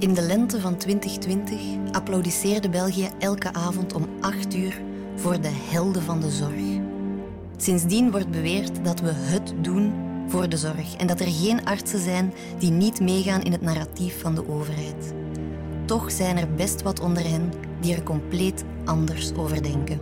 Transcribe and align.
In 0.00 0.14
de 0.14 0.22
lente 0.22 0.60
van 0.60 0.76
2020 0.76 1.60
applaudisseerde 1.92 2.68
België 2.68 3.08
elke 3.18 3.52
avond 3.52 3.92
om 3.92 4.08
8 4.20 4.54
uur 4.56 4.80
voor 5.16 5.40
de 5.40 5.50
helden 5.70 6.02
van 6.02 6.20
de 6.20 6.30
zorg. 6.30 6.80
Sindsdien 7.56 8.10
wordt 8.10 8.30
beweerd 8.30 8.84
dat 8.84 9.00
we 9.00 9.10
het 9.12 9.54
doen 9.60 9.92
voor 10.28 10.48
de 10.48 10.56
zorg 10.56 10.96
en 10.96 11.06
dat 11.06 11.20
er 11.20 11.30
geen 11.30 11.64
artsen 11.64 11.98
zijn 11.98 12.32
die 12.58 12.70
niet 12.70 13.00
meegaan 13.00 13.42
in 13.42 13.52
het 13.52 13.60
narratief 13.60 14.20
van 14.20 14.34
de 14.34 14.48
overheid. 14.48 15.14
Toch 15.84 16.10
zijn 16.10 16.36
er 16.36 16.54
best 16.54 16.82
wat 16.82 17.00
onder 17.00 17.28
hen 17.28 17.52
die 17.80 17.94
er 17.94 18.02
compleet 18.02 18.64
anders 18.84 19.34
over 19.34 19.62
denken. 19.62 20.00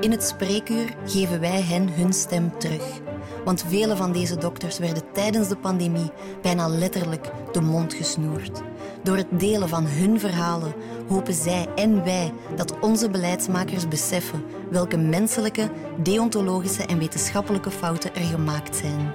In 0.00 0.10
het 0.10 0.22
spreekuur 0.22 0.96
geven 1.04 1.40
wij 1.40 1.62
hen 1.62 1.88
hun 1.94 2.12
stem 2.12 2.58
terug. 2.58 3.00
Want 3.44 3.64
vele 3.68 3.96
van 3.96 4.12
deze 4.12 4.36
dokters 4.36 4.78
werden 4.78 5.02
tijdens 5.12 5.48
de 5.48 5.56
pandemie 5.56 6.10
bijna 6.42 6.68
letterlijk 6.68 7.30
de 7.52 7.60
mond 7.60 7.94
gesnoerd. 7.94 8.62
Door 9.02 9.16
het 9.16 9.26
delen 9.30 9.68
van 9.68 9.86
hun 9.86 10.20
verhalen 10.20 10.74
hopen 11.08 11.34
zij 11.34 11.66
en 11.74 12.04
wij 12.04 12.32
dat 12.56 12.78
onze 12.80 13.10
beleidsmakers 13.10 13.88
beseffen 13.88 14.44
welke 14.70 14.96
menselijke, 14.96 15.70
deontologische 16.02 16.86
en 16.86 16.98
wetenschappelijke 16.98 17.70
fouten 17.70 18.14
er 18.14 18.24
gemaakt 18.24 18.76
zijn. 18.76 19.12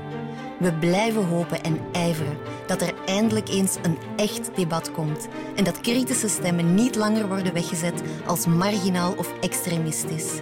We 0.59 0.73
blijven 0.73 1.25
hopen 1.25 1.63
en 1.63 1.79
ijveren 1.91 2.37
dat 2.67 2.81
er 2.81 2.93
eindelijk 3.05 3.49
eens 3.49 3.77
een 3.81 3.97
echt 4.15 4.55
debat 4.55 4.91
komt 4.91 5.27
en 5.55 5.63
dat 5.63 5.81
kritische 5.81 6.27
stemmen 6.27 6.73
niet 6.73 6.95
langer 6.95 7.27
worden 7.27 7.53
weggezet 7.53 8.01
als 8.25 8.45
marginaal 8.45 9.13
of 9.17 9.33
extremistisch. 9.41 10.41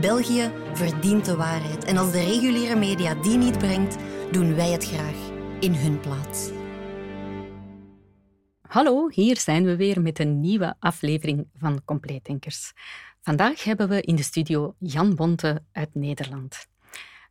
België 0.00 0.50
verdient 0.72 1.24
de 1.24 1.36
waarheid 1.36 1.84
en 1.84 1.96
als 1.96 2.12
de 2.12 2.24
reguliere 2.24 2.76
media 2.76 3.14
die 3.14 3.36
niet 3.36 3.58
brengt, 3.58 3.96
doen 4.32 4.54
wij 4.54 4.70
het 4.70 4.84
graag 4.84 5.16
in 5.60 5.74
hun 5.74 6.00
plaats. 6.00 6.50
Hallo, 8.68 9.08
hier 9.10 9.40
zijn 9.40 9.64
we 9.64 9.76
weer 9.76 10.00
met 10.00 10.18
een 10.18 10.40
nieuwe 10.40 10.74
aflevering 10.78 11.46
van 11.58 11.84
Compleetdenkers. 11.84 12.72
Vandaag 13.22 13.64
hebben 13.64 13.88
we 13.88 14.00
in 14.00 14.16
de 14.16 14.22
studio 14.22 14.74
Jan 14.78 15.14
Bonte 15.14 15.62
uit 15.72 15.90
Nederland. 15.92 16.66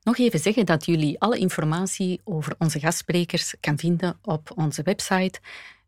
Nog 0.04 0.18
even 0.18 0.40
zeggen 0.40 0.66
dat 0.66 0.86
jullie 0.86 1.20
alle 1.20 1.38
informatie 1.38 2.22
over 2.24 2.56
onze 2.58 2.80
gastsprekers 2.80 3.56
kan 3.60 3.78
vinden 3.78 4.20
op 4.22 4.52
onze 4.56 4.84
website 4.84 5.40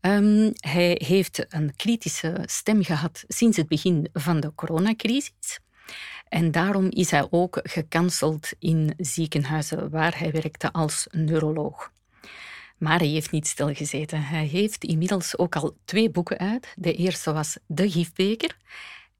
Um, 0.00 0.52
hij 0.54 1.00
heeft 1.04 1.54
een 1.54 1.76
kritische 1.76 2.42
stem 2.44 2.84
gehad 2.84 3.24
sinds 3.28 3.56
het 3.56 3.68
begin 3.68 4.08
van 4.12 4.40
de 4.40 4.54
coronacrisis. 4.54 5.58
En 6.28 6.50
daarom 6.50 6.86
is 6.90 7.10
hij 7.10 7.26
ook 7.30 7.60
gecanceld 7.62 8.52
in 8.58 8.94
ziekenhuizen 8.96 9.90
waar 9.90 10.18
hij 10.18 10.30
werkte 10.30 10.72
als 10.72 11.06
neuroloog. 11.10 11.92
Maar 12.78 12.98
hij 12.98 13.08
heeft 13.08 13.30
niet 13.30 13.46
stilgezeten. 13.46 14.22
Hij 14.22 14.44
heeft 14.44 14.84
inmiddels 14.84 15.38
ook 15.38 15.56
al 15.56 15.76
twee 15.84 16.10
boeken 16.10 16.38
uit. 16.38 16.74
De 16.76 16.94
eerste 16.94 17.32
was 17.32 17.58
De 17.66 17.90
Gifbeker. 17.90 18.56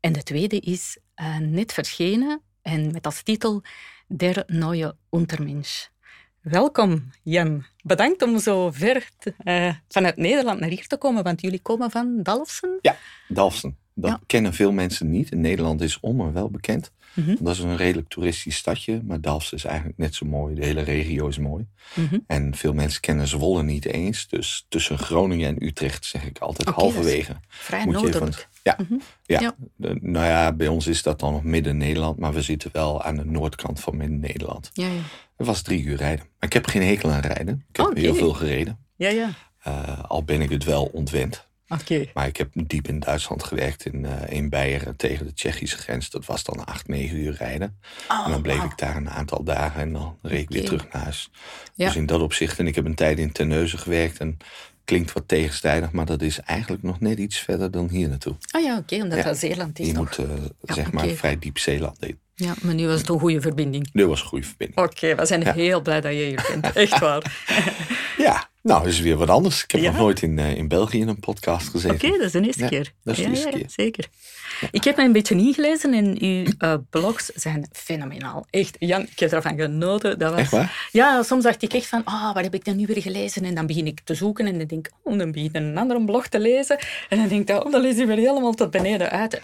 En 0.01 0.13
de 0.13 0.23
tweede 0.23 0.61
is 0.61 0.99
uh, 1.17 1.39
net 1.39 1.73
verschenen 1.73 2.41
en 2.63 2.93
met 2.93 3.07
als 3.07 3.23
titel 3.23 3.63
Der 4.07 4.43
neue 4.47 4.97
Untermensch. 5.11 5.89
Welkom, 6.51 7.11
Jan. 7.23 7.65
Bedankt 7.83 8.23
om 8.23 8.39
zo 8.39 8.71
ver 8.71 9.09
uh, 9.45 9.73
vanuit 9.89 10.17
Nederland 10.17 10.61
naar 10.61 10.69
hier 10.69 10.87
te 10.87 10.97
komen, 10.97 11.23
want 11.23 11.41
jullie 11.41 11.61
komen 11.61 11.91
van 11.91 12.23
Dalfsen? 12.23 12.79
Ja, 12.81 12.97
Dalfsen. 13.29 13.77
Dat 13.95 14.19
kennen 14.27 14.55
veel 14.55 14.73
mensen 14.73 15.11
niet. 15.11 15.31
In 15.31 15.41
Nederland 15.41 15.81
is 15.81 16.01
Ommer 16.01 16.33
wel 16.33 16.51
bekend. 16.51 16.93
Mhm. 17.15 17.37
Dat 17.41 17.55
is 17.55 17.61
een 17.61 17.77
redelijk 17.77 18.09
toeristisch 18.09 18.57
stadje, 18.57 19.03
maar 19.05 19.21
Dalfsen 19.21 19.57
is 19.57 19.65
eigenlijk 19.65 19.99
net 19.99 20.15
zo 20.15 20.27
mooi. 20.27 20.55
De 20.55 20.65
hele 20.65 20.83
regio 20.83 21.29
is 21.29 21.39
mooi. 21.39 21.67
Mhm. 21.95 22.19
En 22.27 22.55
veel 22.55 22.73
mensen 22.73 23.01
kennen 23.01 23.27
Zwolle 23.27 23.63
niet 23.63 23.85
eens. 23.85 24.29
Dus 24.29 24.67
tussen 24.69 24.99
Groningen 24.99 25.49
en 25.49 25.67
Utrecht 25.67 26.05
zeg 26.05 26.25
ik 26.25 26.39
altijd 26.39 26.69
halverwege. 26.69 27.37
Vrij 27.49 27.85
moet 27.85 27.95
noordelijk. 27.95 28.49
Ja, 28.67 28.79
mhm. 28.89 28.99
ja. 29.23 29.55
nou 30.01 30.27
ja, 30.27 30.53
bij 30.53 30.69
ons 30.69 30.87
is 30.87 31.03
dat 31.03 31.21
dan 31.21 31.33
nog 31.33 31.43
midden 31.43 31.77
Nederland, 31.77 32.19
maar 32.19 32.33
we 32.33 32.43
zitten 32.43 32.71
wel 32.73 33.03
aan 33.03 33.17
de 33.17 33.25
noordkant 33.25 33.81
van 33.81 33.97
midden 33.97 34.21
Nederland. 34.21 34.71
Ja, 34.73 34.87
ja. 34.87 35.01
Het 35.37 35.47
was 35.47 35.63
drie 35.63 35.85
uur 35.85 35.97
rijden. 35.97 36.25
Maar 36.25 36.49
ik 36.49 36.53
heb 36.53 36.67
geen 36.67 36.83
hekel 36.83 37.11
aan 37.11 37.21
rijden. 37.21 37.65
Ik 37.69 37.77
heb 37.77 37.97
heel 37.97 38.15
veel 38.15 38.33
gereden. 38.33 38.79
Ja, 38.97 39.09
ja. 39.09 39.31
Uh, 39.67 40.05
al 40.05 40.25
ben 40.25 40.41
ik 40.41 40.51
het 40.51 40.65
wel 40.65 40.85
ontwend. 40.85 41.47
Okay. 41.69 42.11
Maar 42.15 42.27
ik 42.27 42.37
heb 42.37 42.51
diep 42.53 42.89
in 42.89 43.01
Duitsland 43.01 43.45
gewerkt, 43.45 43.85
in, 43.85 44.05
uh, 44.05 44.13
in 44.29 44.49
Beieren 44.49 44.97
tegen 44.97 45.27
de 45.27 45.35
Tsjechische 45.35 45.77
grens. 45.77 46.11
Dat 46.11 46.27
was 46.27 46.45
dan 46.45 46.65
acht, 46.65 46.89
negen 46.89 47.19
uur 47.19 47.35
rijden. 47.35 47.79
Oh, 48.09 48.25
en 48.25 48.31
dan 48.31 48.43
bleef 48.43 48.57
wow. 48.57 48.71
ik 48.71 48.79
daar 48.79 48.97
een 48.97 49.11
aantal 49.11 49.43
dagen 49.45 49.81
en 49.81 49.93
dan 49.93 50.19
reed 50.23 50.41
ik 50.41 50.49
Okay. 50.49 50.59
weer 50.59 50.65
terug 50.65 50.93
naar 50.93 51.03
huis. 51.03 51.31
Ja. 51.75 51.87
Dus 51.87 51.97
in 51.97 52.07
dat 52.07 52.21
opzicht, 52.21 52.59
en 52.59 52.67
ik 52.67 52.75
heb 52.75 52.85
een 52.85 52.95
tijd 52.95 53.19
in 53.19 53.33
Terneuzen 53.33 53.79
gewerkt. 53.79 54.19
En 54.19 54.37
klinkt 54.87 55.13
wat 55.13 55.23
tegenstrijdig, 55.27 55.91
maar 55.91 56.07
dat 56.07 56.23
is 56.23 56.41
eigenlijk 56.41 56.83
nog 56.83 57.01
net 57.01 57.19
iets 57.19 57.39
verder 57.39 57.71
dan 57.71 57.89
hier 57.89 58.09
naartoe. 58.09 58.35
Ah 58.51 58.63
ja, 58.63 58.77
oké, 58.79 58.95
omdat 59.03 59.19
Ja. 59.19 59.25
dat 59.25 59.37
Zeeland 59.39 59.79
is 59.79 59.87
Je 59.87 59.93
nog. 59.93 60.19
moet 60.19 60.27
uh, 60.29 60.35
Ja, 60.63 60.75
zeg 60.75 60.93
maar 60.93 61.09
vrij 61.09 61.39
diep 61.39 61.59
zeeland 61.59 62.05
in. 62.05 62.19
Ja, 62.35 62.55
maar 62.63 62.75
nu 62.75 62.87
was 62.87 63.01
het 63.01 63.09
een 63.09 63.19
goede 63.19 63.41
verbinding. 63.41 63.91
Dit 63.93 64.07
was 64.07 64.21
een 64.21 64.27
goede 64.27 64.47
verbinding. 64.47 64.79
Oké, 64.87 65.15
we 65.15 65.27
zijn 65.27 65.41
Ja. 65.41 65.53
heel 65.53 65.81
blij 65.81 66.01
dat 66.01 66.13
je 66.13 66.19
hier 66.19 66.47
bent. 66.61 66.73
Echt 66.77 66.99
waar. 66.99 67.23
Ja, 68.19 68.49
nou, 68.67 68.83
dat 68.83 68.93
is 68.93 69.01
weer 69.01 69.17
wat 69.17 69.29
anders. 69.31 69.63
Ik 69.63 69.71
heb 69.71 69.81
Ja. 69.81 69.91
nog 69.91 69.99
nooit 70.01 70.23
in, 70.23 70.39
uh, 70.39 70.57
in 70.57 70.69
België 70.69 70.99
in 71.01 71.09
een 71.09 71.21
podcast 71.21 71.69
gezeten. 71.69 71.97
Oké, 71.97 72.11
dat 72.11 72.21
is 72.27 72.33
de 72.33 72.41
eerste 72.41 72.63
Ja, 72.63 72.69
keer. 72.69 72.93
dat 73.05 73.17
is 73.19 73.25
de 73.25 73.31
ja, 73.31 73.35
eerste 73.35 73.51
ja, 73.51 73.57
keer. 73.57 73.67
Zeker. 73.71 74.07
Ik 74.71 74.85
heb 74.85 74.97
mij 74.97 75.05
een 75.05 75.13
beetje 75.13 75.35
ingelezen 75.35 75.95
en 75.95 76.17
uw 76.23 76.45
uh, 76.59 76.75
blogs 76.91 77.27
zijn 77.27 77.69
fenomenaal. 77.73 78.47
Echt, 78.51 78.77
Jan, 78.79 79.03
ik 79.03 79.19
heb 79.19 79.33
ervan 79.33 79.57
genoten. 79.59 80.19
Dat 80.19 80.31
was... 80.31 80.41
Echt 80.41 80.51
waar? 80.51 80.89
Ja, 80.93 81.23
soms 81.23 81.43
dacht 81.45 81.63
ik 81.63 81.73
echt 81.73 81.87
van, 81.87 82.05
ah, 82.05 82.35
wat 82.35 82.43
heb 82.43 82.55
ik 82.55 82.65
dan 82.65 82.77
nu 82.77 82.87
weer 82.87 83.03
gelezen? 83.03 83.45
En 83.45 83.55
dan 83.55 83.67
begin 83.67 83.87
ik 83.87 84.01
te 84.05 84.15
zoeken 84.15 84.47
en 84.47 84.59
dan 84.59 84.67
denk 84.67 84.87
ik, 84.87 84.93
oh, 85.03 85.19
dan 85.19 85.33
begin 85.33 85.49
ik 85.49 85.57
een 85.57 85.79
andere 85.79 86.05
blog 86.05 86.27
te 86.27 86.41
lezen. 86.41 86.79
En 87.09 87.19
dan 87.19 87.29
denk 87.29 87.49
ik, 87.49 87.65
oh, 87.65 87.73
dan 87.73 87.81
lees 87.81 87.97
je 87.97 88.07
weer 88.07 88.17
helemaal 88.17 88.53
tot 88.55 88.71
beneden 88.71 89.11
uit. 89.11 89.41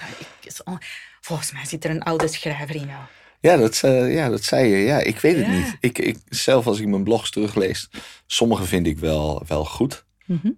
Volgens 1.21 1.53
mij 1.53 1.65
zit 1.67 1.85
er 1.85 1.91
een 1.91 2.03
oude 2.03 2.29
schrijver 2.29 2.75
in 2.75 2.87
jou. 2.87 3.01
Ja, 3.43 3.57
dat, 3.57 3.81
eh, 3.83 4.15
ja, 4.15 4.29
dat 4.29 4.45
zei 4.45 4.69
je. 4.69 4.77
Ja, 4.77 4.99
ik 4.99 5.19
weet 5.19 5.37
het 5.37 5.47
Ja. 5.47 5.53
niet. 5.53 5.77
Ik, 5.81 5.99
ik, 5.99 6.19
zelf 6.29 6.67
als 6.67 6.81
ik 6.81 6.87
mijn 6.87 7.05
blogs 7.05 7.31
teruglees, 7.31 7.91
sommige 8.27 8.65
vind 8.65 8.87
ik 8.87 8.99
wel, 8.99 9.43
wel 9.47 9.65
goed. 9.65 10.05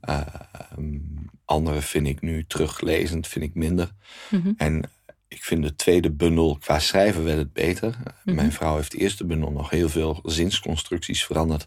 Ehm, 0.01 0.99
andere 1.45 1.81
vind 1.81 2.07
ik 2.07 2.21
nu 2.21 2.45
teruglezend, 2.47 3.27
vind 3.27 3.45
ik 3.45 3.55
minder. 3.55 3.91
Mhm. 4.31 4.53
En 4.57 4.91
ik 5.29 5.45
vind 5.45 5.63
de 5.63 5.75
tweede 5.75 6.11
bundel, 6.11 6.59
qua 6.61 6.79
schrijven 6.79 7.25
werd 7.25 7.39
het 7.39 7.53
beter. 7.53 7.97
Mhm. 8.25 8.37
Mijn 8.37 8.53
vrouw 8.53 8.77
heeft 8.77 8.91
de 8.93 8.99
eerste 8.99 9.25
bundel 9.27 9.51
nog 9.51 9.71
heel 9.71 9.89
veel 9.89 10.21
zinsconstructies 10.25 11.25
veranderd. 11.25 11.67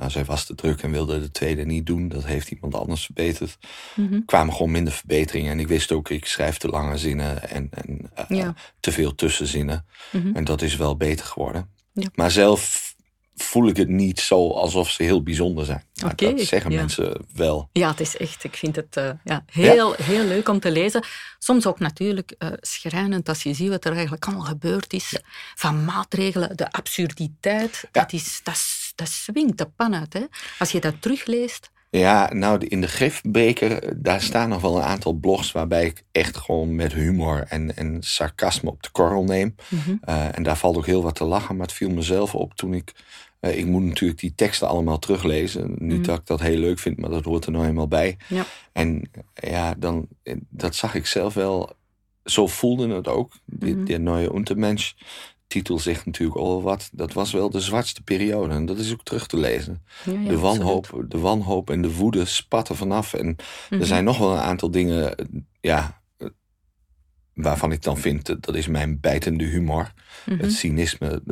Nou, 0.00 0.12
zij 0.12 0.24
was 0.24 0.44
te 0.44 0.54
druk 0.54 0.82
en 0.82 0.90
wilde 0.90 1.20
de 1.20 1.30
tweede 1.30 1.64
niet 1.64 1.86
doen. 1.86 2.08
Dat 2.08 2.24
heeft 2.24 2.50
iemand 2.50 2.74
anders 2.74 3.04
verbeterd. 3.04 3.58
Er 3.96 4.22
kwamen 4.26 4.54
gewoon 4.54 4.70
minder 4.70 4.92
verbeteringen. 4.92 5.50
En 5.52 5.60
ik 5.60 5.68
wist 5.68 5.92
ook, 5.92 6.08
ik 6.10 6.26
schrijf 6.26 6.56
te 6.58 6.68
lange 6.68 6.98
zinnen 6.98 7.48
en, 7.50 7.68
en 7.70 8.10
eh, 8.14 8.24
Ja. 8.28 8.54
te 8.80 8.92
veel 8.92 9.14
tussenzinnen. 9.14 9.86
Mhm. 10.12 10.36
En 10.36 10.44
dat 10.44 10.62
is 10.62 10.76
wel 10.76 10.96
beter 10.96 11.26
geworden. 11.26 11.70
Ja. 11.92 12.08
Maar 12.14 12.30
zelf 12.30 12.88
voel 13.34 13.68
ik 13.68 13.76
het 13.76 13.88
niet 13.88 14.20
zo 14.20 14.50
alsof 14.50 14.90
ze 14.90 15.02
heel 15.02 15.22
bijzonder 15.22 15.64
zijn. 15.64 15.84
Oké, 16.04 16.30
dat 16.34 16.40
zeggen 16.46 16.70
ja. 16.70 16.76
mensen 16.76 17.26
wel. 17.34 17.68
Ja, 17.72 17.90
het 17.90 18.00
is 18.00 18.16
echt, 18.16 18.44
ik 18.44 18.56
vind 18.56 18.76
het 18.76 18.96
eh, 18.96 19.10
ja, 19.24 19.44
heel, 19.46 19.92
heel 20.02 20.24
leuk 20.24 20.48
om 20.48 20.60
te 20.60 20.70
lezen. 20.70 21.04
Soms 21.38 21.66
ook 21.66 21.78
natuurlijk 21.78 22.34
eh, 22.38 22.48
schrijnend 22.60 23.28
als 23.28 23.42
je 23.42 23.54
ziet 23.54 23.68
wat 23.68 23.84
er 23.84 23.92
eigenlijk 23.92 24.24
allemaal 24.26 24.44
gebeurd 24.44 24.92
is. 24.92 25.20
Van 25.54 25.84
maatregelen, 25.84 26.56
de 26.56 26.72
absurditeit, 26.72 27.88
dat, 27.92 28.12
is, 28.12 28.40
dat, 28.42 28.54
is- 28.54 28.79
dat 29.00 29.08
swingt 29.08 29.58
de 29.58 29.66
pan 29.76 29.94
uit. 29.94 30.12
Hè? 30.12 30.24
Als 30.58 30.70
je 30.72 30.80
dat 30.80 30.94
terugleest. 31.02 31.70
Ja, 31.90 32.32
nou 32.32 32.66
in 32.66 32.80
de 32.80 32.88
gifbeker, 32.88 34.02
daar 34.02 34.20
staan 34.22 34.48
nog 34.48 34.60
wel 34.60 34.76
een 34.76 34.82
aantal 34.82 35.12
blogs 35.12 35.52
waarbij 35.52 35.84
ik 35.86 36.02
echt 36.12 36.36
gewoon 36.36 36.74
met 36.74 36.92
humor 36.92 37.44
en, 37.48 37.76
en 37.76 37.96
sarcasme 38.02 38.70
op 38.70 38.82
de 38.82 38.90
korrel 38.90 39.24
neem. 39.24 39.54
Mhm. 39.68 39.96
Eh, 40.00 40.36
en 40.36 40.42
daar 40.42 40.56
valt 40.56 40.76
ook 40.76 40.86
heel 40.86 41.02
wat 41.02 41.14
te 41.14 41.24
lachen, 41.24 41.56
maar 41.56 41.66
het 41.66 41.76
viel 41.76 41.90
mezelf 41.90 42.34
op 42.34 42.54
toen 42.54 42.74
ik. 42.74 42.92
eh, 43.40 43.58
ik 43.58 43.66
moet 43.66 43.82
natuurlijk 43.82 44.20
die 44.20 44.32
teksten 44.34 44.68
allemaal 44.68 44.98
teruglezen. 44.98 45.74
Niet 45.78 45.98
Mhm. 45.98 46.02
dat 46.02 46.18
ik 46.18 46.26
dat 46.26 46.40
heel 46.40 46.58
leuk 46.58 46.78
vind, 46.78 46.98
maar 46.98 47.10
dat 47.10 47.24
hoort 47.24 47.44
er 47.46 47.52
nou 47.52 47.66
eenmaal 47.66 47.88
bij. 47.88 48.16
Ja. 48.28 48.44
En 48.72 49.10
ja, 49.34 49.74
dan, 49.74 50.06
dat 50.48 50.74
zag 50.74 50.94
ik 50.94 51.06
zelf 51.06 51.34
wel. 51.34 51.72
Zo 52.24 52.46
voelde 52.46 52.94
het 52.94 53.08
ook, 53.08 53.32
die, 53.44 53.74
Mhm. 53.76 53.84
die 53.84 53.98
neue 53.98 54.34
Untermensch. 54.34 54.92
Titel 55.50 55.78
zegt 55.78 56.06
natuurlijk 56.06 56.38
al 56.38 56.62
wat. 56.62 56.88
Dat 56.92 57.12
was 57.12 57.32
wel 57.32 57.50
de 57.50 57.60
zwartste 57.60 58.02
periode. 58.02 58.54
En 58.54 58.66
dat 58.66 58.78
is 58.78 58.92
ook 58.92 59.02
terug 59.02 59.26
te 59.26 59.36
lezen. 59.36 59.82
de, 60.04 60.38
wanhoop, 60.38 61.04
de 61.08 61.18
wanhoop 61.18 61.70
en 61.70 61.82
de 61.82 61.94
woede 61.94 62.24
spatten 62.24 62.76
vanaf. 62.76 63.14
En 63.14 63.36
er 63.70 63.76
mhm. 63.76 63.84
zijn 63.84 64.04
nog 64.04 64.18
wel 64.18 64.32
een 64.32 64.38
aantal 64.38 64.70
dingen. 64.70 65.14
Ja, 65.60 66.02
waarvan 67.34 67.72
ik 67.72 67.82
dan 67.82 67.98
vind, 67.98 68.26
dat 68.26 68.54
is 68.54 68.66
mijn 68.66 69.00
bijtende 69.00 69.44
humor. 69.44 69.92
Het 70.24 70.40
mhm. 70.40 70.50
cynisme, 70.50 71.22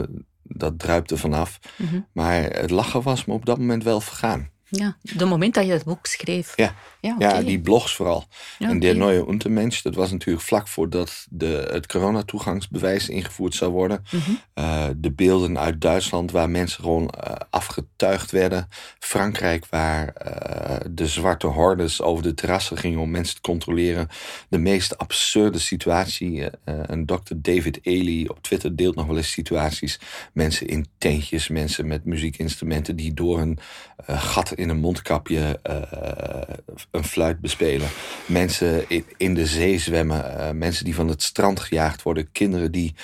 dat 0.43 0.79
druipte 0.79 1.17
vanaf. 1.17 1.59
Mm 1.77 2.07
Maar 2.13 2.43
het 2.43 2.71
lachen 2.71 3.03
was 3.03 3.25
me 3.25 3.33
op 3.33 3.47
dat 3.47 3.59
moment 3.59 3.85
wel 3.85 4.01
vergaan. 4.01 4.51
Ja, 4.71 4.97
de 5.01 5.25
moment 5.25 5.55
dat 5.55 5.67
je 5.67 5.73
het 5.73 5.85
boek 5.85 6.07
schreef. 6.07 6.53
Ja, 6.57 6.75
ja, 7.01 7.15
ja 7.19 7.43
die 7.43 7.61
blogs 7.61 7.95
vooral. 7.95 8.25
en 8.59 8.79
Der 8.79 8.97
Neue 8.97 9.29
Untermensch, 9.29 9.83
dat 9.83 9.95
was 9.95 10.11
natuurlijk 10.11 10.47
vlak 10.47 10.69
voordat 10.69 11.27
de, 11.31 11.69
het 11.71 11.87
coronatoegangsbewijs 11.87 13.09
ingevoerd 13.09 13.55
zou 13.55 13.73
worden. 13.73 14.05
Mhm. 14.11 14.31
Eh, 14.55 14.87
de 14.97 15.13
beelden 15.13 15.59
uit 15.59 15.81
Duitsland 15.81 16.31
waar 16.31 16.51
mensen 16.51 16.83
gewoon 16.83 17.15
uh, 17.27 17.35
afgetuigd 17.51 18.31
werden. 18.31 18.69
Frankrijk 18.99 19.67
waar 19.71 20.15
uh, 20.27 20.77
de 20.91 21.07
zwarte 21.07 21.47
hordes 21.47 22.03
over 22.03 22.23
de 22.23 22.35
terrassen 22.35 22.79
gingen 22.79 22.99
om 22.99 23.11
mensen 23.11 23.35
te 23.35 23.41
controleren. 23.41 24.09
De 24.49 24.59
meest 24.59 24.99
absurde 24.99 25.59
situatie. 25.59 26.47
een 26.65 27.07
dokter 27.07 27.43
David 27.43 27.79
Ely 27.83 28.27
op 28.27 28.43
Twitter 28.43 28.77
deelt 28.77 28.95
nog 28.95 29.07
wel 29.07 29.17
eens 29.17 29.31
situaties. 29.31 30.01
Mensen 30.33 30.67
in 30.67 30.87
tentjes, 30.99 31.49
mensen 31.49 31.87
met 31.87 32.05
muziekinstrumenten 32.05 32.97
die 32.97 33.15
door 33.15 33.41
een 33.41 33.59
gat 34.07 34.53
in 34.59 34.69
een 34.69 34.79
mondkapje 34.79 35.61
uh, 35.71 36.77
een 36.91 37.05
fluit 37.05 37.41
bespelen. 37.41 37.89
Mensen 38.27 38.89
in, 38.89 39.05
in 39.17 39.35
de 39.35 39.47
zee 39.47 39.79
zwemmen. 39.79 40.25
Uh, 40.37 40.51
mensen 40.51 40.85
die 40.85 40.95
van 40.95 41.09
het 41.09 41.23
strand 41.23 41.61
gejaagd 41.61 42.03
worden. 42.03 42.33
Kinderen 42.33 42.73
die 42.73 42.95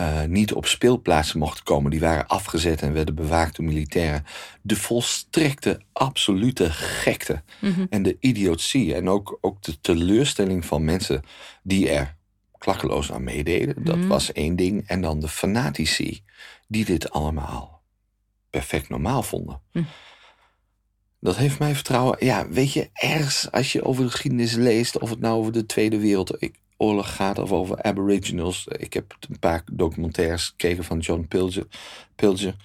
uh, 0.00 0.22
niet 0.24 0.52
op 0.52 0.66
speelplaatsen 0.66 1.38
mochten 1.38 1.64
komen. 1.64 1.90
Die 1.90 2.00
waren 2.00 2.26
afgezet 2.26 2.82
en 2.82 2.92
werden 2.92 3.14
bewaakt 3.14 3.56
door 3.56 3.66
militairen. 3.66 4.24
De 4.62 4.76
volstrekte, 4.76 5.80
absolute 5.92 6.70
gekte. 6.70 7.42
Mm 7.60 7.86
En 7.90 8.02
de 8.02 8.16
idiotie. 8.20 8.94
En 8.94 9.08
ook, 9.08 9.38
ook 9.40 9.62
de 9.62 9.80
teleurstelling 9.80 10.64
van 10.64 10.84
mensen 10.84 11.22
die 11.62 11.90
er 11.90 12.16
klakkeloos 12.58 13.12
aan 13.12 13.24
meededen. 13.24 13.84
Dat 13.84 13.96
mhm. 13.96 14.06
was 14.06 14.32
één 14.32 14.56
ding. 14.56 14.84
En 14.86 15.00
dan 15.00 15.20
de 15.20 15.28
fanatici 15.28 16.22
die 16.68 16.84
dit 16.84 17.10
allemaal 17.10 17.82
perfect 18.50 18.88
normaal 18.88 19.22
vonden. 19.22 19.60
Mm. 19.72 19.86
Dat 21.24 21.36
heeft 21.36 21.58
mij 21.58 21.74
vertrouwen. 21.74 22.16
Ja, 22.20 22.48
weet 22.48 22.72
je, 22.72 22.90
ergens 22.92 23.50
als 23.50 23.72
je 23.72 23.84
over 23.84 24.04
de 24.04 24.10
geschiedenis 24.10 24.54
leest, 24.54 24.98
of 24.98 25.10
het 25.10 25.20
nou 25.20 25.38
over 25.38 25.52
de 25.52 25.66
Tweede 25.66 25.98
Wereldoorlog 25.98 27.14
gaat 27.14 27.38
of 27.38 27.52
over 27.52 27.82
Aboriginals. 27.82 28.66
Ik 28.66 28.92
heb 28.92 29.16
een 29.28 29.38
paar 29.38 29.62
documentaires 29.72 30.44
gekeken 30.44 30.84
van 30.84 30.98
John 30.98 31.26
Pilger. 31.28 31.66
Pilger. 32.14 32.56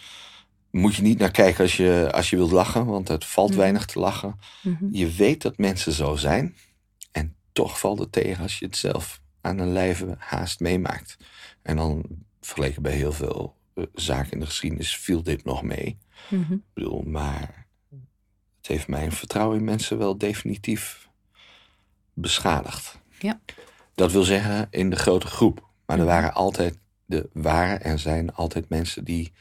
Moet 0.71 0.95
je 0.95 1.01
niet 1.01 1.19
naar 1.19 1.31
kijken 1.31 1.63
als 1.63 1.77
je, 1.77 2.09
als 2.11 2.29
je 2.29 2.35
wilt 2.35 2.51
lachen, 2.51 2.85
want 2.85 3.07
het 3.07 3.25
valt 3.25 3.49
mhm. 3.49 3.59
weinig 3.59 3.85
te 3.85 3.99
lachen. 3.99 4.39
Mhm. 4.61 4.85
Je 4.91 5.11
weet 5.11 5.41
dat 5.41 5.57
mensen 5.57 5.91
zo 5.91 6.15
zijn. 6.15 6.55
En 7.11 7.35
toch 7.51 7.79
valt 7.79 7.99
het 7.99 8.11
tegen 8.11 8.43
als 8.43 8.59
je 8.59 8.65
het 8.65 8.77
zelf 8.77 9.21
aan 9.41 9.59
een 9.59 9.71
lijve 9.71 10.15
haast 10.17 10.59
meemaakt. 10.59 11.17
En 11.61 11.75
dan 11.75 12.05
vergeleken 12.41 12.81
bij 12.81 12.95
heel 12.95 13.13
veel 13.13 13.55
eh, 13.73 13.83
zaken 13.93 14.31
in 14.31 14.39
de 14.39 14.45
geschiedenis 14.45 14.97
viel 14.97 15.23
dit 15.23 15.43
nog 15.43 15.63
mee. 15.63 15.97
Mhm. 16.29 16.53
Ik 16.53 16.59
bedoel, 16.73 17.01
maar 17.01 17.58
heeft 18.69 18.87
mijn 18.87 19.11
vertrouwen 19.11 19.57
in 19.57 19.63
mensen 19.63 19.97
wel 19.97 20.17
definitief 20.17 21.09
beschadigd. 22.13 22.99
Ja. 23.19 23.39
Dat 23.95 24.11
wil 24.11 24.23
zeggen 24.23 24.67
in 24.69 24.89
de 24.89 24.95
grote 24.95 25.27
groep. 25.27 25.67
Maar 25.85 25.99
er 25.99 26.05
waren 26.05 26.33
altijd, 26.33 26.77
de 27.05 27.29
waren 27.33 27.81
en 27.81 27.99
zijn 27.99 28.33
altijd 28.33 28.69
mensen 28.69 29.03
die 29.03 29.31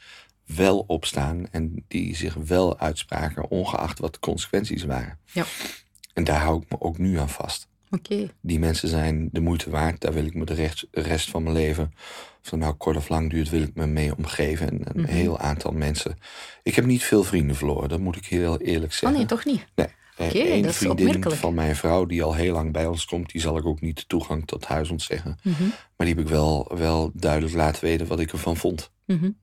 wel 0.45 0.83
opstaan 0.87 1.47
en 1.51 1.85
die 1.87 2.15
zich 2.15 2.33
wel 2.33 2.79
uitspraken, 2.79 3.49
ongeacht 3.49 3.99
wat 3.99 4.13
de 4.13 4.19
consequenties 4.19 4.83
waren. 4.83 5.17
Ja. 5.25 5.45
En 6.13 6.23
daar 6.23 6.41
hou 6.41 6.61
ik 6.61 6.69
me 6.69 6.81
ook 6.81 6.97
nu 6.97 7.19
aan 7.19 7.29
vast. 7.29 7.67
Oké. 7.89 8.29
Die 8.41 8.59
mensen 8.59 8.89
zijn 8.89 9.29
de 9.31 9.39
moeite 9.39 9.69
waard. 9.69 10.01
Daar 10.01 10.13
wil 10.13 10.25
ik 10.25 10.33
me 10.33 10.45
de 10.45 10.53
rest, 10.53 10.87
rest 10.91 11.29
van 11.29 11.43
mijn 11.43 11.55
leven, 11.55 11.93
of 12.43 12.51
het 12.51 12.59
nou 12.59 12.73
kort 12.73 12.97
of 12.97 13.09
lang 13.09 13.29
duurt, 13.29 13.49
wil 13.49 13.61
ik 13.61 13.75
me 13.75 13.87
mee 13.87 14.15
omgeven. 14.15 14.69
En 14.69 14.81
een 14.83 15.01
mhm. 15.01 15.11
heel 15.11 15.39
aantal 15.39 15.71
mensen. 15.71 16.17
Ik 16.63 16.75
heb 16.75 16.85
niet 16.85 17.03
veel 17.03 17.23
vrienden 17.23 17.55
verloren, 17.55 17.89
dat 17.89 17.99
moet 17.99 18.15
ik 18.15 18.25
heel 18.25 18.59
eerlijk 18.59 18.91
zeggen. 18.91 19.09
Oh 19.09 19.17
nee, 19.17 19.25
toch 19.25 19.45
niet? 19.45 19.65
Nee. 19.75 19.87
Okay, 20.17 20.51
Eén 20.51 20.73
vriendin 20.73 21.23
van 21.23 21.53
mijn 21.53 21.75
vrouw, 21.75 22.05
die 22.05 22.23
al 22.23 22.35
heel 22.35 22.53
lang 22.53 22.71
bij 22.71 22.85
ons 22.85 23.05
komt, 23.05 23.31
die 23.31 23.41
zal 23.41 23.57
ik 23.57 23.65
ook 23.65 23.81
niet 23.81 23.97
de 23.97 24.05
toegang 24.07 24.47
tot 24.47 24.65
huis 24.65 24.89
ontzeggen. 24.89 25.37
Mm 25.43 25.53
Maar 25.95 26.07
die 26.07 26.15
heb 26.15 26.19
ik 26.19 26.27
wel, 26.27 26.71
wel 26.75 27.11
duidelijk 27.13 27.53
laten 27.53 27.83
weten 27.83 28.07
wat 28.07 28.19
ik 28.19 28.31
ervan 28.31 28.57
vond. 28.57 28.91
Mm 29.05 29.37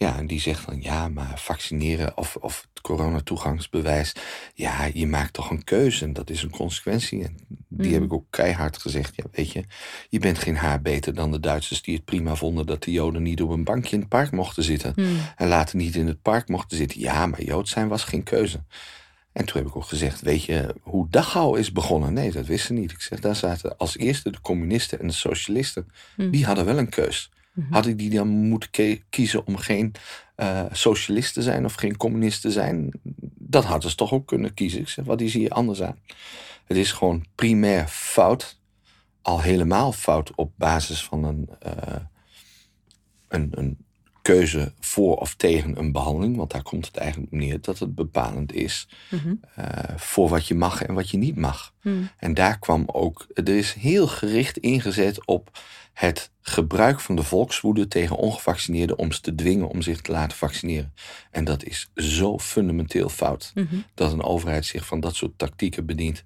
ja, 0.00 0.16
en 0.16 0.26
die 0.26 0.40
zegt 0.40 0.66
dan 0.66 0.82
ja, 0.82 1.08
maar 1.08 1.32
vaccineren 1.36 2.16
of, 2.16 2.36
of 2.36 2.66
het 2.72 2.80
coronatoegangsbewijs, 2.80 4.12
ja, 4.54 4.90
je 4.92 5.06
maakt 5.06 5.32
toch 5.32 5.50
een 5.50 5.64
keuze 5.64 6.04
en 6.04 6.12
dat 6.12 6.30
is 6.30 6.42
een 6.42 6.50
consequentie. 6.50 7.24
En 7.24 7.36
die 7.68 7.92
heb 7.92 8.00
mhm. 8.00 8.10
ik 8.10 8.12
ook 8.12 8.26
keihard 8.30 8.78
gezegd. 8.78 9.16
Ja, 9.16 9.24
weet 9.32 9.52
je, 9.52 9.64
je 10.08 10.18
bent 10.18 10.38
geen 10.38 10.56
haar 10.56 10.82
beter 10.82 11.14
dan 11.14 11.30
de 11.30 11.40
Duitsers 11.40 11.82
die 11.82 11.94
het 11.94 12.04
prima 12.04 12.34
vonden 12.34 12.66
dat 12.66 12.82
de 12.82 12.90
Joden 12.90 13.22
niet 13.22 13.42
op 13.42 13.50
een 13.50 13.64
bankje 13.64 13.94
in 13.94 14.00
het 14.00 14.08
park 14.08 14.30
mochten 14.30 14.62
zitten. 14.62 14.92
Mhm. 14.96 15.08
En 15.36 15.48
later 15.48 15.76
niet 15.76 15.96
in 15.96 16.06
het 16.06 16.22
park 16.22 16.48
mochten 16.48 16.76
zitten. 16.76 17.00
Ja, 17.00 17.26
maar 17.26 17.42
Jood 17.42 17.68
zijn 17.68 17.88
was 17.88 18.04
geen 18.04 18.22
keuze. 18.22 18.62
En 19.32 19.44
toen 19.44 19.56
heb 19.56 19.70
ik 19.70 19.76
ook 19.76 19.84
gezegd, 19.84 20.20
weet 20.20 20.44
je 20.44 20.74
hoe 20.82 21.06
Dachau 21.10 21.58
is 21.58 21.72
begonnen? 21.72 22.12
Nee, 22.12 22.32
dat 22.32 22.46
wisten 22.46 22.74
ze 22.76 22.80
niet. 22.80 22.92
Ik 22.92 23.00
zeg, 23.00 23.20
daar 23.20 23.36
zaten 23.36 23.76
als 23.76 23.96
eerste 23.96 24.30
de 24.30 24.40
communisten 24.40 25.00
en 25.00 25.06
de 25.06 25.12
socialisten. 25.12 25.90
Mhm. 26.16 26.30
Die 26.30 26.44
hadden 26.44 26.64
wel 26.64 26.78
een 26.78 26.88
keus. 26.88 27.30
Mhm. 27.60 27.72
Had 27.72 27.86
ik 27.86 27.98
die 27.98 28.10
dan 28.10 28.28
moeten 28.28 29.00
kiezen 29.08 29.46
om 29.46 29.56
geen 29.56 29.92
uh, 30.36 30.64
socialist 30.72 31.34
te 31.34 31.42
zijn 31.42 31.64
of 31.64 31.74
geen 31.74 31.96
communist 31.96 32.40
te 32.40 32.50
zijn? 32.50 32.90
Dat 33.38 33.64
hadden 33.64 33.90
ze 33.90 33.96
toch 33.96 34.12
ook 34.12 34.26
kunnen 34.26 34.54
kiezen. 34.54 34.80
Ik 34.80 34.88
zeg, 34.88 35.04
wat 35.04 35.20
is 35.20 35.34
hier 35.34 35.50
anders 35.50 35.82
aan? 35.82 35.98
Het 36.64 36.76
is 36.76 36.92
gewoon 36.92 37.24
primair 37.34 37.88
fout. 37.88 38.58
Al 39.22 39.40
helemaal 39.40 39.92
fout 39.92 40.34
op 40.34 40.52
basis 40.56 41.04
van 41.04 41.24
een, 41.24 41.48
uh, 41.66 41.96
een, 43.28 43.48
een 43.50 43.78
keuze 44.22 44.72
voor 44.80 45.16
of 45.16 45.34
tegen 45.34 45.78
een 45.78 45.92
behandeling. 45.92 46.36
Want 46.36 46.50
daar 46.50 46.62
komt 46.62 46.86
het 46.86 46.96
eigenlijk 46.96 47.32
neer 47.32 47.60
dat 47.60 47.78
het 47.78 47.94
bepalend 47.94 48.52
is 48.52 48.88
mhm. 49.10 49.34
eh, 49.54 49.96
voor 49.96 50.28
wat 50.28 50.46
je 50.46 50.54
mag 50.54 50.82
en 50.82 50.94
wat 50.94 51.10
je 51.10 51.16
niet 51.16 51.36
mag. 51.36 51.74
Mhm. 51.82 51.96
En 52.16 52.34
daar 52.34 52.58
kwam 52.58 52.84
ook, 52.86 53.26
er 53.34 53.48
is 53.48 53.72
heel 53.72 54.06
gericht 54.06 54.56
ingezet 54.56 55.26
op 55.26 55.58
het 55.92 56.30
gebruik 56.42 57.00
van 57.00 57.16
de 57.16 57.22
volkswoede 57.22 57.88
tegen 57.88 58.16
ongevaccineerden 58.16 58.98
om 58.98 59.12
ze 59.12 59.20
te 59.20 59.34
dwingen 59.34 59.68
om 59.68 59.82
zich 59.82 60.00
te 60.00 60.12
laten 60.12 60.36
vaccineren. 60.36 60.94
En 61.30 61.44
dat 61.44 61.64
is 61.64 61.90
zo 61.94 62.38
fundamenteel 62.38 63.08
fout 63.08 63.52
mhm. 63.54 63.76
dat 63.94 64.12
een 64.12 64.22
overheid 64.22 64.66
zich 64.66 64.86
van 64.86 65.00
dat 65.00 65.14
soort 65.14 65.38
tactieken 65.38 65.86
bedient. 65.86 66.24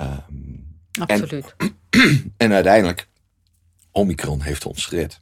Um, 0.00 0.66
Absoluut. 0.98 1.54
En, 1.56 1.76
en, 2.36 2.52
uiteindelijk, 2.52 3.08
Omicron 3.92 4.42
heeft 4.42 4.66
ons 4.66 4.86
gered. 4.86 5.20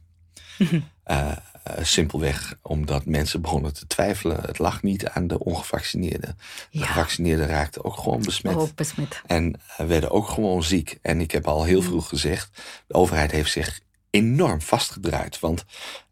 uh, 1.07 1.37
simpelweg 1.81 2.55
omdat 2.61 3.05
mensen 3.05 3.41
begonnen 3.41 3.73
te 3.73 3.87
twijfelen. 3.87 4.41
Het 4.41 4.59
lag 4.59 4.83
niet 4.83 5.07
aan 5.07 5.27
de 5.27 5.39
ongevaccineerden. 5.39 6.37
De 6.71 6.83
gevaccineerden 6.83 7.47
raakten 7.47 7.85
ook 7.85 7.97
gewoon 7.97 8.21
besmet. 8.21 8.55
Ook 8.55 8.75
besmet. 8.75 9.21
En 9.25 9.59
werden 9.77 10.11
ook 10.11 10.27
gewoon 10.27 10.63
ziek. 10.63 10.97
En 11.01 11.21
ik 11.21 11.31
heb 11.31 11.47
al 11.47 11.63
heel 11.63 11.81
vroeg 11.81 12.07
gezegd, 12.09 12.61
de 12.87 12.93
overheid 12.93 13.31
heeft 13.31 13.51
zich 13.51 13.79
enorm 14.09 14.61
vastgedraaid. 14.61 15.39
Want 15.39 15.65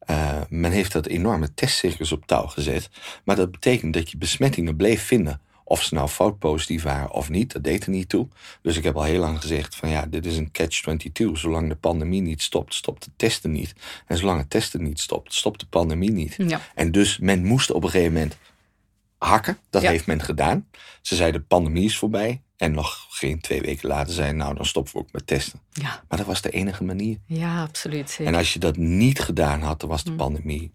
uh, 0.09 0.41
men 0.49 0.71
heeft 0.71 0.91
dat 0.91 1.05
enorme 1.05 1.53
testcircus 1.53 2.11
op 2.11 2.25
touw 2.25 2.47
gezet. 2.47 2.89
Maar 3.23 3.35
dat 3.35 3.51
betekent 3.51 3.93
dat 3.93 4.11
je 4.11 4.17
besmettingen 4.17 4.75
bleef 4.75 5.03
vinden. 5.03 5.41
Of 5.67 5.83
ze 5.83 5.93
nou 5.93 6.07
fout 6.07 6.39
positief 6.39 6.83
waren 6.83 7.11
of 7.11 7.29
niet, 7.29 7.53
dat 7.53 7.63
deed 7.63 7.83
er 7.83 7.89
niet 7.89 8.09
toe. 8.09 8.27
Dus 8.61 8.77
ik 8.77 8.83
heb 8.83 8.95
al 8.95 9.03
heel 9.03 9.19
lang 9.19 9.41
gezegd 9.41 9.75
van 9.75 9.89
ja, 9.89 10.05
dit 10.05 10.25
is 10.25 10.37
een 10.37 10.51
catch-22. 10.51 11.31
Zolang 11.33 11.69
de 11.69 11.75
pandemie 11.75 12.21
niet 12.21 12.41
stopt, 12.41 12.73
stopt 12.73 13.03
de 13.03 13.11
testen 13.15 13.51
niet. 13.51 13.73
En 14.07 14.17
zolang 14.17 14.39
het 14.39 14.49
testen 14.49 14.83
niet 14.83 14.99
stopt, 14.99 15.33
stopt 15.33 15.59
de 15.59 15.65
pandemie 15.65 16.11
niet. 16.11 16.35
Ja. 16.37 16.61
En 16.75 16.91
dus 16.91 17.17
men 17.17 17.45
moest 17.45 17.71
op 17.71 17.83
een 17.83 17.89
gegeven 17.89 18.13
moment 18.13 18.37
hakken. 19.17 19.57
Dat 19.69 19.81
heeft 19.81 20.05
men 20.05 20.21
gedaan. 20.21 20.67
Ze 21.01 21.15
zeiden 21.15 21.41
de 21.41 21.47
pandemie 21.47 21.85
is 21.85 21.97
voorbij. 21.97 22.41
En 22.57 22.71
nog 22.71 23.05
geen 23.09 23.41
twee 23.41 23.61
weken 23.61 23.87
later 23.87 24.13
zei, 24.13 24.33
nou 24.33 24.55
dan 24.55 24.65
stoppen 24.65 24.93
we 24.93 24.99
ook 24.99 25.11
met 25.11 25.27
testen. 25.27 25.59
Ja. 25.71 26.03
Maar 26.07 26.17
dat 26.17 26.27
was 26.27 26.41
de 26.41 26.49
enige 26.49 26.83
manier. 26.83 27.17
Ja, 27.25 27.61
absoluut. 27.61 28.09
Zeker. 28.09 28.33
En 28.33 28.35
als 28.35 28.53
je 28.53 28.59
dat 28.59 28.77
niet 28.77 29.19
gedaan 29.19 29.61
had, 29.61 29.79
dan 29.79 29.89
was 29.89 30.03
de 30.03 30.11
mm. 30.11 30.17
pandemie 30.17 30.71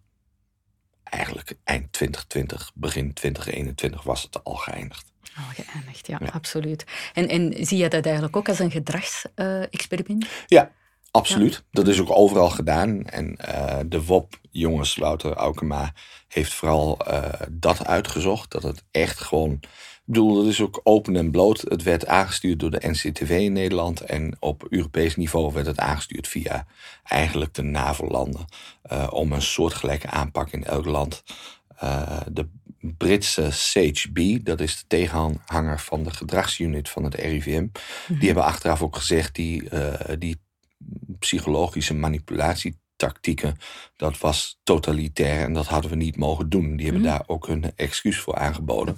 eigenlijk 1.10 1.52
eind 1.64 1.92
2020, 1.92 2.70
begin 2.74 3.12
2021 3.12 4.02
was 4.02 4.22
het 4.22 4.44
al 4.44 4.54
geëindigd. 4.54 5.12
Al 5.36 5.64
geëindigd, 5.64 6.06
ja, 6.06 6.20
absoluut. 6.32 6.84
En, 7.12 7.28
en 7.28 7.66
zie 7.66 7.78
je 7.78 7.88
dat 7.88 8.04
eigenlijk 8.04 8.36
ook 8.36 8.48
als 8.48 8.58
een 8.58 8.70
gedragsexperiment? 8.70 10.26
ja, 10.46 10.70
absoluut. 11.10 11.62
Dat 11.70 11.88
is 11.88 12.00
ook 12.00 12.16
overal 12.16 12.50
gedaan. 12.50 13.06
En 13.06 13.36
uh, 13.48 13.78
de 13.86 14.04
WOP, 14.04 14.40
jongens, 14.50 14.96
Wouter 14.96 15.32
Aukema, 15.32 15.92
heeft 16.28 16.52
vooral 16.52 16.98
uh, 17.08 17.24
dat 17.50 17.86
uitgezocht. 17.86 18.50
Dat 18.50 18.62
het 18.62 18.84
echt 18.90 19.20
gewoon. 19.20 19.60
Ik 20.10 20.16
bedoel, 20.16 20.34
dat 20.34 20.46
is 20.46 20.60
ook 20.60 20.80
open 20.82 21.16
en 21.16 21.30
bloot. 21.30 21.60
Het 21.60 21.82
werd 21.82 22.06
aangestuurd 22.06 22.60
door 22.60 22.70
de 22.70 22.88
NCTV 22.88 23.30
in 23.30 23.52
Nederland. 23.52 24.00
En 24.00 24.36
op 24.40 24.66
Europees 24.68 25.16
niveau 25.16 25.52
werd 25.52 25.66
het 25.66 25.78
aangestuurd 25.78 26.28
via 26.28 26.66
eigenlijk 27.04 27.54
de 27.54 27.62
NAVO-landen. 27.62 28.44
Uh, 28.92 29.08
om 29.10 29.32
een 29.32 29.42
soortgelijke 29.42 30.10
aanpak 30.10 30.52
in 30.52 30.64
elk 30.64 30.84
land. 30.84 31.22
de 32.32 32.48
Britse 32.80 33.50
Sage 33.50 34.12
B, 34.12 34.44
dat 34.44 34.60
is 34.60 34.78
de 34.78 34.84
tegenhanger 34.86 35.80
van 35.80 36.02
de 36.02 36.10
gedragsunit 36.10 36.88
van 36.88 37.04
het 37.04 37.14
RIVM. 37.14 37.66
Die 38.06 38.16
mhm. 38.16 38.24
hebben 38.24 38.44
achteraf 38.44 38.82
ook 38.82 38.96
gezegd, 38.96 39.34
die, 39.34 39.68
die 40.18 40.40
psychologische 41.18 41.94
manipulatietactieken, 43.00 43.58
dat 43.96 44.18
was 44.18 44.60
totalitair 44.62 45.44
en 45.44 45.52
dat 45.52 45.66
hadden 45.66 45.90
we 45.90 45.96
niet 45.96 46.16
mogen 46.16 46.48
doen. 46.48 46.76
Die 46.76 46.86
hebben 46.86 47.02
mhm. 47.02 47.10
daar 47.10 47.22
ook 47.26 47.46
hun 47.46 47.72
excuus 47.76 48.18
voor 48.18 48.34
aangeboden. 48.34 48.96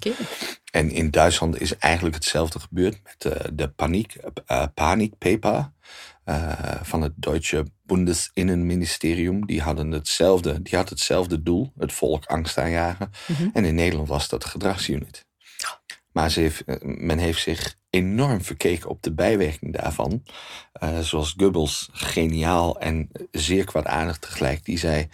En 0.70 0.90
in 0.90 1.10
Duitsland 1.10 1.60
is 1.60 1.76
eigenlijk 1.76 2.14
hetzelfde 2.14 2.60
gebeurd 2.60 2.98
met 3.04 3.34
uh, 3.34 3.40
de 3.52 3.68
paniek, 3.68 4.16
uh, 4.50 4.64
paniekpaper 4.74 5.72
uh, 6.24 6.52
van 6.82 7.02
het 7.02 7.12
Duitse 7.16 7.66
Bundesinnenministerium. 7.82 9.46
Die 9.46 9.60
hadden 9.60 9.90
hetzelfde, 9.90 10.62
die 10.62 10.76
had 10.78 10.88
hetzelfde 10.88 11.42
doel, 11.42 11.72
het 11.78 11.92
volk 11.92 12.24
angst 12.24 12.58
aanjagen. 12.58 13.10
Mhm. 13.26 13.48
En 13.52 13.64
in 13.64 13.74
Nederland 13.74 14.08
was 14.08 14.28
dat 14.28 14.44
gedragsunit. 14.44 15.26
Maar 16.12 16.30
ze 16.30 16.40
heeft, 16.40 16.64
eh, 16.64 16.76
men 16.80 17.18
heeft 17.18 17.42
zich 17.42 17.76
enorm 17.92 18.42
verkeken 18.42 18.90
op 18.90 19.02
de 19.02 19.12
bijwerking 19.12 19.76
daarvan. 19.76 20.22
Uh, 20.82 20.98
zoals 20.98 21.34
Goebbels, 21.36 21.88
geniaal 21.92 22.80
en 22.80 23.10
zeer 23.30 23.64
kwaadaardig 23.64 24.18
tegelijk, 24.18 24.64
die 24.64 24.78
zei 24.78 25.08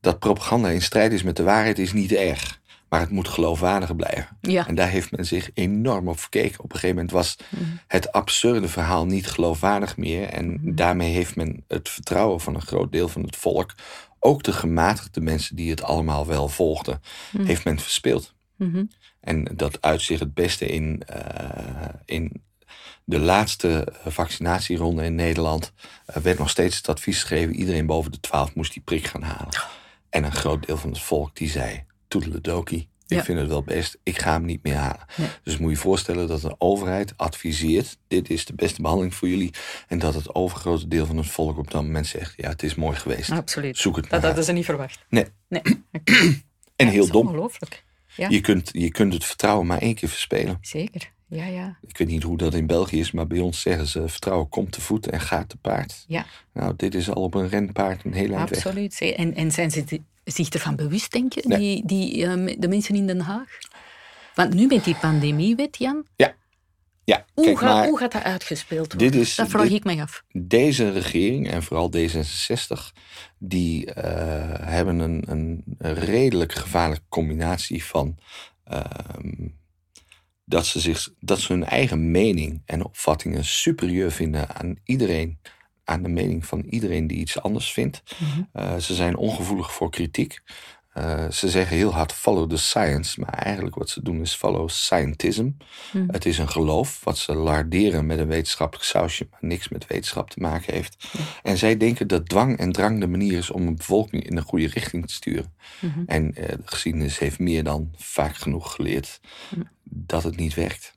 dat 0.00 0.18
propaganda 0.18 0.68
in 0.68 0.82
strijd 0.82 1.12
is 1.12 1.22
met 1.22 1.36
de 1.36 1.42
waarheid 1.42 1.78
is 1.78 1.92
niet 1.92 2.12
erg. 2.12 2.62
Maar 2.88 3.00
het 3.00 3.10
moet 3.10 3.28
geloofwaardig 3.28 3.96
blijven. 3.96 4.36
Ja. 4.40 4.66
En 4.66 4.74
daar 4.74 4.88
heeft 4.88 5.10
men 5.10 5.26
zich 5.26 5.50
enorm 5.54 6.08
op 6.08 6.18
verkeken. 6.20 6.58
Op 6.58 6.72
een 6.72 6.78
gegeven 6.78 6.94
moment 6.96 7.12
was 7.12 7.36
mhm. 7.48 7.64
het 7.86 8.12
absurde 8.12 8.68
verhaal 8.68 9.06
niet 9.06 9.26
geloofwaardig 9.26 9.96
meer. 9.96 10.28
En 10.28 10.50
mhm. 10.52 10.74
daarmee 10.74 11.12
heeft 11.12 11.36
men 11.36 11.64
het 11.68 11.88
vertrouwen 11.88 12.40
van 12.40 12.54
een 12.54 12.62
groot 12.62 12.92
deel 12.92 13.08
van 13.08 13.22
het 13.22 13.36
volk, 13.36 13.74
ook 14.20 14.42
de 14.42 14.52
gematigde 14.52 15.20
mensen 15.20 15.56
die 15.56 15.70
het 15.70 15.82
allemaal 15.82 16.26
wel 16.26 16.48
volgden, 16.48 17.02
mhm. 17.32 17.44
heeft 17.44 17.64
men 17.64 17.78
verspeeld. 17.78 18.33
En 19.20 19.44
dat 19.54 19.82
uitzicht 19.82 20.20
het 20.20 20.34
beste 20.34 20.66
in, 20.66 21.02
uh, 21.10 21.88
in 22.04 22.42
de 23.04 23.18
laatste 23.18 23.92
vaccinatieronde 24.04 25.04
in 25.04 25.14
Nederland. 25.14 25.72
Uh, 26.10 26.16
werd 26.16 26.38
nog 26.38 26.50
steeds 26.50 26.76
het 26.76 26.88
advies 26.88 27.22
gegeven: 27.22 27.54
iedereen 27.54 27.86
boven 27.86 28.12
de 28.12 28.20
12 28.20 28.54
moest 28.54 28.72
die 28.72 28.82
prik 28.82 29.06
gaan 29.06 29.22
halen. 29.22 29.56
En 30.10 30.24
een 30.24 30.32
groot 30.32 30.66
deel 30.66 30.76
van 30.76 30.90
het 30.90 31.00
volk 31.00 31.36
die 31.36 31.50
zei: 31.50 31.84
toedeledokie. 32.08 32.88
Ik 33.06 33.20
vind 33.20 33.38
het 33.38 33.48
wel 33.48 33.62
best, 33.62 33.98
ik 34.02 34.18
ga 34.18 34.32
hem 34.32 34.44
niet 34.44 34.62
meer 34.62 34.74
halen. 34.74 35.06
Dus 35.42 35.58
moet 35.58 35.70
je 35.70 35.76
je 35.76 35.82
voorstellen 35.82 36.28
dat 36.28 36.40
de 36.40 36.54
overheid 36.58 37.12
adviseert: 37.16 37.98
dit 38.08 38.30
is 38.30 38.44
de 38.44 38.54
beste 38.54 38.82
behandeling 38.82 39.14
voor 39.14 39.28
jullie. 39.28 39.54
En 39.88 39.98
dat 39.98 40.14
het 40.14 40.34
overgrote 40.34 40.88
deel 40.88 41.06
van 41.06 41.16
het 41.16 41.26
volk 41.26 41.58
op 41.58 41.70
dat 41.70 41.82
moment 41.82 42.06
zegt: 42.06 42.34
ja, 42.36 42.48
het 42.48 42.62
is 42.62 42.74
mooi 42.74 42.96
geweest. 42.96 43.30
Absoluut. 43.30 43.78
Zoek 43.78 43.96
het 43.96 44.10
dat 44.10 44.22
hadden 44.22 44.44
ze 44.44 44.52
niet 44.52 44.64
verwacht. 44.64 45.04
Nee. 45.08 45.26
nee. 45.48 45.62
en 46.76 46.88
heel 46.88 47.08
dom. 47.08 47.26
Ongelooflijk. 47.26 47.83
Ja. 48.16 48.28
Je, 48.28 48.40
kunt, 48.40 48.70
je 48.72 48.90
kunt 48.90 49.12
het 49.12 49.24
vertrouwen 49.24 49.66
maar 49.66 49.78
één 49.78 49.94
keer 49.94 50.08
verspelen. 50.08 50.58
Zeker, 50.60 51.10
ja, 51.28 51.44
ja. 51.44 51.78
Ik 51.86 51.98
weet 51.98 52.08
niet 52.08 52.22
hoe 52.22 52.36
dat 52.36 52.54
in 52.54 52.66
België 52.66 52.98
is, 52.98 53.10
maar 53.10 53.26
bij 53.26 53.38
ons 53.38 53.60
zeggen 53.60 53.86
ze: 53.86 54.08
vertrouwen 54.08 54.48
komt 54.48 54.72
te 54.72 54.80
voet 54.80 55.06
en 55.06 55.20
gaat 55.20 55.48
te 55.48 55.56
paard. 55.56 56.04
Ja. 56.08 56.26
Nou, 56.52 56.74
dit 56.76 56.94
is 56.94 57.10
al 57.10 57.22
op 57.22 57.34
een 57.34 57.48
renpaard 57.48 58.04
een 58.04 58.12
heel 58.12 58.34
eind 58.34 58.50
Absoluut. 58.50 59.00
En, 59.00 59.34
en 59.34 59.50
zijn 59.50 59.70
ze 59.70 60.00
zich 60.24 60.48
ervan 60.48 60.76
bewust, 60.76 61.12
denk 61.12 61.32
je, 61.32 61.42
die, 61.58 61.86
die, 61.86 62.16
uh, 62.16 62.54
de 62.58 62.68
mensen 62.68 62.94
in 62.94 63.06
Den 63.06 63.20
Haag? 63.20 63.58
Want 64.34 64.54
nu 64.54 64.66
met 64.66 64.84
die 64.84 64.94
pandemiewet, 64.94 65.78
Jan. 65.78 66.06
Ja. 66.16 66.34
Ja, 67.04 67.24
hoe, 67.34 67.44
kijk, 67.44 67.58
gaat, 67.58 67.86
hoe 67.86 67.98
gaat 67.98 68.12
dat 68.12 68.22
uitgespeeld 68.22 68.92
worden? 68.92 69.10
Dit 69.10 69.20
is, 69.20 69.34
dat 69.34 69.48
vraag 69.48 69.70
ik 69.70 69.84
mij 69.84 70.02
af. 70.02 70.24
Deze 70.32 70.90
regering 70.90 71.50
en 71.50 71.62
vooral 71.62 71.92
D66, 71.96 72.92
die 73.38 73.86
uh, 73.86 73.94
hebben 74.60 74.98
een, 74.98 75.24
een, 75.26 75.64
redelijk 75.78 76.52
gevaarlijke 76.52 77.04
combinatie 77.08 77.84
van 77.84 78.18
uh, 78.72 78.80
dat, 80.44 80.66
ze 80.66 80.80
zich, 80.80 81.08
dat 81.20 81.40
ze 81.40 81.52
hun 81.52 81.64
eigen 81.64 82.10
mening 82.10 82.62
en 82.64 82.84
opvattingen 82.84 83.44
superieur 83.44 84.12
vinden 84.12 84.56
aan 84.56 84.76
iedereen, 84.84 85.38
aan 85.84 86.02
de 86.02 86.08
mening 86.08 86.46
van 86.46 86.60
iedereen 86.60 87.06
die 87.06 87.18
iets 87.18 87.40
anders 87.40 87.72
vindt. 87.72 88.02
Mm 88.18 88.26
-hmm. 88.26 88.48
uh, 88.62 88.76
ze 88.76 88.94
zijn 88.94 89.16
ongevoelig 89.16 89.72
voor 89.72 89.90
kritiek. 89.90 90.42
Uh, 90.98 91.30
ze 91.30 91.48
zeggen 91.48 91.76
heel 91.76 91.92
hard 91.92 92.12
follow 92.12 92.50
the 92.50 92.56
science, 92.56 93.20
maar 93.20 93.32
eigenlijk 93.32 93.74
wat 93.74 93.90
ze 93.90 94.02
doen 94.02 94.20
is 94.20 94.34
follow 94.34 94.68
scientism. 94.68 95.50
Hmm. 95.90 96.08
Het 96.10 96.26
is 96.26 96.38
een 96.38 96.48
geloof 96.48 97.04
wat 97.04 97.18
ze 97.18 97.34
larderen 97.34 98.06
met 98.06 98.18
een 98.18 98.26
wetenschappelijk 98.26 98.86
sausje, 98.86 99.26
maar 99.30 99.40
niks 99.42 99.68
met 99.68 99.86
wetenschap 99.86 100.30
te 100.30 100.40
maken 100.40 100.74
heeft. 100.74 101.08
En 101.42 101.56
zij 101.56 101.76
denken 101.76 102.08
dat 102.08 102.28
dwang 102.28 102.58
en 102.58 102.72
drang 102.72 103.00
de 103.00 103.06
manier 103.06 103.38
is 103.38 103.50
om 103.50 103.66
een 103.66 103.76
bevolking 103.76 104.24
in 104.24 104.34
de 104.34 104.42
goede 104.42 104.66
richting 104.66 105.06
te 105.06 105.12
sturen. 105.12 105.54
Hmm. 105.78 106.04
En 106.06 106.24
uh, 106.24 106.46
de 106.46 106.62
geschiedenis 106.64 107.18
heeft 107.18 107.38
meer 107.38 107.64
dan 107.64 107.92
vaak 107.96 108.36
genoeg 108.36 108.74
geleerd 108.74 109.20
dat 109.82 110.22
het 110.22 110.36
niet 110.36 110.54
werkt. 110.54 110.92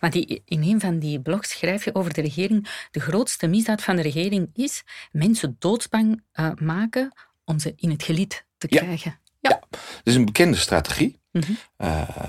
Want 0.00 0.12
die, 0.12 0.42
in 0.44 0.62
een 0.62 0.80
van 0.80 0.98
die 0.98 1.20
blogs 1.20 1.50
schrijf 1.50 1.84
je 1.84 1.94
over 1.94 2.12
de 2.12 2.20
regering: 2.20 2.86
de 2.90 3.00
grootste 3.00 3.46
misdaad 3.46 3.82
van 3.82 3.96
de 3.96 4.02
regering 4.02 4.50
is 4.54 4.84
mensen 5.12 5.56
doodsbang 5.58 6.22
uh, 6.34 6.50
maken 6.54 7.12
om 7.44 7.58
ze 7.58 7.72
in 7.76 7.90
het 7.90 8.02
gelid 8.02 8.46
te 8.58 8.68
krijgen. 8.68 9.18
Ja, 9.40 9.60
dat 9.70 10.02
is 10.04 10.14
een 10.14 10.24
bekende 10.24 10.56
strategie. 10.56 11.20
Mm 11.32 11.42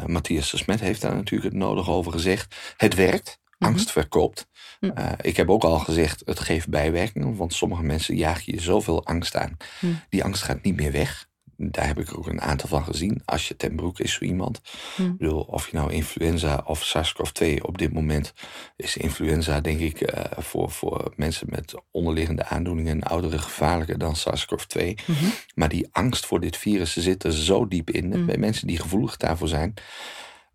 Matthias 0.05 0.51
de 0.51 0.57
Smet 0.57 0.79
heeft 0.79 1.01
daar 1.01 1.15
natuurlijk 1.15 1.53
het 1.53 1.61
nodig 1.61 1.89
over 1.89 2.11
gezegd. 2.11 2.55
Het 2.77 2.95
werkt. 2.95 3.39
Mhm. 3.57 3.71
Angst 3.71 3.91
verkoopt. 3.91 4.47
Mm 4.79 4.93
ik 5.21 5.37
heb 5.37 5.49
ook 5.49 5.63
al 5.63 5.79
gezegd, 5.79 6.21
het 6.25 6.39
geeft 6.39 6.69
bijwerkingen. 6.69 7.35
Want 7.35 7.53
sommige 7.53 7.83
mensen 7.83 8.15
jagen 8.15 8.53
je 8.53 8.61
zoveel 8.61 9.05
angst 9.05 9.35
aan. 9.35 9.57
Mhm. 9.81 9.93
Die 10.09 10.23
angst 10.23 10.43
gaat 10.43 10.63
niet 10.63 10.75
meer 10.75 10.91
weg 10.91 11.28
daar 11.61 11.87
heb 11.87 11.99
ik 11.99 12.17
ook 12.17 12.27
een 12.27 12.41
aantal 12.41 12.69
van 12.69 12.83
gezien. 12.83 13.21
Als 13.25 13.47
je 13.47 13.55
ten 13.55 13.75
broek 13.75 13.99
is 13.99 14.13
zo 14.13 14.23
iemand. 14.23 14.61
Hm. 14.95 15.03
Ik 15.03 15.17
bedoel, 15.17 15.41
of 15.41 15.69
je 15.69 15.77
nou 15.77 15.91
influenza 15.91 16.63
of 16.65 16.83
SARS-CoV-2 16.83 17.61
op 17.61 17.77
dit 17.77 17.93
moment 17.93 18.33
is 18.75 18.97
influenza, 18.97 19.61
denk 19.61 19.79
ik, 19.79 20.01
uh, 20.01 20.23
voor, 20.37 20.71
voor 20.71 21.13
mensen 21.15 21.47
met 21.49 21.75
onderliggende 21.91 22.45
aandoeningen 22.45 22.91
en 22.91 23.03
ouderen 23.03 23.39
gevaarlijker 23.39 23.97
dan 23.97 24.15
SARS-CoV-2. 24.15 24.93
Mhm. 25.07 25.25
Maar 25.55 25.69
die 25.69 25.87
angst 25.91 26.25
voor 26.25 26.39
dit 26.39 26.57
virus 26.57 26.97
zit 26.97 27.23
er 27.23 27.33
zo 27.33 27.67
diep 27.67 27.89
in. 27.89 28.13
Hm. 28.13 28.25
Bij 28.25 28.37
mensen 28.37 28.67
die 28.67 28.79
gevoelig 28.79 29.17
daarvoor 29.17 29.47
zijn 29.47 29.73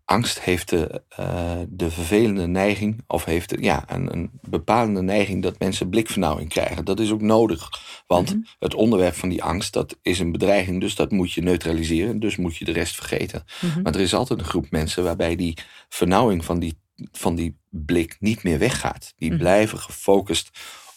angst 0.05 0.39
heeft 0.39 0.69
de, 0.69 1.01
uh, 1.19 1.59
de 1.69 1.91
vervelende 1.91 2.47
neiging, 2.47 3.03
of 3.07 3.25
heeft 3.25 3.55
ja, 3.59 3.83
een, 3.87 4.13
een, 4.13 4.29
bepalende 4.41 5.01
neiging 5.01 5.43
dat 5.43 5.59
mensen 5.59 5.89
blikvernauwing 5.89 6.49
krijgen. 6.49 6.85
Dat 6.85 6.99
is 6.99 7.11
ook 7.11 7.21
nodig, 7.21 7.69
want 8.07 8.29
mhm. 8.29 8.39
het 8.59 8.73
onderwerp 8.73 9.15
van 9.15 9.29
die 9.29 9.43
angst, 9.43 9.73
dat 9.73 9.97
is 10.01 10.19
een 10.19 10.31
bedreiging, 10.31 10.81
dus 10.81 10.95
dat 10.95 11.11
moet 11.11 11.31
je 11.31 11.41
neutraliseren, 11.41 12.19
dus 12.19 12.35
moet 12.35 12.57
je 12.57 12.65
de 12.65 12.71
rest 12.71 12.95
vergeten. 12.95 13.43
Mhm. 13.61 13.81
Maar 13.81 13.93
er 13.95 14.01
is 14.01 14.13
altijd 14.13 14.39
een 14.39 14.45
groep 14.45 14.71
mensen 14.71 15.03
waarbij 15.03 15.35
die 15.35 15.57
vernauwing 15.89 16.45
van 16.45 16.59
die, 16.59 16.79
van 17.11 17.35
die 17.35 17.57
blik 17.69 18.15
niet 18.19 18.43
meer 18.43 18.59
weggaat. 18.59 19.13
Die 19.17 19.29
mhm. 19.29 19.39
blijven 19.39 19.79
gefocust 19.79 20.49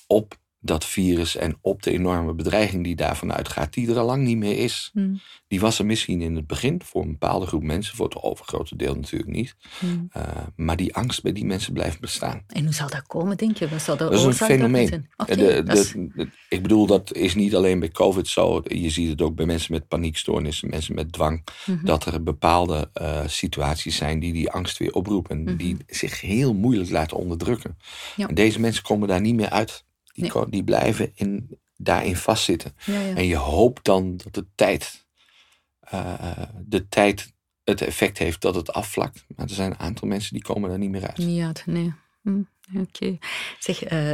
op 0.07 0.39
dat 0.61 0.85
virus 0.85 1.37
en 1.37 1.59
op 1.61 1.83
de 1.83 1.91
enorme 1.91 2.35
bedreiging 2.35 2.85
die 2.85 2.97
daarvan 2.97 3.33
uitgaat, 3.33 3.73
die 3.73 3.91
er 3.91 3.99
al 3.99 4.07
lang 4.07 4.25
niet 4.25 4.37
meer 4.37 4.59
is. 4.59 4.91
Hmm. 4.93 5.21
Die 5.49 5.61
was 5.61 5.79
er 5.79 5.87
misschien 5.87 6.23
in 6.23 6.37
het 6.37 6.47
begin 6.47 6.83
voor 6.85 7.03
een 7.03 7.11
bepaalde 7.11 7.47
groep 7.47 7.63
mensen, 7.63 7.97
voor 7.97 8.07
het 8.07 8.23
overgrote 8.23 8.77
deel 8.77 8.95
natuurlijk 8.95 9.31
niet. 9.31 9.57
Hmm. 9.79 10.09
Uh, 10.17 10.23
maar 10.57 10.77
die 10.77 10.95
angst 10.95 11.23
bij 11.23 11.33
die 11.33 11.45
mensen 11.45 11.73
blijft 11.73 12.01
bestaan. 12.01 12.43
En 12.47 12.65
hoe 12.65 12.75
zal 12.75 12.89
dat 12.89 13.07
komen, 13.07 13.37
denk 13.37 13.57
je? 13.57 13.69
Wat 13.69 13.83
zal 13.83 13.97
dat, 13.97 14.11
dat 14.11 14.21
is 14.21 14.27
een 14.27 14.47
fenomeen. 14.47 15.09
Okay, 15.17 15.37
de, 15.37 15.63
de, 15.63 16.29
ik 16.49 16.63
bedoel, 16.63 16.87
dat 16.87 17.15
is 17.15 17.35
niet 17.35 17.55
alleen 17.55 17.79
bij 17.79 17.91
COVID 17.91 18.29
zo. 18.29 18.63
Je 18.65 18.91
ziet 18.91 19.09
het 19.09 19.23
ook 19.23 19.35
bij 19.35 19.47
mensen 19.47 19.73
met 19.73 19.89
paniekstoornissen, 19.89 20.69
mensen 20.69 20.95
met 20.95 21.13
dwang. 21.13 21.45
Mhm. 21.67 21.85
Dat 21.85 22.05
er 22.05 22.23
bepaalde 22.23 22.91
uh, 23.03 23.21
situaties 23.27 23.97
zijn 23.97 24.21
die 24.21 24.33
die 24.33 24.51
angst 24.51 24.79
weer 24.79 24.93
oproepen. 24.93 25.57
Die 25.57 25.77
zich 25.87 26.21
heel 26.21 26.55
moeilijk 26.55 26.91
laten 26.91 27.17
onderdrukken. 27.17 27.79
Ja. 28.17 28.29
En 28.29 28.35
deze 28.35 28.61
mensen 28.61 28.83
komen 28.83 29.09
daar 29.09 29.21
niet 29.21 29.35
meer 29.35 29.51
uit. 29.51 29.87
Die, 30.21 30.49
die 30.49 30.65
blijven 30.65 31.13
in, 31.15 31.59
daarin 31.77 32.17
vastzitten. 32.17 32.73
Ja, 32.85 33.01
ja. 33.01 33.15
En 33.15 33.27
je 33.27 33.37
hoopt 33.37 33.85
dan 33.85 34.17
dat 34.17 34.35
de 34.35 34.47
tijd, 34.55 35.07
uh, 35.95 36.33
de 36.67 36.89
tijd 36.89 37.33
het 37.65 37.81
effect 37.81 38.19
heeft 38.19 38.41
dat 38.41 38.55
het 38.55 38.73
afvlakt. 38.73 39.25
Maar 39.37 39.47
er 39.47 39.55
zijn 39.55 39.71
een 39.71 39.79
aantal 39.79 40.09
mensen 40.09 40.33
die 40.33 40.43
komen 40.43 40.69
daar 40.69 40.79
niet 40.79 40.91
meer 40.91 41.07
uit. 41.07 41.19
Niet 41.19 41.43
uit, 41.43 41.63
nee. 41.67 41.95
Hm, 42.23 42.43
Oké. 42.75 42.81
Okay. 42.81 43.19
Zeg, 43.59 43.93
uh, 43.93 44.13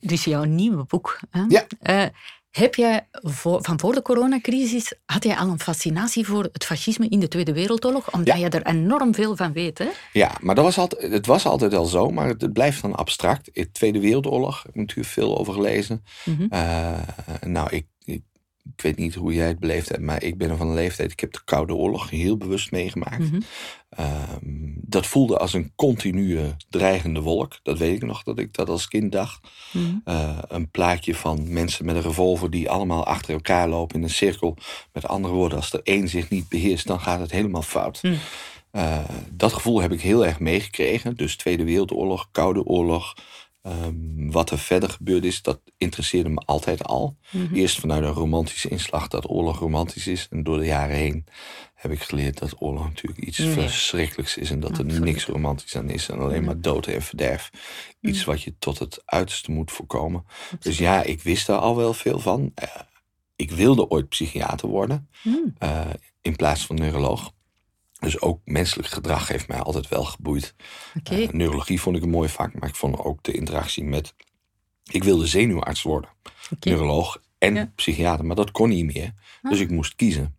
dus 0.00 0.24
jouw 0.24 0.44
nieuwe 0.44 0.84
boek. 0.84 1.20
Hè? 1.30 1.44
Ja. 1.48 1.66
Uh, 1.82 2.08
Heb 2.52 2.74
jij 2.74 3.08
van 3.40 3.80
voor 3.80 3.94
de 3.94 4.02
coronacrisis, 4.02 4.94
had 5.04 5.24
jij 5.24 5.36
al 5.36 5.48
een 5.48 5.60
fascinatie 5.60 6.26
voor 6.26 6.48
het 6.52 6.64
fascisme 6.64 7.08
in 7.08 7.20
de 7.20 7.28
Tweede 7.28 7.52
Wereldoorlog? 7.52 8.12
Omdat 8.12 8.38
je 8.38 8.48
er 8.48 8.66
enorm 8.66 9.14
veel 9.14 9.36
van 9.36 9.52
weet, 9.52 9.78
hè? 9.78 9.88
Ja, 10.12 10.30
maar 10.40 10.54
dat 10.54 10.64
was 10.64 10.78
altijd, 10.78 11.12
het 11.12 11.26
was 11.26 11.46
altijd 11.46 11.74
al 11.74 11.84
zo, 11.84 12.10
maar 12.10 12.28
het, 12.28 12.52
blijft 12.52 12.82
dan 12.82 12.94
abstract. 12.94 13.48
In 13.48 13.62
de 13.62 13.70
Tweede 13.70 14.00
Wereldoorlog, 14.00 14.58
ik 14.58 14.64
heb 14.64 14.74
natuurlijk 14.74 15.08
veel 15.08 15.38
over 15.38 15.52
gelezen. 15.52 16.04
Mhm. 16.24 16.46
Eh, 16.48 16.92
nou, 17.40 17.70
ik 17.70 17.86
ik 18.76 18.82
weet 18.82 18.98
niet 18.98 19.14
hoe 19.14 19.34
jij 19.34 19.46
het 19.46 19.58
beleefd 19.58 19.88
hebt, 19.88 20.00
maar 20.00 20.22
ik 20.22 20.38
ben 20.38 20.50
er 20.50 20.56
van 20.56 20.68
een 20.68 20.74
leeftijd. 20.74 21.12
Ik 21.12 21.20
heb 21.20 21.32
de 21.32 21.40
Koude 21.44 21.74
Oorlog 21.74 22.10
heel 22.10 22.36
bewust 22.36 22.70
meegemaakt. 22.70 23.30
Mhm. 23.30 23.40
Ehm, 23.88 24.72
dat 24.76 25.06
voelde 25.06 25.38
als 25.38 25.52
een 25.52 25.72
continue 25.76 26.56
dreigende 26.68 27.20
wolk. 27.20 27.58
Dat 27.62 27.78
weet 27.78 27.94
ik 27.94 28.02
nog 28.02 28.22
dat 28.22 28.38
ik 28.38 28.54
dat 28.54 28.68
als 28.68 28.88
kind 28.88 29.12
dacht. 29.12 29.48
Mhm. 29.72 29.86
Eh, 30.04 30.38
een 30.48 30.70
plaatje 30.70 31.14
van 31.14 31.52
mensen 31.52 31.84
met 31.84 31.96
een 31.96 32.02
revolver 32.02 32.50
die 32.50 32.70
allemaal 32.70 33.06
achter 33.06 33.34
elkaar 33.34 33.68
lopen 33.68 33.96
in 33.96 34.02
een 34.02 34.10
cirkel. 34.10 34.56
Met 34.92 35.08
andere 35.08 35.34
woorden, 35.34 35.58
als 35.58 35.72
er 35.72 35.80
één 35.82 36.08
zich 36.08 36.28
niet 36.28 36.48
beheerst, 36.48 36.86
dan 36.86 37.00
gaat 37.00 37.20
het 37.20 37.30
helemaal 37.30 37.62
fout. 37.62 38.02
Mhm. 38.02 38.14
Eh, 38.70 38.98
dat 39.30 39.52
gevoel 39.52 39.80
heb 39.80 39.92
ik 39.92 40.00
heel 40.00 40.26
erg 40.26 40.40
meegekregen. 40.40 41.16
Dus 41.16 41.36
Tweede 41.36 41.64
Wereldoorlog, 41.64 42.28
Koude 42.30 42.64
Oorlog, 42.64 43.14
Ehm, 43.62 44.30
wat 44.30 44.50
er 44.50 44.58
verder 44.58 44.88
gebeurd 44.88 45.24
is, 45.24 45.42
dat 45.42 45.60
interesseerde 45.76 46.28
me 46.28 46.42
altijd 46.44 46.84
al. 46.84 47.16
Mhm. 47.30 47.54
Eerst 47.54 47.80
vanuit 47.80 48.04
een 48.04 48.12
romantische 48.12 48.68
inslag 48.68 49.08
dat 49.08 49.30
oorlog 49.30 49.58
romantisch 49.58 50.06
is. 50.06 50.26
En 50.30 50.42
door 50.42 50.58
de 50.58 50.64
jaren 50.64 50.96
heen 50.96 51.26
heb 51.74 51.92
ik 51.92 52.02
geleerd 52.02 52.38
dat 52.38 52.54
oorlog 52.58 52.84
natuurlijk 52.84 53.26
iets 53.26 53.40
verschrikkelijks 53.40 54.36
is. 54.36 54.50
En 54.50 54.60
dat 54.60 54.78
er 54.78 54.84
niks 54.84 55.26
romantisch 55.26 55.76
aan 55.76 55.90
is. 55.90 56.08
En 56.08 56.18
alleen 56.18 56.44
maar 56.44 56.60
dood 56.60 56.86
en 56.86 57.02
verderf. 57.02 57.50
Iets 58.00 58.24
wat 58.24 58.42
je 58.42 58.54
tot 58.58 58.78
het 58.78 59.02
uiterste 59.04 59.50
moet 59.50 59.70
voorkomen. 59.70 60.24
Dus 60.60 60.78
ja, 60.78 61.02
ik 61.02 61.22
wist 61.22 61.46
daar 61.46 61.58
al 61.58 61.76
wel 61.76 61.94
veel 61.94 62.18
van. 62.18 62.52
Uh, 62.62 62.68
ik 63.36 63.50
wilde 63.50 63.88
ooit 63.88 64.08
psychiater 64.08 64.68
worden. 64.68 65.08
Uh, 65.58 65.86
in 66.20 66.36
plaats 66.36 66.66
van 66.66 66.76
neuroloog. 66.76 67.32
Dus 68.02 68.20
ook 68.20 68.40
menselijk 68.44 68.88
gedrag 68.88 69.28
heeft 69.28 69.48
mij 69.48 69.60
altijd 69.60 69.88
wel 69.88 70.04
geboeid. 70.04 70.54
Okay. 70.98 71.22
Eh, 71.22 71.28
neurologie 71.28 71.80
vond 71.80 71.96
ik 71.96 72.02
een 72.02 72.10
mooi 72.10 72.28
vak, 72.28 72.54
maar 72.54 72.68
ik 72.68 72.74
vond 72.74 72.98
ook 72.98 73.22
de 73.22 73.32
interactie 73.32 73.84
met. 73.84 74.14
Ik 74.90 75.04
wilde 75.04 75.26
zenuwarts 75.26 75.82
worden, 75.82 76.10
neuroloog 76.60 77.22
en 77.38 77.72
psychiater, 77.74 78.24
maar 78.24 78.36
dat 78.36 78.50
kon 78.50 78.68
niet 78.68 78.94
meer. 78.94 79.12
Ah. 79.42 79.50
Dus 79.50 79.60
ik 79.60 79.70
moest 79.70 79.96
kiezen. 79.96 80.36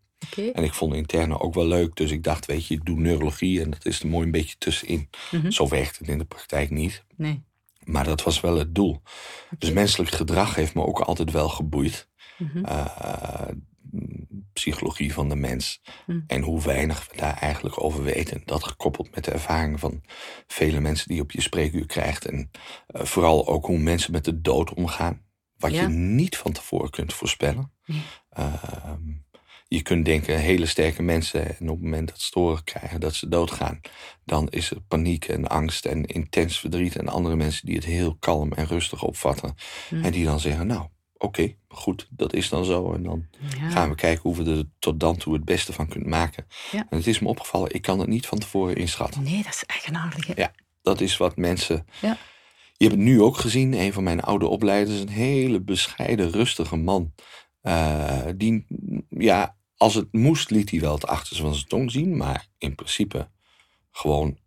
En 0.53 0.63
ik 0.63 0.73
vond 0.73 0.93
interne 0.93 1.39
ook 1.39 1.53
wel 1.53 1.65
leuk, 1.65 1.95
dus 1.95 2.11
ik 2.11 2.23
dacht, 2.23 2.45
weet 2.45 2.67
je, 2.67 2.73
ik 2.73 2.85
doe 2.85 2.99
neurologie 2.99 3.61
en 3.61 3.69
dat 3.69 3.85
is 3.85 3.99
er 3.99 4.07
mooi 4.07 4.25
een 4.25 4.31
beetje 4.31 4.55
tussenin. 4.57 5.09
Mhm. 5.31 5.51
Zo 5.51 5.67
werkt 5.67 5.97
het 5.97 6.07
in 6.07 6.17
de 6.17 6.25
praktijk 6.25 6.69
niet. 6.69 7.03
Nee. 7.15 7.43
Maar 7.83 8.03
dat 8.03 8.23
was 8.23 8.41
wel 8.41 8.57
het 8.57 8.75
doel. 8.75 9.01
Dus 9.57 9.71
menselijk 9.71 10.11
gedrag 10.11 10.55
heeft 10.55 10.73
me 10.73 10.85
ook 10.85 10.99
altijd 10.99 11.31
wel 11.31 11.49
geboeid. 11.49 12.07
Mm 12.37 12.65
psychologie 14.53 15.13
van 15.13 15.29
de 15.29 15.35
mens. 15.35 15.81
Hm. 16.05 16.19
En 16.27 16.41
hoe 16.41 16.61
weinig 16.61 17.07
we 17.11 17.17
daar 17.17 17.37
eigenlijk 17.37 17.83
over 17.83 18.03
weten. 18.03 18.41
Dat 18.45 18.63
gekoppeld 18.63 19.15
met 19.15 19.23
de 19.23 19.31
ervaringen 19.31 19.79
van 19.79 20.01
vele 20.47 20.79
mensen 20.79 21.07
die 21.07 21.15
je 21.15 21.23
op 21.23 21.31
je 21.31 21.41
spreekuur 21.41 21.85
krijgt. 21.85 22.25
En 22.25 22.51
uh, 22.95 23.01
vooral 23.03 23.47
ook 23.47 23.65
hoe 23.65 23.77
mensen 23.77 24.11
met 24.11 24.25
de 24.25 24.41
dood 24.41 24.73
omgaan. 24.73 25.21
Wat 25.57 25.73
je 25.75 25.87
niet 25.87 26.37
van 26.37 26.51
tevoren 26.51 26.89
kunt 26.89 27.13
voorspellen. 27.13 27.71
Uh, 28.39 28.53
je 29.67 29.81
kunt 29.81 30.05
denken, 30.05 30.39
hele 30.39 30.65
sterke 30.65 31.01
mensen, 31.01 31.57
en 31.57 31.69
op 31.69 31.75
het 31.75 31.83
moment 31.83 32.09
dat 32.09 32.19
ze 32.19 32.39
horen 32.39 32.63
krijgen 32.63 32.99
dat 32.99 33.13
ze 33.13 33.27
doodgaan, 33.27 33.81
dan 34.25 34.49
is 34.49 34.71
er 34.71 34.81
paniek 34.81 35.25
en 35.25 35.47
angst 35.47 35.85
en 35.85 36.05
intens 36.05 36.59
verdriet. 36.59 36.95
En 36.95 37.07
andere 37.07 37.35
mensen 37.35 37.65
die 37.65 37.75
het 37.75 37.85
heel 37.85 38.15
kalm 38.15 38.51
en 38.51 38.65
rustig 38.65 39.03
opvatten. 39.03 39.55
Hm. 39.89 40.03
En 40.03 40.11
die 40.11 40.25
dan 40.25 40.39
zeggen, 40.39 40.67
nou, 40.67 40.87
oké, 41.23 41.55
goed, 41.67 42.07
dat 42.09 42.33
is 42.33 42.49
dan 42.49 42.65
zo. 42.65 42.93
En 42.93 43.03
dan 43.03 43.25
gaan 43.69 43.89
we 43.89 43.95
kijken 43.95 44.21
hoe 44.21 44.43
we 44.43 44.51
er 44.51 44.63
tot 44.79 44.99
dan 44.99 45.17
toe 45.17 45.33
het 45.33 45.45
beste 45.45 45.73
van 45.73 45.87
kunnen 45.87 46.09
maken. 46.09 46.45
Ja. 46.71 46.85
En 46.89 46.97
het 46.97 47.07
is 47.07 47.19
me 47.19 47.27
opgevallen, 47.27 47.73
ik 47.73 47.81
kan 47.81 47.99
het 47.99 48.09
niet 48.09 48.25
van 48.25 48.39
tevoren 48.39 48.75
inschatten. 48.75 49.23
Nee, 49.23 49.43
dat 49.43 49.53
is 49.53 49.63
eigenaardig. 49.65 50.35
Ja, 50.35 50.51
dat 50.81 51.01
is 51.01 51.17
wat 51.17 51.35
mensen... 51.35 51.85
Ja. 52.01 52.17
Je 52.77 52.89
hebt 52.89 53.01
het 53.01 53.09
nu 53.09 53.21
ook 53.21 53.37
gezien, 53.37 53.73
een 53.73 53.93
van 53.93 54.03
mijn 54.03 54.21
oude 54.21 54.47
opleiders, 54.47 54.99
een 54.99 55.09
hele 55.09 55.61
bescheiden, 55.61 56.31
rustige 56.31 56.75
man. 56.75 57.13
Uh, 57.63 58.25
die, 58.35 58.65
ja, 59.09 59.57
als 59.77 59.95
het 59.95 60.07
moest, 60.11 60.49
liet 60.49 60.69
hij 60.69 60.79
wel 60.79 60.93
het 60.93 61.07
achterste 61.07 61.43
van 61.43 61.53
zijn 61.53 61.67
tong 61.67 61.91
zien. 61.91 62.17
Maar 62.17 62.47
in 62.57 62.75
principe 62.75 63.29
gewoon, 63.91 64.37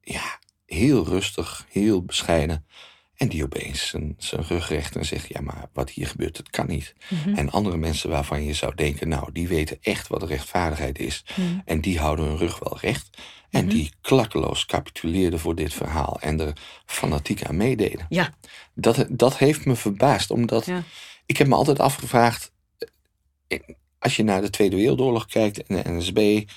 ja, 0.00 0.38
heel 0.66 1.04
rustig, 1.04 1.66
heel 1.68 2.04
bescheiden. 2.04 2.66
En 3.22 3.28
die 3.28 3.44
opeens 3.44 3.88
zijn, 3.88 4.14
zijn 4.18 4.42
rug 4.42 4.68
recht 4.68 4.96
en 4.96 5.04
zegt: 5.04 5.28
Ja, 5.28 5.40
maar 5.40 5.68
wat 5.72 5.90
hier 5.90 6.06
gebeurt, 6.06 6.36
dat 6.36 6.50
kan 6.50 6.66
niet. 6.66 6.94
Mhm. 7.08 7.34
En 7.34 7.50
andere 7.50 7.76
mensen 7.76 8.10
waarvan 8.10 8.44
je 8.44 8.54
zou 8.54 8.74
denken: 8.74 9.08
Nou, 9.08 9.32
die 9.32 9.48
weten 9.48 9.78
echt 9.80 10.08
wat 10.08 10.22
rechtvaardigheid 10.22 10.98
is. 10.98 11.24
Mhm. 11.36 11.58
En 11.64 11.80
die 11.80 11.98
houden 11.98 12.24
hun 12.24 12.36
rug 12.36 12.58
wel 12.58 12.78
recht. 12.80 13.18
En 13.50 13.64
mhm. 13.64 13.74
die 13.74 13.92
klakkeloos 14.00 14.66
capituleerden 14.66 15.38
voor 15.38 15.54
dit 15.54 15.74
verhaal 15.74 16.20
en 16.20 16.40
er 16.40 16.52
fanatiek 16.86 17.44
aan 17.44 17.56
meededen. 17.56 18.06
Ja. 18.08 18.34
Dat, 18.74 19.06
dat 19.08 19.38
heeft 19.38 19.64
me 19.64 19.76
verbaasd, 19.76 20.30
omdat 20.30 20.68
ik 21.26 21.36
heb 21.36 21.46
me 21.46 21.54
altijd 21.54 21.80
afgevraagd: 21.80 22.52
eh, 23.48 23.58
als 23.98 24.16
je 24.16 24.22
naar 24.22 24.40
de 24.40 24.50
Tweede 24.50 24.76
Wereldoorlog 24.76 25.26
kijkt 25.26 25.62
en 25.62 25.82
de 25.82 25.90
NSB, 25.90 26.48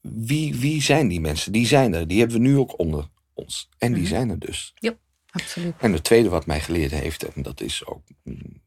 wie, 0.00 0.54
wie 0.54 0.82
zijn 0.82 1.08
die 1.08 1.20
mensen? 1.20 1.52
Die 1.52 1.66
zijn 1.66 1.94
er, 1.94 2.08
die 2.08 2.18
hebben 2.18 2.36
we 2.36 2.42
nu 2.42 2.58
ook 2.58 2.78
onder 2.78 3.08
ons. 3.34 3.68
En 3.78 3.92
die 3.92 4.06
zijn 4.06 4.30
er 4.30 4.38
dus. 4.38 4.72
Yep. 4.74 5.00
Absoluut. 5.32 5.74
En 5.78 5.92
het 5.92 6.04
tweede 6.04 6.28
wat 6.28 6.46
mij 6.46 6.60
geleerd 6.60 6.90
heeft, 6.90 7.34
en 7.34 7.42
dat 7.42 7.60
is 7.60 7.86
ook 7.86 8.02
mm, 8.22 8.62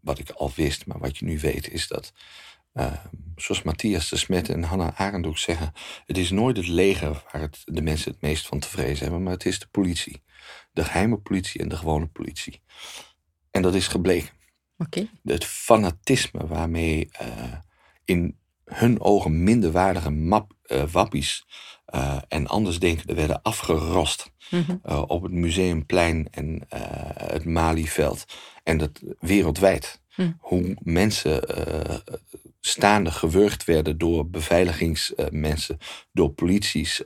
wat 0.00 0.18
ik 0.18 0.30
al 0.30 0.52
wist, 0.54 0.86
maar 0.86 0.98
wat 0.98 1.18
je 1.18 1.24
nu 1.24 1.38
weet, 1.38 1.70
is 1.70 1.88
dat, 1.88 2.12
uh, 2.74 2.92
zoals 3.36 3.62
Matthias 3.62 4.08
de 4.08 4.16
Smet 4.16 4.48
en 4.48 4.62
Hannah 4.62 5.00
Arendt 5.00 5.40
zeggen, 5.40 5.72
het 6.06 6.18
is 6.18 6.30
nooit 6.30 6.56
het 6.56 6.68
leger 6.68 7.22
waar 7.32 7.40
het, 7.40 7.62
de 7.64 7.82
mensen 7.82 8.12
het 8.12 8.20
meest 8.20 8.46
van 8.46 8.58
te 8.58 8.68
vrezen 8.68 9.02
hebben, 9.02 9.22
maar 9.22 9.32
het 9.32 9.46
is 9.46 9.58
de 9.58 9.66
politie. 9.70 10.22
De 10.72 10.84
geheime 10.84 11.18
politie 11.18 11.60
en 11.60 11.68
de 11.68 11.76
gewone 11.76 12.06
politie. 12.06 12.60
En 13.50 13.62
dat 13.62 13.74
is 13.74 13.88
gebleken. 13.88 14.30
Okay. 14.78 15.10
Het 15.22 15.44
fanatisme 15.44 16.46
waarmee 16.46 17.10
uh, 17.22 17.54
in 18.04 18.38
hun 18.64 19.00
ogen 19.00 19.42
minderwaardige 19.42 20.10
map, 20.10 20.52
uh, 20.66 20.84
wappies 20.84 21.46
uh, 21.94 22.16
en 22.28 22.46
andersdenkenden 22.46 23.16
werden 23.16 23.42
afgerost 23.42 24.30
mm 24.50 24.80
op 25.06 25.22
het 25.22 25.32
Museumplein 25.32 26.28
en 26.30 26.54
uh, 26.54 26.80
het 27.14 27.44
Malieveld. 27.44 28.24
En 28.62 28.78
dat 28.78 28.90
wereldwijd. 29.20 30.00
Mm. 30.16 30.36
Hoe 30.40 30.76
mensen 30.80 31.44
staande 32.60 33.10
gewurgd 33.10 33.64
werden 33.64 33.98
door 33.98 34.28
beveiligingsmensen, 34.28 35.78
door 36.12 36.30
polities, 36.30 37.02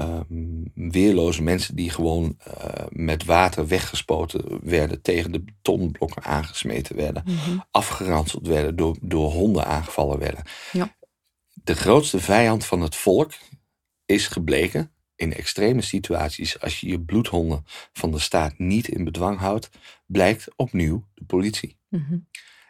um, 0.00 0.70
weerloze 0.74 1.42
mensen 1.42 1.76
die 1.76 1.90
gewoon 1.90 2.36
met 2.88 3.24
water 3.24 3.66
weggespoten 3.66 4.58
werden, 4.62 5.02
tegen 5.02 5.32
de 5.32 5.40
betonblokken 5.40 6.22
aangesmeten 6.24 6.96
werden, 6.96 7.22
mm 7.26 7.64
afgeranseld 7.70 8.46
werden, 8.46 8.76
door, 8.76 8.96
door 9.00 9.30
honden 9.30 9.66
aangevallen 9.66 10.18
werden. 10.18 10.44
Ja. 10.72 10.94
De 11.52 11.74
grootste 11.74 12.20
vijand 12.20 12.64
van 12.64 12.80
het 12.80 12.96
volk 12.96 13.32
is 14.06 14.26
gebleken 14.26 14.92
in 15.16 15.32
extreme 15.32 15.80
situaties, 15.80 16.60
als 16.60 16.80
je 16.80 16.88
je 16.88 17.00
bloedhonden 17.00 17.64
van 17.92 18.10
de 18.10 18.18
staat 18.18 18.58
niet 18.58 18.88
in 18.88 19.04
bedwang 19.04 19.38
houdt, 19.38 19.70
blijkt 20.06 20.48
opnieuw 20.56 21.04
de 21.14 21.24
politie. 21.24 21.76
Mhm. 21.88 22.18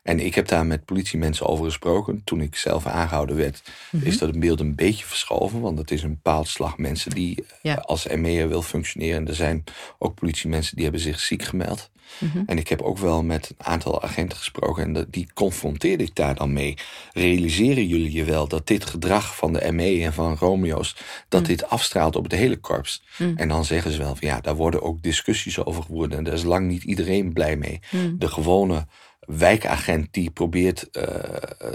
En 0.04 0.20
ik 0.20 0.34
heb 0.34 0.48
daar 0.48 0.66
met 0.66 0.84
politiemensen 0.84 1.46
over 1.46 1.64
gesproken. 1.64 2.22
Toen 2.24 2.40
ik 2.40 2.56
zelf 2.56 2.86
aangehouden 2.86 3.36
werd, 3.36 3.62
mhm. 3.90 4.06
is 4.06 4.18
dat 4.18 4.38
beeld 4.38 4.60
een 4.60 4.74
beetje 4.74 5.04
verschoven. 5.04 5.60
Want 5.60 5.78
het 5.78 5.90
is 5.90 6.02
een 6.02 6.10
bepaald 6.22 6.48
slag 6.48 6.78
mensen 6.78 7.10
die 7.10 7.44
ja. 7.62 7.74
als 7.74 8.06
ME'er 8.06 8.48
wil 8.48 8.62
functioneren. 8.62 9.16
En 9.16 9.28
er 9.28 9.34
zijn 9.34 9.64
ook 9.98 10.14
politiemensen 10.14 10.74
die 10.74 10.84
hebben 10.84 11.02
zich 11.02 11.20
ziek 11.20 11.42
gemeld. 11.42 11.90
Mhm. 12.18 12.42
En 12.46 12.58
ik 12.58 12.68
heb 12.68 12.82
ook 12.82 12.98
wel 12.98 13.22
met 13.22 13.48
een 13.48 13.66
aantal 13.66 14.02
agenten 14.02 14.38
gesproken 14.38 14.96
en 14.96 15.06
die 15.10 15.28
confronteerde 15.34 16.04
ik 16.04 16.14
daar 16.14 16.34
dan 16.34 16.52
mee. 16.52 16.74
Realiseren 17.12 17.86
jullie 17.86 18.12
je 18.12 18.24
wel 18.24 18.48
dat 18.48 18.66
dit 18.66 18.84
gedrag 18.84 19.36
van 19.36 19.52
de 19.52 19.72
ME 19.72 20.02
en 20.02 20.12
van 20.12 20.36
Romeo's, 20.36 20.96
dat 21.28 21.40
mhm. 21.40 21.50
dit 21.50 21.68
afstraalt 21.68 22.16
op 22.16 22.22
het 22.22 22.32
hele 22.32 22.56
korps? 22.56 23.02
En 23.36 23.48
dan 23.48 23.64
zeggen 23.64 23.90
ze 23.90 23.98
wel 23.98 24.16
van 24.16 24.28
ja, 24.28 24.40
daar 24.40 24.56
worden 24.56 24.82
ook 24.82 25.02
discussies 25.02 25.64
over 25.64 25.82
geworden 25.82 26.18
en 26.18 26.24
daar 26.24 26.34
is 26.34 26.42
lang 26.42 26.68
niet 26.68 26.82
iedereen 26.82 27.32
blij 27.32 27.56
mee. 27.56 27.80
De 28.18 28.28
gewone 28.28 28.86
wijkagent 29.26 30.08
die 30.10 30.30
probeert 30.30 30.88
uh, 30.92 31.04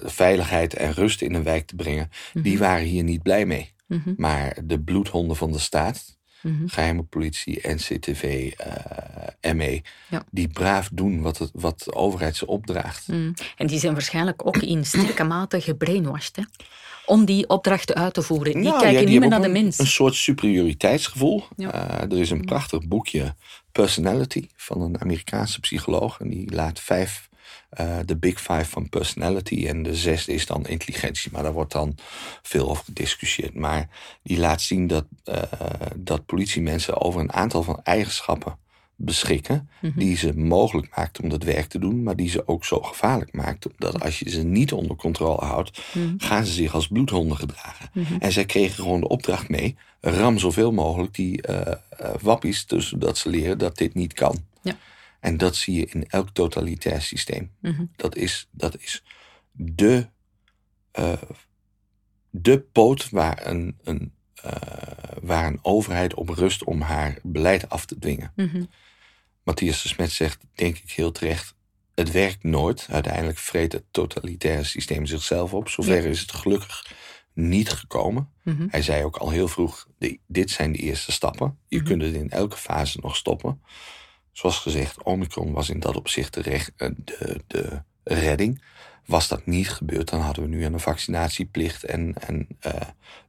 veiligheid 0.03 0.73
en 0.73 0.93
rust 0.93 1.21
in 1.21 1.33
een 1.33 1.43
wijk 1.43 1.67
te 1.67 1.75
brengen, 1.75 2.09
die 2.33 2.57
waren 2.57 2.85
hier 2.85 3.03
niet 3.03 3.23
blij 3.23 3.45
mee. 3.45 3.73
Maar 4.17 4.57
de 4.63 4.79
bloedhonden 4.79 5.35
van 5.35 5.51
de 5.51 5.59
staat, 5.59 6.19
Mhm. 6.41 6.67
geheime 6.67 7.03
politie, 7.03 7.59
NCTV, 7.67 8.51
uh, 9.43 9.53
ME, 9.53 9.81
die 10.31 10.47
braaf 10.47 10.89
doen 10.91 11.21
wat, 11.21 11.37
het, 11.37 11.49
wat 11.53 11.79
de 11.79 11.93
overheid 11.93 12.35
ze 12.35 12.47
opdraagt. 12.47 13.07
Mhm. 13.07 13.31
En 13.57 13.67
die 13.67 13.79
zijn 13.79 13.93
waarschijnlijk 13.93 14.45
ook 14.47 14.57
in 14.57 14.85
sterke 14.85 15.23
mate 15.23 15.61
gebrainwashed, 15.61 16.35
hè? 16.35 16.43
om 17.05 17.25
die 17.25 17.49
opdrachten 17.49 17.95
uit 17.95 18.13
te 18.13 18.21
voeren. 18.21 18.53
Die 18.53 18.63
nou, 18.63 18.79
kijken 18.81 19.05
niet 19.05 19.19
meer 19.19 19.29
naar 19.29 19.41
de 19.41 19.47
mens. 19.47 19.79
Een 19.79 19.87
soort 19.87 20.15
superioriteitsgevoel. 20.15 21.43
Uh, 21.57 21.67
er 22.01 22.19
is 22.19 22.29
een 22.29 22.37
mhm. 22.37 22.45
prachtig 22.45 22.87
boekje, 22.87 23.35
Personality, 23.71 24.47
van 24.55 24.81
een 24.81 25.01
Amerikaanse 25.01 25.59
psycholoog. 25.59 26.19
En 26.19 26.29
die 26.29 26.53
laat 26.53 26.79
vijf 26.79 27.28
de 28.05 28.17
Big 28.17 28.41
Five 28.41 28.65
van 28.65 28.89
personality. 28.89 29.67
En 29.67 29.83
de 29.83 29.95
zesde 29.95 30.33
is 30.33 30.45
dan 30.45 30.67
intelligentie. 30.67 31.31
Maar 31.31 31.43
daar 31.43 31.53
wordt 31.53 31.71
dan 31.71 31.95
veel 32.41 32.69
over 32.69 32.83
gediscussieerd. 32.83 33.53
Maar 33.53 33.89
die 34.23 34.39
laat 34.39 34.61
zien 34.61 34.87
dat, 34.87 35.05
uh, 35.25 35.35
dat 35.95 36.25
politiemensen 36.25 37.01
over 37.01 37.21
een 37.21 37.33
aantal 37.33 37.63
van 37.63 37.79
eigenschappen 37.83 38.57
beschikken. 38.95 39.69
Mhm. 39.81 39.99
Die 39.99 40.17
ze 40.17 40.33
mogelijk 40.37 40.95
maakt 40.95 41.21
om 41.21 41.29
dat 41.29 41.43
werk 41.43 41.67
te 41.67 41.79
doen. 41.79 42.03
Maar 42.03 42.15
die 42.15 42.29
ze 42.29 42.47
ook 42.47 42.65
zo 42.65 42.79
gevaarlijk 42.81 43.33
maakt. 43.33 43.67
Omdat 43.71 44.01
als 44.01 44.19
je 44.19 44.29
ze 44.29 44.43
niet 44.43 44.73
onder 44.73 44.95
controle 44.95 45.45
houdt. 45.45 45.81
Mhm. 45.93 46.13
gaan 46.17 46.45
ze 46.45 46.51
zich 46.53 46.73
als 46.73 46.87
bloedhonden 46.87 47.37
gedragen. 47.37 47.89
Mhm. 47.93 48.13
En 48.19 48.31
zij 48.31 48.45
kregen 48.45 48.75
gewoon 48.83 48.99
de 48.99 49.07
opdracht 49.07 49.49
mee. 49.49 49.75
Ram 50.01 50.37
zoveel 50.37 50.71
mogelijk 50.71 51.13
die 51.13 51.47
uh, 51.49 51.61
wappies. 52.21 52.65
Dus 52.65 52.89
zodat 52.89 53.17
ze 53.17 53.29
leren 53.29 53.57
dat 53.57 53.77
dit 53.77 53.93
niet 53.93 54.13
kan. 54.13 54.37
Ja. 54.61 54.77
En 55.19 55.37
dat 55.37 55.55
zie 55.55 55.75
je 55.75 55.85
in 55.85 56.07
elk 56.07 56.29
totalitair 56.29 57.01
systeem. 57.01 57.51
Mhm. 57.61 57.85
dat, 57.95 58.15
is, 58.15 58.47
dat 58.51 58.79
is 58.79 59.03
de, 59.51 60.09
uh, 60.99 61.13
de 62.29 62.59
poot 62.59 63.09
waar 63.09 63.47
een, 63.47 63.77
een, 63.83 64.13
uh, 64.45 64.51
waar 65.21 65.47
een 65.47 65.59
overheid 65.61 66.13
op 66.13 66.29
rust 66.29 66.63
om 66.63 66.81
haar 66.81 67.19
beleid 67.23 67.69
af 67.69 67.85
te 67.85 67.99
dwingen. 67.99 68.31
Mm 68.35 68.69
Matthias 69.43 69.81
de 69.81 69.87
Smet 69.87 70.11
zegt, 70.11 70.45
denk 70.53 70.77
ik 70.77 70.91
heel 70.91 71.11
terecht, 71.11 71.55
het 71.95 72.11
werkt 72.11 72.43
nooit. 72.43 72.87
Uiteindelijk 72.89 73.37
vreet 73.37 73.71
het 73.71 73.83
totalitaire 73.91 74.63
systeem 74.63 75.05
zichzelf 75.05 75.53
op. 75.53 75.69
Zover 75.69 76.05
is 76.05 76.19
het 76.19 76.31
gelukkig 76.31 76.91
niet 77.33 77.69
gekomen. 77.69 78.29
Mhm. 78.43 78.67
Hij 78.69 78.81
zei 78.81 79.03
ook 79.03 79.17
al 79.17 79.29
heel 79.29 79.47
vroeg, 79.47 79.87
dit 80.27 80.51
zijn 80.51 80.71
de 80.71 80.77
eerste 80.77 81.11
stappen. 81.11 81.57
Je 81.67 81.77
mhm. 81.77 81.85
kunt 81.85 82.01
het 82.01 82.13
in 82.13 82.29
elke 82.29 82.57
fase 82.57 82.99
nog 83.01 83.15
stoppen. 83.15 83.61
Zoals 84.39 84.57
gezegd, 84.57 85.03
Omicron 85.03 85.51
was 85.51 85.69
in 85.69 85.79
dat 85.79 85.95
opzicht 85.95 86.33
de, 86.33 86.41
recht, 86.41 86.71
eh, 86.75 86.89
de, 87.05 87.41
de 87.47 87.81
redding. 88.03 88.63
Was 89.05 89.27
dat 89.27 89.45
niet 89.45 89.69
gebeurd, 89.69 90.09
dan 90.09 90.19
hadden 90.19 90.43
we 90.43 90.49
nu 90.49 90.65
een 90.65 90.79
vaccinatieplicht 90.79 91.83
en, 91.83 92.13
en 92.19 92.47
uh, 92.65 92.73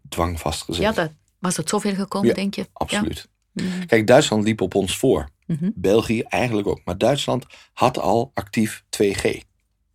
dwang 0.08 0.40
vastgezet. 0.40 0.82
Ja, 0.82 0.92
dat, 0.92 1.10
was 1.38 1.56
het 1.56 1.68
zover 1.68 1.94
gekomen, 1.94 2.34
denk 2.34 2.54
je? 2.54 2.66
Absoluut. 2.72 3.28
Ja. 3.52 3.64
Mhm. 3.64 3.86
Kijk, 3.86 4.06
Duitsland 4.06 4.44
liep 4.44 4.60
op 4.60 4.74
ons 4.74 4.96
voor. 4.96 5.28
Mhm. 5.46 5.70
België 5.74 6.20
eigenlijk 6.20 6.68
ook. 6.68 6.80
Maar 6.84 6.98
Duitsland 6.98 7.46
had 7.72 7.98
al 7.98 8.30
actief 8.34 8.84
2G. 8.90 9.22
Je 9.22 9.42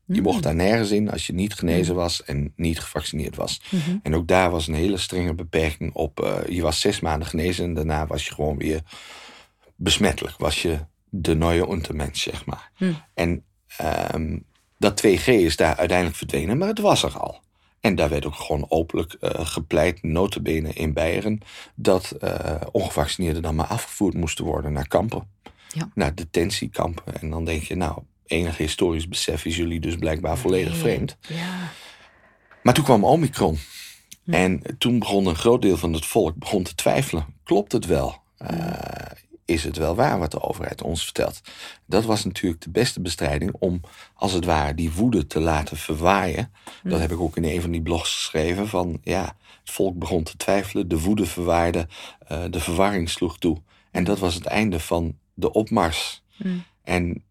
mhm. 0.05 0.21
mocht 0.21 0.43
daar 0.43 0.55
nergens 0.55 0.91
in 0.91 1.11
als 1.11 1.27
je 1.27 1.33
niet 1.33 1.53
genezen 1.53 1.95
was 1.95 2.23
en 2.23 2.53
niet 2.55 2.79
gevaccineerd 2.79 3.35
was. 3.35 3.61
En 4.03 4.15
ook 4.15 4.27
daar 4.27 4.51
was 4.51 4.67
een 4.67 4.73
hele 4.73 4.97
strenge 4.97 5.33
beperking 5.33 5.93
op. 5.93 6.19
Uh, 6.23 6.37
je 6.49 6.61
was 6.61 6.79
zes 6.79 6.99
maanden 6.99 7.27
genezen 7.27 7.65
en 7.65 7.73
daarna 7.73 8.07
was 8.07 8.25
je 8.25 8.33
gewoon 8.33 8.57
weer 8.57 8.81
besmettelijk. 9.75 10.37
Was 10.37 10.61
je 10.61 10.79
de 11.09 11.35
neue 11.35 11.71
Untermensch, 11.71 12.21
zeg 12.21 12.45
maar. 12.45 12.71
Hm. 12.75 12.93
En 13.13 13.43
um, 14.13 14.45
dat 14.77 15.05
2G 15.05 15.25
is 15.25 15.55
daar 15.55 15.75
uiteindelijk 15.75 16.17
verdwenen, 16.17 16.57
maar 16.57 16.67
het 16.67 16.79
was 16.79 17.03
er 17.03 17.17
al. 17.17 17.43
En 17.79 17.95
daar 17.95 18.09
werd 18.09 18.25
ook 18.25 18.35
gewoon 18.35 18.65
openlijk 18.69 19.17
uh, 19.21 19.29
gepleit, 19.33 20.03
notabene 20.03 20.73
in 20.73 20.93
Beieren, 20.93 21.39
dat 21.75 22.15
uh, 22.23 22.55
ongevaccineerden 22.71 23.41
dan 23.41 23.55
maar 23.55 23.65
afgevoerd 23.65 24.13
moesten 24.13 24.45
worden 24.45 24.73
naar 24.73 24.87
kampen. 24.87 25.29
Ja. 25.67 25.89
Naar 25.93 26.15
detentiekampen. 26.15 27.21
En 27.21 27.29
dan 27.29 27.45
denk 27.45 27.63
je, 27.63 27.75
nou, 27.75 28.01
enig 28.25 28.57
historisch 28.57 29.07
besef 29.07 29.45
is 29.45 29.55
jullie 29.55 29.79
dus 29.79 29.95
blijkbaar 29.95 30.37
volledig 30.37 30.77
vreemd. 30.77 31.17
Ja. 31.19 31.71
Maar 32.63 32.73
toen 32.73 32.83
kwam 32.83 33.03
Omicron. 33.03 33.57
Hm. 34.23 34.33
En 34.33 34.61
toen 34.77 34.99
begon 34.99 35.25
een 35.25 35.35
groot 35.35 35.61
deel 35.61 35.77
van 35.77 35.93
het 35.93 36.05
volk 36.05 36.35
begon 36.35 36.63
te 36.63 36.75
twijfelen. 36.75 37.25
Klopt 37.43 37.71
het 37.71 37.85
wel? 37.85 38.21
Uh, 38.37 38.49
is 39.45 39.63
het 39.63 39.77
wel 39.77 39.95
waar 39.95 40.19
wat 40.19 40.31
de 40.31 40.41
overheid 40.41 40.81
ons 40.81 41.03
vertelt? 41.03 41.41
Dat 41.85 42.05
was 42.05 42.25
natuurlijk 42.25 42.61
de 42.61 42.69
beste 42.69 43.01
bestrijding 43.01 43.51
om, 43.59 43.81
als 44.13 44.31
het 44.31 44.45
ware, 44.45 44.75
die 44.75 44.91
woede 44.91 45.27
te 45.27 45.39
laten 45.39 45.77
verwaaien. 45.77 46.51
Dat 46.65 46.91
hmm. 46.91 47.01
heb 47.01 47.11
ik 47.11 47.19
ook 47.19 47.37
in 47.37 47.43
een 47.43 47.61
van 47.61 47.71
die 47.71 47.81
blogs 47.81 48.13
geschreven. 48.13 48.67
Van 48.67 48.99
ja, 49.03 49.35
het 49.59 49.71
volk 49.71 49.97
begon 49.97 50.23
te 50.23 50.37
twijfelen, 50.37 50.87
de 50.87 50.99
woede 50.99 51.25
verwaaide, 51.25 51.87
uh, 52.31 52.43
de 52.49 52.59
verwarring 52.59 53.09
sloeg 53.09 53.37
toe. 53.37 53.61
En 53.91 54.03
dat 54.03 54.19
was 54.19 54.33
het 54.33 54.45
einde 54.45 54.79
van 54.79 55.17
de 55.33 55.51
opmars. 55.51 56.23
Hmm. 56.35 56.63
En 56.83 57.23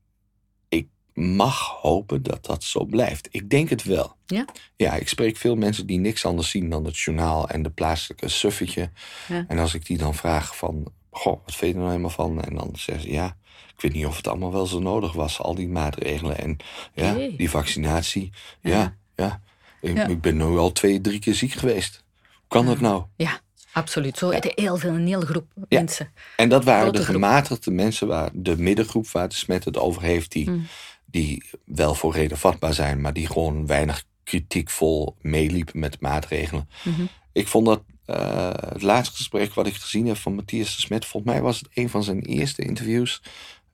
ik 0.69 0.89
mag 1.15 1.69
hopen 1.69 2.23
dat 2.23 2.45
dat 2.45 2.65
zo 2.65 2.85
blijft. 2.85 3.29
Ik 3.31 3.51
denk 3.51 3.69
het 3.69 3.83
wel. 3.83 4.17
Ja? 4.27 4.45
Ja, 4.77 4.95
ik 4.95 5.09
spreek 5.09 5.37
veel 5.37 5.57
mensen 5.57 5.87
die 5.87 5.99
niks 5.99 6.25
anders 6.25 6.51
zien 6.51 6.71
dan 6.71 6.85
het 6.85 6.99
journaal 6.99 7.49
en 7.49 7.63
de 7.63 7.71
plaatselijke 7.71 8.29
suffetje. 8.29 8.91
Ja. 9.29 9.45
En 9.49 9.59
als 9.59 9.75
ik 9.75 9.87
die 9.87 9.99
dan 9.99 10.15
vraag 10.15 10.57
van 10.57 10.93
goh, 11.15 11.41
wat 11.45 11.55
vind 11.55 11.61
je 11.61 11.67
er 11.67 11.75
nou 11.75 11.89
helemaal 11.89 12.11
van? 12.11 12.43
En 12.43 12.55
dan 12.55 12.71
zeggen 12.73 13.05
ze, 13.05 13.13
ja, 13.13 13.37
ik 13.77 13.81
weet 13.81 13.93
niet 13.93 14.07
of 14.07 14.17
het 14.17 14.29
allemaal 14.29 14.53
wel 14.53 14.67
zo 14.67 14.81
nodig 14.81 15.13
was, 15.13 15.39
al 15.41 15.55
die 15.55 15.69
maatregelen. 15.69 16.39
En 16.39 16.57
ja, 16.93 17.15
die 17.37 17.51
vaccinatie. 17.51 18.33
Ja, 18.61 18.97
ja. 19.15 19.41
Ik, 19.81 20.09
ik, 20.09 20.21
ben 20.21 20.37
nu 20.37 20.45
al 20.45 20.73
twee, 20.73 21.01
drie 21.01 21.19
keer 21.19 21.35
ziek 21.35 21.53
geweest. 21.53 22.05
Hoe 22.23 22.49
kan 22.49 22.67
dat 22.67 22.81
nou? 22.81 23.03
Ja, 23.17 23.41
absoluut. 23.73 24.19
Zo 24.19 24.33
ja. 24.33 24.41
heel 24.41 24.77
veel, 24.77 24.95
een 24.95 25.07
hele 25.07 25.27
groep 25.27 25.47
mensen. 25.69 26.13
En 26.37 26.49
dat 26.49 26.65
waren 26.65 26.93
de 26.93 27.05
gematigde 27.05 27.71
mensen, 27.71 28.07
waar 28.07 28.31
de 28.33 28.57
middengroep 28.57 29.09
waar 29.09 29.29
de 29.29 29.35
smet 29.35 29.65
het 29.65 29.79
over 29.79 30.03
heeft, 30.03 30.33
die, 30.33 30.51
mm. 30.51 30.67
die 31.05 31.45
wel 31.65 31.95
voor 31.95 32.13
reden 32.13 32.39
vatbaar 32.39 32.75
zijn, 32.75 33.01
maar 33.01 33.13
die 33.13 33.27
gewoon 33.27 33.67
weinig 33.67 34.05
kritiekvol 34.25 35.17
meeliepen 35.21 35.79
met 35.79 36.01
maatregelen. 36.01 36.69
Mhm. 36.83 37.03
Ik 37.33 37.49
vond 37.49 37.67
dat 37.67 37.83
uh, 38.07 38.51
het 38.69 38.83
laatste 38.83 39.17
gesprek 39.17 39.55
wat 39.55 39.67
ik 39.67 39.75
gezien 39.75 40.07
heb 40.07 40.17
van 40.17 40.35
Matthias 40.35 40.75
de 40.75 40.81
Smet, 40.81 41.05
volgens 41.05 41.33
mij 41.33 41.43
was 41.43 41.59
het 41.59 41.69
een 41.75 41.89
van 41.89 42.03
zijn 42.03 42.21
eerste 42.21 42.63
interviews 42.63 43.23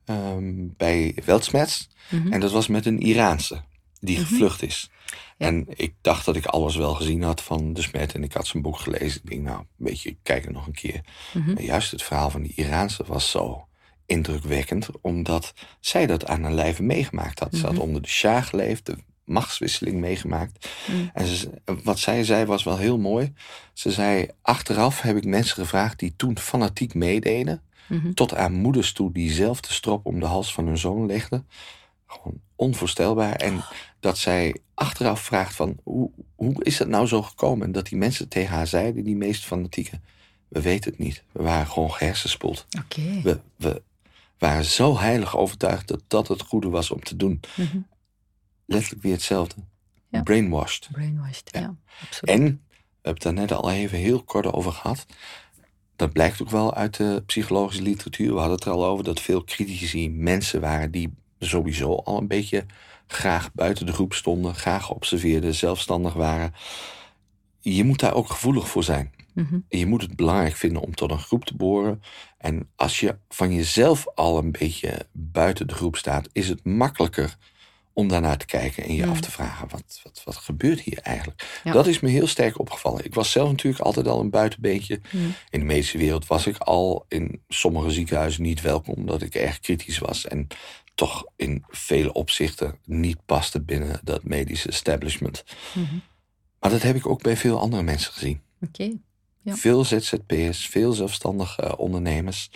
um, 0.05 0.73
bij 0.77 1.15
Weltsmets. 1.25 1.89
Mm 2.09 2.31
En 2.31 2.39
dat 2.39 2.51
was 2.51 2.67
met 2.67 2.85
een 2.85 2.99
Iraanse 2.99 3.61
die 3.99 4.19
mhm. 4.19 4.27
gevlucht 4.27 4.63
is. 4.63 4.89
En 5.37 5.65
ik 5.67 5.93
dacht 6.01 6.25
dat 6.25 6.35
ik 6.35 6.45
alles 6.45 6.75
wel 6.75 6.93
gezien 6.93 7.23
had 7.23 7.41
van 7.41 7.73
de 7.73 7.81
Smet 7.81 8.13
en 8.13 8.23
ik 8.23 8.33
had 8.33 8.47
zijn 8.47 8.63
boek 8.63 8.77
gelezen. 8.77 9.21
Ik 9.23 9.29
denk, 9.29 9.41
nou, 9.41 9.59
een 9.59 9.65
beetje 9.77 10.17
kijken 10.23 10.53
nog 10.53 10.67
een 10.67 10.73
keer. 10.73 11.01
Mm 11.33 11.59
juist 11.59 11.91
het 11.91 12.03
verhaal 12.03 12.29
van 12.29 12.41
die 12.41 12.53
Iraanse 12.55 13.03
was 13.07 13.31
zo 13.31 13.67
indrukwekkend, 14.05 14.87
omdat 15.01 15.53
zij 15.79 16.07
dat 16.07 16.25
aan 16.25 16.43
een 16.43 16.53
lijve 16.53 16.83
meegemaakt 16.83 17.39
had. 17.39 17.55
Ze 17.55 17.65
had 17.65 17.73
mhm. 17.73 17.81
onder 17.81 18.01
de 18.01 18.07
Shah 18.07 18.43
geleefd, 18.45 18.85
de 18.85 18.97
machtswisseling 19.31 19.99
meegemaakt. 19.99 20.69
Mm. 20.87 21.09
En 21.13 21.25
ze, 21.25 21.49
wat 21.83 21.99
zij 21.99 22.23
zei 22.23 22.45
was 22.45 22.63
wel 22.63 22.77
heel 22.77 22.97
mooi. 22.97 23.33
Ze 23.73 23.91
zei: 23.91 24.27
Achteraf 24.41 25.01
heb 25.01 25.17
ik 25.17 25.25
mensen 25.25 25.55
gevraagd 25.55 25.99
die 25.99 26.13
toen 26.15 26.37
fanatiek 26.37 26.93
meededen. 26.93 27.61
Mhm. 27.87 28.13
Tot 28.13 28.35
aan 28.35 28.53
moeders 28.53 28.91
toe 28.91 29.11
die 29.11 29.31
zelf 29.31 29.61
de 29.61 29.73
strop 29.73 30.05
om 30.05 30.19
de 30.19 30.25
hals 30.25 30.53
van 30.53 30.67
hun 30.67 30.77
zoon 30.77 31.05
legden. 31.05 31.47
Gewoon 32.07 32.39
onvoorstelbaar. 32.55 33.35
En 33.35 33.63
dat 33.99 34.17
zij 34.17 34.55
achteraf 34.73 35.21
vraagt: 35.21 35.55
van, 35.55 35.77
hoe, 35.83 36.11
hoe 36.35 36.63
is 36.63 36.79
het 36.79 36.87
nou 36.87 37.07
zo 37.07 37.21
gekomen? 37.21 37.65
En 37.65 37.71
dat 37.71 37.87
die 37.87 37.97
mensen 37.97 38.27
tegen 38.27 38.55
haar 38.55 38.67
zeiden, 38.67 39.03
die 39.03 39.15
meest 39.15 39.45
fanatieke. 39.45 39.99
We 40.47 40.61
weten 40.61 40.91
het 40.91 40.99
niet. 40.99 41.23
We 41.31 41.43
waren 41.43 41.67
gewoon 41.67 41.91
gehersenspoeld. 41.91 42.65
Okay. 42.83 43.21
We, 43.23 43.39
we 43.55 43.81
waren 44.37 44.65
zo 44.65 44.97
heilig 44.97 45.37
overtuigd 45.37 45.87
dat 45.87 46.01
dat 46.07 46.27
het 46.27 46.41
goede 46.41 46.69
was 46.69 46.91
om 46.91 47.03
te 47.03 47.15
doen. 47.15 47.39
Mhm 47.55 47.77
letterlijk 48.71 49.01
weer 49.01 49.13
hetzelfde. 49.13 49.55
Brainwashed. 50.23 50.89
Brainwashed, 50.91 51.49
ja. 51.51 51.75
absoluut. 52.01 52.35
En, 52.35 52.43
we 52.43 53.07
hebben 53.07 53.13
het 53.13 53.21
daar 53.21 53.33
net 53.33 53.51
al 53.51 53.71
even 53.71 53.97
heel 53.97 54.23
kort 54.23 54.53
over 54.53 54.71
gehad. 54.71 55.05
Dat 55.95 56.11
blijkt 56.11 56.41
ook 56.41 56.49
wel 56.49 56.73
uit 56.73 56.97
de 56.97 57.23
psychologische 57.25 57.81
literatuur. 57.81 58.33
We 58.33 58.39
hadden 58.39 58.55
het 58.55 58.65
er 58.65 58.71
al 58.71 58.85
over 58.85 59.03
dat 59.03 59.19
veel 59.19 59.43
critici 59.43 60.09
mensen 60.09 60.61
waren 60.61 60.91
die 60.91 61.13
sowieso 61.39 61.95
al 61.95 62.17
een 62.17 62.27
beetje 62.27 62.65
graag 63.07 63.53
buiten 63.53 63.85
de 63.85 63.93
groep 63.93 64.13
stonden, 64.13 64.55
graag 64.55 64.91
observeerden, 64.91 65.55
zelfstandig 65.55 66.13
waren. 66.13 66.53
Je 67.59 67.83
moet 67.83 67.99
daar 67.99 68.13
ook 68.13 68.29
gevoelig 68.29 68.69
voor 68.69 68.83
zijn. 68.83 69.11
Mhm. 69.33 69.59
Je 69.69 69.85
moet 69.85 70.01
het 70.01 70.15
belangrijk 70.15 70.55
vinden 70.55 70.81
om 70.81 70.95
tot 70.95 71.11
een 71.11 71.19
groep 71.19 71.45
te 71.45 71.55
behoren. 71.55 72.01
En 72.37 72.69
als 72.75 72.99
je 72.99 73.17
van 73.29 73.53
jezelf 73.53 74.07
al 74.15 74.37
een 74.37 74.51
beetje 74.51 75.07
buiten 75.11 75.67
de 75.67 75.73
groep 75.73 75.95
staat, 75.95 76.29
is 76.31 76.49
het 76.49 76.65
makkelijker 76.65 77.37
om 77.93 78.07
daarnaar 78.07 78.37
te 78.37 78.45
kijken 78.45 78.83
en 78.83 78.95
je 78.95 79.05
af 79.05 79.19
te 79.19 79.31
vragen: 79.31 79.67
wat, 79.69 79.99
wat, 80.03 80.21
wat 80.25 80.35
gebeurt 80.35 80.79
hier 80.79 80.97
eigenlijk? 80.97 81.61
Dat 81.63 81.87
is 81.87 81.99
me 81.99 82.09
heel 82.09 82.27
sterk 82.27 82.59
opgevallen. 82.59 83.05
Ik 83.05 83.13
was 83.13 83.31
zelf 83.31 83.49
natuurlijk 83.49 83.83
altijd 83.83 84.07
al 84.07 84.19
een 84.19 84.29
buitenbeentje. 84.29 85.01
In 85.49 85.59
de 85.59 85.65
medische 85.65 85.97
wereld 85.97 86.27
was 86.27 86.47
ik 86.47 86.57
al 86.57 87.05
in 87.07 87.41
sommige 87.47 87.91
ziekenhuizen 87.91 88.41
niet 88.41 88.61
welkom, 88.61 88.93
omdat 88.93 89.21
ik 89.21 89.35
erg 89.35 89.59
kritisch 89.59 89.97
was 89.97 90.27
en 90.27 90.47
toch 90.95 91.25
in 91.35 91.63
vele 91.67 92.13
opzichten 92.13 92.77
niet 92.85 93.25
paste 93.25 93.61
binnen 93.61 93.99
dat 94.03 94.23
medische 94.23 94.69
establishment. 94.69 95.43
Mhm. 95.73 95.95
Maar 96.59 96.69
dat 96.69 96.81
heb 96.81 96.95
ik 96.95 97.07
ook 97.07 97.21
bij 97.21 97.37
veel 97.37 97.59
andere 97.59 97.83
mensen 97.83 98.13
gezien. 98.13 98.41
Ja. 99.43 99.55
Veel 99.55 99.85
ZZP'ers, 99.85 100.67
veel 100.67 100.93
zelfstandige 100.93 101.77
ondernemers. 101.77 102.49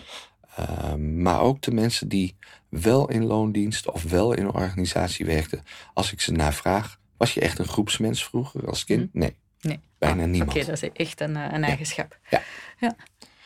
Ehm, 0.56 1.22
maar 1.22 1.40
ook 1.40 1.62
de 1.62 1.70
mensen 1.70 2.08
die 2.08 2.36
wel 2.68 3.10
in 3.10 3.24
loondienst 3.24 3.90
of 3.90 4.02
wel 4.02 4.32
in 4.32 4.44
een 4.44 4.54
organisatie 4.54 5.26
werkten. 5.26 5.62
Als 5.94 6.12
ik 6.12 6.20
ze 6.20 6.32
naar 6.32 6.54
vraag, 6.54 6.98
was 7.16 7.34
je 7.34 7.40
echt 7.40 7.58
een 7.58 7.68
groepsmens 7.68 8.24
vroeger 8.24 8.66
als 8.66 8.84
kind? 8.84 9.08
Hm. 9.12 9.18
Nee. 9.18 9.36
nee. 9.60 9.80
Bijna 9.98 10.22
ah, 10.22 10.28
niemand. 10.28 10.56
Oké, 10.56 10.64
dat 10.64 10.82
is 10.82 10.90
echt 10.92 11.20
een, 11.20 11.36
eh, 11.36 11.52
een 11.52 11.64
eigenschap. 11.64 12.18
Ja. 12.30 12.42
ja. 12.78 12.96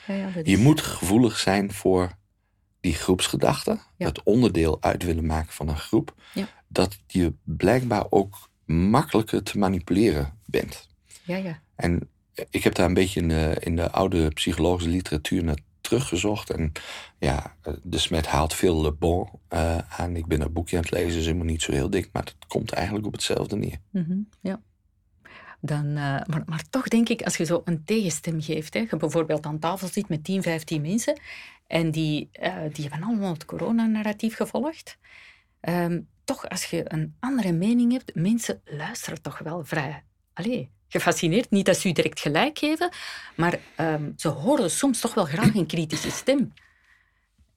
ja. 0.07 0.31
je 0.43 0.59
moet 0.59 0.81
gevoelig 0.81 1.39
zijn 1.39 1.73
voor 1.73 2.19
die 2.81 2.95
groepsgedachte, 2.95 3.79
het 3.97 4.23
onderdeel 4.23 4.83
uit 4.83 5.03
willen 5.03 5.27
maken 5.27 5.53
van 5.53 5.69
een 5.69 5.79
groep, 5.79 6.15
dat 6.69 6.99
je 7.07 7.35
blijkbaar 7.43 8.07
ook 8.11 8.49
makkelijker 8.65 9.43
te 9.43 9.59
manipuleren 9.59 10.39
bent. 10.47 10.89
Ja, 11.23 11.37
ja. 11.37 11.61
En 11.77 12.09
ik 12.51 12.65
heb 12.65 12.75
daar 12.75 12.87
een 12.87 12.95
beetje 12.95 13.21
in 13.21 13.29
de, 13.29 13.57
in 13.61 13.77
de 13.77 13.91
oude 13.91 14.29
psychologische 14.29 14.91
literatuur 14.91 15.45
naar 15.45 15.59
teruggezocht. 15.91 16.51
En 16.51 16.73
ja, 17.19 17.57
de 17.83 17.99
Smet 17.99 18.27
haalt 18.27 18.55
veel 18.55 18.83
Le 18.83 18.93
Bon 18.93 19.29
uh, 19.53 19.79
aan. 19.79 20.17
Ik 20.17 20.27
ben 20.27 20.41
een 20.41 20.53
boekje 20.53 20.77
aan 20.77 20.83
het 20.83 20.91
lezen, 20.91 21.19
is 21.19 21.25
helemaal 21.25 21.47
niet 21.47 21.63
zo 21.63 21.73
heel 21.73 21.91
dik, 21.91 22.09
maar 22.13 22.23
het 22.23 22.47
komt 22.47 22.73
eigenlijk 22.73 23.07
op 23.07 23.13
hetzelfde 23.13 23.57
neer. 23.57 23.79
Mm 23.91 24.29
ja. 24.41 24.61
Dan, 25.61 25.87
uh, 25.87 25.95
maar, 25.97 26.43
maar, 26.47 26.65
toch 26.71 26.89
denk 26.89 27.09
ik, 27.09 27.23
als 27.23 27.37
je 27.37 27.45
zo 27.45 27.63
een 27.65 27.85
tegenstem 27.85 28.43
geeft, 28.43 28.75
hè, 28.75 28.81
je 28.91 28.97
bijvoorbeeld 28.97 29.47
aan 29.47 29.59
tafel 29.59 29.89
zit 29.89 30.09
met 30.09 30.25
10, 30.25 30.43
15 30.43 30.83
mensen 30.83 31.21
en 31.67 31.91
die, 31.91 32.31
die 32.73 32.89
hebben 32.89 33.03
allemaal 33.09 33.33
het 33.33 33.45
coronanarratief 33.45 34.37
gevolgd. 34.37 34.99
Um, 35.61 36.09
toch, 36.25 36.49
als 36.49 36.65
je 36.65 36.93
een 36.93 37.17
andere 37.21 37.53
mening 37.53 37.93
hebt, 37.93 38.15
mensen 38.15 38.61
luisteren 38.65 39.23
toch 39.23 39.39
wel 39.39 39.65
vrij. 39.65 40.05
Allee, 40.33 40.71
gefascineerd. 40.91 41.51
Niet 41.51 41.67
dat 41.67 41.77
ze 41.77 41.89
u 41.89 41.93
direct 41.93 42.21
gelijk 42.21 42.59
geven, 42.59 42.91
maar 43.37 43.59
um, 43.81 44.13
ze 44.17 44.29
horen 44.29 44.71
soms 44.71 45.01
toch 45.01 45.15
wel 45.15 45.25
graag 45.25 45.55
een 45.55 45.67
kritische 45.67 46.11
stem. 46.11 46.53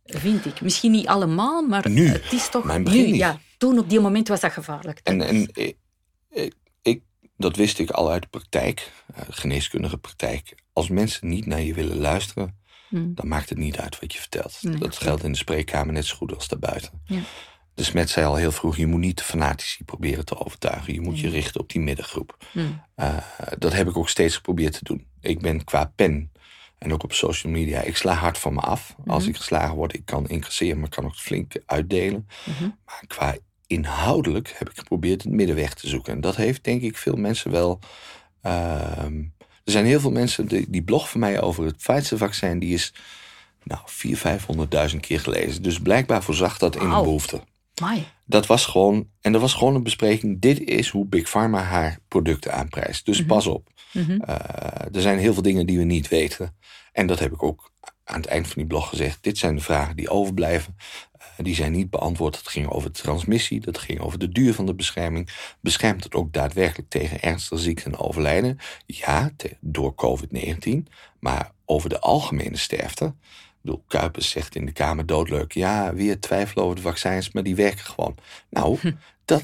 Vind 0.05 0.45
ik. 0.45 0.61
Misschien 0.61 0.91
niet 0.91 1.07
allemaal, 1.07 1.61
maar 1.61 1.89
nu, 1.89 2.07
het 2.07 2.31
is 2.31 2.49
toch... 2.49 2.63
Mijn 2.63 2.83
nu, 2.83 3.13
ja. 3.13 3.39
Toen 3.57 3.79
op 3.79 3.89
die 3.89 3.99
moment 3.99 4.27
was 4.27 4.39
dat 4.39 4.51
gevaarlijk. 4.51 4.99
En, 5.03 5.21
en 5.21 5.49
ik, 5.53 5.75
ik, 6.81 7.01
dat 7.37 7.55
wist 7.55 7.79
ik 7.79 7.91
al 7.91 8.11
uit 8.11 8.21
de 8.21 8.27
praktijk, 8.27 8.91
eh, 9.13 9.23
geneeskundige 9.29 9.97
praktijk. 9.97 10.55
Als 10.73 10.89
mensen 10.89 11.27
niet 11.27 11.45
naar 11.45 11.61
je 11.61 11.73
willen 11.73 11.97
luisteren, 11.97 12.57
hmm. 12.89 13.11
dan 13.15 13.27
maakt 13.27 13.49
het 13.49 13.57
niet 13.57 13.77
uit 13.77 13.99
wat 13.99 14.13
je 14.13 14.19
vertelt. 14.19 14.79
dat 14.79 14.97
geldt 14.97 15.23
in 15.23 15.31
de 15.31 15.37
spreekkamer 15.37 15.93
net 15.93 16.05
zo 16.05 16.15
goed 16.15 16.35
als 16.35 16.47
daarbuiten. 16.47 17.01
Ja. 17.05 17.19
De 17.73 17.83
Smet 17.83 18.09
zei 18.09 18.25
al 18.25 18.35
heel 18.35 18.51
vroeg, 18.51 18.77
je 18.77 18.87
moet 18.87 18.99
niet 18.99 19.17
de 19.17 19.23
fanatici 19.23 19.83
proberen 19.83 20.25
te 20.25 20.45
overtuigen. 20.45 20.93
Je 20.93 21.01
moet 21.01 21.19
je 21.19 21.29
richten 21.29 21.61
op 21.61 21.69
die 21.69 21.81
middengroep. 21.81 22.37
Hmm. 22.51 22.81
Uh, 22.95 23.17
dat 23.57 23.73
heb 23.73 23.87
ik 23.87 23.97
ook 23.97 24.09
steeds 24.09 24.35
geprobeerd 24.35 24.73
te 24.73 24.83
doen. 24.83 25.05
Ik 25.21 25.41
ben 25.41 25.63
qua 25.63 25.91
pen 25.95 26.31
en 26.83 26.93
ook 26.93 27.03
op 27.03 27.13
social 27.13 27.53
media, 27.53 27.81
ik 27.81 27.97
sla 27.97 28.13
hard 28.13 28.37
van 28.37 28.53
me 28.53 28.59
af. 28.59 28.95
Als 29.07 29.21
mhm. 29.21 29.31
ik 29.31 29.37
geslagen 29.37 29.75
word, 29.75 29.93
ik 29.93 30.05
kan 30.05 30.29
incasseren, 30.29 30.79
maar 30.79 30.89
kan 30.89 31.05
ook 31.05 31.15
flink 31.15 31.53
uitdelen. 31.65 32.27
Mhm. 32.45 32.69
Maar 32.85 33.03
qua 33.07 33.35
inhoudelijk 33.67 34.55
heb 34.57 34.69
ik 34.69 34.77
geprobeerd 34.77 35.23
het 35.23 35.31
middenweg 35.31 35.73
te 35.73 35.89
zoeken. 35.89 36.13
En 36.13 36.21
dat 36.21 36.35
heeft 36.35 36.63
denk 36.63 36.81
ik 36.81 36.97
veel 36.97 37.15
mensen 37.15 37.51
wel... 37.51 37.79
Uh, 38.45 38.51
er 39.63 39.71
zijn 39.71 39.85
heel 39.85 39.99
veel 39.99 40.11
mensen, 40.11 40.47
die, 40.47 40.65
die 40.69 40.83
blog 40.83 41.09
van 41.09 41.19
mij 41.19 41.41
over 41.41 41.65
het 41.65 41.77
Pfizer-vaccin, 41.77 42.59
die 42.59 42.73
is 42.73 42.93
nou, 43.63 43.81
400.000, 44.89 44.91
500.000 44.91 44.99
keer 44.99 45.19
gelezen. 45.19 45.63
Dus 45.63 45.79
blijkbaar 45.79 46.23
voorzag 46.23 46.57
dat 46.57 46.75
in 46.75 46.81
een 46.81 47.03
behoefte. 47.03 47.41
Dat 48.25 48.45
was 48.45 48.65
gewoon, 48.65 49.09
en 49.21 49.31
dat 49.31 49.41
was 49.41 49.53
gewoon 49.53 49.75
een 49.75 49.83
bespreking. 49.83 50.41
Dit 50.41 50.59
is 50.59 50.89
hoe 50.89 51.05
Big 51.05 51.29
Pharma 51.29 51.61
haar 51.61 51.99
producten 52.07 52.53
aanprijst. 52.53 53.05
Dus 53.05 53.19
mhm. 53.19 53.27
pas 53.27 53.47
op. 53.47 53.69
Mhm. 53.91 54.21
Eh, 54.21 54.95
er 54.95 55.01
zijn 55.01 55.19
heel 55.19 55.33
veel 55.33 55.41
dingen 55.41 55.65
die 55.65 55.77
we 55.77 55.83
niet 55.83 56.07
weten. 56.07 56.55
En 56.91 57.07
dat 57.07 57.19
heb 57.19 57.31
ik 57.31 57.43
ook 57.43 57.71
aan 58.03 58.21
het 58.21 58.25
eind 58.25 58.45
van 58.47 58.55
die 58.55 58.65
blog 58.65 58.89
gezegd. 58.89 59.23
Dit 59.23 59.37
zijn 59.37 59.55
de 59.55 59.61
vragen 59.61 59.95
die 59.95 60.09
overblijven. 60.09 60.75
Uh, 61.17 61.45
die 61.45 61.55
zijn 61.55 61.71
niet 61.71 61.89
beantwoord. 61.89 62.37
Het 62.37 62.47
ging 62.47 62.67
over 62.67 62.93
de 62.93 63.01
transmissie. 63.01 63.59
Dat 63.59 63.77
ging 63.77 63.99
over 63.99 64.19
de 64.19 64.29
duur 64.29 64.53
van 64.53 64.65
de 64.65 64.75
bescherming. 64.75 65.29
Beschermt 65.61 66.03
het 66.03 66.15
ook 66.15 66.33
daadwerkelijk 66.33 66.89
tegen 66.89 67.21
ernstige 67.21 67.61
ziekten 67.61 67.91
en 67.91 67.97
overlijden? 67.97 68.57
Ja, 68.85 69.31
door 69.59 69.93
COVID-19. 69.95 70.69
Maar 71.19 71.51
over 71.65 71.89
de 71.89 71.99
algemene 71.99 72.57
sterfte 72.57 73.15
bedoel, 73.63 73.83
Kuipers 73.87 74.29
zegt 74.29 74.55
in 74.55 74.65
de 74.65 74.71
Kamer 74.71 75.05
doodleuk... 75.05 75.51
ja, 75.51 75.93
weer 75.93 76.19
twijfelen 76.19 76.63
over 76.63 76.75
de 76.75 76.81
vaccins, 76.81 77.31
maar 77.31 77.43
die 77.43 77.55
werken 77.55 77.85
gewoon. 77.85 78.15
Nou, 78.49 78.77
hm. 78.79 78.91
dat 79.25 79.43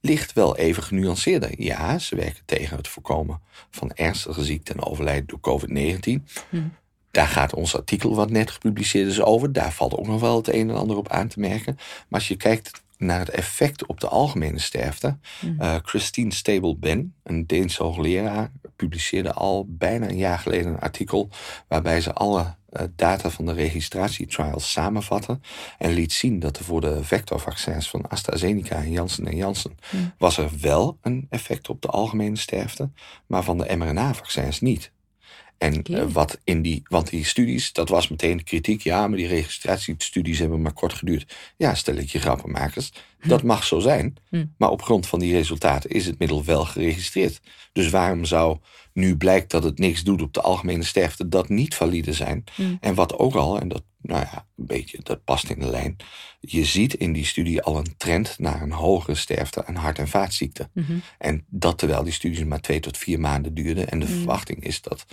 ligt 0.00 0.32
wel 0.32 0.56
even 0.56 0.82
genuanceerder. 0.82 1.62
Ja, 1.62 1.98
ze 1.98 2.16
werken 2.16 2.42
tegen 2.44 2.76
het 2.76 2.88
voorkomen 2.88 3.40
van 3.70 3.92
ernstige 3.92 4.44
ziekten 4.44 4.74
en 4.74 4.84
overlijden 4.84 5.26
door 5.26 5.40
COVID-19. 5.40 6.22
Hm. 6.48 6.62
Daar 7.10 7.26
gaat 7.26 7.54
ons 7.54 7.76
artikel 7.76 8.14
wat 8.14 8.30
net 8.30 8.50
gepubliceerd 8.50 9.08
is 9.08 9.20
over. 9.20 9.52
Daar 9.52 9.72
valt 9.72 9.96
ook 9.96 10.06
nog 10.06 10.20
wel 10.20 10.36
het 10.36 10.48
een 10.48 10.70
en 10.70 10.76
ander 10.76 10.96
op 10.96 11.08
aan 11.08 11.28
te 11.28 11.40
merken. 11.40 11.74
Maar 11.76 12.20
als 12.20 12.28
je 12.28 12.36
kijkt 12.36 12.82
naar 13.00 13.18
het 13.18 13.30
effect 13.30 13.86
op 13.86 14.00
de 14.00 14.08
algemene 14.08 14.58
sterfte. 14.58 15.18
Mm. 15.40 15.56
Uh, 15.60 15.76
Christine 15.82 16.32
Stable-Ben, 16.32 17.14
een 17.22 17.46
Deense 17.46 17.82
hoogleraar, 17.82 18.50
publiceerde 18.76 19.32
al 19.32 19.66
bijna 19.68 20.08
een 20.08 20.16
jaar 20.16 20.38
geleden 20.38 20.72
een 20.72 20.80
artikel 20.80 21.28
waarbij 21.68 22.00
ze 22.00 22.12
alle 22.12 22.40
uh, 22.40 22.82
data 22.96 23.30
van 23.30 23.46
de 23.46 23.52
registratietrials 23.52 24.72
samenvatten 24.72 25.42
en 25.78 25.90
liet 25.90 26.12
zien 26.12 26.38
dat 26.38 26.58
er 26.58 26.64
voor 26.64 26.80
de 26.80 27.04
vectorvaccins 27.04 27.90
van 27.90 28.08
AstraZeneca 28.08 28.76
en 28.76 28.90
Janssen 28.90 29.26
en 29.26 29.36
Janssen 29.36 29.78
mm. 29.90 30.12
was 30.18 30.38
er 30.38 30.50
wel 30.60 30.98
een 31.02 31.26
effect 31.30 31.68
op 31.68 31.82
de 31.82 31.88
algemene 31.88 32.36
sterfte, 32.36 32.90
maar 33.26 33.42
van 33.42 33.58
de 33.58 33.76
mRNA-vaccins 33.76 34.60
niet. 34.60 34.92
En 35.60 35.84
uh, 35.90 36.04
wat 36.12 36.38
in 36.44 36.62
die, 36.62 36.82
want 36.88 37.10
die 37.10 37.24
studies, 37.24 37.72
dat 37.72 37.88
was 37.88 38.08
meteen 38.08 38.36
de 38.36 38.42
kritiek. 38.42 38.82
Ja, 38.82 39.08
maar 39.08 39.16
die 39.16 39.26
registratiestudies 39.26 40.38
hebben 40.38 40.62
maar 40.62 40.72
kort 40.72 40.92
geduurd. 40.92 41.34
Ja, 41.56 41.74
stel 41.74 41.94
ik 41.94 42.10
je 42.10 42.18
grappenmakers. 42.18 42.92
Hm. 43.18 43.28
Dat 43.28 43.42
mag 43.42 43.64
zo 43.64 43.78
zijn. 43.78 44.16
Hm. 44.28 44.44
Maar 44.56 44.70
op 44.70 44.82
grond 44.82 45.06
van 45.06 45.18
die 45.18 45.32
resultaten 45.32 45.90
is 45.90 46.06
het 46.06 46.18
middel 46.18 46.44
wel 46.44 46.64
geregistreerd. 46.64 47.40
Dus 47.72 47.90
waarom 47.90 48.24
zou 48.24 48.58
nu 48.92 49.16
blijkt 49.16 49.50
dat 49.50 49.64
het 49.64 49.78
niks 49.78 50.02
doet 50.02 50.22
op 50.22 50.32
de 50.32 50.40
algemene 50.40 50.84
sterfte, 50.84 51.28
dat 51.28 51.48
niet 51.48 51.74
valide 51.74 52.12
zijn? 52.12 52.44
Hm. 52.54 52.62
En 52.80 52.94
wat 52.94 53.18
ook 53.18 53.34
al, 53.34 53.60
en 53.60 53.68
dat 53.68 53.82
nou 54.02 54.20
ja, 54.20 54.46
een 54.56 54.66
beetje, 54.66 54.98
dat 55.02 55.24
past 55.24 55.50
in 55.50 55.58
de 55.58 55.70
lijn. 55.70 55.96
Je 56.40 56.64
ziet 56.64 56.94
in 56.94 57.12
die 57.12 57.24
studie 57.24 57.62
al 57.62 57.76
een 57.76 57.96
trend 57.96 58.38
naar 58.38 58.62
een 58.62 58.72
hogere 58.72 59.16
sterfte 59.16 59.66
aan 59.66 59.74
hart- 59.74 59.98
en 59.98 60.08
vaatziekten. 60.08 60.70
Mhm. 60.74 60.98
En 61.18 61.44
dat 61.48 61.78
terwijl 61.78 62.02
die 62.02 62.12
studies 62.12 62.44
maar 62.44 62.60
twee 62.60 62.80
tot 62.80 62.98
vier 62.98 63.20
maanden 63.20 63.54
duurden. 63.54 63.88
En 63.88 63.98
de 63.98 64.06
mhm. 64.06 64.14
verwachting 64.14 64.64
is 64.64 64.82
dat 64.82 65.06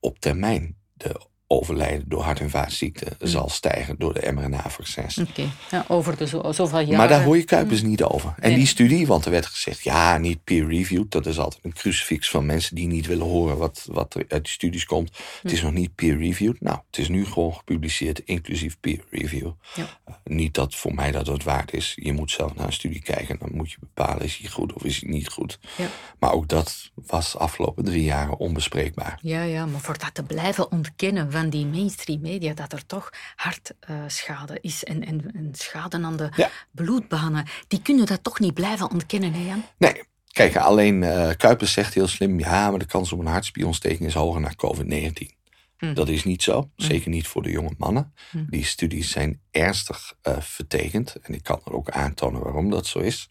op 0.00 0.18
termijn 0.18 0.76
de 0.92 1.30
overlijden 1.52 2.04
door 2.08 2.22
hart- 2.22 2.40
en 2.40 2.50
vaatziekten 2.50 3.16
mm. 3.18 3.26
zal 3.26 3.48
stijgen 3.48 3.98
door 3.98 4.14
de 4.14 4.32
mRNA-vaccins. 4.32 5.18
Oké, 5.18 5.50
ja, 5.70 5.84
over 5.88 6.16
de 6.16 6.26
zo, 6.26 6.52
zoveel 6.52 6.80
jaren. 6.80 6.96
Maar 6.96 7.08
daar 7.08 7.24
hoor 7.24 7.36
je 7.36 7.44
Kuipers 7.44 7.82
mm. 7.82 7.88
niet 7.88 8.02
over. 8.02 8.34
En 8.38 8.54
die 8.54 8.66
studie, 8.66 9.06
want 9.06 9.24
er 9.24 9.30
werd 9.30 9.46
gezegd, 9.46 9.82
ja, 9.82 10.18
niet 10.18 10.44
peer-reviewed. 10.44 11.10
Dat 11.10 11.26
is 11.26 11.38
altijd 11.38 11.64
een 11.64 11.72
crucifix 11.72 12.30
van 12.30 12.46
mensen 12.46 12.74
die 12.74 12.86
niet 12.86 13.06
willen 13.06 13.26
horen 13.26 13.56
wat, 13.56 13.86
wat 13.90 14.14
er 14.14 14.24
uit 14.28 14.44
die 14.44 14.52
studies 14.52 14.84
komt. 14.84 15.10
Het 15.42 15.52
is 15.52 15.58
mm. 15.58 15.64
nog 15.64 15.74
niet 15.74 15.94
peer-reviewed. 15.94 16.60
Nou, 16.60 16.78
het 16.86 16.98
is 16.98 17.08
nu 17.08 17.24
gewoon 17.24 17.54
gepubliceerd, 17.54 18.18
inclusief 18.18 18.76
peer-review. 18.80 19.50
Ja. 19.74 19.82
Uh, 20.08 20.14
niet 20.24 20.54
dat 20.54 20.74
voor 20.74 20.94
mij 20.94 21.12
dat 21.12 21.26
het 21.26 21.44
waard 21.44 21.72
is. 21.72 21.92
Je 22.02 22.12
moet 22.12 22.30
zelf 22.30 22.54
naar 22.54 22.66
een 22.66 22.72
studie 22.72 23.02
kijken. 23.02 23.38
Dan 23.38 23.50
moet 23.52 23.70
je 23.70 23.76
bepalen, 23.80 24.24
is 24.24 24.36
hij 24.36 24.50
goed 24.50 24.72
of 24.72 24.84
is 24.84 25.00
hij 25.00 25.10
niet 25.10 25.28
goed. 25.28 25.58
Ja. 25.76 25.86
Maar 26.18 26.32
ook 26.32 26.48
dat 26.48 26.90
was 26.94 27.36
afgelopen 27.36 27.84
drie 27.84 28.02
jaren 28.02 28.38
onbespreekbaar. 28.38 29.18
Ja, 29.22 29.42
ja, 29.42 29.66
maar 29.66 29.80
voor 29.80 29.98
dat 29.98 30.14
te 30.14 30.22
blijven 30.22 30.70
ontkennen 30.70 31.30
die 31.50 31.66
mainstream 31.66 32.20
media 32.20 32.54
dat 32.54 32.72
er 32.72 32.86
toch 32.86 33.10
hartschade 33.36 34.52
uh, 34.52 34.58
is 34.60 34.84
en, 34.84 35.04
en, 35.04 35.30
en, 35.34 35.48
schade 35.52 36.02
aan 36.02 36.16
de 36.16 36.48
bloedbanen. 36.70 37.46
Die 37.68 37.82
kunnen 37.82 38.06
dat 38.06 38.24
toch 38.24 38.38
niet 38.38 38.54
blijven 38.54 38.90
ontkennen, 38.90 39.32
hè 39.32 39.46
Jan? 39.46 39.64
Nee. 39.78 40.02
Kijk, 40.32 40.56
alleen 40.56 41.02
uh, 41.02 41.30
Kuipers 41.36 41.72
zegt 41.72 41.94
heel 41.94 42.08
slim... 42.08 42.38
ja, 42.38 42.70
maar 42.70 42.78
de 42.78 42.86
kans 42.86 43.12
op 43.12 43.18
een 43.18 43.26
hartspierontsteking 43.26 44.08
is 44.08 44.14
hoger 44.14 44.40
na 44.40 44.52
COVID-19. 44.56 45.40
Hm. 45.82 45.94
Dat 45.94 46.08
is 46.08 46.24
niet 46.24 46.42
zo, 46.42 46.70
hm. 46.76 46.82
zeker 46.82 47.10
niet 47.10 47.26
voor 47.26 47.42
de 47.42 47.50
jonge 47.50 47.74
mannen. 47.78 48.14
Hm. 48.30 48.44
Die 48.48 48.64
studies 48.64 49.10
zijn 49.10 49.40
ernstig 49.50 50.14
uh, 50.22 50.40
vertekend. 50.40 51.14
En 51.22 51.34
ik 51.34 51.42
kan 51.42 51.60
er 51.64 51.72
ook 51.72 51.90
aantonen 51.90 52.42
waarom 52.42 52.70
dat 52.70 52.86
zo 52.86 52.98
is. 52.98 53.28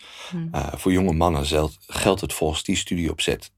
Uh, 0.52 0.74
voor 0.74 0.92
jonge 0.92 1.14
mannen 1.14 1.46
geldt 1.88 2.22
het 2.22 2.34
volgens 2.34 2.64
die 2.64 2.76
studieopzet 2.76 3.52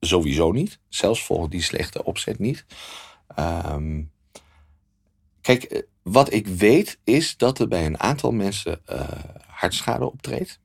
sowieso 0.00 0.52
niet. 0.52 0.78
Zelfs 0.88 1.24
volgens 1.24 1.50
die 1.50 1.62
slechte 1.62 2.04
opzet 2.04 2.38
niet. 2.38 2.64
Um, 3.38 4.12
kijk, 5.40 5.62
eh, 5.62 5.82
wat 6.02 6.32
ik 6.32 6.46
weet 6.46 6.98
is 7.04 7.36
dat 7.36 7.58
er 7.58 7.68
bij 7.68 7.86
een 7.86 8.00
aantal 8.00 8.32
mensen 8.32 8.80
uh, 8.90 9.08
hartschade 9.46 10.04
optreedt. 10.04 10.60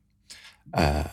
Uh, 0.72 1.04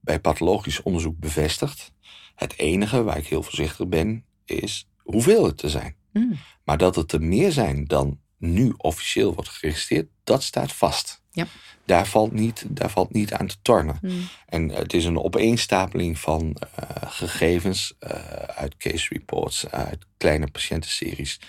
bij 0.00 0.20
pathologisch 0.20 0.82
onderzoek 0.82 1.18
bevestigd. 1.18 1.92
Het 2.34 2.58
enige 2.58 3.02
waar 3.02 3.16
ik 3.16 3.26
heel 3.26 3.42
voorzichtig 3.42 3.88
ben, 3.88 4.24
is 4.44 4.88
hoeveel 5.02 5.44
het 5.44 5.62
er 5.62 5.70
zijn. 5.70 5.96
Mm. 6.12 6.38
Maar 6.64 6.78
dat 6.78 6.96
het 6.96 7.12
er 7.12 7.22
meer 7.22 7.52
zijn 7.52 7.84
dan 7.84 8.20
nu 8.38 8.74
officieel 8.76 9.34
wordt 9.34 9.50
geregistreerd, 9.50 10.08
dat 10.24 10.42
staat 10.42 10.72
vast. 10.72 11.22
Ja. 11.30 11.46
Daar 11.86 12.06
valt 12.06 12.32
niet, 12.32 12.64
daar 12.68 12.90
valt 12.90 13.12
niet 13.12 13.32
aan 13.32 13.46
te 13.46 13.56
tornen. 13.62 13.98
Hmm. 14.00 14.28
En 14.46 14.68
het 14.68 14.94
is 14.94 15.04
een 15.04 15.22
opeenstapeling 15.22 16.18
van 16.18 16.44
uh, 16.44 17.10
gegevens 17.10 17.94
uh, 18.00 18.10
uit 18.56 18.76
case 18.76 19.08
reports, 19.08 19.70
uit 19.70 20.04
kleine 20.16 20.50
patiëntenseries. 20.50 21.40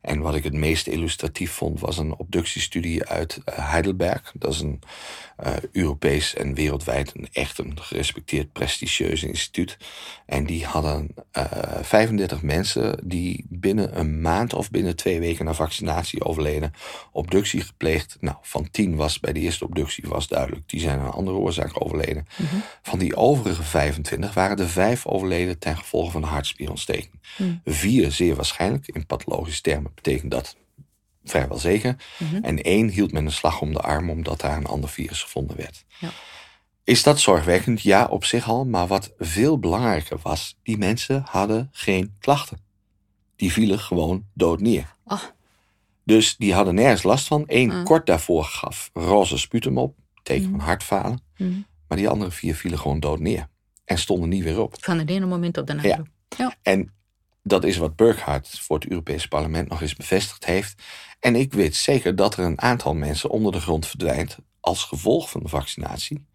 En 0.00 0.20
wat 0.20 0.34
ik 0.34 0.44
het 0.44 0.52
meest 0.52 0.86
illustratief 0.86 1.52
vond, 1.52 1.80
was 1.80 1.98
een 1.98 2.16
obductiestudie 2.16 3.04
uit 3.04 3.40
uh, 3.48 3.70
Heidelberg. 3.70 4.32
Dat 4.38 4.52
is 4.52 4.60
een 4.60 4.82
Europees 5.72 6.34
en 6.34 6.54
wereldwijd 6.54 7.12
een 7.14 7.28
echt 7.32 7.58
een 7.58 7.80
gerespecteerd, 7.80 8.52
prestigieus 8.52 9.22
instituut. 9.22 9.76
En 10.26 10.46
die 10.46 10.64
hadden 10.64 11.14
35 11.82 12.42
mensen 12.42 13.00
die 13.04 13.44
binnen 13.48 13.98
een 13.98 14.20
maand 14.20 14.54
of 14.54 14.70
binnen 14.70 14.96
twee 14.96 15.20
weken 15.20 15.44
na 15.44 15.54
vaccinatie 15.54 16.24
overleden, 16.24 16.72
obductie 17.12 17.60
gepleegd. 17.60 18.16
Nou, 18.20 18.36
van 18.42 18.70
10 18.70 18.96
was 18.96 19.20
bij 19.20 19.32
de 19.32 19.40
eerste 19.40 19.64
obductie 19.64 19.85
was 20.02 20.28
duidelijk, 20.28 20.68
die 20.68 20.80
zijn 20.80 20.98
aan 20.98 21.06
een 21.06 21.12
andere 21.12 21.36
oorzaak 21.36 21.84
overleden. 21.84 22.26
Mhm. 22.36 22.56
Van 22.82 22.98
die 22.98 23.16
overige 23.16 23.62
25 23.62 24.34
waren 24.34 24.58
er 24.58 24.68
vijf 24.68 25.06
overleden 25.06 25.58
ten 25.58 25.76
gevolge 25.76 26.10
van 26.10 26.22
een 26.22 26.28
hartspierontsteking. 26.28 27.20
Mm. 27.36 27.60
Vier 27.64 28.12
zeer 28.12 28.34
waarschijnlijk, 28.34 28.86
in 28.86 29.06
pathologische 29.06 29.62
termen 29.62 29.92
betekent 29.94 30.30
dat 30.30 30.56
vrijwel 31.24 31.58
zeker. 31.58 31.96
Mhm. 32.18 32.44
En 32.44 32.62
één 32.62 32.88
hield 32.88 33.12
met 33.12 33.24
een 33.24 33.32
slag 33.32 33.60
om 33.60 33.72
de 33.72 33.80
arm 33.80 34.10
omdat 34.10 34.40
daar 34.40 34.56
een 34.56 34.66
ander 34.66 34.90
virus 34.90 35.22
gevonden 35.22 35.56
werd. 35.56 35.84
Ja. 35.98 36.10
Is 36.84 37.02
dat 37.02 37.20
zorgwekkend? 37.20 37.82
Ja, 37.82 38.04
op 38.04 38.24
zich 38.24 38.48
al. 38.48 38.64
Maar 38.64 38.86
wat 38.86 39.12
veel 39.18 39.58
belangrijker 39.58 40.18
was, 40.22 40.58
die 40.62 40.78
mensen 40.78 41.24
hadden 41.28 41.68
geen 41.72 42.16
klachten. 42.18 42.58
Die 43.36 43.52
vielen 43.52 43.78
gewoon 43.78 44.24
dood 44.34 44.60
neer. 44.60 44.94
Oh. 45.04 45.22
Dus 46.06 46.36
die 46.36 46.54
hadden 46.54 46.74
nergens 46.74 47.02
last 47.02 47.26
van. 47.26 47.44
Eén 47.46 47.78
mm. 47.78 47.84
kort 47.84 48.06
daarvoor 48.06 48.44
gaf 48.44 48.90
roze 48.92 49.38
sputum 49.38 49.78
op, 49.78 49.96
teken 50.22 50.44
van 50.44 50.52
mm. 50.52 50.58
hartfalen. 50.58 51.20
Mm. 51.36 51.66
Maar 51.88 51.98
die 51.98 52.08
andere 52.08 52.30
vier 52.30 52.54
vielen 52.54 52.78
gewoon 52.78 53.00
dood 53.00 53.18
neer. 53.18 53.48
En 53.84 53.98
stonden 53.98 54.28
niet 54.28 54.42
weer 54.42 54.60
op. 54.60 54.74
Van 54.80 54.98
het 54.98 55.10
ene 55.10 55.26
moment 55.26 55.58
op 55.58 55.66
de 55.66 55.72
andere. 55.72 56.04
Ja. 56.36 56.56
En 56.62 56.92
dat 57.42 57.64
is 57.64 57.76
wat 57.76 57.96
Burkhardt 57.96 58.60
voor 58.60 58.78
het 58.78 58.88
Europese 58.88 59.28
parlement 59.28 59.68
nog 59.68 59.80
eens 59.80 59.94
bevestigd 59.94 60.44
heeft. 60.44 60.82
En 61.20 61.36
ik 61.36 61.52
weet 61.52 61.76
zeker 61.76 62.16
dat 62.16 62.36
er 62.36 62.44
een 62.44 62.60
aantal 62.60 62.94
mensen 62.94 63.30
onder 63.30 63.52
de 63.52 63.60
grond 63.60 63.86
verdwijnt 63.86 64.38
als 64.60 64.84
gevolg 64.84 65.30
van 65.30 65.42
de 65.42 65.48
vaccinatie. 65.48 66.26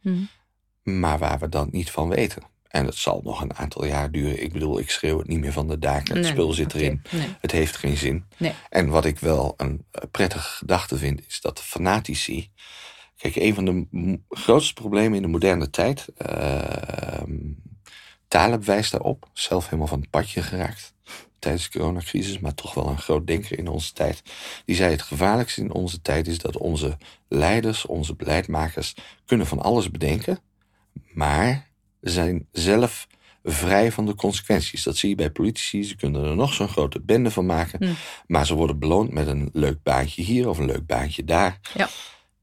Maar 0.83 1.19
waar 1.19 1.39
we 1.39 1.49
dan 1.49 1.67
niet 1.71 1.91
van 1.91 2.09
weten. 2.09 2.43
En 2.71 2.85
het 2.85 2.95
zal 2.95 3.21
nog 3.23 3.41
een 3.41 3.55
aantal 3.55 3.85
jaar 3.85 4.11
duren. 4.11 4.43
Ik 4.43 4.53
bedoel, 4.53 4.79
ik 4.79 4.89
schreeuw 4.89 5.17
het 5.17 5.27
niet 5.27 5.39
meer 5.39 5.51
van 5.51 5.67
de 5.67 5.79
daken. 5.79 6.15
Het 6.15 6.25
spul 6.25 6.53
zit 6.53 6.73
erin. 6.73 7.01
Het 7.39 7.51
heeft 7.51 7.77
geen 7.77 7.97
zin. 7.97 8.25
Nee. 8.37 8.53
En 8.69 8.89
wat 8.89 9.05
ik 9.05 9.19
wel 9.19 9.53
een 9.57 9.85
eh, 9.91 10.03
prettige 10.11 10.49
gedachte 10.49 10.97
vind, 10.97 11.27
is 11.27 11.41
dat 11.41 11.61
fanatici. 11.61 12.51
Kijk, 13.17 13.35
een 13.35 13.53
van 13.53 13.65
de 13.65 14.19
grootste 14.29 14.73
problemen 14.73 15.15
in 15.15 15.21
de 15.21 15.27
moderne 15.27 15.69
tijd. 15.69 16.07
Uh, 16.31 16.61
Taleb 18.27 18.63
wijst 18.63 18.91
daarop. 18.91 19.29
Zelf 19.33 19.65
helemaal 19.65 19.87
van 19.87 19.99
het 19.99 20.09
padje 20.09 20.41
geraakt 20.41 20.93
tijdens 21.39 21.69
de 21.69 21.77
coronacrisis, 21.77 22.39
maar 22.39 22.53
toch 22.53 22.73
wel 22.73 22.87
een 22.87 22.97
groot 22.97 23.27
denker 23.27 23.57
in 23.57 23.67
onze 23.67 23.93
tijd. 23.93 24.21
Die 24.65 24.75
zei: 24.75 24.91
Het 24.91 25.01
gevaarlijkste 25.01 25.61
in 25.61 25.71
onze 25.71 26.01
tijd 26.01 26.27
is 26.27 26.37
dat 26.37 26.57
onze 26.57 26.97
leiders, 27.27 27.85
onze 27.85 28.15
beleidmakers, 28.15 28.95
kunnen 29.25 29.47
van 29.47 29.59
alles 29.59 29.91
bedenken, 29.91 30.39
maar 31.13 31.70
zijn 32.01 32.47
zelf 32.51 33.07
vrij 33.43 33.91
van 33.91 34.05
de 34.05 34.15
consequenties. 34.15 34.83
Dat 34.83 34.97
zie 34.97 35.09
je 35.09 35.15
bij 35.15 35.31
politici. 35.31 35.83
Ze 35.83 35.95
kunnen 35.95 36.23
er 36.23 36.35
nog 36.35 36.53
zo'n 36.53 36.67
grote 36.67 37.01
bende 37.01 37.31
van 37.31 37.45
maken. 37.45 37.85
Hm. 37.85 37.93
Maar 38.27 38.45
ze 38.45 38.55
worden 38.55 38.79
beloond 38.79 39.11
met 39.11 39.27
een 39.27 39.49
leuk 39.53 39.83
baantje 39.83 40.21
hier 40.21 40.49
of 40.49 40.57
een 40.57 40.65
leuk 40.65 40.85
baantje 40.85 41.23
daar. 41.23 41.59
Ja. 41.73 41.89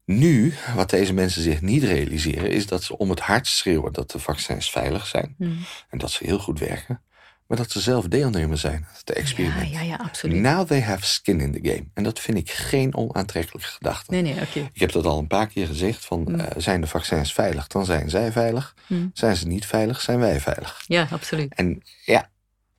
Nu, 0.05 0.53
wat 0.75 0.89
deze 0.89 1.13
mensen 1.13 1.41
zich 1.41 1.61
niet 1.61 1.83
realiseren, 1.83 2.51
is 2.51 2.67
dat 2.67 2.83
ze 2.83 2.97
om 2.97 3.09
het 3.09 3.19
hart 3.19 3.47
schreeuwen 3.47 3.93
dat 3.93 4.11
de 4.11 4.19
vaccins 4.19 4.71
veilig 4.71 5.07
zijn. 5.07 5.35
Hm. 5.37 5.51
En 5.89 5.97
dat 5.97 6.11
ze 6.11 6.25
heel 6.25 6.39
goed 6.39 6.59
werken 6.59 7.01
maar 7.49 7.57
dat 7.57 7.71
ze 7.71 7.79
zelf 7.79 8.07
deelnemer 8.07 8.57
zijn 8.57 8.75
aan 8.75 8.95
het 8.97 9.11
experiment. 9.11 9.69
Ja, 9.69 9.81
ja, 9.81 9.85
ja, 9.85 9.95
absoluut. 9.95 10.41
Now 10.41 10.67
they 10.67 10.81
have 10.81 11.05
skin 11.05 11.39
in 11.39 11.51
the 11.51 11.69
game. 11.69 11.85
En 11.93 12.03
dat 12.03 12.19
vind 12.19 12.37
ik 12.37 12.51
geen 12.51 12.95
onaantrekkelijke 12.95 13.67
gedachte. 13.67 14.11
Nee, 14.11 14.21
nee, 14.21 14.41
oké. 14.41 14.69
Ik 14.73 14.79
heb 14.79 14.91
dat 14.91 15.05
al 15.05 15.19
een 15.19 15.27
paar 15.27 15.47
keer 15.47 15.67
gezegd: 15.67 16.05
van, 16.05 16.21
mm. 16.21 16.39
eh, 16.39 16.45
zijn 16.57 16.81
de 16.81 16.87
vaccins 16.87 17.33
veilig, 17.33 17.67
dan 17.67 17.85
zijn 17.85 18.09
zij 18.09 18.31
veilig. 18.31 18.75
Mm. 18.87 19.11
Zijn 19.13 19.35
ze 19.35 19.47
niet 19.47 19.65
veilig, 19.65 20.01
zijn 20.01 20.19
wij 20.19 20.39
veilig. 20.39 20.83
Ja, 20.87 21.07
absoluut. 21.11 21.53
En 21.53 21.81
ja, 22.05 22.29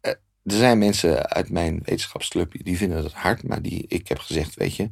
eh, 0.01 0.11
er 0.43 0.57
zijn 0.57 0.79
mensen 0.79 1.29
uit 1.29 1.51
mijn 1.51 1.81
wetenschapsclub 1.85 2.65
die 2.65 2.77
vinden 2.77 3.03
dat 3.03 3.13
hard, 3.13 3.43
maar 3.43 3.63
die, 3.63 3.85
ik 3.89 4.09
heb 4.09 4.19
gezegd: 4.19 4.55
weet 4.55 4.77
je, 4.77 4.91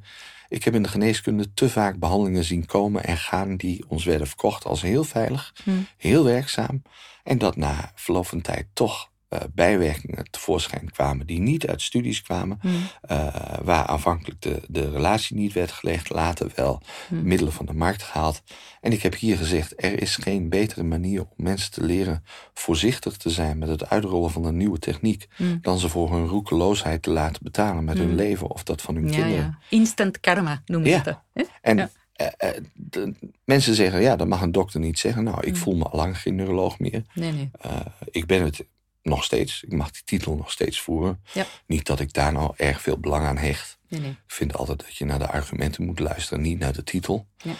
ik 0.49 0.65
heb 0.65 0.75
in 0.75 0.83
de 0.83 0.89
geneeskunde 0.89 1.55
te 1.55 1.69
vaak 1.69 1.99
behandelingen 1.99 2.45
zien 2.45 2.67
komen 2.67 3.05
en 3.05 3.17
gaan 3.17 3.57
die 3.57 3.85
ons 3.89 4.05
werden 4.05 4.27
verkocht 4.27 4.65
als 4.65 4.83
heel 4.83 5.05
veilig, 5.05 5.55
mm. 5.65 5.87
heel 5.97 6.25
werkzaam. 6.25 6.83
En 7.25 7.39
dat 7.39 7.57
na 7.57 7.93
verloop 7.95 8.27
van 8.27 8.41
tijd 8.41 8.67
toch 8.73 9.11
uh, 9.31 9.41
bijwerkingen 9.55 10.31
tevoorschijn 10.31 10.91
kwamen 10.91 11.27
die 11.27 11.41
niet 11.41 11.67
uit 11.67 11.83
studies 11.83 12.23
kwamen, 12.23 12.59
hmm. 12.61 12.73
uh, 13.11 13.35
waar 13.63 13.87
aanvankelijk 13.87 14.43
de, 14.43 14.61
de 14.69 14.91
relatie 14.91 15.37
niet 15.37 15.53
werd 15.53 15.73
gelegd, 15.73 16.11
later 16.11 16.51
wel 16.55 16.83
hmm. 17.09 17.23
middelen 17.23 17.53
van 17.53 17.67
de 17.67 17.73
markt 17.73 18.03
gehaald. 18.03 18.43
En 18.81 18.93
ik 18.93 19.03
heb 19.03 19.15
hier 19.15 19.37
gezegd, 19.37 19.73
er 19.77 20.03
is 20.03 20.17
geen 20.17 20.49
betere 20.49 20.83
manier 20.83 21.21
om 21.21 21.45
mensen 21.45 21.71
te 21.71 21.85
leren 21.85 22.25
voorzichtig 22.55 23.17
te 23.17 23.31
zijn 23.31 23.59
met 23.59 23.69
het 23.69 23.89
uitrollen 23.89 24.31
van 24.31 24.45
een 24.45 24.57
nieuwe 24.57 24.79
techniek, 24.79 25.29
hmm. 25.37 25.59
dan 25.63 25.79
ze 25.79 25.89
voor 25.89 26.13
hun 26.13 26.27
roekeloosheid 26.27 27.03
te 27.03 27.11
laten 27.11 27.43
betalen 27.43 27.85
met 27.85 27.99
hun 27.99 28.15
leven 28.15 28.51
of 28.51 28.63
dat 28.63 28.83
van 28.83 28.95
hun 28.95 29.11
kinderen. 29.11 29.35
Ja. 29.35 29.59
Instant 29.71 30.21
karma 30.21 30.63
noemen 30.67 30.91
ze 30.91 31.01
dat. 31.03 31.49
En 31.61 31.77
ja. 31.77 31.91
Uh, 32.21 32.51
de, 32.75 33.15
mensen 33.45 33.75
zeggen, 33.75 34.01
ja, 34.01 34.17
dat 34.17 34.27
mag 34.27 34.43
een 34.43 34.53
dokter 34.53 34.81
niet 34.81 34.99
zeggen. 34.99 35.25
Nou, 35.25 35.47
ik 35.47 35.57
voel 35.57 35.75
me 35.75 35.85
al 35.85 35.99
lang 35.99 36.21
geen 36.21 36.35
neuroloog 36.35 36.79
meer. 36.79 37.05
Nee, 37.15 37.33
nee. 37.33 37.51
Uh, 37.67 37.81
ik 38.11 38.27
ben 38.27 38.45
het 38.45 38.65
nog 39.09 39.25
steeds. 39.25 39.63
Ik 39.63 39.73
mag 39.73 39.91
die 39.91 40.03
titel 40.05 40.37
nog 40.37 40.51
steeds 40.51 40.81
voeren. 40.81 41.23
Ja. 41.33 41.47
Niet 41.67 41.87
dat 41.87 42.01
ik 42.01 42.13
daar 42.13 42.33
nou 42.33 42.53
erg 42.57 42.81
veel 42.81 42.99
belang 42.99 43.27
aan 43.27 43.37
hecht. 43.37 43.79
Nee, 43.89 44.01
nee. 44.01 44.11
Ik 44.11 44.35
vind 44.35 44.57
altijd 44.57 44.79
dat 44.79 44.97
je 44.97 45.05
naar 45.05 45.19
de 45.19 45.29
argumenten 45.29 45.85
moet 45.85 45.99
luisteren, 45.99 46.43
niet 46.43 46.59
naar 46.59 46.73
de 46.73 46.85
titel. 46.85 47.27
Ja. 47.37 47.55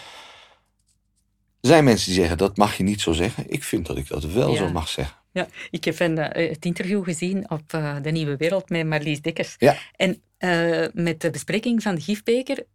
Er 1.61 1.67
zijn 1.69 1.83
mensen 1.83 2.05
die 2.05 2.19
zeggen 2.19 2.37
dat 2.37 2.57
mag 2.57 2.77
je 2.77 2.83
niet 2.83 3.01
zo 3.01 3.13
zeggen. 3.13 3.43
Ik 3.47 3.63
vind 3.63 3.85
dat 3.85 3.97
ik 3.97 4.07
dat 4.07 4.25
wel 4.25 4.55
zo 4.55 4.69
mag 4.71 4.89
zeggen. 4.89 5.17
Ja, 5.31 5.47
ik 5.69 5.83
heb 5.83 5.99
een, 5.99 6.17
uh, 6.17 6.49
het 6.49 6.65
interview 6.65 7.03
gezien 7.03 7.49
op 7.49 7.73
uh, 7.75 7.95
De 8.01 8.11
Nieuwe 8.11 8.37
Wereld 8.37 8.69
met 8.69 8.85
Marlies 8.85 9.21
Dekkers. 9.21 9.55
Ja. 9.57 9.75
En 9.95 10.21
uh, 10.39 10.85
met 10.93 11.21
de 11.21 11.29
bespreking 11.29 11.81
van 11.81 11.95
de 11.95 12.01
gifbeker 12.01 12.65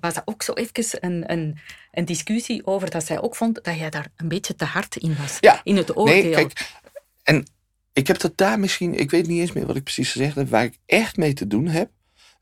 was 0.00 0.14
dat 0.14 0.22
ook 0.24 0.42
zo 0.42 0.52
even 0.52 0.98
een, 1.00 1.32
een, 1.32 1.58
een, 1.92 2.04
discussie 2.04 2.66
over 2.66 2.90
dat 2.90 3.06
zij 3.06 3.20
ook 3.20 3.36
vond 3.36 3.64
dat 3.64 3.78
jij 3.78 3.90
daar 3.90 4.06
een 4.16 4.28
beetje 4.28 4.54
te 4.54 4.64
hard 4.64 4.96
in 4.96 5.16
was. 5.20 5.36
Ja. 5.40 5.60
In 5.64 5.76
het 5.76 5.96
oordeel. 5.96 6.22
Nee, 6.22 6.30
kijk, 6.30 6.72
ik 7.94 8.06
heb 8.06 8.20
dat 8.20 8.32
daar 8.36 8.58
misschien, 8.58 8.98
ik 8.98 9.10
weet 9.10 9.26
niet 9.26 9.40
eens 9.40 9.52
meer 9.52 9.66
wat 9.66 9.76
ik 9.76 9.82
precies 9.82 10.12
gezegd 10.12 10.34
heb. 10.34 10.48
Waar 10.48 10.64
ik 10.64 10.78
echt 10.86 11.16
mee 11.16 11.32
te 11.32 11.46
doen 11.46 11.66
heb, 11.66 11.90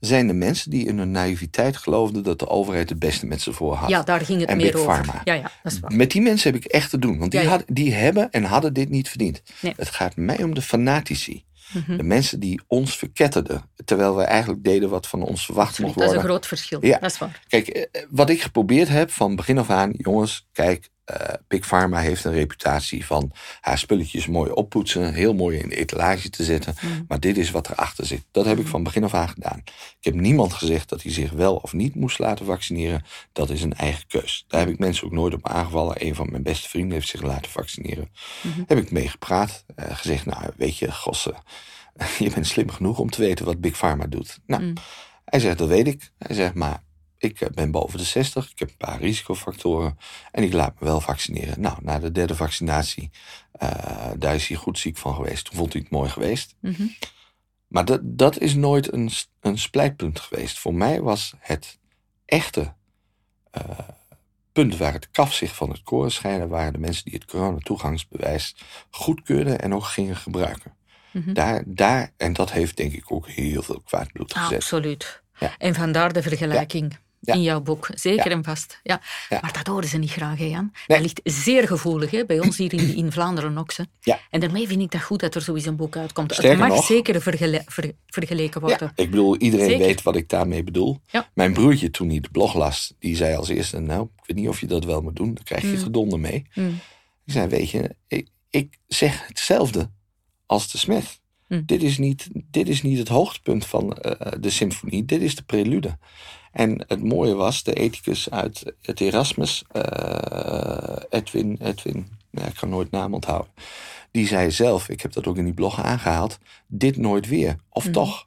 zijn 0.01 0.27
de 0.27 0.33
mensen 0.33 0.71
die 0.71 0.87
in 0.87 0.99
hun 0.99 1.11
naïviteit 1.11 1.77
geloofden 1.77 2.23
dat 2.23 2.39
de 2.39 2.49
overheid 2.49 2.89
het 2.89 2.99
beste 2.99 3.27
met 3.27 3.41
ze 3.43 3.53
voor 3.53 3.75
had. 3.75 3.89
Ja, 3.89 4.03
daar 4.03 4.21
ging 4.21 4.41
het 4.41 4.49
en 4.49 4.57
meer 4.57 4.73
Big 4.73 4.81
over. 4.81 4.95
Pharma. 4.95 5.21
Ja, 5.25 5.35
ja, 5.35 5.51
dat 5.63 5.73
is 5.73 5.81
waar. 5.81 5.95
Met 5.95 6.11
die 6.11 6.23
mensen 6.23 6.53
heb 6.53 6.65
ik 6.65 6.71
echt 6.71 6.91
te 6.91 6.99
doen, 6.99 7.19
want 7.19 7.31
die, 7.31 7.41
had, 7.41 7.65
die 7.67 7.95
hebben 7.95 8.31
en 8.31 8.45
hadden 8.45 8.73
dit 8.73 8.89
niet 8.89 9.09
verdiend. 9.09 9.43
Het 9.61 9.89
gaat 9.89 10.17
mij 10.17 10.43
om 10.43 10.55
de 10.55 10.63
fanatici. 10.63 11.45
Mhm. 11.73 11.97
De 11.97 12.03
mensen 12.03 12.41
die 12.41 12.61
ons 12.67 12.97
verketterden, 12.97 13.71
terwijl 13.85 14.17
we 14.17 14.23
eigenlijk 14.23 14.65
deden 14.65 14.91
wat 14.91 15.07
van 15.07 15.23
ons 15.23 15.45
verwacht 15.45 15.79
mocht 15.79 15.95
worden. 15.95 16.03
Dat 16.03 16.11
is 16.13 16.23
een 16.23 16.29
groot 16.29 16.47
verschil, 16.47 16.87
ja. 16.87 16.99
dat 16.99 17.11
is 17.11 17.19
waar. 17.19 17.43
Kijk, 17.49 17.69
eh, 17.69 18.03
wat 18.11 18.31
ik 18.31 18.43
geprobeerd 18.43 18.89
heb 18.89 19.11
van 19.11 19.37
begin 19.37 19.59
af 19.59 19.71
aan, 19.71 19.93
jongens, 19.97 20.49
kijk, 20.53 20.89
uh, 21.11 21.17
Big 21.49 21.67
Pharma 21.67 22.01
heeft 22.01 22.25
een 22.25 22.33
reputatie 22.33 23.07
van 23.07 23.33
haar 23.61 23.79
spulletjes 23.79 24.27
mooi 24.27 24.51
oppoetsen, 24.51 25.15
heel 25.15 25.35
mooi 25.35 25.59
in 25.59 25.69
de 25.69 25.77
etalage 25.77 26.31
te 26.31 26.45
zetten. 26.45 26.75
Mm. 26.81 27.05
Maar 27.09 27.21
dit 27.21 27.37
is 27.37 27.51
wat 27.51 27.71
erachter 27.71 28.07
zit. 28.07 28.25
Dat 28.31 28.45
heb 28.45 28.59
ik 28.59 28.65
mm. 28.65 28.71
van 28.71 28.83
begin 28.83 29.05
af 29.05 29.15
aan 29.15 29.29
gedaan. 29.29 29.63
Ik 29.99 30.05
heb 30.05 30.15
niemand 30.15 30.53
gezegd 30.53 30.89
dat 30.89 31.03
hij 31.03 31.13
zich 31.13 31.31
wel 31.31 31.57
of 31.57 31.73
niet 31.73 31.95
moest 31.95 32.19
laten 32.19 32.47
vaccineren. 32.47 33.05
Dat 33.33 33.51
is 33.51 33.63
een 33.63 33.75
eigen 33.75 34.07
keus. 34.07 34.45
Daar 34.49 34.61
heb 34.61 34.69
ik 34.69 34.79
mensen 34.79 35.07
ook 35.07 35.13
nooit 35.13 35.35
op 35.35 35.49
aangevallen. 35.49 36.07
Een 36.07 36.15
van 36.15 36.31
mijn 36.31 36.43
beste 36.43 36.69
vrienden 36.69 36.93
heeft 36.93 37.09
zich 37.09 37.23
laten 37.23 37.51
vaccineren. 37.51 38.11
Mm-hmm. 38.43 38.65
Heb 38.67 38.79
ik 38.79 38.91
mee 38.91 39.09
gepraat, 39.09 39.65
uh, 39.77 39.97
gezegd, 39.97 40.27
nou 40.27 40.51
weet 40.57 40.77
je, 40.77 40.93
gosse, 40.93 41.35
je 42.19 42.31
bent 42.31 42.47
slim 42.47 42.71
genoeg 42.71 42.99
om 42.99 43.11
te 43.11 43.21
weten 43.21 43.45
wat 43.45 43.61
Big 43.61 43.77
Pharma 43.77 44.07
doet. 44.07 44.39
Nou, 44.47 44.63
mm. 44.63 44.75
hij 45.25 45.41
zegt, 45.41 45.59
dat 45.59 45.69
weet 45.69 45.87
ik. 45.87 46.11
Hij 46.19 46.37
zegt, 46.37 46.55
maar 46.55 46.83
ik 47.23 47.41
eh, 47.41 47.49
ben 47.51 47.71
boven 47.71 47.99
de 47.99 48.05
60, 48.05 48.51
ik 48.51 48.59
heb 48.59 48.69
een 48.69 48.77
paar 48.77 49.01
risicofactoren 49.01 49.99
en 50.33 50.43
ik 50.43 50.53
laat 50.53 50.81
me 50.81 50.87
wel 50.87 51.01
vaccineren. 51.01 51.61
Nou, 51.61 51.79
na 51.83 51.99
de 51.99 52.13
derde 52.13 52.35
vaccinatie, 52.35 53.11
uh, 53.63 54.11
daar 54.19 54.35
is 54.35 54.47
hij 54.47 54.57
goed 54.57 54.79
ziek 54.79 54.97
van 54.97 55.15
geweest. 55.15 55.45
Toen 55.45 55.57
vond 55.57 55.73
hij 55.73 55.83
het 55.83 55.91
mooi 55.91 56.11
geweest. 56.11 56.55
Mhm. 56.61 56.87
Maar 57.67 57.85
dat, 57.85 58.01
dat 58.03 58.39
is 58.39 58.55
nooit 58.55 58.93
een, 58.93 59.11
een 59.41 59.59
splijtpunt 59.59 60.21
geweest. 60.21 60.59
Voor 60.59 60.75
mij 60.75 61.01
was 61.01 61.35
het 61.39 61.79
echte 62.25 62.75
uh, 63.59 63.79
punt 64.53 64.77
waar 64.77 64.93
het 64.93 65.11
kaf 65.11 65.35
zich 65.35 65.55
van 65.55 65.71
het 65.71 65.83
koren 65.83 66.13
scheiden, 66.13 66.49
waren 66.49 66.73
de 66.73 66.79
mensen 66.79 67.05
die 67.05 67.15
het 67.15 67.25
coronatoegangsbewijs 67.25 68.57
goedkeurden 68.91 69.61
en 69.61 69.75
ook 69.75 69.85
gingen 69.85 70.17
gebruiken. 70.17 70.77
Mhm. 71.11 71.33
daar, 71.33 71.63
daar, 71.67 72.13
en 72.17 72.33
dat 72.33 72.53
heeft 72.53 72.77
denk 72.77 72.93
ik 72.93 73.13
ook 73.13 73.29
heel 73.29 73.63
veel 73.63 73.81
kwaad 73.81 74.13
bloed 74.13 74.35
gezet. 74.35 74.53
Absoluut. 74.53 75.23
Ja. 75.39 75.55
En 75.59 75.75
vandaar 75.75 76.13
de 76.13 76.23
vergelijking 76.23 76.97
in 77.23 77.43
jouw 77.43 77.61
boek. 77.61 77.89
Zeker 77.95 78.31
en 78.31 78.45
vast. 78.45 78.81
Ja. 78.83 79.01
Maar 79.29 79.53
dat 79.53 79.67
horen 79.67 79.89
ze 79.89 79.99
niet 79.99 80.11
graag, 80.11 80.39
hè, 80.39 80.45
Jan. 80.45 80.73
Dat 80.87 81.01
ligt 81.01 81.21
zeer 81.25 81.67
gevoelig, 81.67 82.11
hè, 82.11 82.25
bij 82.25 82.41
ons 82.41 82.57
hier 82.57 82.73
in, 82.73 82.95
in 82.95 83.13
Vlaanderen 83.13 83.59
ook. 83.59 83.73
Ja. 84.01 84.21
En 84.31 84.41
daarmee 84.41 84.67
vind 84.67 84.81
ik 84.81 84.91
dat 84.91 85.03
goed 85.03 85.21
dat 85.21 85.35
er 85.35 85.41
zoiets 85.41 85.67
een 85.67 85.77
boek 85.77 85.97
uitkomt. 85.97 86.37
het 86.37 86.59
mag 86.59 86.85
zeker 86.85 87.23
vergeleken 88.07 88.61
worden. 88.61 88.93
ik 88.95 89.11
bedoel, 89.11 89.37
iedereen 89.37 89.79
weet 89.79 90.03
wat 90.03 90.17
ik 90.17 90.29
daarmee 90.29 90.65
bedoel. 90.65 91.01
Mijn 91.35 91.53
broertje, 91.53 91.91
toen 91.91 92.09
hij 92.09 92.21
de 92.21 92.29
blog 92.33 92.55
las, 92.55 92.95
die 92.99 93.17
zei 93.17 93.37
als 93.37 93.49
eerste... 93.49 93.79
nou, 93.79 94.03
ik 94.03 94.27
weet 94.27 94.37
niet 94.37 94.49
of 94.49 94.61
je 94.61 94.67
dat 94.67 94.85
wel 94.85 95.01
moet 95.01 95.17
doen. 95.17 95.35
Dan 95.35 95.45
krijg 95.45 95.63
je 95.63 95.69
mm. 95.69 95.79
gedonder 95.79 96.21
mee. 96.21 96.47
Mm. 96.55 96.81
Ik 97.25 97.33
zei, 97.33 97.49
weet 97.49 97.71
je, 97.71 97.97
ik, 98.09 98.29
ik 98.51 98.79
zeg 98.87 99.27
hetzelfde 99.27 99.91
als 100.47 100.71
de 100.73 100.79
Smith. 100.79 101.21
Hm. 101.47 101.63
Dit, 101.67 101.83
is 101.83 101.99
niet, 101.99 102.29
dit 102.33 102.69
is 102.69 102.83
niet 102.83 102.99
het 102.99 103.09
hoogtepunt 103.09 103.67
van 103.67 103.85
uh, 104.03 104.33
de 104.41 104.51
symfonie, 104.51 105.05
dit 105.05 105.21
is 105.21 105.35
de 105.35 105.43
prelude. 105.43 105.99
En 106.53 106.85
het 106.87 107.03
mooie 107.03 107.35
was, 107.35 107.63
de 107.63 107.73
ethicus 107.73 108.31
uit 108.31 108.75
het 108.83 109.01
Erasmus, 109.01 109.65
uh, 109.73 110.97
Edwin, 111.09 111.59
Edwin, 111.61 112.07
ja, 112.31 112.47
ik 112.47 112.55
kan 112.55 112.69
nooit 112.69 112.91
naam 112.91 113.15
onthouden, 113.15 113.53
die 114.11 114.27
zei 114.27 114.51
zelf, 114.51 114.89
ik 114.89 115.01
heb 115.01 115.13
dat 115.13 115.27
ook 115.27 115.37
in 115.37 115.45
die 115.45 115.55
blog 115.55 115.83
aangehaald, 115.83 116.39
dit 116.67 116.97
nooit 116.97 117.29
weer, 117.29 117.57
of 117.69 117.85
hm. 117.85 117.93
toch? 117.93 118.27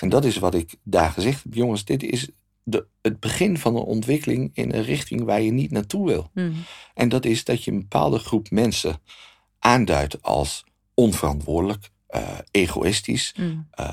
En 0.00 0.08
dat 0.08 0.24
is 0.24 0.36
wat 0.36 0.54
ik 0.54 0.74
daar 0.82 1.10
gezegd 1.10 1.42
heb, 1.42 1.54
jongens, 1.54 1.84
dit 1.84 2.02
is 2.02 2.28
de, 2.62 2.86
het 3.02 3.20
begin 3.20 3.58
van 3.58 3.76
een 3.76 3.82
ontwikkeling 3.82 4.50
in 4.54 4.74
een 4.74 4.82
richting 4.82 5.24
waar 5.24 5.40
je 5.40 5.52
niet 5.52 5.70
naartoe 5.70 6.06
wil. 6.06 6.30
Hm. 6.34 6.52
En 6.94 7.08
dat 7.08 7.24
is 7.24 7.44
dat 7.44 7.64
je 7.64 7.70
een 7.70 7.80
bepaalde 7.80 8.18
groep 8.18 8.50
mensen 8.50 9.00
aanduidt 9.58 10.22
als 10.22 10.64
onverantwoordelijk, 10.94 11.90
uh, 12.14 12.38
egoïstisch. 12.50 13.34
Mm. 13.36 13.68
Uh, 13.80 13.88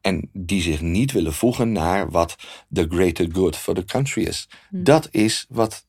en 0.00 0.30
die 0.32 0.62
zich 0.62 0.80
niet 0.80 1.12
willen 1.12 1.32
voegen 1.32 1.72
naar 1.72 2.10
wat 2.10 2.36
the 2.72 2.86
greater 2.88 3.28
good 3.32 3.56
for 3.56 3.74
the 3.74 3.84
country 3.84 4.22
is. 4.22 4.48
Mm. 4.70 4.84
Dat 4.84 5.08
is 5.10 5.46
wat, 5.48 5.86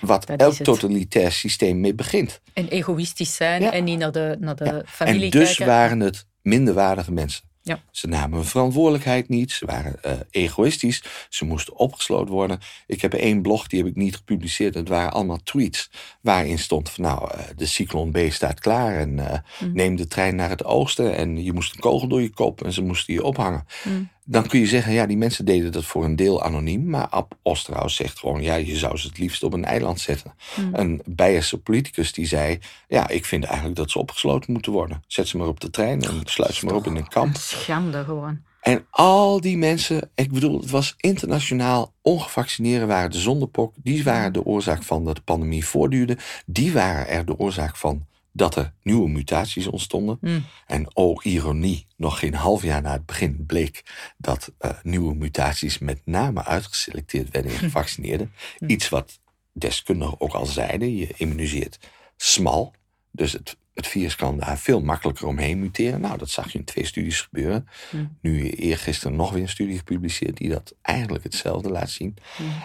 wat 0.00 0.24
elk 0.24 0.54
totalitair 0.54 1.32
systeem 1.32 1.80
mee 1.80 1.94
begint. 1.94 2.40
En 2.52 2.68
egoïstisch 2.68 3.34
zijn 3.34 3.62
en 3.62 3.84
niet 3.84 3.98
naar 3.98 4.12
de, 4.12 4.36
naar 4.40 4.56
de 4.56 4.64
ja. 4.64 4.82
familie 4.86 5.30
En 5.30 5.38
dus 5.38 5.58
waren 5.58 6.00
het 6.00 6.26
minderwaardige 6.42 7.12
mensen. 7.12 7.49
Ja. 7.62 7.82
Ze 7.90 8.06
namen 8.06 8.38
hun 8.38 8.46
verantwoordelijkheid 8.46 9.28
niet. 9.28 9.52
Ze 9.52 9.66
waren 9.66 9.96
uh, 10.06 10.12
egoïstisch. 10.30 11.02
Ze 11.28 11.44
moesten 11.44 11.76
opgesloten 11.76 12.34
worden. 12.34 12.60
Ik 12.86 13.00
heb 13.00 13.14
één 13.14 13.42
blog, 13.42 13.66
die 13.66 13.78
heb 13.78 13.88
ik 13.88 13.96
niet 13.96 14.16
gepubliceerd. 14.16 14.74
Het 14.74 14.88
waren 14.88 15.12
allemaal 15.12 15.42
tweets 15.42 15.90
waarin 16.20 16.58
stond 16.58 16.90
van 16.90 17.04
nou, 17.04 17.30
uh, 17.34 17.40
de 17.56 17.66
Cyclone 17.66 18.28
B 18.28 18.32
staat 18.32 18.60
klaar. 18.60 18.98
En 18.98 19.18
uh, 19.18 19.32
mm. 19.60 19.74
neem 19.74 19.96
de 19.96 20.06
trein 20.06 20.36
naar 20.36 20.50
het 20.50 20.64
oosten. 20.64 21.16
En 21.16 21.44
je 21.44 21.52
moest 21.52 21.74
een 21.74 21.80
kogel 21.80 22.08
door 22.08 22.22
je 22.22 22.30
kop 22.30 22.64
en 22.64 22.72
ze 22.72 22.82
moesten 22.82 23.14
je 23.14 23.24
ophangen. 23.24 23.66
Mm 23.84 24.10
dan 24.30 24.46
kun 24.46 24.60
je 24.60 24.66
zeggen, 24.66 24.92
ja, 24.92 25.06
die 25.06 25.16
mensen 25.16 25.44
deden 25.44 25.72
dat 25.72 25.84
voor 25.84 26.04
een 26.04 26.16
deel 26.16 26.42
anoniem. 26.42 26.88
Maar 26.88 27.08
Ab 27.08 27.34
Osterhaus 27.42 27.94
zegt 27.94 28.18
gewoon, 28.18 28.42
ja, 28.42 28.54
je 28.54 28.76
zou 28.76 28.96
ze 28.96 29.06
het 29.06 29.18
liefst 29.18 29.42
op 29.42 29.52
een 29.52 29.64
eiland 29.64 30.00
zetten. 30.00 30.34
Hmm. 30.54 30.70
Een 30.72 31.02
Beierse 31.04 31.58
politicus 31.58 32.12
die 32.12 32.26
zei, 32.26 32.58
ja, 32.88 33.08
ik 33.08 33.24
vind 33.24 33.44
eigenlijk 33.44 33.76
dat 33.76 33.90
ze 33.90 33.98
opgesloten 33.98 34.52
moeten 34.52 34.72
worden. 34.72 35.02
Zet 35.06 35.28
ze 35.28 35.36
maar 35.36 35.46
op 35.46 35.60
de 35.60 35.70
trein 35.70 36.02
en 36.02 36.20
sluit 36.24 36.54
ze 36.54 36.64
maar 36.64 36.74
op 36.74 36.86
in 36.86 36.96
een 36.96 37.08
kamp. 37.08 37.36
Schande 37.36 38.04
gewoon. 38.04 38.40
En 38.60 38.86
al 38.90 39.40
die 39.40 39.58
mensen, 39.58 40.10
ik 40.14 40.32
bedoel, 40.32 40.60
het 40.60 40.70
was 40.70 40.94
internationaal, 40.96 41.92
ongevaccineerden 42.02 42.88
waren 42.88 43.10
de 43.10 43.18
zondepok. 43.18 43.74
Die 43.76 44.04
waren 44.04 44.32
de 44.32 44.44
oorzaak 44.44 44.82
van 44.82 45.04
dat 45.04 45.16
de 45.16 45.22
pandemie 45.22 45.66
voortduurde. 45.66 46.18
Die 46.46 46.72
waren 46.72 47.08
er 47.08 47.24
de 47.24 47.38
oorzaak 47.38 47.76
van 47.76 48.06
dat 48.32 48.56
er 48.56 48.72
nieuwe 48.82 49.08
mutaties 49.08 49.66
ontstonden. 49.66 50.18
Hmm. 50.20 50.44
En 50.66 50.96
oh, 50.96 51.24
ironie, 51.24 51.86
nog 51.96 52.18
geen 52.18 52.34
half 52.34 52.62
jaar 52.62 52.82
na 52.82 52.92
het 52.92 53.06
begin 53.06 53.44
bleek 53.46 53.82
dat 54.16 54.52
uh, 54.60 54.70
nieuwe 54.82 55.14
mutaties 55.14 55.78
met 55.78 56.00
name 56.04 56.44
uitgeselecteerd 56.44 57.30
werden 57.30 57.52
in 57.52 57.58
gevaccineerden. 57.68 58.32
Hmm. 58.58 58.68
Iets 58.68 58.88
wat 58.88 59.20
deskundigen 59.52 60.20
ook 60.20 60.32
al 60.32 60.46
zeiden, 60.46 60.96
je 60.96 61.08
immuniseert 61.16 61.78
smal. 62.16 62.74
Dus 63.10 63.32
het, 63.32 63.56
het 63.74 63.86
virus 63.86 64.16
kan 64.16 64.38
daar 64.38 64.58
veel 64.58 64.80
makkelijker 64.80 65.26
omheen 65.26 65.58
muteren. 65.58 66.00
Nou, 66.00 66.18
dat 66.18 66.30
zag 66.30 66.52
je 66.52 66.58
in 66.58 66.64
twee 66.64 66.86
studies 66.86 67.20
gebeuren. 67.20 67.68
Mm. 67.90 68.16
Nu 68.20 68.50
eergisteren 68.50 69.16
nog 69.16 69.30
weer 69.30 69.42
een 69.42 69.48
studie 69.48 69.78
gepubliceerd 69.78 70.36
die 70.36 70.48
dat 70.48 70.74
eigenlijk 70.82 71.24
hetzelfde 71.24 71.70
laat 71.70 71.90
zien. 71.90 72.16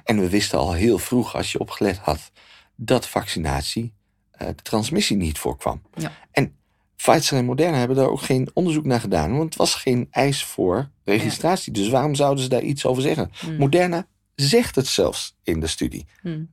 En 0.04 0.20
we 0.20 0.30
wisten 0.30 0.60
al 0.60 0.74
heel 0.74 0.98
vroeg, 0.98 1.36
als 1.36 1.52
je 1.52 1.60
opgelet 1.60 1.98
had, 1.98 2.32
dat 2.76 3.08
vaccinatie 3.08 3.94
de 4.38 4.56
transmissie 4.64 5.18
niet 5.18 5.38
voorkwam. 5.38 5.82
Ja. 5.96 6.12
En 6.32 6.56
Pfizer 6.96 7.38
en 7.38 7.46
Moderna 7.46 7.78
hebben 7.78 7.98
daar 7.98 8.10
ook 8.10 8.22
geen 8.22 8.50
onderzoek 8.54 8.86
naar 8.86 9.00
gedaan, 9.00 9.32
want 9.32 9.44
het 9.44 9.56
was 9.56 9.76
geen 9.76 10.08
eis 10.12 10.44
voor 10.44 10.90
registratie. 11.04 11.74
Dus 11.74 11.90
waarom 11.90 12.16
zouden 12.16 12.44
ze 12.44 12.50
daar 12.50 12.62
iets 12.62 12.86
over 12.86 13.02
zeggen? 13.02 13.32
Hmm. 13.40 13.58
Moderna 13.58 14.08
zegt 14.36 14.76
het 14.76 14.88
zelfs 14.88 15.36
in 15.44 15.60
de 15.60 15.68
studie. 15.68 16.06
Hmm. 16.22 16.52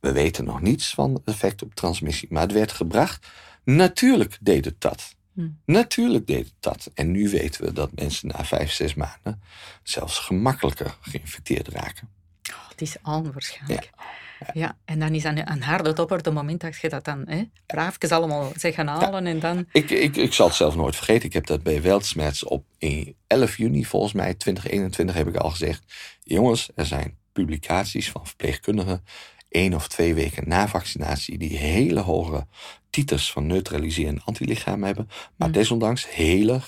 We 0.00 0.12
weten 0.12 0.44
nog 0.44 0.60
niets 0.60 0.90
van 0.90 1.14
het 1.14 1.22
effect 1.24 1.62
op 1.62 1.74
transmissie, 1.74 2.28
maar 2.30 2.42
het 2.42 2.52
werd 2.52 2.72
gebracht. 2.72 3.26
Natuurlijk 3.64 4.38
deed 4.40 4.64
het 4.64 4.80
dat. 4.80 5.16
Hmm. 5.32 5.58
Natuurlijk 5.64 6.26
deed 6.26 6.44
het 6.44 6.54
dat. 6.60 6.90
En 6.94 7.10
nu 7.10 7.28
weten 7.28 7.64
we 7.64 7.72
dat 7.72 7.90
mensen 7.94 8.28
na 8.28 8.44
vijf, 8.44 8.72
zes 8.72 8.94
maanden 8.94 9.42
zelfs 9.82 10.18
gemakkelijker 10.18 10.96
geïnfecteerd 11.00 11.68
raken. 11.68 12.08
Oh, 12.50 12.68
het 12.68 12.80
is 12.80 12.96
onwaarschijnlijk. 13.02 13.90
Ja. 13.96 14.04
Ja, 14.52 14.76
en 14.84 14.98
dan 14.98 15.14
is 15.14 15.24
een, 15.24 15.50
een 15.50 15.62
harde 15.62 15.92
topper 15.92 16.16
het 16.16 16.32
moment 16.32 16.60
dat 16.60 16.76
je 16.76 16.88
dat 16.88 17.04
dan 17.04 17.24
hè, 17.26 17.42
braafjes 17.66 18.10
allemaal 18.10 18.52
zeggen 18.56 18.86
halen 18.86 19.26
en 19.26 19.40
dan... 19.40 19.66
Ik, 19.72 19.90
ik, 19.90 20.16
ik 20.16 20.32
zal 20.32 20.46
het 20.46 20.56
zelf 20.56 20.76
nooit 20.76 20.96
vergeten. 20.96 21.26
Ik 21.26 21.32
heb 21.32 21.46
dat 21.46 21.62
bij 21.62 21.82
Weltsmets 21.82 22.44
op 22.44 22.64
11 23.26 23.56
juni 23.56 23.84
volgens 23.84 24.12
mij, 24.12 24.34
2021 24.34 25.16
heb 25.16 25.28
ik 25.28 25.36
al 25.36 25.50
gezegd. 25.50 25.94
Jongens, 26.22 26.70
er 26.74 26.86
zijn 26.86 27.16
publicaties 27.32 28.10
van 28.10 28.26
verpleegkundigen 28.26 29.04
één 29.48 29.74
of 29.74 29.88
twee 29.88 30.14
weken 30.14 30.48
na 30.48 30.68
vaccinatie 30.68 31.38
die 31.38 31.56
hele 31.56 32.00
hoge 32.00 32.46
titers 32.90 33.32
van 33.32 33.46
neutraliserende 33.46 34.20
antilichamen 34.24 34.86
hebben, 34.86 35.08
maar 35.36 35.48
mm. 35.48 35.54
desondanks 35.54 36.10
hele 36.10 36.60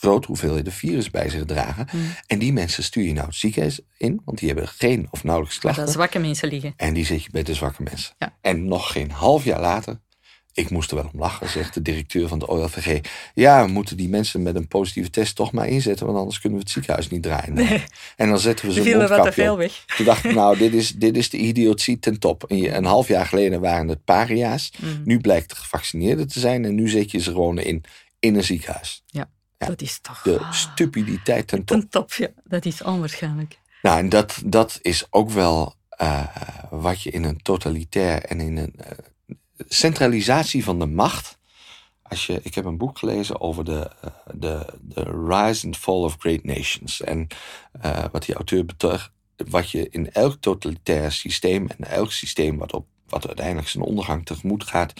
grote 0.00 0.26
hoeveelheden 0.26 0.72
virus 0.72 1.10
bij 1.10 1.28
zich 1.28 1.44
dragen. 1.44 1.86
Hmm. 1.90 2.14
En 2.26 2.38
die 2.38 2.52
mensen 2.52 2.82
stuur 2.82 3.04
je 3.04 3.12
nou 3.12 3.26
het 3.26 3.36
ziekenhuis 3.36 3.80
in, 3.96 4.20
want 4.24 4.38
die 4.38 4.48
hebben 4.48 4.68
geen 4.68 5.08
of 5.10 5.24
nauwelijks 5.24 5.58
klachten. 5.58 5.84
Dat 5.84 5.92
zwakke 5.92 6.18
mensen 6.18 6.48
liggen. 6.48 6.72
En 6.76 6.94
die 6.94 7.04
zit 7.04 7.24
je 7.24 7.30
bij 7.30 7.42
de 7.42 7.54
zwakke 7.54 7.82
mensen. 7.82 8.14
Ja. 8.18 8.36
En 8.40 8.64
nog 8.64 8.92
geen 8.92 9.10
half 9.10 9.44
jaar 9.44 9.60
later, 9.60 10.00
ik 10.52 10.70
moest 10.70 10.90
er 10.90 10.96
wel 10.96 11.10
om 11.12 11.20
lachen, 11.20 11.48
zegt 11.48 11.74
de 11.74 11.82
directeur 11.82 12.28
van 12.28 12.38
de 12.38 12.48
OLVG. 12.48 13.00
Ja, 13.34 13.64
we 13.64 13.70
moeten 13.70 13.96
die 13.96 14.08
mensen 14.08 14.42
met 14.42 14.54
een 14.54 14.68
positieve 14.68 15.10
test 15.10 15.36
toch 15.36 15.52
maar 15.52 15.66
inzetten, 15.66 16.06
want 16.06 16.18
anders 16.18 16.40
kunnen 16.40 16.58
we 16.58 16.64
het 16.64 16.72
ziekenhuis 16.72 17.08
niet 17.08 17.22
draaien. 17.22 17.54
Nee. 17.54 17.84
En 18.16 18.28
dan 18.28 18.38
zetten 18.38 18.66
we 18.66 18.72
ze 18.72 18.92
een 18.92 19.08
wat 19.08 19.22
te 19.22 19.32
veel 19.32 19.56
weg. 19.56 19.84
Toen 19.96 20.06
dacht 20.06 20.24
ik, 20.24 20.34
nou, 20.34 20.58
dit 20.58 20.74
is, 20.74 20.92
dit 20.92 21.16
is 21.16 21.30
de 21.30 21.36
idiotie 21.36 21.98
ten 21.98 22.18
top. 22.18 22.44
En 22.44 22.76
een 22.76 22.84
half 22.84 23.08
jaar 23.08 23.26
geleden 23.26 23.60
waren 23.60 23.88
het 23.88 24.04
paria's. 24.04 24.72
Hmm. 24.76 25.02
Nu 25.04 25.20
blijkt 25.20 25.50
het 25.50 25.58
gevaccineerden 25.58 26.28
te 26.28 26.40
zijn 26.40 26.64
en 26.64 26.74
nu 26.74 26.88
zet 26.88 27.10
je 27.10 27.18
ze 27.18 27.30
gewoon 27.30 27.58
in, 27.58 27.84
in 28.18 28.34
een 28.34 28.44
ziekenhuis. 28.44 29.02
Ja 29.06 29.28
dat 29.58 29.80
is 29.80 29.98
toch... 30.00 30.22
De 30.22 30.46
stupiditeit 30.50 31.46
ten 31.46 31.64
top. 31.64 31.80
Ten 31.80 31.88
top, 31.88 32.12
ja. 32.12 32.28
Dat 32.44 32.64
is 32.64 32.82
onwaarschijnlijk. 32.82 33.58
Nou, 33.82 33.98
en 33.98 34.08
dat, 34.08 34.42
dat 34.44 34.78
is 34.82 35.06
ook 35.10 35.30
wel 35.30 35.74
uh, 36.02 36.26
wat 36.70 37.02
je 37.02 37.10
in 37.10 37.24
een 37.24 37.42
totalitair 37.42 38.24
en 38.24 38.40
in 38.40 38.56
een 38.56 38.74
uh, 38.80 39.36
centralisatie 39.68 40.64
van 40.64 40.78
de 40.78 40.86
macht. 40.86 41.38
Als 42.02 42.26
je, 42.26 42.40
ik 42.42 42.54
heb 42.54 42.64
een 42.64 42.78
boek 42.78 42.98
gelezen 42.98 43.40
over 43.40 43.64
de, 43.64 43.90
uh, 44.04 44.10
de, 44.34 44.66
de 44.80 45.02
rise 45.28 45.66
and 45.66 45.76
fall 45.76 46.02
of 46.02 46.16
great 46.18 46.44
nations. 46.44 47.00
En 47.00 47.26
wat 48.12 48.24
die 48.24 48.34
auteur 48.34 48.64
betuigt, 48.64 49.10
wat 49.36 49.70
je 49.70 49.88
in 49.88 50.12
elk 50.12 50.36
totalitair 50.40 51.12
systeem 51.12 51.68
en 51.68 51.88
elk 51.88 52.12
systeem 52.12 52.58
wat 52.58 52.72
op 52.72 52.86
wat 53.08 53.26
uiteindelijk 53.26 53.68
zijn 53.68 53.84
ondergang 53.84 54.26
tegemoet 54.26 54.64
gaat, 54.64 54.92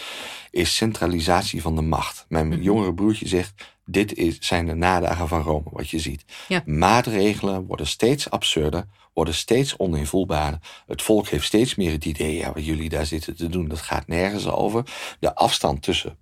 is 0.51 0.77
centralisatie 0.77 1.63
van 1.63 1.77
de 1.77 1.83
macht. 1.83 2.25
Mijn 2.29 2.47
mm 2.47 2.63
jongere 2.63 2.95
broertje 2.95 3.29
zegt: 3.29 3.77
dit 3.85 4.15
is, 4.15 4.37
zijn 4.41 4.67
de 4.67 4.75
nadagen 4.75 5.29
van 5.29 5.43
Rome, 5.43 5.71
wat 5.71 5.91
je 5.91 5.99
ziet. 5.99 6.25
Maatregelen 6.65 7.67
worden 7.67 7.87
steeds 7.87 8.31
absurder, 8.31 8.87
worden 9.13 9.35
steeds 9.35 9.79
oninvoelbaarder. 9.79 10.61
Het 10.87 11.03
volk 11.03 11.29
heeft 11.29 11.45
steeds 11.45 11.75
meer 11.75 11.93
het 11.93 12.05
idee, 12.05 12.37
ja, 12.37 12.53
wat 12.53 12.65
jullie 12.65 12.89
daar 12.89 13.07
zitten 13.07 13.37
te 13.37 13.49
doen, 13.49 13.69
dat 13.69 13.81
gaat 13.81 14.07
nergens 14.07 14.47
over. 14.47 14.85
De 15.21 15.35
afstand 15.35 15.83
tussen 15.83 16.19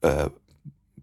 uh, 0.00 0.24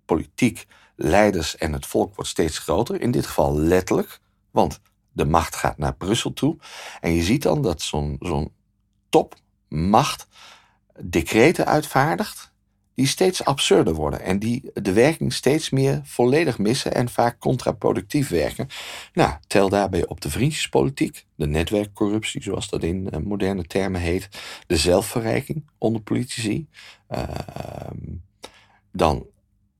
politiek, 0.05 0.65
leiders 0.95 1.57
en 1.57 1.73
het 1.73 1.85
volk 1.85 2.15
wordt 2.15 2.29
steeds 2.29 2.57
groter. 2.57 3.01
In 3.01 3.11
dit 3.11 3.25
geval 3.25 3.57
letterlijk, 3.57 4.19
want 4.51 4.79
de 5.11 5.25
macht 5.25 5.55
gaat 5.55 5.77
naar 5.77 5.95
Brussel 5.95 6.33
toe. 6.33 6.57
En 7.01 7.11
je 7.11 7.23
ziet 7.23 7.41
dan 7.41 7.61
dat 7.61 7.81
zo'n 7.81 8.15
zo'n 8.19 8.51
topmacht 9.71 10.27
decreten 10.99 11.65
uitvaardigt 11.65 12.51
die 12.93 13.07
steeds 13.07 13.45
absurder 13.45 13.93
worden 13.93 14.21
en 14.21 14.39
die 14.39 14.71
de 14.73 14.93
werking 14.93 15.33
steeds 15.33 15.69
meer 15.69 16.01
volledig 16.03 16.57
missen 16.57 16.93
en 16.93 17.09
vaak 17.09 17.39
contraproductief 17.39 18.29
werken. 18.29 18.67
Nou, 19.13 19.33
tel 19.47 19.69
daarbij 19.69 20.07
op 20.07 20.21
de 20.21 20.29
vriendjespolitiek, 20.29 21.25
de 21.35 21.47
netwerkcorruptie, 21.47 22.43
zoals 22.43 22.69
dat 22.69 22.83
in 22.83 23.09
eh, 23.09 23.19
moderne 23.19 23.63
termen 23.63 24.01
heet, 24.01 24.29
de 24.67 24.77
zelfverrijking 24.77 25.65
onder 25.77 26.01
politici. 26.01 26.67
Uh, 27.09 27.23
dan, 28.91 29.25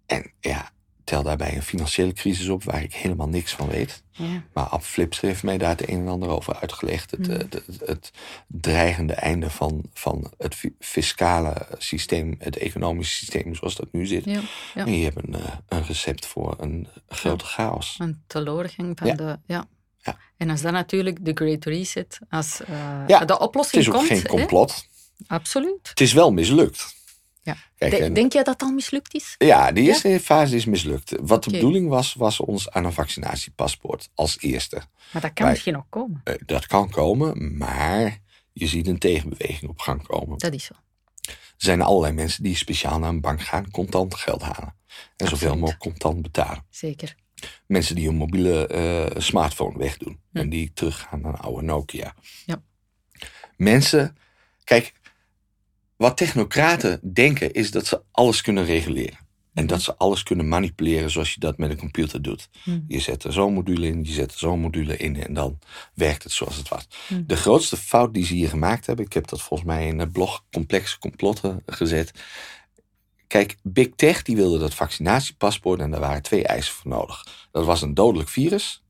en 0.05 0.31
ja, 0.39 0.71
tel 1.11 1.23
daarbij 1.23 1.55
een 1.55 1.63
financiële 1.63 2.13
crisis 2.13 2.47
op 2.47 2.63
waar 2.63 2.83
ik 2.83 2.93
helemaal 2.93 3.27
niks 3.27 3.53
van 3.53 3.67
weet. 3.67 4.03
Ja. 4.11 4.43
Maar 4.53 4.63
Ab 4.63 4.83
Flips 4.83 5.19
heeft 5.19 5.43
mij 5.43 5.57
daar 5.57 5.69
het 5.69 5.89
een 5.89 5.99
en 5.99 6.07
ander 6.07 6.29
over 6.29 6.55
uitgelegd. 6.55 7.11
Het, 7.11 7.27
het, 7.27 7.61
het, 7.85 8.11
dreigende 8.47 9.13
einde 9.13 9.49
van, 9.49 9.83
van 9.93 10.31
het 10.37 10.55
fiscale 10.79 11.67
systeem, 11.77 12.35
het 12.39 12.57
economische 12.57 13.15
systeem 13.15 13.55
zoals 13.55 13.75
dat 13.75 13.87
nu 13.91 14.05
zit. 14.05 14.25
Ja, 14.25 14.41
En 14.73 14.97
je 14.97 15.03
hebt 15.03 15.17
een, 15.17 15.35
een 15.67 15.85
recept 15.85 16.25
voor 16.25 16.55
een 16.59 16.87
grote 17.07 17.45
chaos. 17.45 17.95
Een 17.99 18.23
teleurgang 18.27 18.99
van 18.99 19.15
de... 19.15 19.39
Ja. 19.45 19.67
Ja. 19.97 20.17
En 20.37 20.49
als 20.49 20.61
dan 20.61 20.73
natuurlijk 20.73 21.25
de 21.25 21.31
Great 21.33 21.65
Reset 21.65 22.19
als 22.29 22.61
uh, 22.69 23.25
de 23.25 23.39
oplossing 23.39 23.85
komt... 23.85 24.01
Het 24.01 24.11
is 24.11 24.17
ook 24.17 24.21
geen 24.21 24.39
complot. 24.39 24.87
Absoluut. 25.27 25.89
Het 25.89 26.01
is 26.01 26.13
wel 26.13 26.31
mislukt. 26.31 26.99
Ja. 27.43 27.57
Denk 28.09 28.33
jij 28.33 28.43
dat 28.43 28.61
al 28.61 28.71
mislukt 28.71 29.13
is? 29.13 29.35
Ja, 29.37 29.71
de 29.71 29.81
eerste 29.81 30.19
fase 30.19 30.55
is 30.55 30.65
mislukt. 30.65 31.13
Wat 31.21 31.43
de 31.43 31.51
bedoeling 31.51 31.87
was, 31.87 32.13
was 32.13 32.39
ons 32.39 32.69
aan 32.69 32.85
een 32.85 32.93
vaccinatiepaspoort 32.93 34.09
als 34.13 34.39
eerste. 34.39 34.81
Maar 35.13 35.21
dat 35.21 35.33
kan 35.33 35.49
misschien 35.49 35.73
nog 35.73 35.85
komen. 35.89 36.21
Uh, 36.23 36.35
dat 36.45 36.67
kan 36.67 36.89
komen, 36.89 37.57
maar 37.57 38.19
je 38.53 38.67
ziet 38.67 38.87
een 38.87 38.99
tegenbeweging 38.99 39.69
op 39.69 39.79
gang 39.79 40.03
komen. 40.03 40.37
Dat 40.37 40.53
is 40.53 40.63
zo. 40.63 40.73
Er 41.27 41.67
zijn 41.67 41.81
allerlei 41.81 42.13
mensen 42.13 42.43
die 42.43 42.55
speciaal 42.55 42.99
naar 42.99 43.09
een 43.09 43.21
bank 43.21 43.41
gaan, 43.41 43.71
contant 43.71 44.15
geld 44.15 44.41
halen. 44.41 44.75
En 45.15 45.27
zoveel 45.27 45.55
mogelijk 45.55 45.79
contant 45.79 46.21
betalen. 46.21 46.65
Zeker. 46.69 47.15
Mensen 47.67 47.95
die 47.95 48.07
een 48.07 48.15
mobiele 48.15 48.69
uh, 49.15 49.21
smartphone 49.21 49.77
wegdoen. 49.77 50.19
En 50.33 50.49
die 50.49 50.71
teruggaan 50.73 51.21
naar 51.21 51.33
een 51.33 51.39
oude 51.39 51.61
Nokia. 51.61 52.15
Ja. 52.45 52.63
Mensen, 53.57 54.17
kijk, 54.63 54.93
wat 56.01 56.17
technocraten 56.17 57.13
denken 57.13 57.53
is 57.53 57.71
dat 57.71 57.85
ze 57.85 58.01
alles 58.11 58.41
kunnen 58.41 58.65
reguleren. 58.65 59.17
En 59.53 59.67
dat 59.67 59.81
ze 59.81 59.95
alles 59.95 60.23
kunnen 60.23 60.47
manipuleren 60.47 61.11
zoals 61.11 61.33
je 61.33 61.39
dat 61.39 61.57
met 61.57 61.69
een 61.69 61.77
computer 61.77 62.21
doet. 62.21 62.49
Hmm. 62.63 62.85
Je 62.87 62.99
zet 62.99 63.23
er 63.23 63.33
zo'n 63.33 63.53
module 63.53 63.87
in, 63.87 64.03
je 64.03 64.11
zet 64.11 64.31
er 64.31 64.37
zo'n 64.37 64.59
module 64.59 64.97
in 64.97 65.23
en 65.23 65.33
dan 65.33 65.59
werkt 65.93 66.23
het 66.23 66.31
zoals 66.31 66.55
het 66.55 66.69
was. 66.69 66.87
Hmm. 67.07 67.23
De 67.27 67.35
grootste 67.35 67.77
fout 67.77 68.13
die 68.13 68.25
ze 68.25 68.33
hier 68.33 68.49
gemaakt 68.49 68.85
hebben, 68.85 69.05
ik 69.05 69.13
heb 69.13 69.27
dat 69.27 69.41
volgens 69.41 69.69
mij 69.69 69.87
in 69.87 69.99
het 69.99 70.11
blog 70.11 70.45
Complexe 70.51 70.99
Complotten 70.99 71.63
gezet. 71.65 72.11
Kijk, 73.27 73.57
Big 73.63 73.89
Tech 73.95 74.21
die 74.21 74.35
wilde 74.35 74.59
dat 74.59 74.73
vaccinatiepaspoort 74.73 75.79
en 75.79 75.91
daar 75.91 75.99
waren 75.99 76.21
twee 76.21 76.45
eisen 76.45 76.73
voor 76.73 76.91
nodig. 76.91 77.47
Dat 77.51 77.65
was 77.65 77.81
een 77.81 77.93
dodelijk 77.93 78.29
virus 78.29 78.83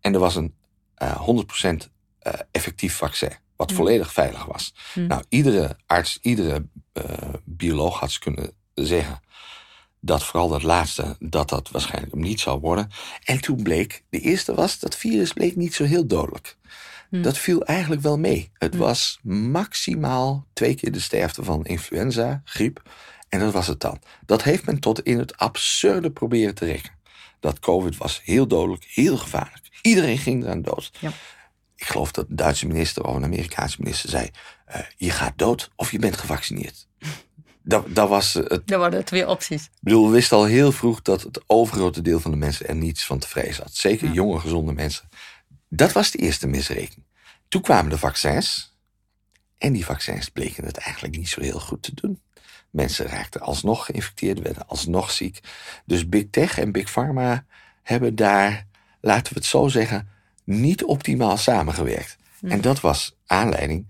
en 0.00 0.14
er 0.14 0.20
was 0.20 0.36
een 0.36 0.54
uh, 1.02 1.10
eh, 1.10 1.28
100% 1.28 1.90
uh, 2.22 2.32
effectief 2.50 2.94
vaccin 2.94 3.32
wat 3.58 3.72
volledig 3.72 4.12
veilig 4.12 4.44
was. 4.44 4.74
Nou, 4.94 5.22
iedere 5.28 5.76
arts, 5.86 6.18
iedere 6.22 6.66
uh, 6.92 7.04
bioloog 7.44 8.00
had 8.00 8.10
ze 8.10 8.18
kunnen 8.18 8.52
zeggen 8.74 9.20
dat 10.00 10.24
vooral 10.24 10.48
dat 10.48 10.62
laatste, 10.62 11.16
dat 11.18 11.48
dat 11.48 11.70
waarschijnlijk 11.70 12.14
niet 12.14 12.40
zou 12.40 12.60
worden. 12.60 12.90
En 13.24 13.40
toen 13.40 13.62
bleek, 13.62 14.04
de 14.10 14.20
eerste 14.20 14.54
was, 14.54 14.78
dat 14.78 14.96
virus 14.96 15.32
bleek 15.32 15.56
niet 15.56 15.74
zo 15.74 15.84
heel 15.84 16.06
dodelijk. 16.06 16.56
Dat 17.10 17.38
viel 17.38 17.64
eigenlijk 17.64 18.02
wel 18.02 18.18
mee. 18.18 18.50
Het 18.52 18.76
was 18.76 19.18
maximaal 19.22 20.46
twee 20.52 20.74
keer 20.74 20.92
de 20.92 21.00
sterfte 21.00 21.44
van 21.44 21.64
influenza, 21.64 22.42
griep. 22.44 22.82
En 23.28 23.40
dat 23.40 23.52
was 23.52 23.66
het 23.66 23.80
dan. 23.80 24.00
Dat 24.26 24.42
heeft 24.42 24.66
men 24.66 24.78
tot 24.78 25.02
in 25.02 25.18
het 25.18 25.36
absurde 25.36 26.10
proberen 26.10 26.54
te 26.54 26.64
rekken. 26.64 26.92
Dat 27.40 27.58
COVID 27.58 27.96
was 27.96 28.20
heel 28.24 28.46
dodelijk, 28.46 28.84
heel 28.88 29.16
gevaarlijk. 29.16 29.68
Iedereen 29.82 30.18
ging 30.18 30.44
eraan 30.44 30.62
dood. 30.62 30.90
Ja 30.98 31.12
ik 31.78 31.86
geloof 31.86 32.12
dat 32.12 32.28
een 32.28 32.36
Duitse 32.36 32.66
minister 32.66 33.04
of 33.04 33.14
een 33.14 33.24
Amerikaanse 33.24 33.76
minister 33.78 34.10
zei: 34.10 34.30
uh, 34.68 34.80
je 34.96 35.10
gaat 35.10 35.38
dood 35.38 35.70
of 35.76 35.92
je 35.92 35.98
bent 35.98 36.16
gevaccineerd. 36.16 36.86
Dat, 37.62 37.94
dat, 37.94 38.08
was 38.08 38.32
het. 38.32 38.48
Dat 38.48 38.78
waren 38.78 38.98
de 38.98 39.04
twee 39.04 39.28
opties. 39.28 39.64
Ik 39.64 39.70
bedoel, 39.80 40.06
we 40.06 40.12
wisten 40.12 40.36
al 40.36 40.44
heel 40.44 40.72
vroeg 40.72 41.02
dat 41.02 41.22
het 41.22 41.40
overgrote 41.46 42.02
deel 42.02 42.20
van 42.20 42.30
de 42.30 42.36
mensen 42.36 42.68
er 42.68 42.74
niets 42.74 43.04
van 43.06 43.18
te 43.18 43.28
vrezen 43.28 43.62
had. 43.62 43.74
Zeker 43.74 44.10
jonge, 44.10 44.40
gezonde 44.40 44.72
mensen. 44.72 45.08
Dat 45.68 45.92
was 45.92 46.10
de 46.10 46.18
eerste 46.18 46.46
misrekening. 46.46 47.06
Toen 47.48 47.62
kwamen 47.62 47.90
de 47.90 47.98
vaccins. 47.98 48.76
En 49.58 49.72
die 49.72 49.84
vaccins 49.84 50.28
bleken 50.28 50.64
het 50.64 50.76
eigenlijk 50.76 51.16
niet 51.16 51.28
zo 51.28 51.40
heel 51.40 51.60
goed 51.60 51.82
te 51.82 51.94
doen. 51.94 52.22
Mensen 52.70 53.06
raakten 53.06 53.40
alsnog 53.40 53.84
geïnfecteerd, 53.84 54.40
werden 54.40 54.68
alsnog 54.68 55.10
ziek. 55.10 55.40
Dus 55.84 56.08
Big 56.08 56.24
Tech 56.30 56.58
en 56.58 56.72
Big 56.72 56.90
Pharma 56.90 57.44
hebben 57.82 58.14
daar, 58.14 58.66
laten 59.00 59.32
we 59.32 59.38
het 59.38 59.48
zo 59.48 59.68
zeggen, 59.68 60.08
niet 60.48 60.84
optimaal 60.84 61.36
samengewerkt. 61.36 62.16
Hmm. 62.38 62.50
En 62.50 62.60
dat 62.60 62.80
was 62.80 63.16
aanleiding. 63.26 63.86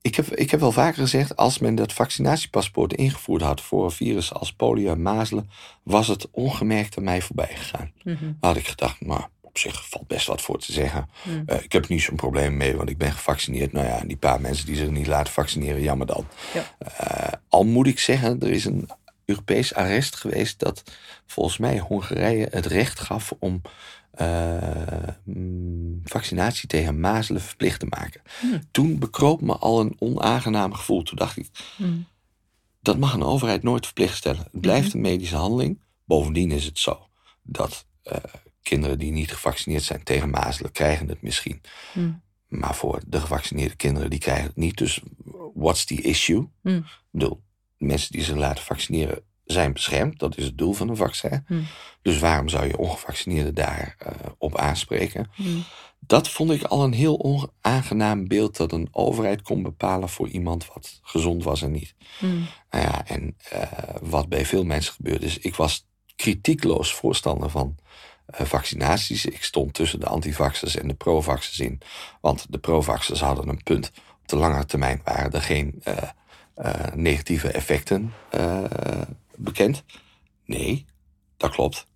Ik 0.00 0.14
heb, 0.14 0.34
ik 0.34 0.50
heb 0.50 0.60
wel 0.60 0.72
vaker 0.72 1.02
gezegd, 1.02 1.36
als 1.36 1.58
men 1.58 1.74
dat 1.74 1.92
vaccinatiepaspoort 1.92 2.92
ingevoerd 2.92 3.42
had 3.42 3.60
voor 3.60 3.84
een 3.84 3.90
virus 3.90 4.32
als 4.32 4.52
polio 4.52 4.92
en 4.92 5.02
mazelen, 5.02 5.50
was 5.82 6.08
het 6.08 6.30
ongemerkt 6.30 6.96
aan 6.96 7.04
mij 7.04 7.22
voorbij 7.22 7.50
gegaan. 7.54 7.92
Mm 8.02 8.36
Had 8.40 8.56
ik 8.56 8.68
gedacht, 8.68 9.00
maar 9.00 9.18
nou, 9.18 9.30
op 9.40 9.58
zich 9.58 9.88
valt 9.88 10.06
best 10.06 10.26
wat 10.26 10.42
voor 10.42 10.58
te 10.58 10.72
zeggen. 10.72 11.08
Hmm. 11.22 11.42
Eh, 11.46 11.62
ik 11.62 11.72
heb 11.72 11.88
niet 11.88 12.02
zo'n 12.02 12.16
probleem 12.16 12.56
mee, 12.56 12.76
want 12.76 12.90
ik 12.90 12.98
ben 12.98 13.12
gevaccineerd. 13.12 13.72
Nou 13.72 13.86
ja, 13.86 14.00
die 14.06 14.16
paar 14.16 14.40
mensen 14.40 14.66
die 14.66 14.76
zich 14.76 14.90
niet 14.90 15.06
laten 15.06 15.32
vaccineren, 15.32 15.82
jammer 15.82 16.06
dan. 16.06 16.26
Ja. 16.54 16.76
Uh, 16.82 17.32
al 17.48 17.64
moet 17.64 17.86
ik 17.86 17.98
zeggen, 17.98 18.40
er 18.40 18.50
is 18.50 18.64
een 18.64 18.88
Europees 19.24 19.74
arrest 19.74 20.16
geweest 20.16 20.58
dat 20.58 20.82
volgens 21.26 21.58
mij 21.58 21.78
Hongarije 21.78 22.48
het 22.50 22.66
recht 22.66 23.00
gaf 23.00 23.32
om 23.38 23.62
uh, 24.20 25.08
vaccinatie 26.04 26.68
tegen 26.68 27.00
mazelen 27.00 27.40
verplicht 27.42 27.80
te 27.80 27.86
maken. 27.86 28.22
Hmm. 28.40 28.60
Toen 28.70 28.98
bekroop 28.98 29.40
me 29.40 29.56
al 29.56 29.80
een 29.80 29.96
onaangenaam 29.98 30.74
gevoel. 30.74 31.02
Toen 31.02 31.16
dacht 31.16 31.36
ik, 31.36 31.48
hmm. 31.76 32.06
dat 32.80 32.98
mag 32.98 33.14
een 33.14 33.22
overheid 33.22 33.62
nooit 33.62 33.84
verplicht 33.84 34.16
stellen. 34.16 34.48
Het 34.52 34.60
blijft 34.60 34.92
hmm. 34.92 35.04
een 35.04 35.10
medische 35.10 35.36
handeling. 35.36 35.82
Bovendien 36.04 36.50
is 36.50 36.64
het 36.64 36.78
zo 36.78 37.08
dat 37.42 37.86
uh, 38.04 38.16
kinderen 38.62 38.98
die 38.98 39.12
niet 39.12 39.32
gevaccineerd 39.32 39.82
zijn 39.82 40.02
tegen 40.02 40.30
mazelen, 40.30 40.72
krijgen 40.72 41.08
het 41.08 41.22
misschien. 41.22 41.60
Maar 42.48 42.74
voor 42.74 43.00
de 43.06 43.20
gevaccineerde 43.20 43.76
kinderen, 43.76 44.10
die 44.10 44.18
krijgen 44.18 44.46
het 44.46 44.56
niet. 44.56 44.76
Dus 44.76 45.00
what's 45.54 45.84
the 45.84 46.00
issue? 46.00 46.48
Ik 46.62 46.82
bedoel, 47.10 47.42
mensen 47.78 48.12
die 48.12 48.22
zich 48.22 48.36
laten 48.36 48.64
vaccineren 48.64 49.22
zijn 49.46 49.72
beschermd. 49.72 50.18
Dat 50.18 50.36
is 50.36 50.44
het 50.44 50.58
doel 50.58 50.72
van 50.72 50.88
een 50.88 50.96
vaccin. 50.96 51.44
Hmm. 51.46 51.66
Dus 52.02 52.18
waarom 52.18 52.48
zou 52.48 52.66
je 52.66 52.78
ongevaccineerden 52.78 53.54
daarop 53.54 53.94
uh, 54.06 54.12
op 54.38 54.56
aanspreken? 54.56 55.30
Hmm. 55.34 55.64
Dat 56.00 56.28
vond 56.28 56.50
ik 56.50 56.62
al 56.62 56.84
een 56.84 56.92
heel 56.92 57.22
onaangenaam 57.22 58.28
beeld 58.28 58.56
dat 58.56 58.72
een 58.72 58.88
overheid 58.90 59.42
kon 59.42 59.62
bepalen 59.62 60.08
voor 60.08 60.28
iemand 60.28 60.66
wat 60.74 61.00
gezond 61.02 61.44
was 61.44 61.62
en 61.62 61.72
niet. 61.72 61.94
Hmm. 62.18 62.46
Nou 62.70 62.84
ja, 62.84 63.06
en 63.06 63.36
uh, 63.52 63.62
wat 64.00 64.28
bij 64.28 64.46
veel 64.46 64.64
mensen 64.64 64.92
gebeurde 64.92 65.26
is, 65.26 65.38
ik 65.38 65.54
was 65.54 65.86
kritiekloos 66.16 66.92
voorstander 66.94 67.50
van 67.50 67.76
uh, 68.40 68.46
vaccinaties. 68.46 69.26
Ik 69.26 69.44
stond 69.44 69.74
tussen 69.74 70.00
de 70.00 70.06
antivaxers 70.06 70.76
en 70.76 70.88
de 70.88 70.94
provaxers 70.94 71.58
in. 71.58 71.80
Want 72.20 72.46
de 72.48 72.58
provaxers 72.58 73.20
hadden 73.20 73.48
een 73.48 73.62
punt. 73.62 73.92
Op 74.22 74.28
de 74.28 74.36
lange 74.36 74.64
termijn 74.64 75.00
waren 75.04 75.32
er 75.32 75.42
geen 75.42 75.82
negatieve 76.94 77.50
effecten 77.50 78.12
bekend? 79.38 79.84
Nee, 80.44 80.84
dat 81.36 81.50
klopt. 81.50 81.86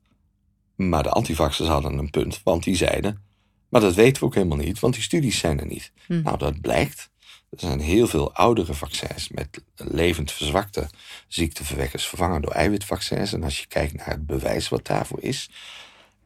Maar 0.75 1.03
de 1.03 1.11
antivaxers 1.11 1.69
hadden 1.69 1.99
een 1.99 2.11
punt, 2.11 2.41
want 2.45 2.65
die 2.65 2.77
zeiden... 2.77 3.23
maar 3.69 3.81
dat 3.81 3.95
weten 3.95 4.21
we 4.21 4.29
ook 4.29 4.35
helemaal 4.35 4.57
niet, 4.57 4.81
want 4.81 4.95
die 4.95 5.03
studies 5.03 5.39
zijn 5.39 5.61
er 5.61 5.67
niet. 5.67 5.93
Hm. 6.07 6.23
Nou, 6.23 6.39
dat 6.39 6.61
blijkt. 6.61 7.11
Er 7.51 7.61
zijn 7.61 7.81
heel 7.81 8.07
veel 8.07 8.35
oudere 8.35 8.75
vaccins 8.75 9.29
met 9.29 9.63
levend 9.75 10.33
verzwakte 10.33 10.91
ziekteverwekkers 11.29 12.07
vervangen 12.07 12.43
door 12.43 12.53
eiwitvaccins. 12.53 13.33
En 13.33 13.45
als 13.45 13.61
je 13.61 13.67
kijkt 13.67 13.95
naar 13.95 14.09
het 14.09 14.27
bewijs 14.27 14.69
wat 14.69 14.87
daarvoor 14.87 15.23
is, 15.23 15.51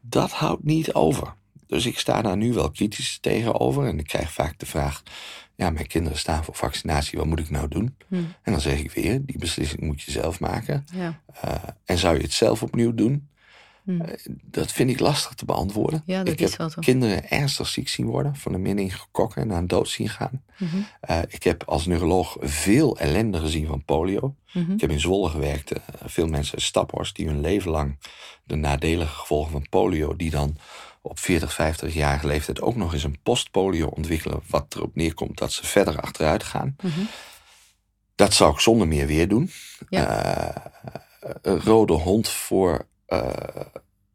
dat 0.01 0.31
houdt 0.31 0.63
niet 0.63 0.93
over. 0.93 1.33
Dus 1.67 1.85
ik 1.85 1.99
sta 1.99 2.21
daar 2.21 2.37
nu 2.37 2.53
wel 2.53 2.71
kritisch 2.71 3.17
tegenover. 3.21 3.87
En 3.87 3.99
ik 3.99 4.07
krijg 4.07 4.31
vaak 4.31 4.59
de 4.59 4.65
vraag: 4.65 5.03
ja, 5.55 5.69
mijn 5.69 5.87
kinderen 5.87 6.17
staan 6.17 6.43
voor 6.43 6.55
vaccinatie, 6.55 7.17
wat 7.17 7.27
moet 7.27 7.39
ik 7.39 7.49
nou 7.49 7.67
doen? 7.67 7.97
Hmm. 8.07 8.33
En 8.41 8.51
dan 8.51 8.61
zeg 8.61 8.79
ik 8.79 8.91
weer, 8.91 9.25
die 9.25 9.37
beslissing 9.37 9.81
moet 9.81 10.01
je 10.01 10.11
zelf 10.11 10.39
maken. 10.39 10.85
Ja. 10.93 11.21
Uh, 11.45 11.51
en 11.85 11.97
zou 11.97 12.15
je 12.15 12.21
het 12.21 12.33
zelf 12.33 12.63
opnieuw 12.63 12.93
doen? 12.93 13.29
Hmm. 13.83 14.01
Uh, 14.01 14.07
dat 14.43 14.71
vind 14.71 14.89
ik 14.89 14.99
lastig 14.99 15.33
te 15.33 15.45
beantwoorden. 15.45 16.03
Ja, 16.05 16.23
dat 16.23 16.33
ik 16.33 16.39
is 16.39 16.57
heb 16.57 16.73
kinderen 16.79 17.29
ernstig 17.29 17.67
ziek 17.67 17.89
zien 17.89 18.05
worden, 18.05 18.35
van 18.35 18.51
de 18.51 18.57
minning 18.57 18.99
gekokken 18.99 19.41
en 19.41 19.53
aan 19.53 19.67
dood 19.67 19.89
zien 19.89 20.09
gaan. 20.09 20.43
Mm 20.57 20.85
uh, 21.09 21.19
ik 21.27 21.43
heb 21.43 21.63
als 21.63 21.85
neuroloog 21.85 22.37
veel 22.39 22.97
ellende 22.97 23.39
gezien 23.39 23.67
van 23.67 23.83
polio. 23.83 24.35
Mm 24.53 24.71
Ik 24.71 24.81
heb 24.81 24.89
in 24.89 24.99
Zwolle 24.99 25.29
gewerkt, 25.29 25.71
veel 26.05 26.27
mensen 26.27 26.61
staphorst 26.61 27.15
die 27.15 27.27
hun 27.27 27.41
leven 27.41 27.71
lang 27.71 27.97
de 28.43 28.55
nadelige 28.55 29.13
gevolgen 29.13 29.51
van 29.51 29.69
polio, 29.69 30.15
die 30.15 30.29
dan 30.29 30.57
op 31.05 31.19
40, 31.19 31.53
50 31.53 31.93
jarige 31.93 32.27
leeftijd 32.27 32.61
ook 32.61 32.75
nog 32.75 32.93
eens 32.93 33.03
een 33.03 33.19
postpolio 33.23 33.87
ontwikkelen, 33.87 34.41
wat 34.47 34.75
erop 34.75 34.95
neerkomt 34.95 35.37
dat 35.37 35.51
ze 35.51 35.65
verder 35.65 36.01
achteruit 36.01 36.43
gaan. 36.43 36.75
Mhm. 36.81 36.99
Dat 38.15 38.33
zou 38.33 38.53
ik 38.53 38.59
zonder 38.59 38.87
meer 38.87 39.07
weer 39.07 39.27
doen. 39.27 39.51
Ja. 39.89 40.55
Uh, 40.55 41.31
een 41.41 41.61
rode 41.61 41.93
hond 41.93 42.29
voor 42.29 42.87
uh, 43.07 43.29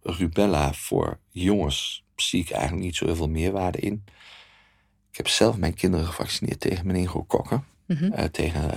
rubella 0.02 0.72
voor 0.72 1.18
jongens 1.28 2.04
zie 2.16 2.40
ik 2.40 2.50
eigenlijk 2.50 2.82
niet 2.82 2.96
zo 2.96 3.04
heel 3.04 3.16
veel 3.16 3.28
meerwaarde 3.28 3.78
in. 3.78 4.04
Ik 5.10 5.16
heb 5.16 5.28
zelf 5.28 5.56
mijn 5.56 5.74
kinderen 5.74 6.06
gevaccineerd 6.06 6.60
tegen 6.60 6.86
meningokokken. 6.86 7.64
Mhm. 7.98 8.28
tegen 8.30 8.70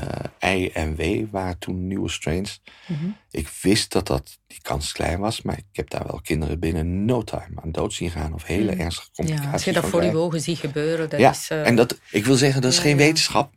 I 0.45 0.69
en 0.69 0.95
W 0.95 1.25
waren 1.31 1.57
toen 1.57 1.87
nieuwe 1.87 2.09
strains. 2.09 2.61
Mhm. 2.87 3.05
Ik 3.31 3.47
wist 3.61 3.91
dat, 3.91 4.07
dat 4.07 4.39
die 4.47 4.61
kans 4.61 4.91
klein 4.91 5.19
was, 5.19 5.41
maar 5.41 5.57
ik 5.57 5.65
heb 5.71 5.89
daar 5.89 6.07
wel 6.07 6.21
kinderen 6.23 6.59
binnen 6.59 7.05
no 7.05 7.23
time 7.23 7.61
aan 7.61 7.71
dood 7.71 7.93
zien 7.93 8.11
gaan 8.11 8.33
of 8.33 8.43
hele 8.43 8.71
ernstige 8.71 9.09
complicaties. 9.15 9.47
Ja, 9.47 9.53
als 9.53 9.63
je 9.63 9.73
dat 9.73 9.85
voor 9.85 10.03
je 10.03 10.17
ogen 10.17 10.41
ziet 10.41 10.57
gebeuren, 10.57 11.09
dat 11.09 11.19
ja, 11.19 11.31
is. 11.31 11.47
en 11.49 11.75
dat, 11.75 11.99
ik 12.11 12.25
wil 12.25 12.35
zeggen, 12.35 12.61
dat 12.61 12.71
is 12.71 12.79
geen 12.79 12.97
wetenschap. 12.97 13.53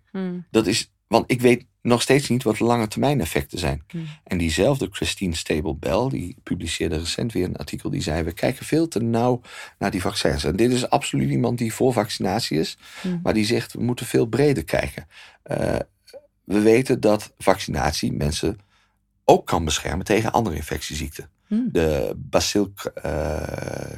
Dat 0.50 0.66
is, 0.66 0.92
want 1.06 1.30
ik 1.30 1.40
weet 1.40 1.66
nog 1.82 2.02
steeds 2.02 2.28
niet 2.28 2.42
wat 2.42 2.56
de 2.56 2.64
lange 2.64 2.88
termijn 2.88 3.20
effecten 3.20 3.58
zijn. 3.58 3.84
En 4.24 4.38
diezelfde 4.38 4.88
Christine 4.90 5.34
Stable-Bell, 5.34 6.08
die 6.08 6.36
publiceerde 6.42 6.98
recent 6.98 7.32
weer 7.32 7.44
een 7.44 7.56
artikel, 7.56 7.90
die 7.90 8.02
zei, 8.02 8.22
we 8.22 8.32
kijken 8.32 8.66
veel 8.66 8.88
te 8.88 9.02
nauw 9.02 9.40
naar 9.78 9.90
die 9.90 10.00
vaccins. 10.00 10.44
En 10.44 10.56
dit 10.56 10.72
is 10.72 10.90
absoluut 10.90 11.30
iemand 11.30 11.58
die 11.58 11.74
voor 11.74 11.92
vaccinatie 11.92 12.58
is, 12.58 12.78
maar 13.22 13.34
die 13.34 13.44
zegt, 13.44 13.72
we 13.72 13.82
moeten 13.82 14.06
veel 14.06 14.26
breder 14.26 14.64
kijken. 14.64 15.06
Uh, 15.50 15.78
we 16.44 16.60
weten 16.60 17.00
dat 17.00 17.32
vaccinatie 17.38 18.12
mensen 18.12 18.58
ook 19.24 19.46
kan 19.46 19.64
beschermen 19.64 20.04
tegen 20.04 20.32
andere 20.32 20.56
infectieziekten. 20.56 21.30
Hmm. 21.46 21.68
De 21.72 22.12
bacil, 22.16 22.72
uh, 23.06 23.96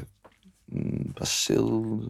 bacil 1.15 2.01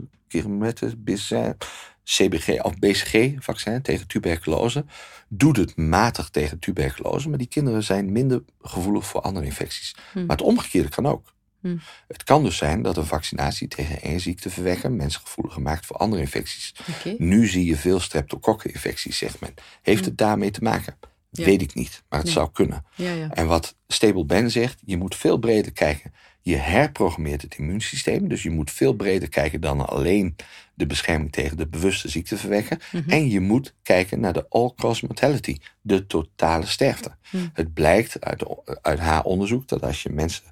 CBG 2.05 2.62
of 2.62 2.78
BCG-vaccin 2.78 3.82
tegen 3.82 4.07
tuberculose 4.07 4.84
doet 5.28 5.57
het 5.57 5.76
matig 5.76 6.28
tegen 6.28 6.59
tuberculose, 6.59 7.28
maar 7.28 7.39
die 7.39 7.47
kinderen 7.47 7.82
zijn 7.82 8.12
minder 8.12 8.43
gevoelig 8.61 9.07
voor 9.07 9.20
andere 9.20 9.47
infecties. 9.47 9.97
Hmm. 10.12 10.26
Maar 10.26 10.36
het 10.36 10.47
omgekeerde 10.47 10.89
kan 10.89 11.07
ook. 11.07 11.32
Hmm. 11.69 11.81
Het 12.09 12.25
kan 12.25 12.43
dus 12.43 12.57
zijn 12.57 12.83
dat 12.83 12.97
een 12.97 13.07
vaccinatie 13.07 13.69
tegen 13.69 14.01
één 14.01 14.21
ziekte 14.21 14.51
verwekken 14.51 14.97
mensen 14.97 15.21
gevoeliger 15.21 15.62
maakt 15.62 15.87
voor 15.87 15.97
andere 15.97 16.23
infecties. 16.23 16.75
Nu 17.19 17.47
zie 17.47 17.64
je 17.64 17.77
veel 17.77 18.01
streptokokkeninfecties, 18.01 19.19
zegt 19.19 19.41
men. 19.41 19.55
Heeft 19.83 19.99
hmm. 19.99 20.09
het 20.09 20.19
daarmee 20.19 20.51
te 20.51 20.62
maken? 20.62 20.97
Weet 21.31 21.62
ik 21.62 21.75
niet, 21.75 22.03
maar 22.09 22.21
het 22.21 22.29
zou 22.29 22.51
kunnen. 22.53 22.85
Ja, 22.95 23.12
ja. 23.12 23.31
En 23.31 23.47
wat 23.47 23.77
Stable 23.87 24.25
Ben 24.25 24.51
zegt, 24.51 24.81
je 24.85 24.97
moet 24.97 25.16
veel 25.16 25.39
breder 25.39 25.73
kijken. 25.73 26.12
Je 26.41 26.57
herprogrammeert 26.57 27.43
het 27.43 27.55
immuunsysteem, 27.55 28.29
dus 28.29 28.43
je 28.43 28.51
moet 28.51 28.71
veel 28.71 28.93
breder 28.93 29.29
kijken 29.29 29.61
dan 29.61 29.89
alleen 29.89 30.37
de 30.75 30.87
bescherming 30.87 31.33
tegen 31.33 31.57
de 31.57 31.66
bewuste 31.66 32.09
ziekte 32.09 32.37
verwekken. 32.37 32.79
Mhm. 32.93 33.11
En 33.11 33.31
je 33.31 33.41
moet 33.41 33.75
kijken 33.83 34.21
naar 34.21 34.33
de 34.33 34.47
all-cause 34.49 35.05
mortality, 35.07 35.57
de 35.81 36.07
totale 36.07 36.66
sterfte. 36.66 37.16
Mhm. 37.31 37.47
Het 37.53 37.75
blijkt 37.75 38.21
uit, 38.21 38.45
uit 38.83 38.99
haar 38.99 39.23
onderzoek 39.23 39.69
dat 39.69 39.83
als 39.83 40.03
je 40.03 40.11
mensen, 40.11 40.45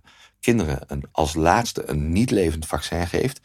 kinderen, 0.47 0.81
een, 0.87 1.05
als 1.13 1.35
laatste 1.35 1.89
een 1.89 2.13
niet 2.13 2.31
levend 2.31 2.67
vaccin 2.67 3.07
geeft, 3.07 3.41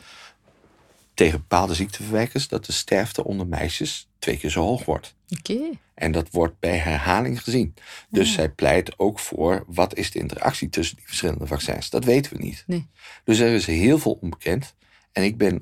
tegen 1.13 1.39
bepaalde 1.39 1.73
ziekteverwekkers 1.73 2.47
dat 2.47 2.65
de 2.65 2.71
sterfte 2.71 3.23
onder 3.23 3.47
meisjes 3.47 4.07
twee 4.19 4.37
keer 4.37 4.49
zo 4.49 4.61
hoog 4.61 4.85
wordt. 4.85 5.15
Oké. 5.29 5.59
En 5.93 6.11
dat 6.11 6.27
wordt 6.31 6.59
bij 6.59 6.77
herhaling 6.77 7.43
gezien. 7.43 7.73
Dus 8.09 8.33
zij 8.33 8.49
pleit 8.49 8.99
ook 8.99 9.19
voor 9.19 9.63
wat 9.67 9.95
is 9.95 10.11
de 10.11 10.19
interactie 10.19 10.69
tussen 10.69 10.95
die 10.95 11.05
verschillende 11.07 11.47
vaccins. 11.47 11.89
Dat 11.89 12.03
weten 12.03 12.33
we 12.33 12.43
niet. 12.43 12.63
Nee. 12.67 12.87
Dus 13.23 13.39
er 13.39 13.53
is 13.53 13.65
heel 13.65 13.99
veel 13.99 14.17
onbekend. 14.21 14.75
En 15.11 15.23
ik 15.23 15.37
ben 15.37 15.61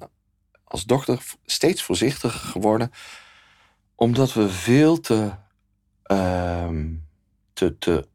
als 0.64 0.86
dokter 0.86 1.24
steeds 1.46 1.84
voorzichtiger 1.84 2.40
geworden, 2.40 2.92
omdat 3.96 4.34
we 4.34 4.50
veel 4.50 5.00
te, 5.00 5.32
uh, 6.12 6.70
te, 7.54 7.78
te 7.78 8.08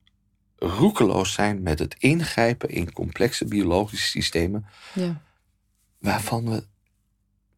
roekeloos 0.65 1.33
zijn 1.33 1.62
met 1.62 1.79
het 1.79 1.95
ingrijpen 1.99 2.69
in 2.69 2.93
complexe 2.93 3.45
biologische 3.45 4.09
systemen, 4.09 4.67
ja. 4.93 5.21
waarvan 5.99 6.51
we 6.51 6.67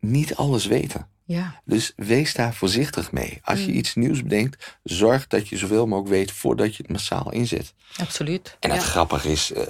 niet 0.01 0.35
alles 0.35 0.67
weten. 0.67 1.09
Ja. 1.25 1.61
Dus 1.65 1.93
wees 1.97 2.35
daar 2.35 2.55
voorzichtig 2.55 3.13
mee. 3.13 3.41
Als 3.43 3.61
je 3.61 3.71
mm. 3.71 3.77
iets 3.77 3.95
nieuws 3.95 4.23
bedenkt, 4.23 4.79
zorg 4.83 5.27
dat 5.27 5.49
je 5.49 5.57
zoveel 5.57 5.87
mogelijk 5.87 6.15
weet 6.15 6.33
voordat 6.33 6.77
je 6.77 6.83
het 6.83 6.93
massaal 6.93 7.33
inzet. 7.33 7.75
Absoluut. 7.97 8.57
En 8.61 8.71
het 8.71 8.83
grappige 8.83 9.33
is, 9.33 9.53
uh, 9.53 9.63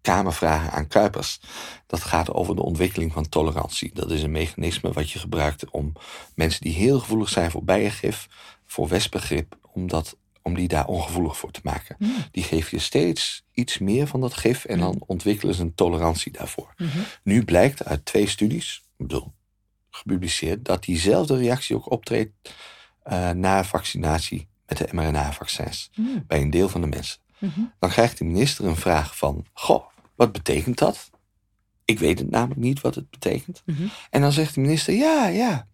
Kamervragen 0.00 0.72
aan 0.72 0.88
Kuipers, 0.88 1.40
dat 1.86 2.02
gaat 2.02 2.32
over 2.32 2.56
de 2.56 2.62
ontwikkeling 2.62 3.12
van 3.12 3.28
tolerantie. 3.28 3.90
Dat 3.94 4.10
is 4.10 4.22
een 4.22 4.30
mechanisme 4.30 4.92
wat 4.92 5.10
je 5.10 5.18
gebruikt 5.18 5.70
om 5.70 5.92
mensen 6.34 6.60
die 6.60 6.72
heel 6.72 6.98
gevoelig 6.98 7.28
zijn 7.28 7.50
voor 7.50 7.64
bijengif, 7.64 8.28
voor 8.66 8.88
wespengrip, 8.88 9.58
om, 9.72 9.88
dat, 9.88 10.16
om 10.42 10.54
die 10.54 10.68
daar 10.68 10.86
ongevoelig 10.86 11.36
voor 11.36 11.50
te 11.50 11.60
maken. 11.62 11.96
Mm. 11.98 12.14
Die 12.30 12.42
geef 12.42 12.70
je 12.70 12.78
steeds 12.78 13.44
iets 13.52 13.78
meer 13.78 14.06
van 14.06 14.20
dat 14.20 14.34
gif 14.34 14.64
en 14.64 14.78
dan 14.78 14.94
mm. 14.94 15.02
ontwikkelen 15.06 15.54
ze 15.54 15.62
een 15.62 15.74
tolerantie 15.74 16.32
daarvoor. 16.32 16.74
Mm-hmm. 16.76 17.04
Nu 17.22 17.44
blijkt 17.44 17.84
uit 17.84 18.04
twee 18.04 18.28
studies, 18.28 18.82
ik 18.96 19.06
bedoel, 19.06 19.32
gepubliceerd, 19.90 20.64
dat 20.64 20.84
diezelfde 20.84 21.36
reactie 21.36 21.76
ook 21.76 21.90
optreedt 21.90 22.32
uh, 23.06 23.30
na 23.30 23.64
vaccinatie 23.64 24.48
met 24.66 24.78
de 24.78 24.88
mRNA-vaccins 24.90 25.90
bij 26.26 26.40
een 26.40 26.50
deel 26.50 26.68
van 26.68 26.80
de 26.80 26.86
mensen. 26.86 27.20
Dan 27.78 27.90
krijgt 27.90 28.18
de 28.18 28.24
minister 28.24 28.64
een 28.64 28.76
vraag 28.76 29.16
van: 29.16 29.46
Goh, 29.52 29.84
wat 30.14 30.32
betekent 30.32 30.78
dat? 30.78 31.10
Ik 31.84 31.98
weet 31.98 32.18
het 32.18 32.30
namelijk 32.30 32.60
niet 32.60 32.80
wat 32.80 32.94
het 32.94 33.10
betekent. 33.10 33.62
En 34.10 34.20
dan 34.20 34.32
zegt 34.32 34.54
de 34.54 34.60
minister: 34.60 34.94
Ja, 34.94 35.26
ja, 35.26 35.68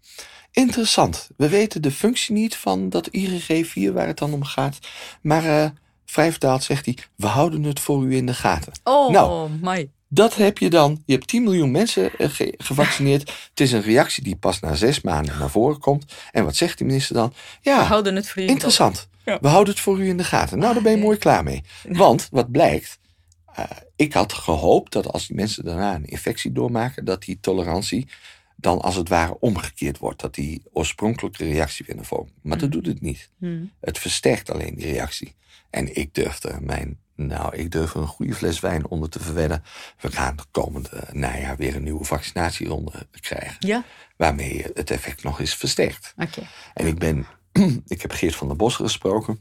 interessant. 0.57 1.28
We 1.36 1.48
weten 1.48 1.82
de 1.82 1.90
functie 1.90 2.34
niet 2.34 2.57
van 2.57 2.88
dat 2.88 3.11
IgG4 3.18 3.92
waar 3.92 4.07
het 4.07 4.18
dan 4.18 4.32
om 4.32 4.44
gaat. 4.44 4.78
Maar 5.22 5.44
uh, 5.44 5.66
vrij 6.04 6.30
vertaald 6.30 6.62
zegt 6.62 6.84
hij: 6.84 6.96
We 7.16 7.26
houden 7.26 7.62
het 7.62 7.80
voor 7.80 8.04
u 8.04 8.16
in 8.16 8.26
de 8.26 8.34
gaten. 8.34 8.72
Oh, 8.84 9.11
nou, 9.11 9.50
my. 9.61 9.90
Dat 10.09 10.34
heb 10.34 10.59
je 10.59 10.70
dan. 10.70 11.02
Je 11.07 11.12
hebt 11.12 11.28
10 11.28 11.42
miljoen 11.42 11.70
mensen 11.70 12.18
eh, 12.18 12.30
gevaccineerd. 12.57 13.22
Het 13.50 13.61
is 13.61 13.72
een 13.72 13.82
reactie 13.82 14.22
die 14.22 14.36
pas 14.36 14.61
na 14.61 14.74
zes 14.74 15.00
maanden 15.00 15.38
naar 15.38 15.50
voren 15.50 15.78
komt. 15.78 16.12
En 16.32 16.44
wat 16.44 16.57
zegt 16.57 16.78
de 16.78 16.84
minister 16.84 17.14
dan? 17.14 17.32
Ja, 17.61 17.78
we 17.78 17.84
houden 17.84 18.16
het 18.16 18.28
voor 18.28 18.42
u 18.42 18.46
interessant. 18.46 19.09
We 19.24 19.48
houden 19.48 19.74
het 19.74 19.82
voor 19.82 19.98
u 19.98 20.09
in 20.09 20.16
de 20.16 20.24
gaten. 20.24 20.59
Nou, 20.59 20.74
daar 20.74 20.82
ben 20.82 20.92
je 20.92 20.98
mooi 20.98 21.18
klaar 21.18 21.42
mee. 21.42 21.62
Want 21.88 22.28
wat 22.30 22.50
blijkt, 22.50 22.98
uh, 23.59 23.64
ik 23.96 24.12
had 24.12 24.32
gehoopt 24.32 24.92
dat 24.92 25.12
als 25.12 25.26
die 25.26 25.36
mensen 25.36 25.64
daarna 25.64 25.94
een 25.94 26.04
infectie 26.04 26.52
doormaken, 26.52 27.04
dat 27.04 27.22
die 27.22 27.38
tolerantie 27.40 28.09
dan 28.57 28.80
als 28.80 28.94
het 28.94 29.09
ware 29.09 29.40
omgekeerd 29.40 29.98
wordt. 29.98 30.20
Dat 30.20 30.34
die 30.34 30.62
oorspronkelijke 30.72 31.44
reactie 31.44 31.84
weer 31.86 31.96
naar 31.96 32.04
voren. 32.04 32.30
Maar 32.42 32.59
dat 32.59 32.72
hmm. 32.72 32.82
doet 32.82 32.92
het 32.92 33.02
niet. 33.02 33.30
Hmm. 33.38 33.72
Het 33.80 33.98
versterkt 33.98 34.50
alleen 34.50 34.74
die 34.74 34.92
reactie. 34.92 35.34
En 35.70 35.96
ik 35.96 36.14
durfde 36.14 36.59
mijn 36.61 36.98
nou, 37.16 37.57
ik 37.57 37.70
durf 37.70 37.94
een 37.94 38.07
goede 38.07 38.34
fles 38.34 38.61
wijn 38.61 38.86
onder 38.86 39.09
te 39.09 39.20
verwedden. 39.20 39.64
We 40.00 40.12
gaan 40.12 40.36
het 40.36 40.46
komende 40.50 41.04
najaar 41.12 41.57
weer 41.57 41.76
een 41.76 41.82
nieuwe 41.82 42.04
vaccinatieronde 42.04 43.07
krijgen. 43.20 43.57
Ja. 43.59 43.84
Waarmee 44.16 44.66
het 44.74 44.90
effect 44.90 45.22
nog 45.22 45.40
eens 45.40 45.54
versterkt. 45.54 46.14
Oké. 46.16 46.46
En 46.74 46.86
ik 46.86 46.98
ben, 46.98 47.26
ik 47.86 48.02
heb 48.02 48.12
Geert 48.12 48.36
van 48.36 48.46
der 48.46 48.57
Bos 48.57 48.76
gesproken. 48.76 49.40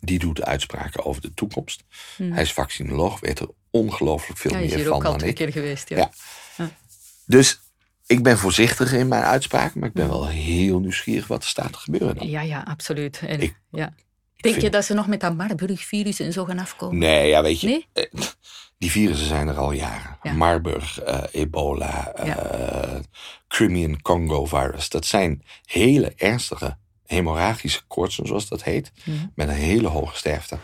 Die 0.00 0.18
doet 0.18 0.42
uitspraken 0.42 1.04
over 1.04 1.22
de 1.22 1.34
toekomst. 1.34 1.84
Hmm. 2.16 2.32
Hij 2.32 2.42
is 2.42 2.52
vaccinoloog, 2.52 3.20
weet 3.20 3.38
er 3.38 3.48
ongelooflijk 3.70 4.38
veel 4.38 4.50
ja, 4.50 4.58
meer 4.58 4.68
van 4.68 4.78
dan 4.78 4.84
ik. 4.84 4.92
Hij 4.92 5.08
is 5.08 5.14
ook 5.14 5.22
al 5.22 5.28
een 5.28 5.34
keer 5.34 5.52
geweest, 5.52 5.88
ja. 5.88 5.96
ja. 6.56 6.70
Dus 7.26 7.60
ik 8.06 8.22
ben 8.22 8.38
voorzichtig 8.38 8.92
in 8.92 9.08
mijn 9.08 9.22
uitspraken, 9.22 9.80
maar 9.80 9.88
ik 9.88 9.94
ben 9.94 10.08
wel 10.08 10.28
heel 10.28 10.80
nieuwsgierig 10.80 11.26
wat 11.26 11.42
er 11.42 11.48
staat 11.48 11.72
te 11.72 11.78
gebeuren. 11.78 12.16
Dan. 12.16 12.28
Ja, 12.28 12.40
ja, 12.40 12.62
absoluut. 12.62 13.20
En, 13.26 13.40
ik, 13.40 13.60
ja. 13.70 13.94
Denk 14.36 14.60
je 14.60 14.70
dat 14.70 14.84
ze 14.84 14.94
nog 14.94 15.06
met 15.06 15.20
dat 15.20 15.36
Marburg-virus 15.36 16.20
en 16.20 16.32
zo 16.32 16.44
gaan 16.44 16.58
afkomen? 16.58 16.98
Nee, 16.98 17.28
ja, 17.28 17.42
weet 17.42 17.60
je. 17.60 17.66
Nee? 17.66 17.86
Eh, 17.92 18.22
die 18.78 18.90
virussen 18.90 19.26
zijn 19.26 19.48
er 19.48 19.56
al 19.56 19.72
jaren. 19.72 20.36
Marburg, 20.36 21.06
uh, 21.06 21.22
ebola, 21.30 22.12
uh, 22.26 23.00
Crimean 23.48 24.02
Congo 24.02 24.44
virus. 24.44 24.88
Dat 24.88 25.06
zijn 25.06 25.42
hele 25.64 26.12
ernstige 26.16 26.76
hemorragische 27.06 27.82
koortsen, 27.86 28.26
zoals 28.26 28.48
dat 28.48 28.62
heet. 28.62 28.92
Mhm. 29.04 29.26
Met 29.34 29.48
een 29.48 29.54
hele 29.54 29.88
hoge 29.88 30.16
sterfte. 30.16 30.58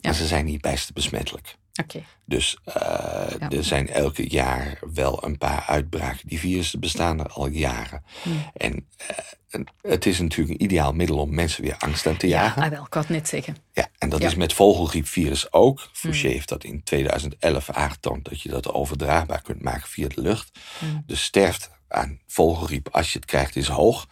Maar 0.00 0.14
ze 0.14 0.26
zijn 0.26 0.44
niet 0.44 0.60
bijster 0.60 0.94
besmettelijk. 0.94 1.56
Okay. 1.82 2.04
Dus 2.24 2.58
uh, 2.68 3.52
er 3.52 3.64
zijn 3.64 3.88
elke 3.88 4.30
jaar 4.30 4.78
wel 4.92 5.24
een 5.24 5.38
paar 5.38 5.64
uitbraken. 5.66 6.28
Die 6.28 6.38
virussen 6.38 6.80
bestaan 6.80 7.20
er 7.20 7.28
al 7.28 7.46
jaren. 7.46 8.02
Mhm. 8.24 8.36
En 8.52 8.86
het 9.80 10.06
is 10.06 10.18
natuurlijk 10.18 10.60
een 10.60 10.64
ideaal 10.64 10.92
middel 10.92 11.18
om 11.18 11.34
mensen 11.34 11.62
weer 11.62 11.76
angst 11.78 12.06
aan 12.06 12.16
te 12.16 12.28
jagen. 12.28 12.62
Ja, 12.62 12.70
wel, 12.70 12.82
ik 12.84 12.90
kan 12.90 13.02
het 13.02 13.10
net 13.10 13.28
zeggen. 13.28 13.56
Ja, 13.72 13.88
en 13.98 14.08
dat 14.08 14.22
is 14.22 14.34
met 14.34 14.52
vogelgriepvirus 14.52 15.52
ook. 15.52 15.88
Fouché 15.92 16.28
heeft 16.28 16.48
dat 16.48 16.64
in 16.64 16.82
2011 16.82 17.70
aangetoond 17.70 18.24
dat 18.24 18.40
je 18.40 18.48
dat 18.48 18.72
overdraagbaar 18.72 19.42
kunt 19.42 19.62
maken 19.62 19.88
via 19.88 20.08
de 20.08 20.20
lucht. 20.20 20.58
De 21.06 21.16
sterfte 21.16 21.68
aan 21.88 22.20
vogelgriep, 22.26 22.88
als 22.88 23.12
je 23.12 23.18
het 23.18 23.28
krijgt, 23.28 23.56
is 23.56 23.68
hoog. 23.68 24.06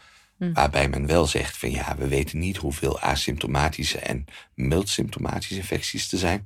Waarbij 0.52 0.88
men 0.88 1.06
wel 1.06 1.26
zegt 1.26 1.56
van 1.56 1.70
ja, 1.70 1.96
we 1.96 2.08
weten 2.08 2.38
niet 2.38 2.56
hoeveel 2.56 3.00
asymptomatische 3.00 3.98
en 3.98 4.24
mild 4.54 4.88
symptomatische 4.88 5.56
infecties 5.56 6.12
er 6.12 6.18
zijn. 6.18 6.42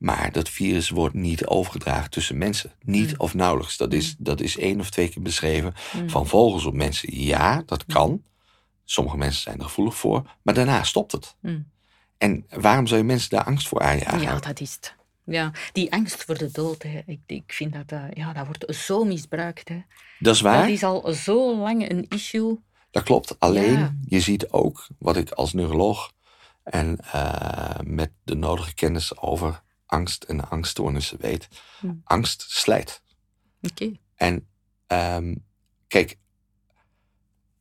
Maar 0.00 0.32
dat 0.32 0.48
virus 0.48 0.90
wordt 0.90 1.14
niet 1.14 1.46
overgedragen 1.46 2.10
tussen 2.10 2.38
mensen. 2.38 2.72
Niet 2.82 3.16
of 3.16 3.34
nauwelijks. 3.34 3.76
Dat 3.76 3.92
is, 3.92 4.14
dat 4.18 4.40
is 4.40 4.58
één 4.58 4.80
of 4.80 4.90
twee 4.90 5.08
keer 5.08 5.22
beschreven. 5.22 5.72
Van 6.06 6.26
vogels 6.26 6.64
op 6.64 6.74
mensen, 6.74 7.20
ja, 7.24 7.62
dat 7.66 7.86
kan. 7.86 8.22
Sommige 8.84 9.16
mensen 9.16 9.42
zijn 9.42 9.58
er 9.58 9.64
gevoelig 9.64 9.96
voor, 9.96 10.36
maar 10.42 10.54
daarna 10.54 10.82
stopt 10.82 11.12
het. 11.12 11.34
En 12.18 12.46
waarom 12.48 12.86
zou 12.86 13.00
je 13.00 13.06
mensen 13.06 13.30
daar 13.30 13.44
angst 13.44 13.68
voor 13.68 13.80
aanjagen? 13.80 14.20
Ja, 14.20 14.38
dat 14.38 14.60
is 14.60 14.72
het. 14.72 14.94
Ja, 15.24 15.52
die 15.72 15.92
angst 15.92 16.24
voor 16.24 16.38
de 16.38 16.50
dood, 16.50 16.82
hè. 16.82 17.02
Ik, 17.06 17.20
ik 17.26 17.52
vind 17.52 17.72
dat, 17.72 17.92
uh, 17.92 18.04
ja, 18.12 18.32
dat 18.32 18.46
wordt 18.46 18.76
zo 18.76 19.04
misbruikt. 19.04 19.68
Hè. 19.68 19.82
Dat 20.18 20.34
is 20.34 20.40
waar. 20.40 20.60
Dat 20.60 20.70
is 20.70 20.82
al 20.82 21.12
zo 21.12 21.56
lang 21.56 21.90
een 21.90 22.06
issue. 22.08 22.58
Dat 22.90 23.02
klopt. 23.02 23.38
Alleen, 23.38 24.04
je 24.08 24.20
ziet 24.20 24.50
ook 24.50 24.86
wat 24.98 25.16
ik 25.16 25.30
als 25.30 25.52
neuroloog 25.52 26.12
en 26.62 26.98
uh, 27.14 27.74
met 27.84 28.10
de 28.22 28.34
nodige 28.34 28.74
kennis 28.74 29.18
over 29.18 29.62
angst 29.90 30.22
en 30.22 30.48
angststoornissen 30.48 31.18
weet. 31.20 31.48
Hm. 31.80 31.92
Angst 32.04 32.44
slijt. 32.48 33.02
Oké. 33.62 33.92
En 34.16 34.46
um, 34.86 35.44
kijk, 35.88 36.16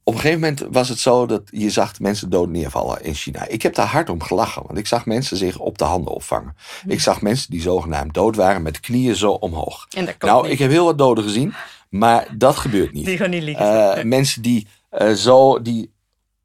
op 0.03 0.13
een 0.13 0.21
gegeven 0.21 0.41
moment 0.41 0.65
was 0.71 0.89
het 0.89 0.99
zo 0.99 1.25
dat 1.25 1.41
je 1.45 1.69
zag 1.69 1.99
mensen 1.99 2.29
dood 2.29 2.49
neervallen 2.49 3.03
in 3.03 3.13
China. 3.13 3.47
Ik 3.47 3.61
heb 3.61 3.75
daar 3.75 3.87
hard 3.87 4.09
om 4.09 4.23
gelachen, 4.23 4.63
want 4.65 4.77
ik 4.77 4.87
zag 4.87 5.05
mensen 5.05 5.37
zich 5.37 5.57
op 5.57 5.77
de 5.77 5.83
handen 5.83 6.13
opvangen. 6.13 6.55
Hm. 6.81 6.91
Ik 6.91 6.99
zag 6.99 7.21
mensen 7.21 7.51
die 7.51 7.61
zogenaamd 7.61 8.13
dood 8.13 8.35
waren 8.35 8.61
met 8.61 8.79
knieën 8.79 9.15
zo 9.15 9.31
omhoog. 9.31 9.87
nou, 10.19 10.49
ik 10.49 10.59
heb 10.59 10.69
heel 10.69 10.85
wat 10.85 10.97
doden 10.97 11.23
gezien, 11.23 11.53
maar 11.89 12.27
dat 12.37 12.55
gebeurt 12.55 12.93
niet. 12.93 13.05
Die 13.05 13.17
gaan 13.17 13.29
niet 13.29 13.43
liggen. 13.43 13.97
Uh, 13.97 14.03
mensen 14.03 14.41
die 14.41 14.67
uh, 14.91 15.11
zo, 15.11 15.61
die 15.61 15.91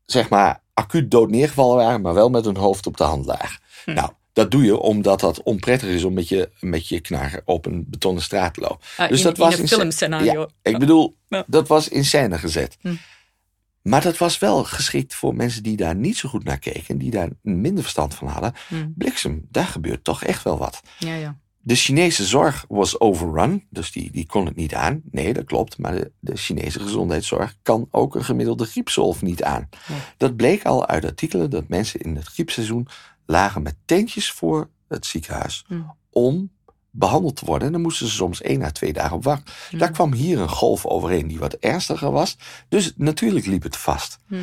zeg 0.05 0.29
maar 0.29 0.63
acuut 0.75 1.11
dood 1.11 1.31
neergevallen 1.31 1.77
waren, 1.77 2.01
maar 2.01 2.15
wel 2.15 2.29
met 2.29 2.45
hun 2.45 2.57
hoofd 2.57 2.87
op 2.87 2.97
de 2.97 3.05
hand 3.05 3.27
lagen. 3.27 3.61
Hm. 3.85 3.93
Nou, 3.93 4.11
dat 4.35 4.51
doe 4.51 4.65
je 4.65 4.79
omdat 4.79 5.21
dat 5.21 5.43
onprettig 5.43 5.89
is 5.89 6.05
om 6.05 6.13
met 6.13 6.29
je, 6.29 6.51
met 6.61 6.89
je 6.89 7.01
knager 7.01 7.43
op 7.45 7.67
een 7.67 7.85
betonnen 7.89 8.23
straat 8.23 8.55
te 8.55 8.61
lopen. 8.61 8.79
Ah, 8.97 9.09
dus 9.09 9.19
in, 9.19 9.25
dat 9.25 9.37
was 9.37 9.59
een 9.59 9.69
filmscenario. 9.69 10.41
Ja, 10.41 10.71
ik 10.71 10.79
bedoel, 10.79 11.17
dat 11.47 11.69
was 11.69 11.89
in 11.89 12.05
scène 12.05 12.39
gezet. 12.39 12.77
Hm. 12.81 12.95
Maar 13.83 14.03
dat 14.03 14.19
was 14.19 14.39
wel 14.39 14.65
geschikt 14.65 15.15
voor 15.15 15.35
mensen 15.35 15.63
die 15.63 15.77
daar 15.77 15.95
niet 15.95 16.17
zo 16.17 16.29
goed 16.29 16.45
naar 16.45 16.59
keken, 16.59 16.99
die 16.99 17.11
daar 17.11 17.29
minder 17.43 17.83
verstand 17.83 18.15
van 18.15 18.29
hadden. 18.29 18.53
Hm. 18.69 18.87
Bliksem, 18.95 19.47
daar 19.51 19.67
gebeurt 19.67 20.05
toch 20.05 20.25
echt 20.25 20.43
wel 20.43 20.59
wat. 20.59 20.81
Ja, 20.99 21.15
ja. 21.15 21.39
De 21.67 21.75
Chinese 21.75 22.25
zorg 22.25 22.65
was 22.69 23.01
overrun, 23.01 23.67
dus 23.71 23.93
die, 23.93 24.11
die 24.11 24.27
kon 24.27 24.47
het 24.47 24.57
niet 24.57 24.75
aan. 24.75 25.03
Nee, 25.11 25.33
dat 25.33 25.45
klopt, 25.45 25.79
maar 25.79 25.95
de, 25.95 26.13
de 26.21 26.37
Chinese 26.37 26.81
gezondheidszorg 26.81 27.57
kan 27.63 27.89
ook 27.91 28.15
een 28.15 28.25
gemiddelde 28.25 28.65
griepzolf 28.65 29.23
niet 29.23 29.43
aan. 29.43 29.69
Dat 30.17 30.37
bleek 30.37 30.65
al 30.65 30.87
uit 30.87 31.05
artikelen 31.05 31.51
dat 31.51 31.69
mensen 31.69 32.01
in 32.01 32.17
het 32.17 32.27
griepseizoen 32.27 32.89
lagen 33.27 33.63
met 33.63 33.77
tentjes 33.85 34.31
voor 34.31 34.69
het 34.89 35.07
ziekenhuis 35.07 35.65
hm. 35.67 35.81
om 36.11 36.53
behandeld 36.91 37.37
te 37.37 37.45
worden. 37.45 37.67
En 37.67 37.73
dan 37.73 37.83
moesten 37.83 38.07
ze 38.07 38.13
soms 38.13 38.43
één 38.43 38.63
à 38.63 38.71
twee 38.71 38.93
dagen 38.93 39.17
op 39.17 39.25
wacht. 39.25 39.53
Hm. 39.71 39.79
Daar 39.79 39.91
kwam 39.91 40.13
hier 40.13 40.41
een 40.41 40.49
golf 40.49 40.87
overheen 40.87 41.29
die 41.29 41.39
wat 41.39 41.55
ernstiger 41.55 42.11
was. 42.11 42.37
Dus 42.69 42.93
natuurlijk 42.97 43.47
liep 43.47 43.63
het 43.63 43.77
vast. 43.77 44.19
Hm. 44.29 44.37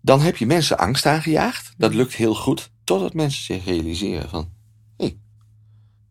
Dan 0.00 0.20
heb 0.20 0.36
je 0.36 0.46
mensen 0.46 0.78
angst 0.78 1.06
aangejaagd. 1.06 1.74
Dat 1.76 1.94
lukt 1.94 2.14
heel 2.14 2.34
goed, 2.34 2.70
totdat 2.84 3.14
mensen 3.14 3.44
zich 3.44 3.64
realiseren 3.64 4.28
van... 4.28 4.50
hé, 4.96 5.04
hey, 5.04 5.16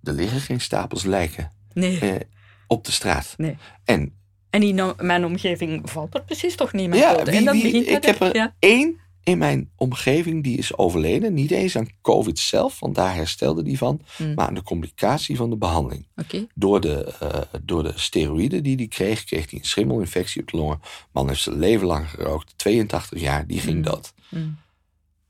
er 0.04 0.14
liggen 0.14 0.40
geen 0.40 0.62
stapels 0.62 1.04
lijken 1.04 1.52
nee. 1.74 2.00
eh, 2.00 2.20
op 2.68 2.86
de 2.86 2.92
straat. 2.92 3.34
Nee. 3.38 3.58
En, 3.84 4.14
en 4.50 4.62
in 4.62 4.94
mijn 4.98 5.26
omgeving 5.26 5.90
valt 5.90 6.16
er 6.16 6.24
precies 6.24 6.56
toch 6.56 6.74
niet 6.74 6.90
meer 6.90 7.00
ja, 7.00 7.18
en 7.18 7.46
dan 7.46 7.62
begint 7.62 7.88
ik 7.88 8.04
heb 8.04 8.22
er 8.22 8.54
één 8.60 9.00
in 9.24 9.38
mijn 9.38 9.70
omgeving 9.76 10.44
die 10.44 10.58
is 10.58 10.78
overleden. 10.78 11.34
Niet 11.34 11.52
eens 11.52 11.76
aan 11.76 11.90
COVID 12.02 12.40
zelf, 12.40 12.80
want 12.80 12.96
daar 12.96 13.16
herstelde 13.16 13.64
die 13.64 13.78
van. 13.78 14.02
Hmm. 14.16 14.34
Maar 14.34 14.48
aan 14.48 14.54
de 14.54 14.64
complicatie 14.64 15.36
van 15.36 15.50
de 15.50 15.58
behandeling. 15.58 16.08
Door, 16.56 16.82
de, 16.82 17.14
uh, 17.24 17.60
door 17.62 17.84
de 17.84 17.94
steroïden 17.96 18.64
die 18.64 18.76
hij 18.76 18.88
kreeg, 18.88 19.24
kreeg 19.24 19.50
hij 19.50 19.60
een 19.60 19.66
schimmelinfectie 19.66 20.42
op 20.42 20.52
de 20.52 20.58
longen. 20.58 20.82
Man 21.12 21.28
heeft 21.28 21.42
zijn 21.42 21.60
leven 21.60 21.88
lang 21.88 22.10
gerookt. 22.10 22.54
82 22.56 23.20
jaar, 23.20 23.48
die 23.48 23.60
ging 23.60 23.74
hmm. 23.74 23.84
dood. 23.84 24.14
Hmm. 24.30 24.58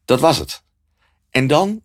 Dat 0.05 0.19
was 0.19 0.37
het. 0.37 0.63
En 1.29 1.47
dan 1.47 1.81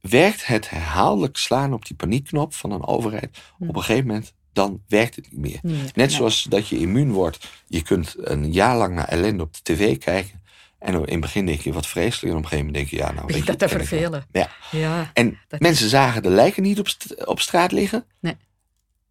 werkt 0.00 0.46
het 0.46 0.70
herhaaldelijk 0.70 1.36
slaan 1.36 1.72
op 1.72 1.86
die 1.86 1.96
paniekknop 1.96 2.54
van 2.54 2.72
een 2.72 2.86
overheid. 2.86 3.38
Op 3.58 3.76
een 3.76 3.82
gegeven 3.82 4.06
moment 4.06 4.34
dan 4.52 4.82
werkt 4.88 5.16
het 5.16 5.32
niet 5.32 5.40
meer. 5.40 5.82
Net 5.94 6.12
zoals 6.12 6.42
dat 6.42 6.68
je 6.68 6.78
immuun 6.78 7.12
wordt. 7.12 7.48
Je 7.66 7.82
kunt 7.82 8.14
een 8.18 8.52
jaar 8.52 8.76
lang 8.76 8.94
naar 8.94 9.08
ellende 9.08 9.42
op 9.42 9.54
de 9.54 9.60
tv 9.62 9.98
kijken. 9.98 10.42
En 10.78 10.94
in 10.94 11.00
het 11.00 11.20
begin 11.20 11.46
denk 11.46 11.60
je, 11.60 11.72
wat 11.72 11.86
vreselijk. 11.86 12.32
En 12.32 12.38
op 12.38 12.42
een 12.42 12.48
gegeven 12.48 12.66
moment 12.66 12.74
denk 12.74 12.88
je, 12.88 13.06
ja, 13.06 13.12
nou... 13.12 13.26
Begint 13.26 13.46
dat 13.46 13.58
te 13.58 13.68
vervelen. 13.68 14.26
Ja. 14.32 14.50
ja. 14.70 15.10
En 15.14 15.38
mensen 15.58 15.88
zagen 15.88 16.22
de 16.22 16.30
lijken 16.30 16.62
niet 16.62 16.78
op, 16.78 16.88
op 17.24 17.40
straat 17.40 17.72
liggen. 17.72 18.04
Nee. 18.20 18.36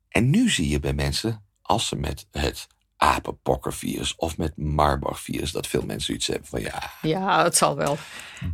En 0.09 0.29
nu 0.29 0.49
zie 0.49 0.69
je 0.69 0.79
bij 0.79 0.93
mensen, 0.93 1.43
als 1.61 1.87
ze 1.87 1.95
met 1.95 2.27
het 2.31 2.67
apenpokkenvirus 2.97 4.15
of 4.15 4.37
met 4.37 4.57
Marburg-virus, 4.57 5.51
dat 5.51 5.67
veel 5.67 5.83
mensen 5.85 6.13
iets 6.13 6.27
hebben 6.27 6.47
van, 6.47 6.61
ja... 6.61 6.91
Ja, 7.01 7.43
het 7.43 7.57
zal 7.57 7.75
wel. 7.75 7.97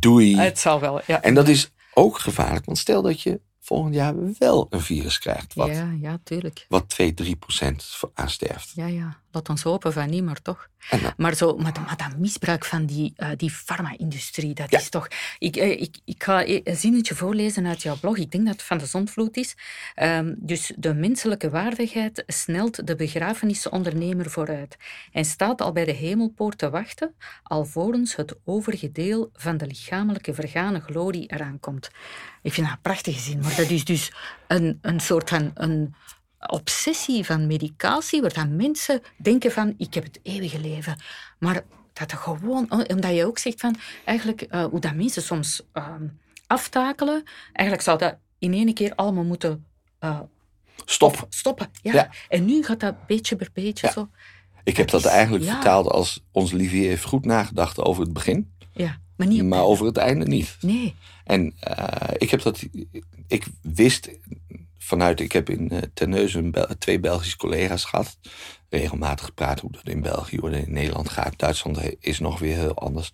Doei. 0.00 0.36
Het 0.36 0.58
zal 0.58 0.80
wel, 0.80 1.00
ja. 1.06 1.22
En 1.22 1.34
dat 1.34 1.48
is 1.48 1.70
ook 1.94 2.18
gevaarlijk, 2.18 2.64
want 2.64 2.78
stel 2.78 3.02
dat 3.02 3.22
je 3.22 3.40
volgend 3.60 3.94
jaar 3.94 4.14
wel 4.38 4.66
een 4.70 4.80
virus 4.80 5.18
krijgt. 5.18 5.54
Wat, 5.54 5.68
ja, 5.68 5.94
ja, 6.00 6.18
tuurlijk. 6.24 6.66
Wat 6.68 6.88
2, 6.88 7.14
3 7.14 7.36
procent 7.36 8.00
aan 8.14 8.30
sterft. 8.30 8.72
Ja, 8.74 8.86
ja. 8.86 9.22
Laat 9.34 9.48
ons 9.48 9.62
hopen 9.62 9.92
van 9.92 10.10
niet, 10.10 10.24
maar 10.24 10.42
toch. 10.42 10.68
maar, 11.16 11.34
zo, 11.34 11.56
maar, 11.56 11.72
maar 11.86 11.96
dat 11.96 12.16
misbruik 12.18 12.64
van 12.64 12.86
die, 12.86 13.12
uh, 13.16 13.28
die 13.36 13.50
farma-industrie, 13.50 14.54
dat 14.54 14.72
is 14.72 14.88
toch... 14.88 15.08
Ik, 15.38 15.56
uh, 15.56 15.70
ik, 15.70 15.96
ik 16.04 16.22
ga 16.22 16.46
een 16.46 16.76
zinnetje 16.76 17.14
voorlezen 17.14 17.66
uit 17.66 17.82
jouw 17.82 17.96
blog. 18.00 18.16
Ik 18.16 18.30
denk 18.30 18.44
dat 18.44 18.52
het 18.52 18.62
van 18.62 18.78
de 18.78 18.86
zondvloed 18.86 19.36
is. 19.36 19.56
Um, 20.02 20.34
dus 20.38 20.72
de 20.76 20.94
menselijke 20.94 21.50
waardigheid 21.50 22.22
snelt 22.26 22.86
de 22.86 22.96
begrafenisondernemer 22.96 24.30
vooruit 24.30 24.76
en 25.12 25.24
staat 25.24 25.60
al 25.60 25.72
bij 25.72 25.84
de 25.84 25.92
hemelpoort 25.92 26.58
te 26.58 26.70
wachten, 26.70 27.14
alvorens 27.42 28.16
het 28.16 28.36
overige 28.44 28.92
deel 28.92 29.30
van 29.32 29.56
de 29.56 29.66
lichamelijke 29.66 30.34
vergane 30.34 30.80
glorie 30.80 31.26
eraan 31.26 31.60
komt. 31.60 31.90
Ik 32.42 32.52
vind 32.52 32.66
dat 32.66 32.76
een 32.76 32.82
prachtige 32.82 33.20
zin, 33.20 33.38
maar 33.38 33.56
dat 33.56 33.70
is 33.70 33.84
dus 33.84 34.12
een, 34.46 34.78
een 34.82 35.00
soort 35.00 35.28
van... 35.28 35.50
Een, 35.54 35.94
obsessie 36.50 37.24
van 37.24 37.46
medicatie, 37.46 38.20
waar 38.20 38.32
dan 38.32 38.56
mensen 38.56 39.02
denken 39.16 39.52
van, 39.52 39.74
ik 39.78 39.94
heb 39.94 40.04
het 40.04 40.20
eeuwige 40.22 40.60
leven. 40.60 41.00
Maar 41.38 41.62
dat 41.92 42.10
er 42.10 42.18
gewoon, 42.18 42.70
omdat 42.70 43.14
je 43.14 43.26
ook 43.26 43.38
zegt 43.38 43.60
van, 43.60 43.76
eigenlijk, 44.04 44.46
uh, 44.50 44.64
hoe 44.64 44.80
dat 44.80 44.94
mensen 44.94 45.22
soms 45.22 45.62
uh, 45.74 45.86
aftakelen, 46.46 47.22
eigenlijk 47.52 47.86
zou 47.86 47.98
dat 47.98 48.16
in 48.38 48.52
één 48.52 48.74
keer 48.74 48.94
allemaal 48.94 49.24
moeten 49.24 49.66
uh, 50.00 50.20
stoppen. 50.84 51.26
stoppen 51.28 51.70
ja. 51.82 52.10
En 52.28 52.44
nu 52.44 52.62
gaat 52.62 52.80
dat 52.80 53.06
beetje 53.06 53.36
per 53.36 53.50
beetje 53.52 53.90
zo. 53.90 54.08
Ik 54.64 54.76
heb 54.76 54.90
dat, 54.90 55.04
eigenlijk 55.04 55.44
vertaald 55.44 55.86
als 55.86 56.24
ons 56.32 56.52
Livier 56.52 56.88
heeft 56.88 57.04
goed 57.04 57.24
nagedacht 57.24 57.78
over 57.78 58.02
het 58.02 58.12
begin. 58.12 58.52
Ja, 58.72 58.98
maar 59.16 59.26
niet 59.26 59.44
maar 59.44 59.62
over 59.62 59.86
het 59.86 59.96
einde 59.96 60.24
niet. 60.24 60.56
Nee. 60.60 60.94
En 61.24 61.54
uh, 61.68 62.08
ik 62.16 62.30
heb 62.30 62.42
dat, 62.42 62.64
ik 63.26 63.46
wist 63.62 64.10
vanuit, 64.84 65.20
ik 65.20 65.32
heb 65.32 65.50
in 65.50 65.68
uh, 65.72 65.78
Terneuzen 65.94 66.52
twee 66.78 67.00
Belgische 67.00 67.36
collega's 67.36 67.84
gehad. 67.84 68.18
Regelmatig 68.68 69.24
gepraat 69.24 69.60
hoe 69.60 69.72
dat 69.72 69.88
in 69.88 70.02
België, 70.02 70.36
dat 70.36 70.52
in 70.52 70.72
Nederland 70.72 71.08
gaat. 71.08 71.38
Duitsland 71.38 71.80
is 72.00 72.18
nog 72.18 72.38
weer 72.38 72.56
heel 72.56 72.74
anders. 72.74 73.12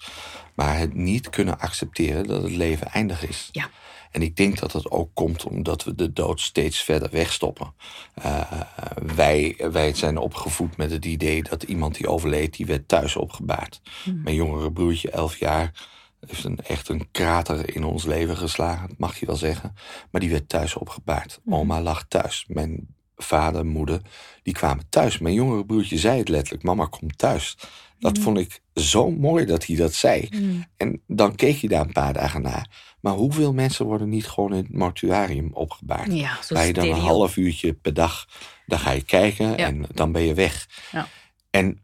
Maar 0.55 0.79
het 0.79 0.95
niet 0.95 1.31
kunnen 1.31 1.59
accepteren 1.59 2.27
dat 2.27 2.43
het 2.43 2.53
leven 2.53 2.87
eindig 2.87 3.29
is. 3.29 3.49
Ja. 3.53 3.71
En 4.11 4.23
ik 4.23 4.37
denk 4.37 4.59
dat 4.59 4.73
dat 4.73 4.91
ook 4.91 5.11
komt 5.15 5.45
omdat 5.45 5.85
we 5.85 5.95
de 5.95 6.13
dood 6.13 6.41
steeds 6.41 6.83
verder 6.83 7.11
wegstoppen. 7.11 7.75
Uh, 8.25 8.51
wij, 9.15 9.57
wij 9.71 9.95
zijn 9.95 10.17
opgevoed 10.17 10.77
met 10.77 10.91
het 10.91 11.05
idee 11.05 11.43
dat 11.43 11.63
iemand 11.63 11.95
die 11.95 12.09
overleed, 12.09 12.57
die 12.57 12.67
werd 12.67 12.89
thuis 12.89 13.17
opgebaard. 13.17 13.81
Hmm. 14.03 14.23
Mijn 14.23 14.37
jongere 14.37 14.73
broertje, 14.73 15.11
elf 15.11 15.39
jaar, 15.39 15.89
heeft 16.27 16.45
een, 16.45 16.59
echt 16.59 16.89
een 16.89 17.11
krater 17.11 17.75
in 17.75 17.85
ons 17.85 18.05
leven 18.05 18.37
geslagen, 18.37 18.95
mag 18.99 19.21
je 19.21 19.27
wel 19.27 19.37
zeggen. 19.37 19.75
Maar 20.11 20.21
die 20.21 20.31
werd 20.31 20.49
thuis 20.49 20.75
opgebaard. 20.75 21.41
Mhm. 21.45 21.55
Oma 21.55 21.83
lag 21.83 22.05
thuis. 22.09 22.45
Mijn 22.49 22.95
vader, 23.17 23.67
moeder, 23.67 24.01
die 24.43 24.55
kwamen 24.55 24.89
thuis. 24.89 25.19
Mijn 25.19 25.35
jongere 25.35 25.65
broertje 25.65 25.99
zei 25.99 26.19
het 26.19 26.29
letterlijk: 26.29 26.63
Mama, 26.63 26.85
kom 26.85 27.17
thuis. 27.17 27.57
Dat 27.99 28.15
mhm. 28.15 28.23
vond 28.23 28.39
ik 28.39 28.63
zo 28.75 29.11
mooi 29.11 29.45
dat 29.45 29.67
hij 29.67 29.77
dat 29.77 29.95
zei. 29.95 30.29
Mhm. 30.31 30.61
En 30.77 31.03
dan 31.07 31.35
keek 31.35 31.57
je 31.57 31.69
daar 31.69 31.87
een 31.87 31.93
paar 31.93 32.13
dagen 32.13 32.43
naar. 32.43 32.97
Maar 33.01 33.13
hoeveel 33.13 33.53
mensen 33.53 33.87
worden 33.87 34.09
niet 34.09 34.27
gewoon 34.27 34.53
in 34.53 34.63
het 34.63 34.75
mortuarium 34.75 35.51
opgebaard? 35.53 36.13
Ja, 36.13 36.39
Waar 36.49 36.67
je 36.67 36.73
dan 36.73 36.89
een 36.89 36.95
half 36.95 37.37
uurtje 37.37 37.73
per 37.73 37.95
dag, 37.95 38.27
dan 38.67 38.79
ga 38.79 38.91
je 38.91 39.03
kijken 39.03 39.57
en 39.57 39.85
dan 39.93 40.13
ben 40.13 40.23
je 40.23 40.35
weg. 40.35 40.69
Ja. 40.93 41.09
En 41.51 41.83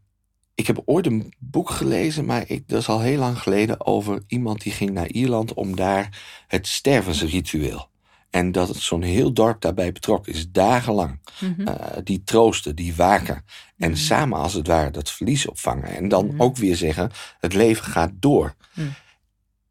ik 0.57 0.67
heb 0.67 0.81
ooit 0.85 1.05
een 1.05 1.33
boek 1.39 1.69
gelezen, 1.69 2.25
maar 2.25 2.43
ik, 2.47 2.67
dat 2.67 2.79
is 2.79 2.87
al 2.87 2.99
heel 2.99 3.19
lang 3.19 3.39
geleden, 3.39 3.85
over 3.85 4.23
iemand 4.27 4.61
die 4.61 4.71
ging 4.71 4.91
naar 4.91 5.07
Ierland 5.07 5.53
om 5.53 5.75
daar 5.75 6.21
het 6.47 6.67
stervensritueel. 6.67 7.89
En 8.29 8.51
dat 8.51 8.67
het 8.67 8.77
zo'n 8.77 9.01
heel 9.01 9.33
dorp 9.33 9.61
daarbij 9.61 9.91
betrokken 9.91 10.33
is, 10.33 10.51
dagenlang. 10.51 11.19
Mhm. 11.39 11.67
Eh, 11.67 11.97
die 12.03 12.23
troosten, 12.23 12.75
die 12.75 12.95
waken. 12.95 13.45
En 13.77 13.91
mhm. 13.91 13.99
samen 13.99 14.37
als 14.39 14.53
het 14.53 14.67
ware 14.67 14.91
dat 14.91 15.11
verlies 15.11 15.47
opvangen. 15.47 15.95
En 15.95 16.07
dan 16.07 16.25
mhm. 16.25 16.41
ook 16.41 16.57
weer 16.57 16.75
zeggen, 16.75 17.11
het 17.39 17.53
leven 17.53 17.83
gaat 17.83 18.11
door. 18.13 18.55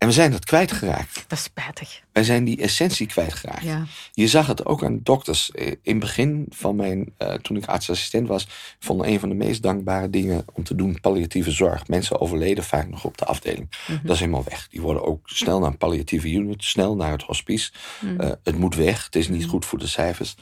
En 0.07 0.13
we 0.13 0.19
zijn 0.19 0.31
dat 0.31 0.45
kwijtgeraakt. 0.45 1.25
Dat 1.29 1.39
is 1.39 1.45
spijtig. 1.45 2.03
Wij 2.13 2.25
zijn 2.25 2.45
die 2.45 2.61
essentie 2.61 3.07
kwijtgeraakt. 3.07 3.63
Ja. 3.63 3.85
Je 4.13 4.29
zag 4.29 4.47
het 4.47 4.65
ook 4.65 4.85
aan 4.85 5.01
dokters. 5.03 5.51
Eh, 5.51 5.67
in 5.67 5.79
het 5.83 5.99
begin 5.99 6.47
van 6.49 6.77
mijn, 6.77 7.15
uh, 7.19 7.35
toen 7.35 7.57
ik 7.57 7.67
artsassistent 7.67 8.29
was, 8.29 8.49
vond 8.79 9.05
een 9.05 9.21
van 9.21 9.29
de 9.29 9.35
meest 9.35 9.63
dankbare 9.63 10.11
dingen 10.11 10.45
om 10.53 10.65
te 10.65 10.75
doen 10.75 11.01
palliatieve 11.01 11.51
zorg. 11.51 11.89
Mensen 11.89 12.21
overleden 12.21 12.65
vaak 12.65 12.89
nog 12.89 13.05
op 13.05 13.19
de 13.19 13.25
afdeling. 13.25 13.69
Mhm. 13.87 13.99
Dat 14.03 14.15
is 14.15 14.21
helemaal 14.21 14.45
weg. 14.49 14.69
Die 14.69 14.81
worden 14.81 15.05
ook 15.05 15.29
snel 15.29 15.59
naar 15.59 15.71
een 15.71 15.77
palliatieve 15.77 16.31
unit, 16.33 16.65
snel 16.65 16.97
naar 16.97 17.13
het 17.13 17.23
hospice. 17.23 17.73
Mhm. 18.01 18.21
Eh, 18.21 18.31
het 18.43 18.59
moet 18.59 18.75
weg. 18.75 19.05
Het 19.05 19.17
is 19.17 19.29
niet 19.29 19.41
mhm. 19.41 19.51
goed 19.51 19.65
voor 19.65 19.79
de 19.79 19.87
cijfers. 19.87 20.35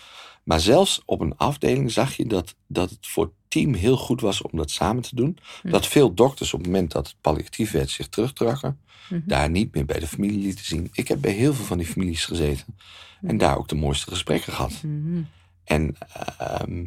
Maar 0.42 0.60
zelfs 0.60 1.02
op 1.04 1.20
een 1.20 1.36
afdeling 1.36 1.90
zag 1.90 2.16
je 2.16 2.26
dat, 2.26 2.54
dat 2.66 2.90
het 2.90 3.06
voor 3.06 3.32
team 3.54 3.74
heel 3.74 3.96
goed 3.96 4.20
was 4.20 4.42
om 4.42 4.50
dat 4.58 4.70
samen 4.70 5.02
te 5.02 5.14
doen. 5.14 5.38
Hm. 5.62 5.70
Dat 5.70 5.86
veel 5.86 6.14
dokters 6.14 6.52
op 6.54 6.58
het 6.60 6.68
moment 6.68 6.92
dat 6.92 7.06
het 7.06 7.16
palliatief 7.20 7.70
werd 7.70 7.90
zich 7.90 8.08
terugtrokken. 8.08 8.80
Mhm. 9.08 9.20
Daar 9.24 9.50
niet 9.50 9.74
meer 9.74 9.84
bij 9.84 9.98
de 9.98 10.06
familie 10.06 10.38
lieten 10.38 10.64
zien. 10.64 10.88
Ik 10.92 11.08
heb 11.08 11.20
bij 11.20 11.32
heel 11.32 11.54
veel 11.54 11.64
van 11.64 11.78
die 11.78 11.86
families 11.86 12.24
gezeten. 12.24 12.76
En 13.22 13.38
daar 13.38 13.56
ook 13.58 13.68
de 13.68 13.74
mooiste 13.74 14.10
gesprekken 14.10 14.52
gehad. 14.52 14.82
Mhm. 14.82 15.22
En 15.64 15.96
ehm, 16.38 16.84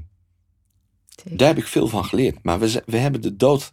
daar 1.23 1.47
heb 1.47 1.57
ik 1.57 1.67
veel 1.67 1.87
van 1.87 2.05
geleerd. 2.05 2.43
Maar 2.43 2.59
we, 2.59 2.83
we 2.85 2.97
hebben 2.97 3.21
de 3.21 3.35
dood 3.35 3.71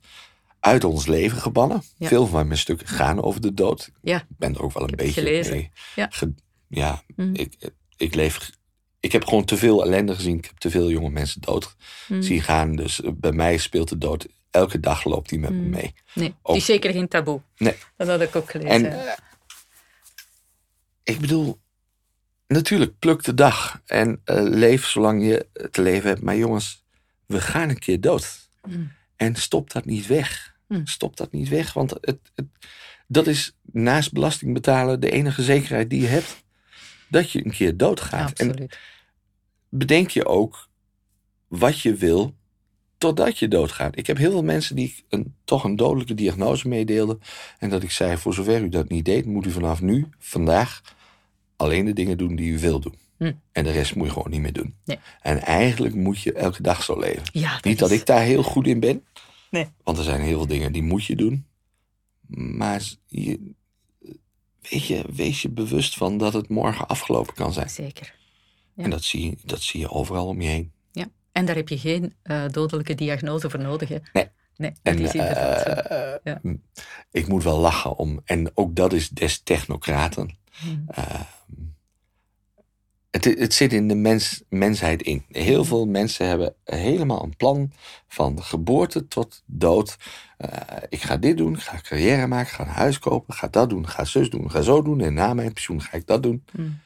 uit 0.61 0.85
ons 0.85 1.07
leven 1.07 1.39
gebannen. 1.39 1.83
Ja. 1.99 2.09
Veel 2.09 2.27
van 2.27 2.47
mijn 2.47 2.59
stukken 2.59 2.87
gaan 2.89 3.23
over 3.23 3.41
de 3.41 3.55
dood. 3.55 3.91
Ja. 4.03 4.17
Ik 4.17 4.27
ben 4.39 4.55
er 4.55 4.63
ook 4.63 4.73
wel 4.73 4.89
een 4.89 4.97
beetje 4.97 5.21
gelezen. 5.21 5.53
mee. 5.53 5.71
Ja. 5.97 6.07
ge- 6.11 6.35
ja, 6.69 7.03
Mhm. 7.17 7.35
ik, 7.35 7.71
ik 7.97 8.15
leef. 8.15 8.51
Ik 9.05 9.13
heb 9.13 9.25
gewoon 9.25 9.45
te 9.45 9.57
veel 9.57 9.85
ellende 9.85 10.15
gezien. 10.15 10.37
Ik 10.39 10.45
heb 10.45 10.59
te 10.59 10.71
veel 10.71 10.91
jonge 10.91 11.11
mensen 11.11 11.41
dood 11.41 11.77
Mhm. 12.09 12.23
zien 12.23 12.43
gaan. 12.43 12.77
Dus 12.77 13.01
eh, 13.03 13.11
bij 13.15 13.33
mij 13.33 13.57
speelt 13.57 13.89
de 13.89 13.99
dood. 13.99 14.27
Elke 14.51 14.81
dag 14.81 15.05
loopt 15.05 15.29
die 15.29 15.39
met 15.39 15.51
me 15.51 15.61
Mhm. 15.61 15.71
mee. 15.71 15.95
Nee, 16.15 16.35
Ook- 16.43 16.57
is 16.57 16.65
zeker 16.65 16.93
geen 16.93 17.09
taboe. 17.09 17.41
Nee. 17.57 17.75
Dat 17.97 18.09
had 18.09 18.21
ik 18.21 18.37
ook 18.37 18.51
gelezen. 18.51 18.91
En 18.93 19.15
ik 21.03 21.21
bedoel, 21.21 21.59
natuurlijk 22.47 22.99
pluk 22.99 23.23
de 23.25 23.35
dag 23.35 23.81
en 23.87 24.21
eh, 24.25 24.43
leef 24.43 24.87
zolang 24.87 25.25
je 25.27 25.47
te 25.71 25.83
leven 25.83 26.09
hebt. 26.09 26.23
Maar 26.23 26.37
jongens, 26.37 26.85
we 27.27 27.41
gaan 27.41 27.69
een 27.69 27.79
keer 27.79 28.01
dood. 28.01 28.49
Mm. 28.69 28.93
En 29.17 29.35
stop 29.37 29.71
dat 29.73 29.85
niet 29.85 30.07
weg. 30.07 30.53
Stop 30.85 31.17
dat 31.17 31.33
niet 31.33 31.49
weg, 31.49 31.73
want 31.73 31.91
het, 31.91 32.19
het, 32.35 32.47
dat 33.07 33.27
is 33.27 33.57
naast 33.63 34.13
belasting 34.13 34.55
betalen 34.55 35.01
de 35.01 35.11
enige 35.11 35.43
zekerheid 35.43 35.91
die 35.91 36.01
je 36.01 36.07
hebt. 36.07 36.45
Dat 37.09 37.31
je 37.31 37.45
een 37.45 37.51
keer 37.53 37.77
doodgaat. 37.77 38.39
En 38.39 38.49
Absoluut. 38.49 38.79
Bedenk 39.77 40.11
je 40.11 40.27
ook 40.27 40.69
wat 41.49 41.81
je 41.81 41.95
wil 41.95 42.35
totdat 42.99 43.39
je 43.39 43.49
doodgaat. 43.49 43.99
Ik 43.99 44.07
heb 44.07 44.17
heel 44.17 44.31
veel 44.31 44.43
mensen 44.43 44.77
die 44.77 44.87
ik 44.87 45.05
een, 45.09 45.35
toch 45.45 45.65
een 45.65 45.77
dodelijke 45.77 46.15
diagnose 46.15 46.69
meedeelden. 46.69 47.21
En 47.59 47.71
dat 47.71 47.83
ik 47.83 47.91
zei, 47.91 48.17
voor 48.17 48.35
zover 48.35 48.63
u 48.63 48.69
dat 48.69 48.89
niet 48.89 49.05
deed, 49.05 49.27
moet 49.27 49.47
u 49.47 49.51
vanaf 49.51 49.81
nu, 49.81 50.09
vandaag, 50.19 50.83
alleen 51.57 51.85
de 51.85 51.93
dingen 51.93 52.19
doen 52.19 52.37
die 52.37 52.53
u 52.53 52.59
wil 52.59 52.81
doen. 52.81 52.99
Hm. 53.17 53.33
En 53.53 53.65
de 53.65 53.71
rest 53.71 53.95
moet 53.95 54.07
je 54.07 54.13
gewoon 54.13 54.31
niet 54.31 54.41
meer 54.41 54.53
doen. 54.53 54.75
Nee. 54.85 54.99
En 55.21 55.41
eigenlijk 55.41 55.95
moet 55.95 56.21
je 56.21 56.33
elke 56.33 56.63
dag 56.63 56.83
zo 56.83 56.99
leven. 56.99 57.23
Ja, 57.33 57.59
niet 57.63 57.79
dat 57.79 57.91
ik 57.91 58.07
daar 58.07 58.23
heel 58.23 58.43
goed 58.43 58.67
in 58.67 58.81
ben. 58.81 59.05
Nee. 59.51 59.69
Want 59.83 59.99
er 59.99 60.05
zijn 60.05 60.21
heel 60.21 60.37
veel 60.37 60.47
dingen 60.47 60.73
die 60.73 60.83
moet 60.83 61.05
je 61.05 61.17
doen. 61.17 61.47
Maar 62.57 62.83
je, 63.07 63.53
weet 64.61 64.87
je, 64.87 65.05
wees 65.15 65.43
je 65.43 65.49
bewust 65.49 65.97
van 65.97 66.19
dat 66.19 66.33
het 66.33 66.49
morgen 66.49 66.87
afgelopen 66.87 67.35
kan 67.35 67.53
zijn. 67.53 67.71
Zeker. 67.71 68.15
Ja. 68.75 68.85
En 68.85 68.91
dat 68.91 69.03
zie, 69.03 69.31
je, 69.31 69.37
dat 69.45 69.61
zie 69.63 69.81
je 69.81 69.91
overal 69.91 70.27
om 70.27 70.41
je 70.41 70.49
heen. 70.49 70.73
Ja. 70.93 71.07
En 71.33 71.45
daar 71.45 71.57
heb 71.57 71.69
je 71.69 71.79
geen 71.79 72.15
eh, 72.23 72.45
dodelijke 72.51 72.95
diagnose 72.95 73.51
voor 73.51 73.61
nodig. 73.61 73.89
Hè? 73.89 73.99
Nee. 74.13 74.29
Nee, 74.57 74.71
dat 74.83 74.95
En 74.95 75.01
is 75.01 75.15
inderdaad 75.15 75.61
zo. 75.63 75.69
eh, 75.69 76.15
Ja. 76.25 76.39
m- 76.43 76.55
ik 77.11 77.29
moet 77.29 77.43
wel 77.43 77.59
lachen 77.59 77.97
om. 77.97 78.21
En 78.25 78.51
ook 78.55 78.77
dat 78.77 78.93
is 78.93 79.09
des 79.09 79.41
technocraten. 79.43 80.37
Mm. 80.65 80.85
Eh, 80.89 81.21
het, 83.11 83.25
het 83.25 83.55
zit 83.55 83.73
in 83.73 83.89
de 83.89 83.95
mens, 83.95 84.43
mensheid 84.49 85.03
in. 85.03 85.25
Heel 85.29 85.65
veel 85.65 85.87
mensen 85.87 86.27
hebben 86.27 86.55
helemaal 86.65 87.23
een 87.23 87.37
plan 87.37 87.73
van 88.09 88.43
geboorte 88.43 89.09
tot 89.09 89.43
dood. 89.47 89.97
Eh, 90.37 90.49
ik 90.89 91.03
ga 91.03 91.17
dit 91.17 91.37
doen, 91.37 91.55
ik 91.55 91.61
ga 91.61 91.81
carrière 91.83 92.27
maken, 92.27 92.47
ik 92.49 92.53
ga 92.55 92.63
een 92.65 92.69
huis 92.71 92.99
kopen, 92.99 93.35
ik 93.35 93.41
ga 93.41 93.49
dat 93.49 93.71
doen, 93.71 93.83
ik 93.83 93.89
ga 93.89 94.05
zus 94.05 94.31
doen, 94.31 94.45
ik 94.45 94.51
ga 94.51 94.61
zo 94.63 94.83
doen. 94.83 95.01
En 95.01 95.15
na 95.15 95.35
mijn 95.35 95.53
pensioen 95.53 95.83
ga 95.83 95.93
ik 95.97 96.07
dat 96.07 96.23
doen. 96.23 96.45
Mm. 96.53 96.79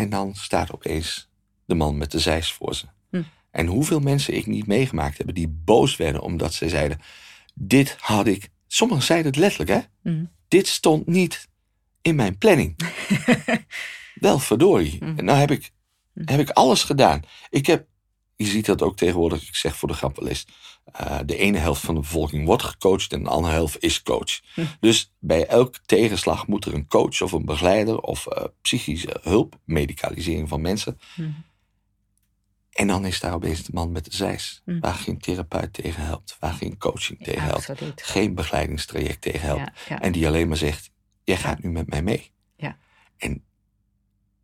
En 0.00 0.10
dan 0.10 0.34
staat 0.34 0.72
opeens 0.72 1.28
de 1.64 1.74
man 1.74 1.96
met 1.96 2.10
de 2.10 2.18
zeis 2.18 2.52
voor 2.52 2.74
ze. 2.74 2.86
Hm. 3.10 3.22
En 3.50 3.66
hoeveel 3.66 4.00
mensen 4.00 4.36
ik 4.36 4.46
niet 4.46 4.66
meegemaakt 4.66 5.18
heb 5.18 5.34
die 5.34 5.48
boos 5.48 5.96
werden 5.96 6.20
omdat 6.20 6.54
ze 6.54 6.68
zeiden: 6.68 7.00
Dit 7.54 7.96
had 8.00 8.26
ik. 8.26 8.48
Sommigen 8.66 9.02
zeiden 9.02 9.30
het 9.30 9.40
letterlijk, 9.40 9.70
hè? 9.70 10.10
Mm. 10.10 10.30
Dit 10.48 10.68
stond 10.68 11.06
niet 11.06 11.48
in 12.02 12.14
mijn 12.14 12.38
planning. 12.38 12.76
Wel 14.14 14.38
verdorie. 14.38 14.96
Hm. 14.98 15.18
En 15.18 15.24
nou 15.24 15.38
heb 15.38 15.50
ik, 15.50 15.70
Hm. 16.12 16.22
heb 16.24 16.40
ik 16.40 16.50
alles 16.50 16.82
gedaan. 16.82 17.22
Ik 17.50 17.66
heb, 17.66 17.86
je 18.44 18.50
ziet 18.50 18.66
dat 18.66 18.82
ook 18.82 18.96
tegenwoordig, 18.96 19.48
ik 19.48 19.54
zeg 19.56 19.76
voor 19.76 19.88
de 19.88 19.94
grap 19.94 20.16
wel 20.18 20.28
eens. 20.28 20.46
eh, 20.92 21.18
de 21.24 21.36
ene 21.36 21.58
helft 21.58 21.82
van 21.82 21.94
de 21.94 22.00
bevolking 22.00 22.46
wordt 22.46 22.62
gecoacht 22.62 23.12
en 23.12 23.22
de 23.22 23.28
andere 23.28 23.52
helft 23.52 23.82
is 23.82 24.02
coach. 24.02 24.40
Hm. 24.54 24.64
Dus 24.80 25.12
bij 25.18 25.46
elke 25.46 25.78
tegenslag 25.86 26.46
moet 26.46 26.64
er 26.64 26.74
een 26.74 26.86
coach 26.86 27.22
of 27.22 27.32
een 27.32 27.44
begeleider 27.44 28.00
of 28.00 28.26
eh, 28.26 28.44
psychische 28.62 29.16
hulp, 29.22 29.58
medicalisering 29.64 30.48
van 30.48 30.60
mensen. 30.60 31.00
Mm. 31.16 31.44
En 32.70 32.86
dan 32.86 33.04
is 33.04 33.20
daar 33.20 33.34
opeens 33.34 33.62
de 33.62 33.70
man 33.74 33.92
met 33.92 34.04
de 34.04 34.16
zeis. 34.16 34.62
Hm. 34.64 34.80
Waar 34.80 34.94
geen 34.94 35.18
therapeut 35.18 35.72
tegen 35.72 36.04
helpt, 36.04 36.36
waar 36.40 36.52
geen 36.52 36.78
coaching 36.78 37.24
tegen 37.24 37.42
helpt, 37.42 37.70
absoluut. 37.70 38.02
geen 38.02 38.34
begeleidingstraject 38.34 39.20
tegen 39.20 39.40
helpt. 39.40 39.60
Ja, 39.60 39.72
ja. 39.88 40.00
En 40.00 40.12
die 40.12 40.26
alleen 40.26 40.48
maar 40.48 40.56
zegt: 40.56 40.90
Jij 41.24 41.36
gaat 41.36 41.62
nu 41.62 41.70
met 41.70 41.88
mij 41.88 42.02
mee. 42.02 42.30
Ja. 42.56 42.76
En 43.16 43.44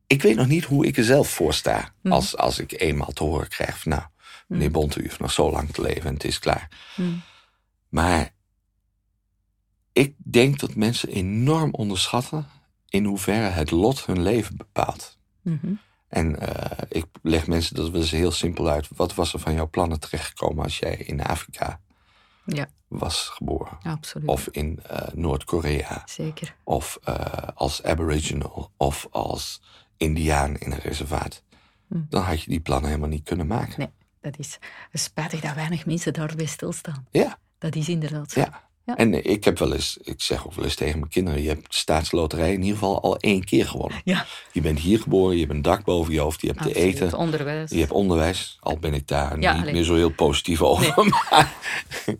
ik 0.07 0.23
weet 0.23 0.37
nog 0.37 0.47
niet 0.47 0.65
hoe 0.65 0.87
ik 0.87 0.97
er 0.97 1.05
zelf 1.05 1.29
voor 1.29 1.55
sta. 1.55 1.93
Hm. 2.03 2.13
Als, 2.13 2.37
als 2.37 2.59
ik 2.59 2.81
eenmaal 2.81 3.13
te 3.13 3.25
horen 3.25 3.49
krijg: 3.49 3.79
van, 3.79 3.93
Nou, 3.93 4.05
meneer 4.47 4.67
Hm. 4.67 4.73
Bonte, 4.73 5.01
u 5.01 5.03
heeft 5.03 5.21
nog 5.21 5.33
zo 5.33 5.51
lang 5.51 5.71
te 5.71 5.83
leven 5.83 6.07
en 6.09 6.15
het 6.15 6.25
is 6.25 6.39
klaar. 6.39 6.69
Mm. 6.97 7.23
Maar 7.89 8.35
ik 9.93 10.15
denk 10.17 10.59
dat 10.59 10.75
mensen 10.75 11.09
enorm 11.09 11.75
onderschatten 11.75 12.47
in 12.89 13.05
hoeverre 13.05 13.49
het 13.49 13.71
lot 13.71 14.07
hun 14.07 14.23
leven 14.23 14.57
bepaalt. 14.57 15.19
Mhm. 15.43 15.73
En 16.09 16.39
eh, 16.41 16.79
ik 16.89 17.07
leg 17.23 17.47
mensen 17.47 17.75
dat 17.77 17.91
wel 17.91 18.01
eens 18.01 18.11
heel 18.11 18.31
simpel 18.31 18.69
uit. 18.69 18.89
Wat 18.97 19.15
was 19.15 19.33
er 19.33 19.39
van 19.39 19.55
jouw 19.55 19.69
plannen 19.69 20.01
terechtgekomen 20.01 20.65
als 20.65 20.79
jij 20.79 20.97
in 20.97 21.23
Afrika 21.23 21.81
Ja, 22.45 22.69
was 22.89 23.29
geboren? 23.29 23.79
absoluut. 23.83 24.29
Of 24.29 24.49
in 24.51 24.81
eh, 24.83 25.09
Noord-Korea? 25.15 26.03
Zeker. 26.07 26.55
Of 26.65 26.99
eh, 27.05 27.15
als 27.55 27.83
aboriginal? 27.83 28.71
Of 28.77 29.07
als 29.11 29.61
indiaan 29.97 30.57
in 30.57 30.73
een 30.73 30.79
reservaat? 30.79 31.43
Hm. 31.89 32.01
Dan 32.09 32.23
had 32.23 32.43
je 32.43 32.51
die 32.51 32.61
plannen 32.61 32.89
helemaal 32.89 33.09
niet 33.11 33.25
kunnen 33.25 33.47
maken. 33.47 33.75
Nee, 33.79 33.91
dat 34.21 34.39
is 34.39 34.59
spijtig 34.93 35.41
dat 35.41 35.55
weinig 35.55 35.87
mensen 35.87 36.13
daarbij 36.13 36.47
stilstaan. 36.47 37.07
Ja, 37.11 37.39
Dat 37.59 37.75
is 37.75 37.89
inderdaad 37.89 38.31
zo. 38.31 38.41
ja. 38.41 38.65
Ja. 38.87 38.97
En 38.97 39.25
ik 39.31 39.45
heb 39.45 39.59
wel 39.59 39.73
eens, 39.73 39.97
ik 40.03 40.21
zeg 40.23 40.47
ook 40.47 40.53
wel 40.53 40.65
eens 40.65 40.75
tegen 40.75 40.99
mijn 40.99 41.11
kinderen: 41.11 41.43
je 41.43 41.49
hebt 41.49 41.61
de 41.71 41.77
staatsloterij 41.77 42.53
in 42.53 42.61
ieder 42.63 42.79
geval 42.79 43.03
al 43.03 43.17
één 43.17 43.45
keer 43.45 43.67
gewonnen. 43.67 44.01
Ja, 44.05 44.27
Je 44.53 44.61
bent 44.61 44.79
hier 44.79 45.01
geboren, 45.01 45.35
je 45.35 45.41
hebt 45.41 45.53
een 45.53 45.63
dak 45.63 45.85
boven 45.85 46.13
je 46.13 46.21
hoofd, 46.21 46.41
je 46.41 46.47
hebt 46.47 46.63
te 46.63 46.75
eten. 46.75 47.15
Onderwijs. 47.19 47.71
Je 47.71 47.79
hebt 47.79 47.91
onderwijs, 47.93 48.57
al 48.61 48.79
ben 48.79 48.95
ik 48.95 49.09
daar 49.09 49.41
Ja, 49.41 49.53
niet 49.53 49.63
alleen. 49.63 49.75
meer 49.75 49.85
zo 49.85 49.95
heel 49.95 50.11
positief 50.13 50.63
over. 50.63 50.95
Maar, 51.31 51.55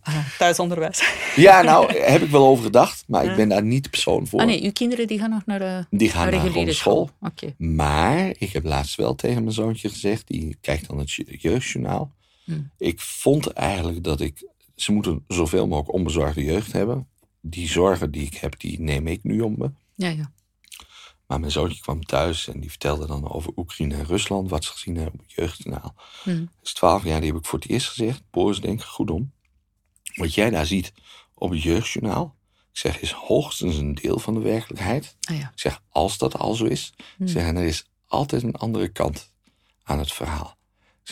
Ah, 0.03 0.15
thuisonderwijs. 0.39 1.03
ja, 1.37 1.63
nou, 1.63 1.93
heb 1.99 2.23
ik 2.23 2.31
wel 2.31 2.47
over 2.47 2.65
gedacht, 2.65 3.05
maar 3.07 3.25
ik 3.25 3.37
ben 3.37 3.49
daar 3.49 3.63
niet 3.63 3.83
de 3.85 3.91
persoon 3.91 4.27
voor. 4.27 4.41
Ah 4.41 4.47
nee, 4.47 4.63
uw 4.63 4.73
kinderen 4.73 5.07
die 5.07 5.19
gaan 5.19 5.31
nog 5.31 5.47
naar 5.47 5.59
de 5.59 5.87
Die 5.91 6.11
gaan 6.11 6.31
naar 6.31 6.73
school. 6.75 7.11
Maar 7.59 8.35
ik 8.39 8.53
heb 8.53 8.65
laatst 8.65 8.95
wel 8.97 9.15
tegen 9.15 9.43
mijn 9.43 9.55
zoontje 9.55 9.89
gezegd, 9.89 10.27
die 10.29 10.57
kijkt 10.61 10.89
dan 10.89 10.99
het 10.99 11.13
je- 11.13 11.37
jeugdjournaal. 11.39 12.13
Hmm. 12.45 12.71
Ik 12.79 13.01
vond 13.01 13.47
eigenlijk 13.53 14.05
dat 14.05 14.21
ik, 14.21 14.49
ze 14.77 14.93
moeten 14.93 15.25
zoveel 15.29 15.67
mogelijk 15.67 15.93
onbezorgde 15.93 16.45
jeugd 16.45 16.73
hebben. 16.73 17.09
Die 17.41 17.69
zorgen 17.69 18.11
die 18.11 18.27
ik 18.27 18.35
heb, 18.35 18.61
die 18.61 18.81
neem 18.81 19.07
ik 19.07 19.25
nu 19.25 19.41
om 19.41 19.55
me. 19.59 19.71
Ja, 19.95 20.09
ja. 20.09 20.33
Maar 21.27 21.41
mijn 21.41 21.53
zoontje 21.53 21.81
kwam 21.81 22.05
thuis 22.05 22.49
en 22.49 22.61
die 22.61 22.71
vertelde 22.71 23.07
dan 23.07 23.31
over 23.31 23.53
Oekraïne 23.57 23.95
en 23.95 24.05
Rusland, 24.05 24.51
wat 24.51 24.65
ze 24.65 24.73
gezien 24.73 24.97
hebben 24.97 25.15
op 25.15 25.21
het 25.21 25.33
jeugdjournaal. 25.33 25.95
Hm. 26.23 26.39
Dat 26.39 26.49
is 26.63 26.73
12 26.73 27.05
jaar, 27.05 27.21
die 27.21 27.31
heb 27.31 27.39
ik 27.39 27.47
voor 27.47 27.59
het 27.59 27.69
eerst 27.69 27.89
gezegd. 27.89 28.23
Boris, 28.31 28.61
denk 28.61 28.83
goed 28.83 29.11
om. 29.11 29.33
Wat 30.15 30.35
jij 30.35 30.51
daar 30.51 30.67
ziet 30.67 30.93
op 31.35 31.51
het 31.51 31.63
jeugdjournaal, 31.63 32.37
ik 32.73 32.79
zeg, 32.79 33.01
is 33.01 33.11
hoogstens 33.11 33.77
een 33.77 33.95
deel 33.95 34.19
van 34.19 34.35
de 34.35 34.41
werkelijkheid. 34.41 35.17
Ah 35.21 35.39
ja. 35.39 35.51
Ik 35.53 35.61
zeg, 35.61 35.83
als 35.89 36.19
dat 36.19 36.39
al 36.39 36.55
zo 36.55 36.65
is, 36.65 36.93
ik 37.19 37.29
zeg, 37.29 37.43
en 37.43 37.57
er 37.57 37.65
is 37.65 37.85
altijd 38.07 38.43
een 38.43 38.57
andere 38.57 38.89
kant 38.89 39.33
aan 39.83 39.99
het 39.99 40.13
verhaal. 40.13 40.56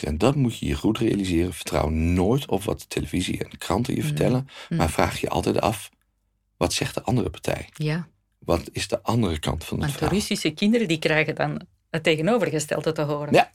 En 0.03 0.17
dat 0.17 0.35
moet 0.35 0.57
je 0.57 0.65
je 0.67 0.73
goed 0.75 0.97
realiseren. 0.97 1.53
Vertrouw 1.53 1.89
nooit 1.89 2.47
op 2.49 2.63
wat 2.63 2.79
de 2.79 2.87
televisie 2.87 3.43
en 3.43 3.49
de 3.49 3.57
kranten 3.57 3.95
je 3.95 4.03
vertellen, 4.03 4.49
Hm. 4.67 4.75
maar 4.75 4.89
vraag 4.89 5.21
je 5.21 5.29
altijd 5.29 5.61
af, 5.61 5.89
wat 6.57 6.73
zegt 6.73 6.93
de 6.93 7.03
andere 7.03 7.29
partij? 7.29 7.69
Ja, 7.73 8.07
Wat 8.39 8.69
is 8.71 8.87
de 8.87 9.01
andere 9.03 9.39
kant 9.39 9.63
van 9.63 9.77
het 9.77 9.79
want 9.79 9.91
de 9.91 9.97
verhaal? 9.97 10.17
Russische 10.17 10.49
kinderen 10.49 10.87
die 10.87 10.99
krijgen 10.99 11.35
dan 11.35 11.61
het 11.89 12.03
tegenovergestelde 12.03 12.91
te 12.91 13.01
horen. 13.01 13.33
Ja. 13.33 13.51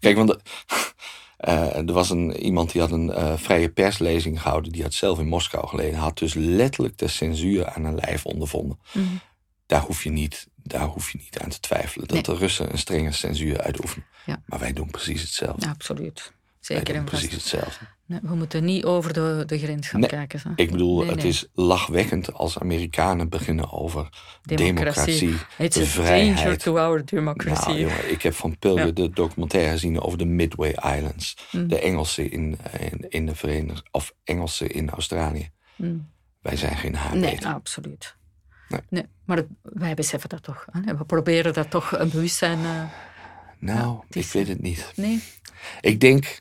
Kijk, 0.00 0.16
want 0.16 0.28
de- 0.28 0.40
eh, 1.36 1.76
er 1.76 1.92
was 1.92 2.10
een, 2.10 2.36
iemand 2.36 2.72
die 2.72 2.80
had 2.80 2.90
een 2.90 3.10
eh, 3.10 3.36
vrije 3.36 3.68
perslezing 3.70 4.40
gehouden. 4.42 4.72
Die 4.72 4.82
had 4.82 4.94
zelf 4.94 5.18
in 5.18 5.26
Moskou 5.26 5.68
geleden. 5.68 5.98
Had 5.98 6.18
dus 6.18 6.34
letterlijk 6.34 6.98
de 6.98 7.08
censuur 7.08 7.68
aan 7.68 7.84
een 7.84 7.94
lijf 7.94 8.26
ondervonden. 8.26 8.78
Mhm. 8.92 9.04
Daar 9.72 9.80
hoef 9.82 10.02
je 10.04 10.10
niet, 10.10 10.46
daar 10.56 10.86
hoef 10.86 11.10
je 11.10 11.18
niet 11.18 11.38
aan 11.38 11.48
te 11.50 11.60
twijfelen. 11.60 12.06
Dat 12.08 12.26
Nee. 12.26 12.36
de 12.36 12.44
Russen 12.44 12.72
een 12.72 12.78
strenge 12.78 13.12
censuur 13.12 13.60
uitoefenen. 13.60 14.06
Ja. 14.26 14.42
Maar 14.46 14.58
wij 14.58 14.72
doen 14.72 14.90
precies 14.90 15.20
hetzelfde. 15.22 15.66
Ja, 15.66 15.70
absoluut. 15.72 16.32
zeker 16.60 16.94
en 16.94 17.04
Precies 17.04 17.32
hetzelfde. 17.32 17.84
Nee, 18.06 18.18
we 18.22 18.34
moeten 18.34 18.64
niet 18.64 18.84
over 18.84 19.12
de, 19.12 19.42
de 19.46 19.58
grens 19.58 19.88
gaan 19.88 20.00
kijken. 20.06 20.38
Zo. 20.40 20.48
Ik 20.56 20.70
bedoel, 20.70 21.06
het 21.06 21.24
is 21.24 21.46
lachwekkend 21.54 22.32
als 22.32 22.58
Amerikanen 22.58 23.28
beginnen 23.28 23.72
over 23.72 24.08
democratie, 24.42 25.34
It's 25.58 25.76
a 25.76 25.84
vrijheid. 25.84 26.36
danger 26.36 26.58
to 26.58 26.78
our 26.78 27.04
democracy. 27.04 27.66
Nou, 27.68 27.78
jongen, 27.80 28.10
ik 28.10 28.22
heb 28.22 28.34
van 28.34 28.58
Pilger 28.58 28.86
Ja. 28.86 28.92
de 28.92 29.10
documentaire 29.10 29.70
gezien 29.70 30.00
over 30.00 30.18
de 30.18 30.24
Midway 30.24 30.70
Islands. 30.96 31.36
Mm. 31.52 31.68
De 31.68 31.78
Engelsen 31.80 32.30
in, 32.30 32.58
in, 32.80 33.06
in 33.08 33.26
de 33.26 33.34
Verenigde... 33.34 33.88
Of 33.90 34.14
Engelsen 34.24 34.70
in 34.70 34.90
Australië. 34.90 35.50
Mm. 35.76 36.10
Wij 36.40 36.56
zijn 36.56 36.76
geen 36.76 36.94
haar 36.94 37.16
Nee, 37.16 37.46
absoluut. 37.46 38.16
Nee. 38.72 38.80
Nee, 38.88 39.06
maar 39.24 39.42
wij 39.62 39.94
beseffen 39.94 40.28
dat 40.28 40.42
toch. 40.42 40.66
Hè? 40.70 40.96
We 40.96 41.04
proberen 41.04 41.52
dat 41.52 41.70
toch 41.70 41.92
een 41.98 42.10
bewustzijn... 42.10 42.58
eh, 42.64 42.82
Nou, 43.58 44.00
het 44.06 44.16
is- 44.16 44.26
ik 44.26 44.32
weet 44.32 44.48
het 44.48 44.60
niet. 44.62 44.92
nee, 44.96 45.22
Ik 45.80 46.00
denk, 46.00 46.40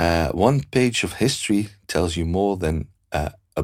uh, 0.00 0.28
one 0.32 0.62
page 0.68 1.06
of 1.06 1.16
history 1.16 1.68
tells 1.84 2.14
you 2.14 2.26
more 2.26 2.56
than 2.56 2.74
uh, 2.76 3.20
a, 3.58 3.62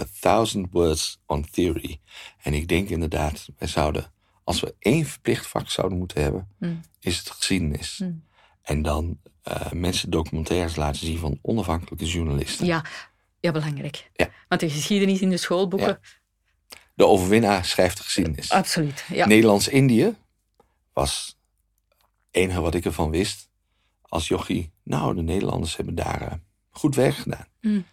a 0.00 0.04
thousand 0.20 0.66
words 0.70 1.20
on 1.26 1.44
theory. 1.50 2.00
En 2.42 2.54
ik 2.54 2.68
denk 2.68 2.88
inderdaad, 2.88 3.48
wij 3.58 3.68
zouden, 3.68 4.12
als 4.44 4.60
we 4.60 4.74
één 4.78 5.04
verplicht 5.06 5.46
vak 5.46 5.70
zouden 5.70 5.98
moeten 5.98 6.22
hebben, 6.22 6.48
Mm. 6.58 6.80
is 7.00 7.18
het 7.18 7.30
geschiedenis. 7.30 7.98
Mm. 7.98 8.24
En 8.62 8.82
dan 8.82 9.18
uh, 9.48 9.72
mensen 9.72 10.10
documentaires 10.10 10.76
laten 10.76 11.06
zien 11.06 11.18
van 11.18 11.38
onafhankelijke 11.42 12.04
journalisten. 12.06 12.66
ja, 12.66 12.84
ja, 13.40 13.52
belangrijk. 13.52 14.10
Ja. 14.14 14.28
Want 14.48 14.60
de 14.60 14.70
geschiedenis 14.70 15.20
in 15.20 15.30
de 15.30 15.36
schoolboeken... 15.36 15.98
De 16.94 17.06
overwinnaar 17.06 17.64
schrijft 17.64 17.96
de 17.96 18.02
geschiedenis. 18.02 18.50
Absoluut, 18.50 19.04
ja. 19.08 19.26
Nederlands-Indië 19.26 20.14
was 20.92 21.36
het 21.88 22.06
enige 22.30 22.60
wat 22.60 22.74
ik 22.74 22.84
ervan 22.84 23.10
wist. 23.10 23.48
Als 24.02 24.28
jochie, 24.28 24.72
nou, 24.82 25.14
de 25.14 25.22
Nederlanders 25.22 25.76
hebben 25.76 25.94
daar 25.94 26.20
eh, 26.22 26.32
goed 26.70 26.94
werk 26.94 27.14
gedaan. 27.14 27.46
Mm. 27.60 27.84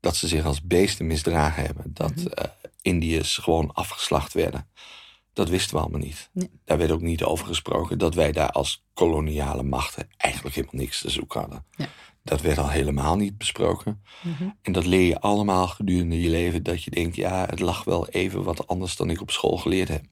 Dat 0.00 0.16
ze 0.16 0.28
zich 0.28 0.44
als 0.44 0.62
beesten 0.62 1.06
misdragen 1.06 1.64
hebben. 1.64 1.84
Dat 1.88 2.14
Mhm. 2.14 2.26
eh, 2.26 2.44
Indiërs 2.82 3.36
gewoon 3.36 3.72
afgeslacht 3.72 4.32
werden. 4.32 4.68
Dat 5.32 5.48
wisten 5.48 5.74
we 5.76 5.80
allemaal 5.80 6.00
niet. 6.00 6.28
Nee. 6.32 6.50
Daar 6.64 6.78
werd 6.78 6.90
ook 6.90 7.00
niet 7.00 7.22
over 7.24 7.46
gesproken 7.46 7.98
dat 7.98 8.14
wij 8.14 8.32
daar 8.32 8.50
als 8.50 8.84
koloniale 8.94 9.62
machten 9.62 10.08
eigenlijk 10.16 10.54
helemaal 10.54 10.80
niks 10.80 11.00
te 11.00 11.10
zoeken 11.10 11.40
hadden. 11.40 11.64
Ja. 11.76 11.88
Dat 12.28 12.40
werd 12.40 12.58
al 12.58 12.68
helemaal 12.70 13.16
niet 13.16 13.38
besproken. 13.38 14.02
Mhm. 14.22 14.48
En 14.62 14.72
dat 14.72 14.86
leer 14.86 15.06
je 15.06 15.20
allemaal 15.20 15.66
gedurende 15.68 16.20
je 16.20 16.30
leven. 16.30 16.62
Dat 16.62 16.82
je 16.84 16.90
denkt, 16.90 17.16
ja, 17.16 17.46
het 17.50 17.60
lag 17.60 17.84
wel 17.84 18.08
even 18.08 18.42
wat 18.42 18.66
anders 18.66 18.96
dan 18.96 19.10
ik 19.10 19.20
op 19.20 19.30
school 19.30 19.56
geleerd 19.56 19.88
heb. 19.88 20.04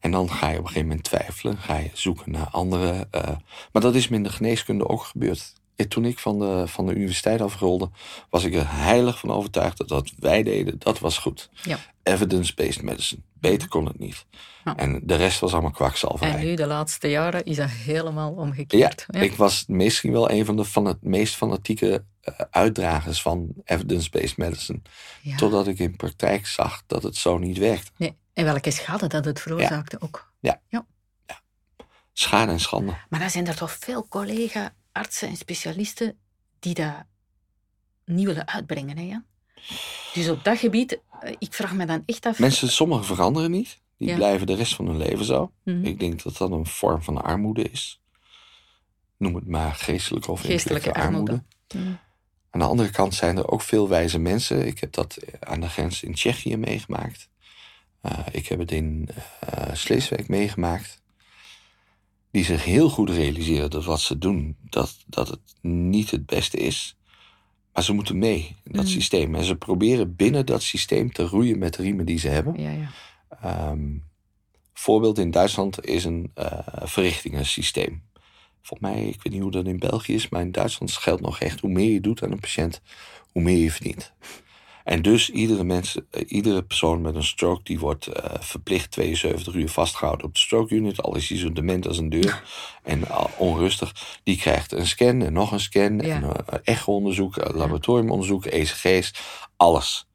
En 0.00 0.10
dan 0.10 0.30
ga 0.30 0.48
je 0.48 0.52
op 0.58 0.60
een 0.60 0.66
gegeven 0.66 0.88
moment 0.88 1.04
twijfelen. 1.04 1.58
Ga 1.58 1.76
je 1.76 1.90
zoeken 1.92 2.32
naar 2.32 2.48
andere. 2.50 3.06
eh, 3.10 3.36
maar 3.72 3.82
dat 3.82 3.94
is 3.94 4.08
me 4.08 4.16
in 4.16 4.22
de 4.22 4.32
geneeskunde 4.32 4.88
ook 4.88 5.02
gebeurd. 5.02 5.52
Eh, 5.76 5.86
Toen 5.86 6.04
ik 6.04 6.18
van 6.18 6.38
de, 6.38 6.62
van 6.66 6.86
de 6.86 6.94
universiteit 6.94 7.40
afrolde, 7.40 7.90
was 8.30 8.44
ik 8.44 8.54
er 8.54 8.72
heilig 8.72 9.18
van 9.18 9.30
overtuigd 9.30 9.78
dat 9.78 9.88
wat 9.90 10.12
wij 10.18 10.42
deden, 10.42 10.78
dat 10.78 10.98
was 10.98 11.18
goed. 11.18 11.50
Ja. 11.62 11.78
Evidence-based 12.02 12.82
medicine. 12.82 13.20
Beter 13.50 13.68
kon 13.68 13.86
het 13.86 13.98
niet. 13.98 14.26
Ja. 14.64 14.76
En 14.76 15.00
de 15.04 15.14
rest 15.14 15.40
was 15.40 15.52
allemaal 15.52 15.70
kwakzalverij. 15.70 16.34
En 16.34 16.44
nu, 16.44 16.54
de 16.54 16.66
laatste 16.66 17.08
jaren, 17.08 17.44
is 17.44 17.56
dat 17.56 17.70
helemaal 17.70 18.32
omgekeerd. 18.32 19.06
Ja, 19.10 19.20
ik 19.20 19.34
was 19.34 19.64
misschien 19.66 20.12
wel 20.12 20.30
een 20.30 20.44
van 20.44 20.56
de 20.56 20.64
van 20.64 20.84
het 20.84 21.02
meest 21.02 21.34
fanatieke 21.34 22.04
eh, 22.20 22.34
uitdragers 22.50 23.22
van 23.22 23.48
evidence-based 23.64 24.36
medicine. 24.36 24.80
Ja. 25.22 25.36
Totdat 25.36 25.66
ik 25.66 25.78
in 25.78 25.96
praktijk 25.96 26.46
zag 26.46 26.82
dat 26.86 27.02
het 27.02 27.16
zo 27.16 27.38
niet 27.38 27.58
werkt. 27.58 27.90
Nee. 27.96 28.16
En 28.32 28.44
welke 28.44 28.70
schade 28.70 29.06
dat 29.06 29.24
het 29.24 29.40
veroorzaakte 29.40 30.00
ook. 30.00 30.34
Schade 32.18 32.52
en 32.52 32.60
schande. 32.60 32.96
Maar 33.08 33.20
dan 33.20 33.30
zijn 33.30 33.46
er 33.46 33.56
toch 33.56 33.72
veel 33.72 34.08
collega-artsen 34.08 35.28
en 35.28 35.36
specialisten 35.36 36.18
die 36.58 36.74
dat 36.74 37.04
niet 38.04 38.26
willen 38.26 38.48
uitbrengen. 38.48 38.96
Hè, 38.96 39.02
Jan? 39.02 39.24
Dus 40.14 40.28
op 40.28 40.44
dat 40.44 40.58
gebied, 40.58 41.00
eh, 41.20 41.34
ik 41.38 41.54
vraag 41.54 41.74
me 41.74 41.86
dan 41.86 42.02
echt 42.06 42.26
af... 42.26 42.38
Mensen, 42.38 42.70
sommigen 42.70 43.04
veranderen 43.04 43.50
niet. 43.50 43.78
Die 43.98 44.08
Ja. 44.08 44.14
blijven 44.14 44.46
de 44.46 44.54
rest 44.54 44.74
van 44.74 44.86
hun 44.86 44.96
leven 44.96 45.24
zo. 45.24 45.52
Mhm. 45.62 45.84
Ik 45.84 45.98
denk 45.98 46.22
dat 46.22 46.36
dat 46.36 46.50
een 46.50 46.66
vorm 46.66 47.02
van 47.02 47.22
armoede 47.22 47.62
is. 47.62 48.00
Noem 49.16 49.34
het 49.34 49.46
maar 49.46 49.74
geestelijke 49.74 50.30
of 50.30 50.40
Geestelijke 50.40 50.94
armoede. 50.94 51.42
Mhm. 51.74 51.92
Aan 52.50 52.60
de 52.60 52.66
andere 52.66 52.90
kant 52.90 53.14
zijn 53.14 53.36
er 53.36 53.48
ook 53.48 53.62
veel 53.62 53.88
wijze 53.88 54.18
mensen. 54.18 54.66
Ik 54.66 54.80
heb 54.80 54.92
dat 54.92 55.18
aan 55.40 55.60
de 55.60 55.68
grens 55.68 56.02
in 56.02 56.14
Tsjechië 56.14 56.56
meegemaakt. 56.56 57.28
Uh, 58.02 58.18
ik 58.32 58.46
heb 58.48 58.58
het 58.58 58.70
in 58.72 59.08
uh, 59.54 59.74
Sleeswijk 59.74 60.28
meegemaakt. 60.28 61.02
Die 62.30 62.44
zich 62.44 62.64
heel 62.64 62.90
goed 62.90 63.10
realiseren 63.10 63.70
dat 63.70 63.84
wat 63.84 64.00
ze 64.00 64.18
doen, 64.18 64.56
dat, 64.62 64.96
dat 65.06 65.28
het 65.28 65.40
niet 65.62 66.10
het 66.10 66.26
beste 66.26 66.56
is. 66.56 66.96
Maar 67.76 67.84
ze 67.84 67.92
moeten 67.92 68.18
mee 68.18 68.56
in 68.64 68.72
dat 68.72 68.84
Mm. 68.84 68.90
systeem. 68.90 69.34
En 69.34 69.44
ze 69.44 69.56
proberen 69.56 70.16
binnen 70.16 70.46
dat 70.46 70.62
systeem 70.62 71.12
te 71.12 71.22
roeien 71.22 71.58
met 71.58 71.74
de 71.74 71.82
riemen 71.82 72.06
die 72.06 72.18
ze 72.18 72.28
hebben. 72.28 72.60
Ja, 72.62 72.70
ja. 72.70 73.70
Um, 73.70 74.04
voorbeeld 74.72 75.18
in 75.18 75.30
Duitsland 75.30 75.84
is 75.86 76.04
een 76.04 76.32
uh, 76.38 76.58
verrichtingensysteem. 76.82 78.02
Volgens 78.62 78.90
mij, 78.90 79.06
ik 79.06 79.22
weet 79.22 79.32
niet 79.32 79.42
hoe 79.42 79.50
dat 79.50 79.66
in 79.66 79.78
België 79.78 80.14
is, 80.14 80.28
maar 80.28 80.40
in 80.40 80.52
Duitsland 80.52 80.92
geldt 80.92 81.22
nog 81.22 81.40
echt: 81.40 81.60
hoe 81.60 81.70
meer 81.70 81.92
je 81.92 82.00
doet 82.00 82.22
aan 82.22 82.32
een 82.32 82.40
patiënt, 82.40 82.80
hoe 83.32 83.42
meer 83.42 83.58
je 83.58 83.70
verdient. 83.70 84.12
En 84.86 85.02
dus 85.02 85.30
iedere, 85.30 85.64
mens, 85.64 85.96
uh, 85.96 86.22
iedere 86.26 86.62
persoon 86.62 87.00
met 87.00 87.14
een 87.14 87.24
stroke 87.24 87.60
die 87.62 87.78
wordt 87.78 88.08
uh, 88.08 88.14
verplicht 88.40 88.90
72 88.90 89.54
uur 89.54 89.68
vastgehouden 89.68 90.26
op 90.26 90.34
de 90.34 90.40
stroke 90.40 90.74
unit, 90.74 91.02
al 91.02 91.16
is 91.16 91.28
hij 91.28 91.38
zo 91.38 91.52
dement 91.52 91.86
als 91.88 91.98
een 91.98 92.08
deur 92.08 92.42
en 92.82 93.04
onrustig, 93.36 94.18
die 94.22 94.36
krijgt 94.36 94.72
een 94.72 94.86
scan 94.86 95.22
en 95.22 95.32
nog 95.32 95.52
een 95.52 95.60
scan 95.60 95.98
Ja. 95.98 96.14
en 96.14 96.22
uh, 96.22 96.58
echo-onderzoek, 96.62 97.36
laboratoriumonderzoek, 97.54 98.44
ECG's, 98.44 99.12
alles. 99.56 100.06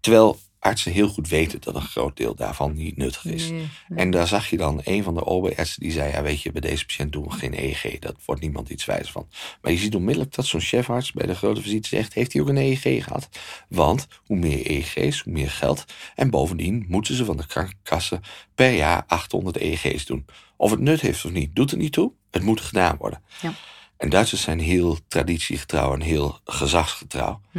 Terwijl 0.00 0.38
artsen 0.68 0.92
heel 0.92 1.08
goed 1.08 1.28
weten 1.28 1.60
dat 1.60 1.74
een 1.74 1.80
groot 1.80 2.16
deel 2.16 2.34
daarvan 2.34 2.74
niet 2.74 2.96
nuttig 2.96 3.24
is. 3.24 3.50
Nee, 3.50 3.68
nee. 3.88 3.98
En 3.98 4.10
daar 4.10 4.26
zag 4.26 4.50
je 4.50 4.56
dan 4.56 4.80
een 4.84 5.02
van 5.02 5.14
de 5.14 5.24
OB-artsen 5.24 5.80
die 5.80 5.92
zei: 5.92 6.12
Ja, 6.12 6.22
weet 6.22 6.42
je, 6.42 6.52
bij 6.52 6.60
deze 6.60 6.86
patiënt 6.86 7.12
doen 7.12 7.24
we 7.24 7.30
geen 7.30 7.54
EEG. 7.54 7.98
Dat 7.98 8.14
wordt 8.24 8.40
niemand 8.40 8.68
iets 8.68 8.84
wijs 8.84 9.10
van. 9.10 9.28
Maar 9.62 9.72
je 9.72 9.78
ziet 9.78 9.94
onmiddellijk 9.94 10.34
dat 10.34 10.46
zo'n 10.46 10.60
chefarts 10.60 11.12
bij 11.12 11.26
de 11.26 11.34
grote 11.34 11.62
visite 11.62 11.88
zegt: 11.88 12.14
Heeft 12.14 12.32
hij 12.32 12.42
ook 12.42 12.48
een 12.48 12.56
EEG 12.56 13.04
gehad? 13.04 13.28
Want 13.68 14.06
hoe 14.26 14.36
meer 14.36 14.70
EEG's, 14.70 15.20
hoe 15.20 15.32
meer 15.32 15.50
geld. 15.50 15.84
En 16.14 16.30
bovendien 16.30 16.84
moeten 16.88 17.14
ze 17.14 17.24
van 17.24 17.36
de 17.36 17.46
krankenkassen 17.46 18.20
per 18.54 18.72
jaar 18.72 19.04
800 19.06 19.56
EEG's 19.56 20.06
doen. 20.06 20.26
Of 20.56 20.70
het 20.70 20.80
nut 20.80 21.00
heeft 21.00 21.24
of 21.24 21.30
niet, 21.30 21.56
doet 21.56 21.70
er 21.70 21.78
niet 21.78 21.92
toe. 21.92 22.12
Het 22.30 22.42
moet 22.42 22.60
gedaan 22.60 22.96
worden. 22.96 23.22
Ja. 23.40 23.54
En 23.96 24.08
Duitsers 24.08 24.42
zijn 24.42 24.60
heel 24.60 24.98
traditiegetrouw 25.08 25.94
en 25.94 26.00
heel 26.00 26.40
gezagsgetrouw. 26.44 27.40
Hm. 27.50 27.58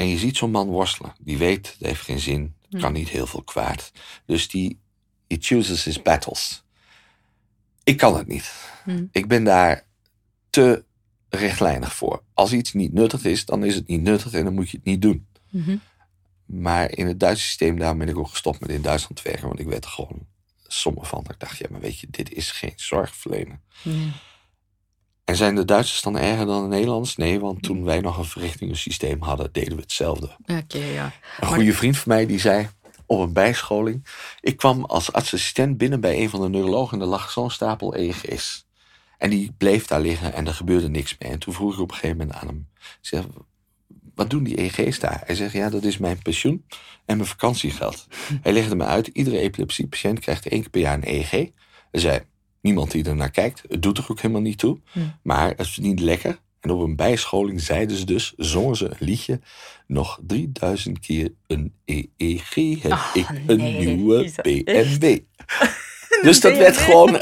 En 0.00 0.08
je 0.08 0.18
ziet 0.18 0.36
zo'n 0.36 0.50
man 0.50 0.68
worstelen. 0.68 1.12
Die 1.18 1.38
weet, 1.38 1.66
het 1.78 1.86
heeft 1.86 2.02
geen 2.02 2.18
zin. 2.18 2.54
Het 2.70 2.80
kan 2.80 2.92
niet 2.92 3.08
heel 3.08 3.26
veel 3.26 3.42
kwaad. 3.42 3.92
Dus 4.26 4.48
die 4.48 4.78
he 5.26 5.36
chooses 5.40 5.84
his 5.84 6.02
battles. 6.02 6.64
Ik 7.84 7.96
kan 7.96 8.16
het 8.16 8.26
niet. 8.26 8.52
Hm. 8.84 9.04
Ik 9.10 9.28
ben 9.28 9.44
daar 9.44 9.86
te 10.50 10.84
rechtlijnig 11.28 11.94
voor. 11.94 12.22
Als 12.34 12.52
iets 12.52 12.72
niet 12.72 12.92
nuttig 12.92 13.24
is, 13.24 13.44
dan 13.44 13.64
is 13.64 13.74
het 13.74 13.86
niet 13.86 14.02
nuttig 14.02 14.32
en 14.32 14.44
dan 14.44 14.54
moet 14.54 14.70
je 14.70 14.76
het 14.76 14.86
niet 14.86 15.02
doen. 15.02 15.26
Mhm. 15.50 15.76
Maar 16.44 16.90
in 16.90 17.06
het 17.06 17.20
Duitse 17.20 17.44
systeem, 17.44 17.78
daar 17.78 17.96
ben 17.96 18.08
ik 18.08 18.18
ook 18.18 18.28
gestopt 18.28 18.60
met 18.60 18.70
in 18.70 18.82
Duitsland 18.82 19.16
te 19.16 19.28
werken. 19.28 19.46
Want 19.46 19.60
ik 19.60 19.66
werd 19.66 19.84
er 19.84 19.90
gewoon 19.90 20.26
somber 20.66 21.06
van. 21.06 21.22
Dat 21.22 21.32
ik 21.32 21.40
dacht, 21.40 21.58
ja, 21.58 21.66
maar 21.70 21.80
weet 21.80 21.98
je, 21.98 22.06
dit 22.10 22.32
is 22.32 22.50
geen 22.50 22.72
zorgverlener. 22.76 23.60
Nee. 23.82 24.12
En 25.30 25.36
zijn 25.36 25.54
de 25.54 25.64
Duitsers 25.64 26.02
dan 26.02 26.18
erger 26.18 26.46
dan 26.46 26.62
de 26.62 26.68
Nederlanders? 26.68 27.16
Nee, 27.16 27.40
want 27.40 27.62
toen 27.62 27.84
wij 27.84 28.00
nog 28.00 28.18
een 28.18 28.24
verrichtingensysteem 28.24 29.22
hadden, 29.22 29.48
deden 29.52 29.74
we 29.74 29.80
hetzelfde. 29.80 30.30
Oké, 30.46 30.78
ja. 30.78 31.12
Een 31.40 31.46
goede 31.46 31.72
vriend 31.72 31.96
van 31.96 32.12
mij 32.12 32.26
die 32.26 32.38
zei 32.38 32.68
op 33.06 33.20
een 33.20 33.32
bijscholing. 33.32 34.06
Ik 34.40 34.56
kwam 34.56 34.84
als 34.84 35.12
artsassistent 35.12 35.78
binnen 35.78 36.00
bij 36.00 36.20
een 36.22 36.30
van 36.30 36.40
de 36.40 36.48
neurologen 36.48 36.98
en 36.98 37.04
er 37.04 37.10
lag 37.10 37.30
zo'n 37.30 37.50
stapel 37.50 37.96
EEG's. 37.96 38.66
En 39.18 39.30
die 39.30 39.54
bleef 39.58 39.86
daar 39.86 40.00
liggen 40.00 40.32
en 40.32 40.46
er 40.46 40.54
gebeurde 40.54 40.88
niks 40.88 41.16
mee. 41.18 41.30
En 41.30 41.38
toen 41.38 41.54
vroeg 41.54 41.72
ik 41.72 41.80
op 41.80 41.90
een 41.90 41.96
gegeven 41.96 42.16
moment 42.16 42.36
aan 42.36 42.46
hem: 42.46 42.68
zeg, 43.00 43.24
Wat 44.14 44.30
doen 44.30 44.44
die 44.44 44.60
EEG's 44.60 44.98
daar? 44.98 45.22
Hij 45.24 45.34
zegt: 45.34 45.52
Ja, 45.52 45.70
dat 45.70 45.84
is 45.84 45.98
mijn 45.98 46.22
pensioen 46.22 46.64
en 47.04 47.16
mijn 47.16 47.28
vakantiegeld. 47.28 48.06
Hij 48.42 48.52
legde 48.52 48.76
me 48.76 48.84
uit: 48.84 49.06
iedere 49.06 49.38
epilepsiepatiënt 49.38 50.18
krijgt 50.18 50.46
één 50.46 50.60
keer 50.60 50.70
per 50.70 50.80
jaar 50.80 50.94
een 50.94 51.08
EEG. 51.08 51.30
Hij 51.30 52.00
zei: 52.00 52.20
Niemand 52.60 52.90
die 52.90 53.04
er 53.04 53.16
naar 53.16 53.30
kijkt. 53.30 53.62
Het 53.68 53.82
doet 53.82 53.98
er 53.98 54.06
ook 54.08 54.20
helemaal 54.20 54.42
niet 54.42 54.58
toe. 54.58 54.78
Hm. 54.92 55.00
Maar 55.22 55.52
het 55.56 55.68
verdient 55.68 56.00
lekker. 56.00 56.38
En 56.60 56.70
op 56.70 56.80
een 56.80 56.96
bijscholing 56.96 57.60
zeiden 57.60 57.96
ze 57.96 58.04
dus, 58.04 58.32
zongen 58.36 58.76
ze 58.76 58.84
een 58.84 58.96
liedje. 58.98 59.40
Nog 59.86 60.20
3000 60.26 60.98
keer 60.98 61.34
een 61.46 61.74
EEG 61.84 62.82
heb 62.82 62.98
ik 63.14 63.28
een 63.46 63.56
nee, 63.56 63.86
nieuwe 63.86 64.24
is 64.24 64.34
BNB. 64.34 65.18
Dus 66.22 66.40
dat 66.40 66.56
werd 66.56 66.76
gewoon... 66.76 67.20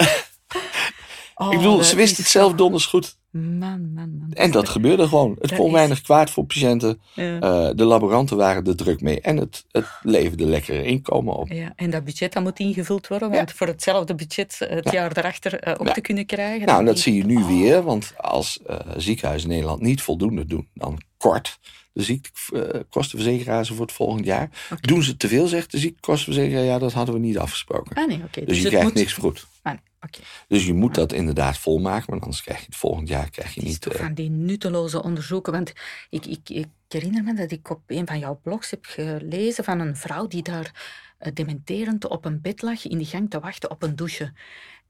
Oh, 1.34 1.51
ik 1.53 1.57
bedoel, 1.57 1.76
dat 1.76 1.86
ze 1.86 1.97
wist 1.97 2.12
is 2.12 2.18
het 2.18 2.26
zelf 2.26 2.55
donders 2.55 2.86
goed. 2.86 3.18
Man, 3.31 3.93
man, 3.93 4.16
man. 4.18 4.33
En 4.33 4.51
dat 4.51 4.68
gebeurde 4.68 5.09
gewoon. 5.09 5.37
Het 5.41 5.55
kon 5.55 5.72
weinig 5.72 6.01
kwaad 6.01 6.31
voor 6.31 6.45
patiënten. 6.45 7.01
Eh, 7.14 7.70
de 7.74 7.85
laboranten 7.85 8.37
waren 8.37 8.64
er 8.64 8.76
druk 8.76 9.01
mee. 9.01 9.20
En 9.20 9.37
het, 9.37 9.64
het 9.70 9.87
leverde 10.03 10.47
lekkere 10.47 10.85
inkomen 10.85 11.35
op. 11.35 11.49
Ja, 11.49 11.72
en 11.76 11.91
dat 11.91 12.05
budget 12.05 12.33
dat 12.33 12.43
moet 12.43 12.59
ingevuld 12.59 13.07
worden. 13.09 13.31
Want 13.31 13.53
voor 13.53 13.66
hetzelfde 13.66 14.14
budget 14.14 14.57
het 14.59 14.91
jaar 14.91 15.16
erachter 15.16 15.68
uh, 15.68 15.74
op 15.79 15.87
te 15.87 16.01
kunnen 16.01 16.26
krijgen. 16.26 16.66
Nou, 16.66 16.85
dat 16.85 16.99
zie 16.99 17.14
je 17.14 17.24
nu 17.24 17.37
oh. 17.37 17.47
weer. 17.47 17.83
Want 17.83 18.12
als 18.16 18.59
uh, 18.70 18.76
ziekenhuizen 18.97 19.49
in 19.49 19.55
Nederland 19.55 19.83
niet 19.83 20.03
voldoende 20.03 20.47
doen, 20.47 20.68
dan 20.74 21.01
kort 21.16 21.59
de 21.93 22.03
ziektekostenverzekeraars 22.03 23.68
voor 23.68 23.81
het 23.81 23.93
volgend 23.93 24.24
jaar. 24.24 24.51
Doen 24.81 25.03
ze 25.03 25.16
te 25.16 25.29
veel, 25.29 25.47
zegt 25.47 25.70
de 25.70 25.79
ziektekostenverzekeraar, 25.79 26.64
ja, 26.64 26.79
dat 26.79 26.93
hadden 26.93 27.14
we 27.14 27.20
niet 27.20 27.39
afgesproken. 27.39 27.97
Ah, 27.97 28.07
nee, 28.07 28.16
okay. 28.16 28.45
Dus, 28.45 28.45
dus 28.45 28.62
je 28.62 28.68
krijgt 28.68 28.95
niks 28.95 29.12
goed. 29.12 29.47
Ah, 29.62 29.72
nee. 29.72 29.83
Okay. 30.01 30.24
Dus 30.49 30.66
je 30.66 30.74
moet 30.74 30.94
dat 30.94 31.12
inderdaad 31.12 31.59
volmaken, 31.59 32.11
want 32.11 32.22
anders 32.22 32.42
krijg 32.42 32.59
je 32.59 32.64
het 32.64 32.76
volgend 32.76 33.09
jaar 33.09 33.30
krijg 33.30 33.55
je 33.55 33.62
niet. 33.62 33.86
Van 33.90 34.09
uh... 34.09 34.14
die 34.14 34.30
nutteloze 34.30 35.03
onderzoeken. 35.03 35.53
Want 35.53 35.72
ik, 36.11 36.26
ik, 36.26 36.49
ik, 36.49 36.66
herinner 36.88 37.22
me 37.22 37.34
dat 37.34 37.51
ik 37.51 37.70
op 37.70 37.82
een 37.86 38.07
van 38.07 38.18
jouw 38.18 38.40
blogs 38.42 38.70
heb 38.70 38.84
gelezen 38.84 39.64
van 39.64 39.80
een 39.80 39.96
vrouw 39.96 40.26
die 40.26 40.42
daar 40.42 40.72
uh, 41.20 41.32
dementerend 41.34 42.05
op 42.05 42.24
een 42.24 42.40
bed 42.40 42.62
lag 42.62 42.86
in 42.86 42.99
de 42.99 43.05
gang 43.05 43.30
te 43.30 43.40
wachten 43.40 43.70
op 43.70 43.82
een 43.82 43.96
douche. 43.96 44.32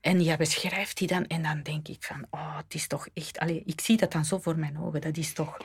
En 0.01 0.23
jij 0.23 0.37
beschrijft 0.37 0.97
die 0.97 1.09
dan 1.09 1.27
en 1.27 1.43
dan 1.43 1.63
denk 1.63 1.89
ik 1.89 2.03
van, 2.05 2.27
oh, 2.31 2.57
het 2.57 2.75
is 2.75 2.87
toch 2.87 3.09
echt... 3.15 3.39
Allee, 3.39 3.63
ik 3.65 3.81
zie 3.81 3.97
dat 3.97 4.13
dan 4.13 4.25
zo 4.25 4.39
voor 4.39 4.59
mijn 4.59 4.79
ogen. 4.79 5.01
Dat 5.01 5.17
is 5.17 5.33
toch... 5.33 5.57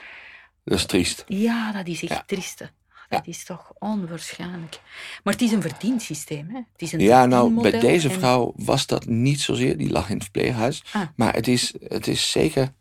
Dat 0.63 0.77
is 0.77 0.85
triest. 0.85 1.23
Ja, 1.27 1.71
dat 1.71 1.87
is 1.87 2.03
echt 2.03 2.11
ja. 2.11 2.23
trieste. 2.25 2.71
Dat 3.17 3.27
is 3.27 3.43
toch 3.43 3.71
onwaarschijnlijk. 3.79 4.79
Maar 5.23 5.33
het 5.33 5.41
is 5.41 5.51
een 5.51 5.61
verdiend 5.61 6.01
systeem. 6.01 6.49
Hè? 6.49 6.55
Het 6.55 6.81
is 6.81 6.91
een 6.91 6.99
ja, 6.99 7.25
nou, 7.25 7.61
bij 7.61 7.79
deze 7.79 8.09
vrouw 8.09 8.53
was 8.55 8.87
dat 8.87 9.05
niet 9.05 9.41
zozeer. 9.41 9.77
Die 9.77 9.91
lag 9.91 10.09
in 10.09 10.13
het 10.13 10.23
verpleeghuis. 10.23 10.83
Ah. 10.91 11.01
Maar 11.15 11.33
het 11.33 11.47
is, 11.47 11.73
het 11.87 12.07
is 12.07 12.31
zeker... 12.31 12.73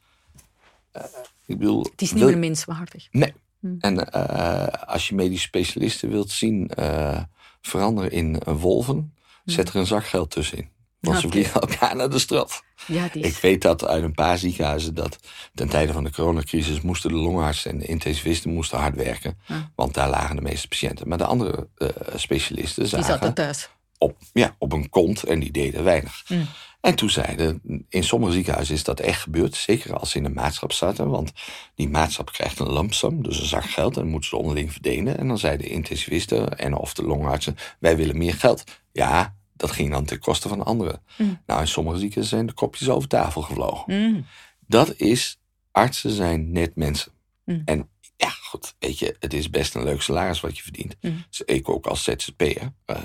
Uh, 0.96 1.02
ik 1.46 1.58
bedoel, 1.58 1.82
het 1.82 2.02
is 2.02 2.12
niet 2.12 2.24
meer 2.24 2.38
menswaardig. 2.38 3.08
Nee. 3.10 3.34
Hm. 3.60 3.74
En 3.78 4.08
uh, 4.14 4.66
als 4.66 5.08
je 5.08 5.14
medisch 5.14 5.42
specialisten 5.42 6.10
wilt 6.10 6.30
zien 6.30 6.70
uh, 6.78 7.22
veranderen 7.60 8.10
in 8.10 8.38
wolven... 8.44 9.14
Hm. 9.44 9.50
zet 9.50 9.68
er 9.68 9.76
een 9.76 9.86
zak 9.86 10.06
geld 10.06 10.30
tussenin. 10.30 10.68
Want 11.10 11.20
ze 11.20 11.28
vliegen 11.28 11.60
elkaar 11.60 11.96
naar 11.96 12.10
de 12.10 12.18
straf. 12.18 12.64
Ja, 12.86 13.08
is... 13.12 13.26
Ik 13.26 13.36
weet 13.36 13.62
dat 13.62 13.86
uit 13.86 14.02
een 14.02 14.14
paar 14.14 14.38
ziekenhuizen 14.38 14.94
dat 14.94 15.18
ten 15.54 15.68
tijde 15.68 15.92
van 15.92 16.04
de 16.04 16.10
coronacrisis 16.10 16.80
moesten 16.80 17.10
de 17.10 17.16
longartsen 17.16 17.70
en 17.70 17.78
de 17.78 17.86
intensivisten 17.86 18.52
moesten 18.52 18.78
hard 18.78 18.96
werken. 18.96 19.38
Want 19.74 19.94
daar 19.94 20.08
lagen 20.10 20.36
de 20.36 20.42
meeste 20.42 20.68
patiënten. 20.68 21.08
Maar 21.08 21.18
de 21.18 21.24
andere 21.24 21.68
uh, 21.78 21.88
specialisten 22.14 22.86
zagen... 22.86 23.06
Die 23.06 23.14
zaten 23.14 23.34
thuis. 23.34 23.68
Op, 23.98 24.16
ja, 24.32 24.54
op 24.58 24.72
een 24.72 24.88
kont 24.88 25.22
en 25.22 25.40
die 25.40 25.50
deden 25.50 25.84
weinig. 25.84 26.24
Mm. 26.28 26.46
En 26.80 26.94
toen 26.94 27.10
zeiden, 27.10 27.62
in 27.88 28.04
sommige 28.04 28.32
ziekenhuizen 28.32 28.74
is 28.74 28.84
dat 28.84 29.00
echt 29.00 29.20
gebeurd. 29.20 29.54
Zeker 29.54 29.98
als 29.98 30.10
ze 30.10 30.18
in 30.18 30.24
een 30.24 30.32
maatschap 30.32 30.72
zaten. 30.72 31.08
Want 31.08 31.32
die 31.74 31.88
maatschap 31.88 32.32
krijgt 32.32 32.58
een 32.58 32.72
lumpsum, 32.72 33.22
dus 33.22 33.40
een 33.40 33.46
zak 33.46 33.64
geld. 33.64 33.94
En 33.96 34.02
dan 34.02 34.10
moeten 34.10 34.28
ze 34.28 34.36
onderling 34.36 34.72
verdelen. 34.72 35.18
En 35.18 35.28
dan 35.28 35.38
zeiden 35.38 35.66
de 35.66 35.72
intensivisten 35.72 36.58
en 36.58 36.74
of 36.74 36.94
de 36.94 37.02
longartsen, 37.02 37.56
wij 37.78 37.96
willen 37.96 38.18
meer 38.18 38.34
geld. 38.34 38.64
Ja, 38.92 39.34
dat 39.62 39.70
ging 39.70 39.90
dan 39.90 40.04
ten 40.04 40.18
koste 40.18 40.48
van 40.48 40.64
anderen. 40.64 41.02
Mm. 41.16 41.40
Nou, 41.46 41.60
in 41.60 41.68
sommige 41.68 41.98
ziekenhuizen 41.98 42.36
zijn 42.36 42.46
de 42.46 42.52
kopjes 42.52 42.88
over 42.88 43.08
tafel 43.08 43.42
gevlogen. 43.42 43.84
Mm. 43.94 44.26
Dat 44.66 44.94
is, 44.96 45.40
artsen 45.70 46.10
zijn 46.10 46.52
net 46.52 46.76
mensen. 46.76 47.12
Mm. 47.44 47.62
En 47.64 47.90
ja, 48.16 48.28
goed, 48.28 48.74
weet 48.78 48.98
je, 48.98 49.16
het 49.18 49.32
is 49.34 49.50
best 49.50 49.74
een 49.74 49.84
leuk 49.84 50.02
salaris 50.02 50.40
wat 50.40 50.56
je 50.56 50.62
verdient. 50.62 50.96
Dus 51.00 51.40
ik 51.40 51.68
ook 51.68 51.86
als 51.86 52.04
ZZP'er, 52.04 52.72
uh, 52.86 52.96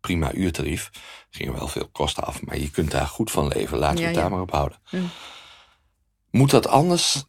prima 0.00 0.32
uurtarief, 0.32 0.90
gingen 1.30 1.54
wel 1.54 1.68
veel 1.68 1.88
kosten 1.88 2.24
af, 2.24 2.42
maar 2.42 2.58
je 2.58 2.70
kunt 2.70 2.90
daar 2.90 3.06
goed 3.06 3.30
van 3.30 3.48
leven. 3.48 3.78
Laten 3.78 3.98
we 3.98 4.04
het 4.04 4.14
daar 4.14 4.30
maar 4.30 4.40
op 4.40 4.50
houden. 4.50 4.78
Moet 6.30 6.50
dat 6.50 6.66
anders? 6.66 7.24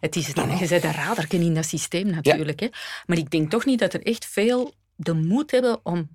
Het 0.00 0.16
is 0.16 0.26
het, 0.26 0.36
nou, 0.36 0.58
je 0.58 0.66
zet 0.66 0.84
een 0.84 0.92
raderken 0.92 1.40
in 1.40 1.54
dat 1.54 1.66
systeem 1.66 2.06
natuurlijk. 2.06 2.60
Hè? 2.60 2.68
Maar 3.06 3.18
ik 3.18 3.30
denk 3.30 3.50
toch 3.50 3.64
niet 3.64 3.78
dat 3.78 3.94
er 3.94 4.02
echt 4.02 4.26
veel 4.26 4.74
de 4.96 5.12
moed 5.12 5.50
hebben 5.50 5.80
om 5.86 6.08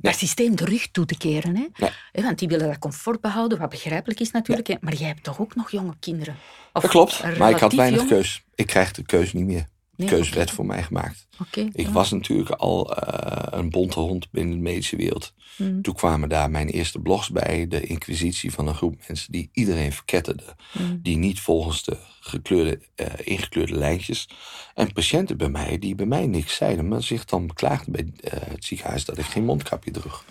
dat 0.00 0.16
systeem 0.16 0.56
de 0.56 0.64
rug 0.64 0.90
toe 0.90 1.04
te 1.04 1.16
keren. 1.16 1.56
Hè? 1.56 1.88
Want 2.22 2.38
die 2.38 2.48
willen 2.48 2.66
dat 2.66 2.78
comfort 2.78 3.20
behouden, 3.20 3.58
wat 3.58 3.70
begrijpelijk 3.70 4.20
is 4.20 4.30
natuurlijk. 4.30 4.76
Maar 4.80 4.94
jij 4.94 5.08
hebt 5.08 5.22
toch 5.22 5.40
ook 5.40 5.54
nog 5.54 5.70
jonge 5.70 5.94
kinderen? 6.00 6.36
Of 6.72 6.82
dat 6.82 6.90
klopt, 6.90 7.38
maar 7.38 7.50
ik 7.50 7.58
had 7.58 7.72
weinig 7.72 8.06
keus. 8.06 8.44
Ik 8.54 8.66
krijg 8.66 8.92
de 8.92 9.02
keus 9.02 9.32
niet 9.32 9.44
meer. 9.44 9.66
Nee, 9.98 10.08
keuze 10.08 10.34
werd 10.34 10.50
voor 10.50 10.66
mij 10.66 10.82
gemaakt. 10.82 11.28
ik 11.72 11.88
was 11.88 12.10
natuurlijk 12.10 12.50
al 12.50 12.90
uh, 12.90 13.42
een 13.50 13.70
bonte 13.70 14.00
hond 14.00 14.30
binnen 14.30 14.56
de 14.56 14.62
medische 14.62 14.96
wereld. 14.96 15.34
Mm. 15.56 15.82
Toen 15.82 15.94
kwamen 15.94 16.28
daar 16.28 16.50
mijn 16.50 16.68
eerste 16.68 16.98
blogs 16.98 17.30
bij. 17.30 17.68
De 17.68 17.80
inquisitie 17.80 18.52
van 18.52 18.66
een 18.66 18.74
groep 18.74 18.96
mensen 19.08 19.32
die 19.32 19.48
iedereen 19.52 19.92
verketterden. 19.92 20.54
Mm. 20.72 21.00
Die 21.02 21.16
niet 21.16 21.40
volgens 21.40 21.84
de 21.84 21.96
gekleurde, 22.20 22.80
uh, 22.96 23.06
ingekleurde 23.24 23.74
lijntjes. 23.74 24.28
En 24.74 24.92
patiënten 24.92 25.36
bij 25.36 25.48
mij 25.48 25.78
die 25.78 25.94
bij 25.94 26.06
mij 26.06 26.26
niks 26.26 26.56
zeiden. 26.56 26.88
Maar 26.88 27.02
zich 27.02 27.24
dan 27.24 27.46
beklaagden 27.46 27.92
bij 27.92 28.04
uh, 28.04 28.40
het 28.48 28.64
ziekenhuis 28.64 29.04
dat 29.04 29.18
ik 29.18 29.24
geen 29.24 29.44
mondkapje 29.44 29.90
droeg. 29.90 30.24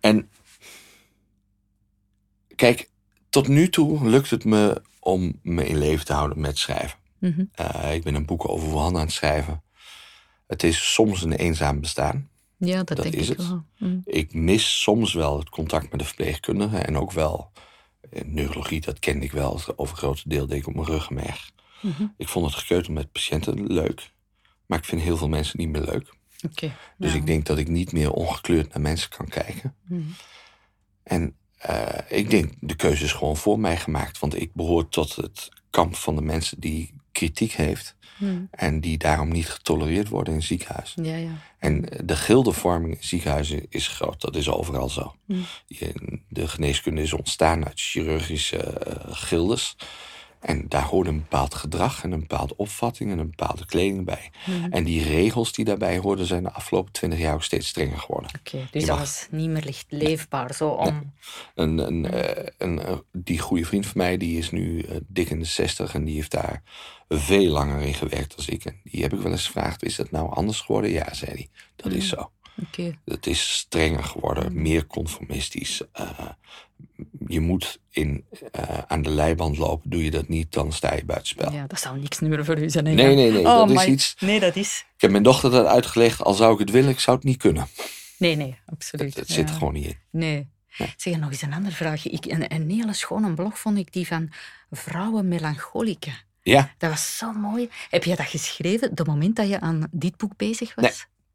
En 0.00 0.30
kijk, 2.54 2.90
tot 3.30 3.48
nu 3.48 3.68
toe 3.68 4.08
lukt 4.08 4.30
het 4.30 4.44
me 4.44 4.82
om 5.00 5.38
me 5.42 5.66
in 5.66 5.78
leven 5.78 6.04
te 6.04 6.12
houden 6.12 6.40
met 6.40 6.58
schrijven. 6.58 7.02
Mm 7.30 7.50
ik 7.92 8.02
ben 8.02 8.14
een 8.14 8.26
boek 8.26 8.48
over 8.48 8.68
Wuhan 8.68 8.94
aan 8.94 9.00
het 9.00 9.12
schrijven. 9.12 9.62
Het 10.46 10.62
is 10.62 10.92
soms 10.92 11.22
een 11.22 11.32
eenzaam 11.32 11.80
bestaan. 11.80 12.28
Ja, 12.56 12.82
dat, 12.82 13.02
denk 13.02 13.14
is 13.14 13.30
ik 13.30 13.36
het. 13.36 13.48
Wel. 13.48 13.64
Mm. 13.78 14.00
Ik 14.04 14.34
mis 14.34 14.82
soms 14.82 15.12
wel 15.12 15.38
het 15.38 15.48
contact 15.48 15.90
met 15.90 16.00
de 16.00 16.06
verpleegkundige 16.06 16.78
en 16.78 16.96
ook 16.96 17.12
wel 17.12 17.50
eh, 18.10 18.22
neurologie, 18.24 18.80
dat 18.80 18.98
kende 18.98 19.24
ik 19.24 19.32
wel. 19.32 19.56
Het 19.56 19.78
overgrote 19.78 20.28
deel 20.28 20.46
deed 20.46 20.58
ik 20.58 20.66
op 20.66 20.74
mijn 20.74 20.86
ruggenmerg. 20.86 21.50
Mm 21.80 22.14
Ik 22.16 22.28
vond 22.28 22.46
het 22.46 22.54
gekeuter 22.54 22.92
met 22.92 23.12
patiënten 23.12 23.66
leuk, 23.66 24.12
maar 24.66 24.78
ik 24.78 24.84
vind 24.84 25.02
heel 25.02 25.16
veel 25.16 25.28
mensen 25.28 25.58
niet 25.58 25.68
meer 25.68 25.84
leuk. 25.84 26.14
Okay, 26.46 26.76
dus 26.98 27.08
nou. 27.08 27.20
ik 27.20 27.26
denk 27.26 27.46
dat 27.46 27.58
ik 27.58 27.68
niet 27.68 27.92
meer 27.92 28.10
ongekleurd 28.10 28.72
naar 28.72 28.82
mensen 28.82 29.10
kan 29.10 29.28
kijken. 29.28 29.74
Mhm. 29.88 30.02
En 31.02 31.36
uh, 31.70 31.98
ik 32.08 32.30
denk, 32.30 32.52
de 32.60 32.76
keuze 32.76 33.04
is 33.04 33.12
gewoon 33.12 33.36
voor 33.36 33.58
mij 33.58 33.76
gemaakt. 33.76 34.18
Want 34.18 34.40
ik 34.40 34.54
behoor 34.54 34.88
tot 34.88 35.16
het 35.16 35.48
kamp 35.70 35.94
van 35.94 36.16
de 36.16 36.22
mensen 36.22 36.60
die 36.60 36.94
kritiek 37.14 37.52
heeft. 37.52 37.96
Hmm. 38.16 38.48
En 38.50 38.80
die 38.80 38.98
daarom 38.98 39.28
niet 39.28 39.48
getolereerd 39.48 40.08
worden 40.08 40.34
in 40.34 40.42
ziekenhuizen. 40.42 41.04
Ja, 41.04 41.16
ja. 41.16 41.32
En 41.58 41.88
de 42.04 42.16
gildevorming 42.16 42.94
in 42.94 43.04
ziekenhuizen 43.04 43.66
is 43.68 43.88
groot. 43.88 44.20
Dat 44.20 44.36
is 44.36 44.48
overal 44.48 44.88
zo. 44.88 45.14
Hmm. 45.26 45.44
De 46.28 46.48
geneeskunde 46.48 47.02
is 47.02 47.12
ontstaan 47.12 47.64
uit 47.64 47.80
chirurgische 47.80 48.80
uh, 48.86 49.14
gildes. 49.14 49.76
En 50.44 50.68
daar 50.68 50.82
hoort 50.82 51.06
een 51.06 51.18
bepaald 51.18 51.54
gedrag 51.54 52.04
en 52.04 52.12
een 52.12 52.20
bepaalde 52.20 52.56
opvatting 52.56 53.10
en 53.10 53.18
een 53.18 53.30
bepaalde 53.30 53.66
kleding 53.66 54.04
bij. 54.04 54.30
Mhm. 54.46 54.72
En 54.72 54.84
die 54.84 55.04
regels 55.04 55.52
die 55.52 55.64
daarbij 55.64 55.98
hoorden 55.98 56.26
zijn 56.26 56.42
de 56.42 56.52
afgelopen 56.52 56.92
twintig 56.92 57.18
jaar 57.18 57.34
ook 57.34 57.42
steeds 57.42 57.68
strenger 57.68 57.98
geworden. 57.98 58.30
Oké, 58.38 58.68
dus 58.70 58.84
dat 58.84 58.98
was 58.98 59.26
niet 59.30 59.48
meer 59.48 59.62
licht 59.62 59.86
leefbaar 59.88 60.54
zo 60.54 60.68
om... 60.68 61.12
Een, 61.54 61.78
een, 61.78 62.14
uh, 62.14 62.46
een, 62.58 63.02
die 63.12 63.38
goede 63.38 63.64
vriend 63.64 63.86
van 63.86 63.96
mij 63.96 64.16
die 64.16 64.38
is 64.38 64.50
nu 64.50 64.82
uh, 64.82 64.96
dik 65.06 65.30
in 65.30 65.38
de 65.38 65.44
zestig 65.44 65.94
en 65.94 66.04
die 66.04 66.14
heeft 66.14 66.30
daar 66.30 66.62
veel 67.08 67.50
langer 67.50 67.80
in 67.80 67.94
gewerkt 67.94 68.36
dan 68.36 68.44
ik. 68.48 68.64
En 68.64 68.80
die 68.84 69.02
heb 69.02 69.12
ik 69.12 69.20
wel 69.20 69.32
eens 69.32 69.46
gevraagd, 69.46 69.82
is 69.82 69.96
dat 69.96 70.10
nou 70.10 70.34
anders 70.34 70.60
geworden? 70.60 70.90
Ja, 70.90 71.14
zei 71.14 71.30
hij, 71.30 71.48
dat 71.76 71.92
is 71.92 72.10
mhm. 72.10 72.20
zo. 72.20 72.30
Okay. 72.62 72.98
Het 73.04 73.26
is 73.26 73.52
strenger 73.56 74.04
geworden, 74.04 74.52
mhm. 74.52 74.62
meer 74.62 74.86
conformistisch 74.86 75.82
je 77.26 77.40
moet 77.40 77.80
in, 77.90 78.24
uh, 78.60 78.78
aan 78.86 79.02
de 79.02 79.10
leiband 79.10 79.58
lopen. 79.58 79.90
Doe 79.90 80.04
je 80.04 80.10
dat 80.10 80.28
niet, 80.28 80.52
dan 80.52 80.72
sta 80.72 80.94
je 80.94 81.04
buitenspel. 81.04 81.52
Ja, 81.52 81.66
dat 81.66 81.80
zou 81.80 81.98
niks 81.98 82.20
meer 82.20 82.44
voor 82.44 82.58
u 82.58 82.70
zijn. 82.70 82.84
Nee, 82.84 82.94
nee, 82.94 83.30
nee. 83.30 83.38
Oh, 83.38 83.68
dat 83.68 83.70
is 83.70 83.86
iets... 83.86 84.16
Nee, 84.18 84.40
dat 84.40 84.56
is... 84.56 84.84
Ik 84.94 85.00
heb 85.00 85.10
mijn 85.10 85.22
dochter 85.22 85.50
dat 85.50 85.66
uitgelegd. 85.66 86.22
Al 86.22 86.34
zou 86.34 86.52
ik 86.52 86.58
het 86.58 86.70
willen, 86.70 86.90
ik 86.90 87.00
zou 87.00 87.16
het 87.16 87.26
niet 87.26 87.36
kunnen. 87.36 87.66
Nee, 88.18 88.36
nee, 88.36 88.58
absoluut. 88.66 89.14
Het, 89.14 89.30
zit 89.30 89.48
er 89.48 89.54
gewoon 89.54 89.72
niet 89.72 89.86
in. 89.86 89.98
Nee. 90.10 90.52
Zeg, 90.96 91.16
nog 91.16 91.30
eens 91.30 91.42
een 91.42 91.52
andere 91.52 91.74
vraag. 91.74 92.06
Ik, 92.06 92.24
een, 92.24 92.54
een 92.54 92.70
hele 92.70 92.92
schone 92.92 93.34
blog 93.34 93.58
vond 93.58 93.78
ik 93.78 93.92
die 93.92 94.06
van 94.06 94.32
Vrouwen 94.70 95.28
Melancholica. 95.28 96.12
Ja. 96.44 96.74
Dat 96.78 96.90
was 96.90 97.16
zo 97.16 97.32
mooi. 97.32 97.68
Heb 97.90 98.04
je 98.04 98.16
dat 98.16 98.26
geschreven, 98.26 98.94
de 98.94 99.04
moment 99.04 99.36
dat 99.36 99.48
je 99.48 99.60
aan 99.60 99.88
dit 99.90 100.16
boek 100.16 100.36
bezig 100.36 100.74
was? 100.74 100.84
Nee, 100.84 100.92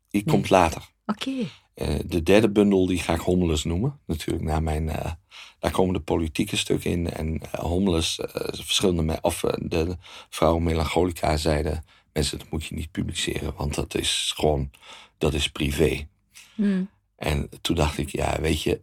die 0.10 0.24
komt 0.24 0.50
later. 0.50 0.90
Oké. 1.06 1.32
Eh, 1.74 2.00
de 2.06 2.24
derde 2.24 2.50
bundel 2.50 2.86
die 2.86 3.00
ga 3.00 3.14
ik 3.14 3.20
Hommeles 3.20 3.64
noemen. 3.64 4.00
Natuurlijk, 4.06 4.46
na 4.46 4.60
mijn, 4.60 4.84
uh, 4.84 5.12
daar 5.60 5.72
komen 5.72 5.94
de 5.94 6.00
politieke 6.00 6.58
stukken 6.58 6.92
in. 6.92 7.10
En 7.10 7.34
uh, 7.34 7.52
Hommeles, 7.52 8.20
verschillende, 8.52 9.18
of 9.22 9.40
de 9.58 9.98
vrouw 10.30 10.58
Melancholica 10.58 11.38
zeiden... 11.38 11.84
mensen, 12.14 12.38
dat 12.38 12.52
moet 12.52 12.66
je 12.66 12.76
niet 12.76 12.92
publiceren, 12.92 13.54
want 13.58 13.76
dat 13.76 13.96
is 13.96 14.34
gewoon, 14.36 14.72
dat 15.18 15.34
is 15.34 15.50
privé. 15.50 16.08
Hmm. 16.56 16.90
En 17.16 17.50
toen 17.62 17.76
dacht 17.76 17.98
ik, 17.98 18.10
ja, 18.10 18.42
weet 18.42 18.62
je, 18.62 18.82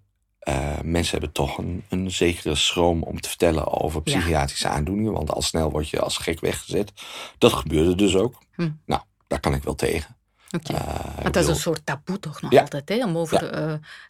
mensen 0.83 1.11
hebben 1.11 1.33
toch 1.33 1.59
een, 1.59 1.85
een 1.89 2.11
zekere 2.11 2.55
schroom 2.55 3.03
om 3.03 3.21
te 3.21 3.29
vertellen 3.29 3.81
over 3.81 4.03
psychiatrische 4.03 4.69
aandoeningen. 4.69 5.13
Want 5.13 5.31
al 5.31 5.43
snel 5.43 5.71
word 5.71 5.89
je 5.89 6.01
als 6.01 6.17
gek 6.17 6.41
weggezet. 6.41 6.93
Dat 7.39 7.53
gebeurde 7.53 7.95
dus 7.95 8.17
ook. 8.17 8.43
Hmm. 8.55 8.81
Nou, 8.87 9.03
daar 9.27 9.41
kan 9.41 9.55
ik 9.55 9.63
wel 9.63 9.75
tegen. 9.75 10.17
Okay. 10.51 11.23
dat 11.23 11.37
is 11.37 11.47
een 11.47 11.57
soort 11.57 11.87
taboe 11.87 12.19
toch 12.19 12.41
nog 12.43 12.53
altijd, 12.53 12.89
hè? 12.89 13.05
Om 13.05 13.17
over, 13.17 13.41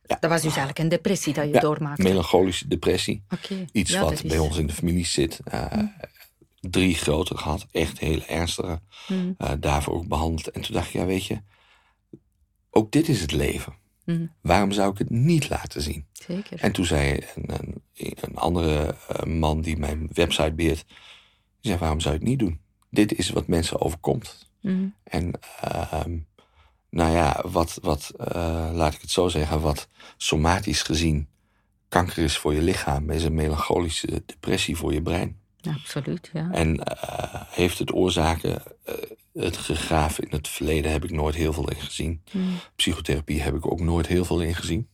Dat 0.07 0.30
was 0.30 0.43
dus 0.43 0.57
eigenlijk 0.57 0.78
een 0.78 0.89
depressie 0.89 1.32
dat 1.32 1.53
je 1.53 1.61
doormaakte. 1.61 2.03
melancholische 2.03 2.68
depressie. 2.68 3.24
Okay. 3.30 3.68
Iets 3.72 3.99
wat 3.99 4.22
bij 4.22 4.39
ons 4.39 4.57
in 4.57 4.66
de 4.66 4.72
familie 4.72 5.07
zit. 5.07 5.41
Hm. 5.51 5.87
Drie 6.61 6.95
grote 6.95 7.37
gehad, 7.37 7.66
echt 7.70 7.99
heel 7.99 8.22
ernstige. 8.26 8.80
Hm. 9.07 9.32
daarvoor 9.61 9.95
ook 9.95 10.09
behandeld. 10.09 10.51
En 10.51 10.61
toen 10.61 10.74
dacht 10.74 10.87
ik, 10.87 10.93
ja 10.93 11.05
weet 11.05 11.26
je, 11.26 11.41
ook 12.70 12.93
dit 12.93 13.09
is 13.09 13.20
het 13.20 13.32
leven. 13.32 13.74
Mhm. 14.07 14.26
Waarom 14.40 14.72
zou 14.72 14.92
ik 14.92 14.98
het 14.98 15.11
niet 15.11 15.48
laten 15.48 15.82
zien? 15.82 16.07
Zeker. 16.12 16.61
En 16.61 16.72
toen 16.72 16.84
zei 16.84 17.24
een, 17.34 17.50
een, 17.54 17.82
een 17.94 18.36
andere 18.36 18.96
eh, 19.09 19.26
man 19.26 19.60
die 19.60 19.76
mijn 19.76 20.09
website 20.12 20.52
beheert, 20.52 20.85
die 21.60 21.70
zei, 21.70 21.78
waarom 21.78 22.01
zou 22.01 22.14
je 22.14 22.20
het 22.20 22.28
niet 22.28 22.39
doen? 22.39 22.60
Dit 22.90 23.18
is 23.18 23.31
wat 23.31 23.47
mensen 23.47 23.81
overkomt. 23.81 24.51
Mhm. 24.60 24.86
En 25.05 25.31
ehm, 25.60 26.18
nou 26.90 27.12
ja, 27.12 27.43
wat, 27.44 27.78
wat 27.82 28.12
uh, 28.20 28.70
laat 28.72 28.94
ik 28.94 29.01
het 29.01 29.10
zo 29.10 29.28
zeggen, 29.28 29.60
wat 29.60 29.89
somatisch 30.16 30.82
gezien 30.82 31.28
kanker 31.89 32.18
is 32.22 32.39
voor 32.39 32.55
je 32.55 32.62
lichaam, 32.62 33.10
is 33.10 33.24
een 33.24 33.35
melancholische 33.35 34.22
depressie 34.26 34.76
voor 34.76 34.93
je 34.93 35.02
brein. 35.02 35.40
Absoluut, 35.74 36.30
ja. 36.32 36.48
En 36.52 36.74
uh, 36.74 37.43
heeft 37.51 37.78
het 37.78 37.94
oorzaken 37.94 38.62
het 39.38 39.56
gegraven 39.56 40.24
in 40.24 40.36
het 40.36 40.48
verleden 40.48 40.93
heb 40.93 41.05
ik 41.05 41.10
nooit 41.10 41.34
heel 41.34 41.52
veel 41.52 41.70
in 41.70 41.80
gezien. 41.80 42.22
Hmm. 42.30 42.59
Psychotherapie 42.76 43.43
heb 43.43 43.55
ik 43.55 43.66
ook 43.66 43.80
nooit 43.80 44.06
heel 44.06 44.24
veel 44.24 44.40
in 44.40 44.55
gezien. 44.55 44.88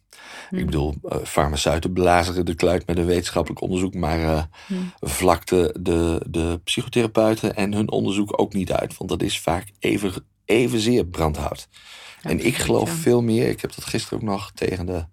Ik 0.50 0.58
hmm. 0.58 0.64
bedoel, 0.64 0.94
uh, 1.04 1.16
farmaceuten 1.24 1.92
blazeren 1.92 2.46
de 2.46 2.54
kluit 2.54 2.86
met 2.86 2.98
een 2.98 3.06
wetenschappelijk 3.06 3.60
onderzoek, 3.60 3.94
maar 3.94 4.20
uh, 4.20 4.42
vlakte 5.00 5.74
de, 5.80 6.26
de 6.28 6.60
psychotherapeuten 6.64 7.56
en 7.56 7.72
hun 7.72 7.90
onderzoek 7.90 8.40
ook 8.40 8.52
niet 8.52 8.72
uit. 8.72 8.96
Want 8.96 9.10
dat 9.10 9.22
is 9.22 9.40
vaak 9.40 9.70
even, 9.78 10.12
evenzeer 10.44 11.06
brandhout. 11.06 11.68
en 12.22 12.46
ik 12.46 12.56
geloof 12.56 12.90
veel 12.90 13.22
meer, 13.22 13.48
ik 13.48 13.60
heb 13.60 13.74
dat 13.74 13.84
gisteren 13.84 14.18
ook 14.18 14.24
nog 14.24 14.52
tegen 14.54 14.86
de. 14.86 15.04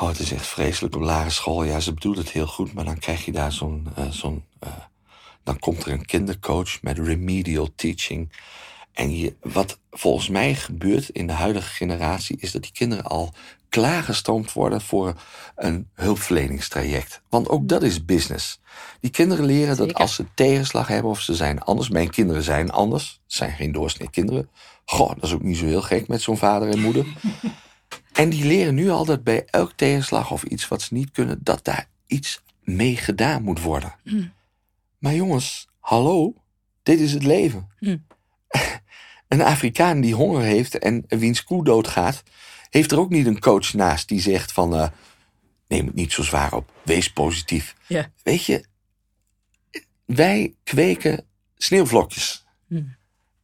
Oh, 0.00 0.08
het 0.08 0.18
is 0.18 0.32
echt 0.32 0.46
vreselijk 0.46 0.94
op 0.94 1.02
lagere 1.02 1.30
school. 1.30 1.64
Ja, 1.64 1.80
ze 1.80 1.94
bedoelen 1.94 2.22
het 2.22 2.30
heel 2.30 2.46
goed, 2.46 2.72
maar 2.72 2.84
dan 2.84 2.98
krijg 2.98 3.24
je 3.24 3.32
daar 3.32 3.52
zo'n 3.52 3.88
uh, 3.98 4.10
zo'n 4.10 4.44
dan 5.48 5.58
komt 5.58 5.84
er 5.84 5.92
een 5.92 6.04
kindercoach 6.04 6.82
met 6.82 6.98
remedial 6.98 7.68
teaching. 7.74 8.32
En 8.92 9.16
je, 9.16 9.36
wat 9.40 9.78
volgens 9.90 10.28
mij 10.28 10.54
gebeurt 10.54 11.08
in 11.08 11.26
de 11.26 11.32
huidige 11.32 11.68
generatie, 11.68 12.36
is 12.40 12.52
dat 12.52 12.62
die 12.62 12.72
kinderen 12.72 13.04
al 13.04 13.32
klaargestoomd 13.68 14.52
worden 14.52 14.80
voor 14.80 15.14
een 15.56 15.88
hulpverleningstraject. 15.94 17.22
Want 17.28 17.48
ook 17.48 17.68
dat 17.68 17.82
is 17.82 18.04
business. 18.04 18.60
Die 19.00 19.10
kinderen 19.10 19.44
leren 19.44 19.76
dat 19.76 19.94
als 19.94 20.14
ze 20.14 20.24
tegenslag 20.34 20.88
hebben 20.88 21.10
of 21.10 21.20
ze 21.20 21.34
zijn 21.34 21.60
anders. 21.60 21.88
Mijn 21.88 22.10
kinderen 22.10 22.42
zijn 22.42 22.70
anders. 22.70 23.20
Zijn 23.26 23.52
geen 23.52 23.72
doorsnee 23.72 24.10
kinderen. 24.10 24.50
Goh, 24.84 25.08
dat 25.08 25.22
is 25.22 25.32
ook 25.32 25.42
niet 25.42 25.56
zo 25.56 25.64
heel 25.64 25.82
gek 25.82 26.08
met 26.08 26.22
zo'n 26.22 26.38
vader 26.38 26.68
en 26.68 26.80
moeder. 26.80 27.06
en 28.18 28.28
die 28.28 28.44
leren 28.44 28.74
nu 28.74 28.90
al 28.90 29.04
dat 29.04 29.24
bij 29.24 29.44
elk 29.44 29.72
tegenslag 29.72 30.30
of 30.30 30.42
iets 30.42 30.68
wat 30.68 30.82
ze 30.82 30.94
niet 30.94 31.10
kunnen, 31.10 31.38
dat 31.42 31.64
daar 31.64 31.88
iets 32.06 32.42
mee 32.62 32.96
gedaan 32.96 33.42
moet 33.42 33.60
worden. 33.60 33.94
Mm. 34.04 34.32
Maar 34.98 35.14
jongens, 35.14 35.68
hallo, 35.78 36.34
dit 36.82 37.00
is 37.00 37.12
het 37.12 37.22
leven. 37.22 37.68
Hm. 37.78 37.96
Een 39.28 39.42
Afrikaan 39.42 40.00
die 40.00 40.14
honger 40.14 40.42
heeft 40.42 40.78
en 40.78 41.04
wiens 41.08 41.44
koe 41.44 41.64
doodgaat, 41.64 42.22
heeft 42.70 42.92
er 42.92 42.98
ook 42.98 43.10
niet 43.10 43.26
een 43.26 43.40
coach 43.40 43.72
naast 43.72 44.08
die 44.08 44.20
zegt 44.20 44.52
van 44.52 44.74
uh, 44.74 44.88
neem 45.68 45.86
het 45.86 45.94
niet 45.94 46.12
zo 46.12 46.22
zwaar 46.22 46.52
op, 46.52 46.72
wees 46.84 47.12
positief. 47.12 47.74
Weet 48.22 48.44
je, 48.44 48.64
wij 50.04 50.54
kweken 50.64 51.24
sneeuwvlokjes. 51.56 52.44
Hm. 52.66 52.82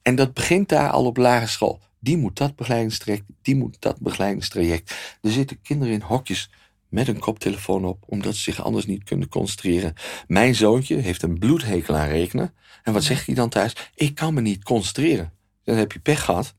En 0.02 0.14
dat 0.14 0.34
begint 0.34 0.68
daar 0.68 0.90
al 0.90 1.04
op 1.04 1.16
lagere 1.16 1.50
school. 1.50 1.80
Die 2.04 2.16
moet 2.16 2.36
dat 2.36 2.56
begeleidingstraject, 2.56 3.24
die 3.42 3.56
moet 3.56 3.76
dat 3.78 4.00
begeleidingstraject. 4.00 4.94
Er 5.22 5.30
zitten 5.30 5.60
kinderen 5.62 5.94
in 5.94 6.00
hokjes 6.00 6.50
met 6.88 7.08
een 7.08 7.18
koptelefoon 7.18 7.84
op, 7.84 8.04
omdat 8.06 8.34
ze 8.34 8.40
zich 8.40 8.64
anders 8.64 8.86
niet 8.86 9.04
kunnen 9.04 9.28
concentreren. 9.28 9.94
Mijn 10.26 10.54
zoontje 10.54 10.96
heeft 10.96 11.22
een 11.22 11.38
bloedhekel 11.38 11.96
aan 11.96 12.08
rekenen. 12.08 12.54
En 12.82 12.92
wat 12.92 13.04
zegt 13.04 13.26
hij 13.26 13.34
dan 13.34 13.48
thuis? 13.48 13.76
Ik 13.94 14.14
kan 14.14 14.34
me 14.34 14.40
niet 14.40 14.62
concentreren. 14.62 15.32
Dan 15.64 15.76
heb 15.76 15.92
je 15.92 15.98
pech 15.98 16.24
gehad. 16.24 16.54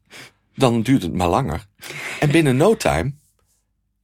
Dan 0.56 0.82
duurt 0.82 1.02
het 1.02 1.14
maar 1.14 1.30
langer. 1.30 1.66
En 2.20 2.32
binnen 2.32 2.58
no 2.58 2.76
time 2.76 3.14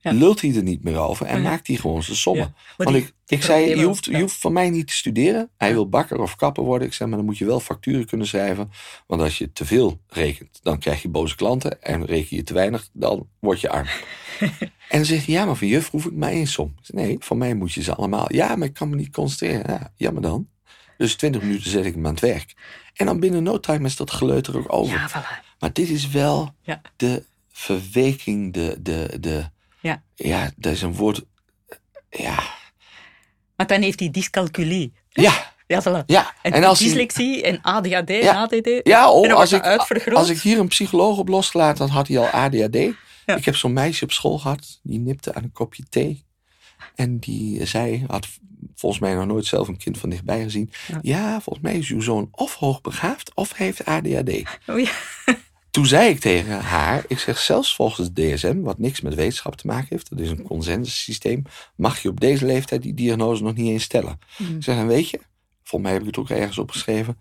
ja. 0.02 0.12
lult 0.12 0.42
hij 0.42 0.56
er 0.56 0.64
niet 0.64 0.84
meer 0.84 0.98
over 0.98 1.26
en 1.26 1.42
maakt 1.42 1.68
hij 1.68 1.76
gewoon 1.76 2.04
zijn 2.04 2.18
sommen. 2.18 2.56
Want 2.78 2.96
ik, 2.96 3.14
ik 3.28 3.44
zei, 3.44 3.76
je 3.76 3.84
hoeft, 3.84 4.06
je 4.06 4.20
hoeft 4.20 4.38
van 4.38 4.54
mij 4.54 4.70
niet 4.70 4.88
te 4.88 4.94
studeren. 4.94 5.50
Hij 5.58 5.74
wil 5.74 5.90
bakker 5.90 6.22
of 6.22 6.36
kapper 6.36 6.64
worden. 6.64 6.88
Ik 6.88 6.94
zei, 6.94 7.10
maar 7.10 7.18
dan 7.18 7.28
moet 7.28 7.38
je 7.38 7.46
wel 7.46 7.60
facturen 7.60 8.06
kunnen 8.06 8.28
schrijven. 8.28 8.72
Want 9.08 9.22
als 9.22 9.38
je 9.38 9.52
te 9.52 9.66
veel 9.66 10.00
rekent, 10.08 10.60
dan 10.64 10.80
krijg 10.80 11.02
je 11.02 11.10
boze 11.10 11.36
klanten. 11.36 11.82
En 11.82 12.06
reken 12.06 12.38
je 12.38 12.44
te 12.44 12.54
weinig, 12.54 12.90
dan 12.94 13.28
word 13.40 13.62
je 13.62 13.70
arm. 13.70 13.88
en 14.40 14.70
dan 14.90 15.06
zegt 15.06 15.26
hij, 15.26 15.36
ja, 15.36 15.46
maar 15.46 15.56
van 15.56 15.68
juf 15.68 15.90
hoef 15.90 16.06
ik 16.06 16.14
maar 16.14 16.32
één 16.32 16.48
som. 16.48 16.76
nee, 16.88 17.16
van 17.20 17.38
mij 17.38 17.54
moet 17.54 17.74
je 17.74 17.84
ze 17.84 17.96
allemaal. 17.96 18.34
Ja, 18.34 18.56
maar 18.56 18.68
ik 18.68 18.74
kan 18.74 18.90
me 18.90 18.96
niet 18.96 19.12
concentreren. 19.12 19.66
Ja, 19.68 19.94
jammer 19.96 20.22
dan. 20.22 20.50
Dus 20.98 21.16
20 21.16 21.42
minuten 21.42 21.70
zet 21.70 21.86
ik 21.86 21.94
hem 21.94 22.06
aan 22.06 22.12
het 22.12 22.22
werk. 22.22 22.54
En 22.94 23.06
dan 23.06 23.20
binnen 23.20 23.44
no 23.44 23.60
time 23.60 23.86
is 23.86 23.96
dat 23.96 24.12
geleuter 24.12 24.58
ook 24.58 24.74
over. 24.74 25.10
Voilà. 25.10 25.58
Maar 25.60 25.74
dit 25.74 25.90
is 25.90 26.10
wel 26.10 26.54
de 26.96 27.24
verweking, 27.52 28.54
de, 28.54 28.78
de, 28.82 29.18
de, 29.20 29.50
ja. 29.82 30.04
ja, 30.16 30.52
dat 30.56 30.74
is 30.74 30.82
een 30.82 30.96
woord. 30.96 31.24
Ja. 32.10 32.44
Maar 33.56 33.68
dan 33.68 33.82
heeft 33.82 34.00
hij 34.00 34.10
dyscalculie. 34.10 34.94
Ja. 35.10 35.50
Ja, 35.68 35.82
voilà. 35.82 36.06
ja. 36.06 36.34
En, 36.42 36.52
en 36.52 36.64
als 36.64 36.80
dyslexie 36.80 37.44
en 37.44 37.62
ADHD 37.62 38.10
en 38.10 38.36
ADD. 38.36 38.70
Ja, 38.84 39.12
oh, 39.12 39.34
als, 39.34 39.52
ik, 39.52 39.66
als 40.14 40.30
ik 40.30 40.40
hier 40.40 40.60
een 40.60 40.68
psycholoog 40.68 41.18
op 41.18 41.28
loslaat, 41.28 41.78
dan 41.78 41.90
had 41.90 42.08
hij 42.08 42.18
al 42.18 42.28
ADHD. 42.28 42.76
Ik 43.26 43.46
heb 43.46 43.56
zo'n 43.56 43.74
meisje 43.74 44.04
op 44.04 44.12
school 44.12 44.38
gehad, 44.38 44.80
die 44.84 45.00
nipte 45.00 45.34
aan 45.34 45.44
een 45.44 45.52
kopje 45.52 45.84
thee. 45.90 46.26
En 46.96 47.20
die 47.20 47.66
zei, 47.66 48.04
had 48.08 48.28
volgens 48.76 49.02
mij 49.02 49.14
nog 49.14 49.26
nooit 49.26 49.46
zelf 49.46 49.68
een 49.68 49.78
kind 49.78 49.98
van 49.98 50.10
dichtbij 50.10 50.44
gezien. 50.44 50.72
Ja, 51.02 51.42
volgens 51.42 51.66
mij 51.66 51.78
is 51.78 51.90
uw 51.90 52.02
zoon 52.02 52.28
of 52.32 52.56
hoogbegaafd 52.56 53.36
of 53.36 53.54
heeft 53.54 53.86
ADHD. 53.86 54.42
Oh 54.68 54.80
ja. 54.80 54.92
Toen 55.72 55.86
zei 55.86 56.10
ik 56.10 56.20
tegen 56.20 56.60
haar, 56.60 57.04
ik 57.08 57.20
zeg 57.20 57.40
zelfs 57.40 57.76
volgens 57.76 58.08
het 58.08 58.16
DSM, 58.16 58.62
wat 58.62 58.80
niks 58.80 59.02
met 59.02 59.16
wetenschap 59.16 59.56
te 59.56 59.68
maken 59.68 59.88
heeft, 59.90 60.10
dat 60.10 60.20
is 60.20 60.30
een 60.30 60.44
consensussysteem, 60.44 61.44
mag 61.76 62.02
je 62.02 62.10
op 62.10 62.20
deze 62.20 62.46
leeftijd 62.46 62.82
die 62.82 62.94
diagnose 62.94 63.44
nog 63.44 63.56
niet 63.56 63.70
eens 63.70 63.84
stellen. 63.84 64.20
Mm. 64.38 64.56
Ik 64.56 64.64
zeg, 64.64 64.76
en 64.76 64.88
weet 64.88 65.10
je, 65.10 65.20
volgens 65.64 65.82
mij 65.82 65.92
heb 65.92 66.02
ik 66.02 66.08
het 66.08 66.18
ook 66.18 66.30
ergens 66.30 66.58
opgeschreven, 66.58 67.18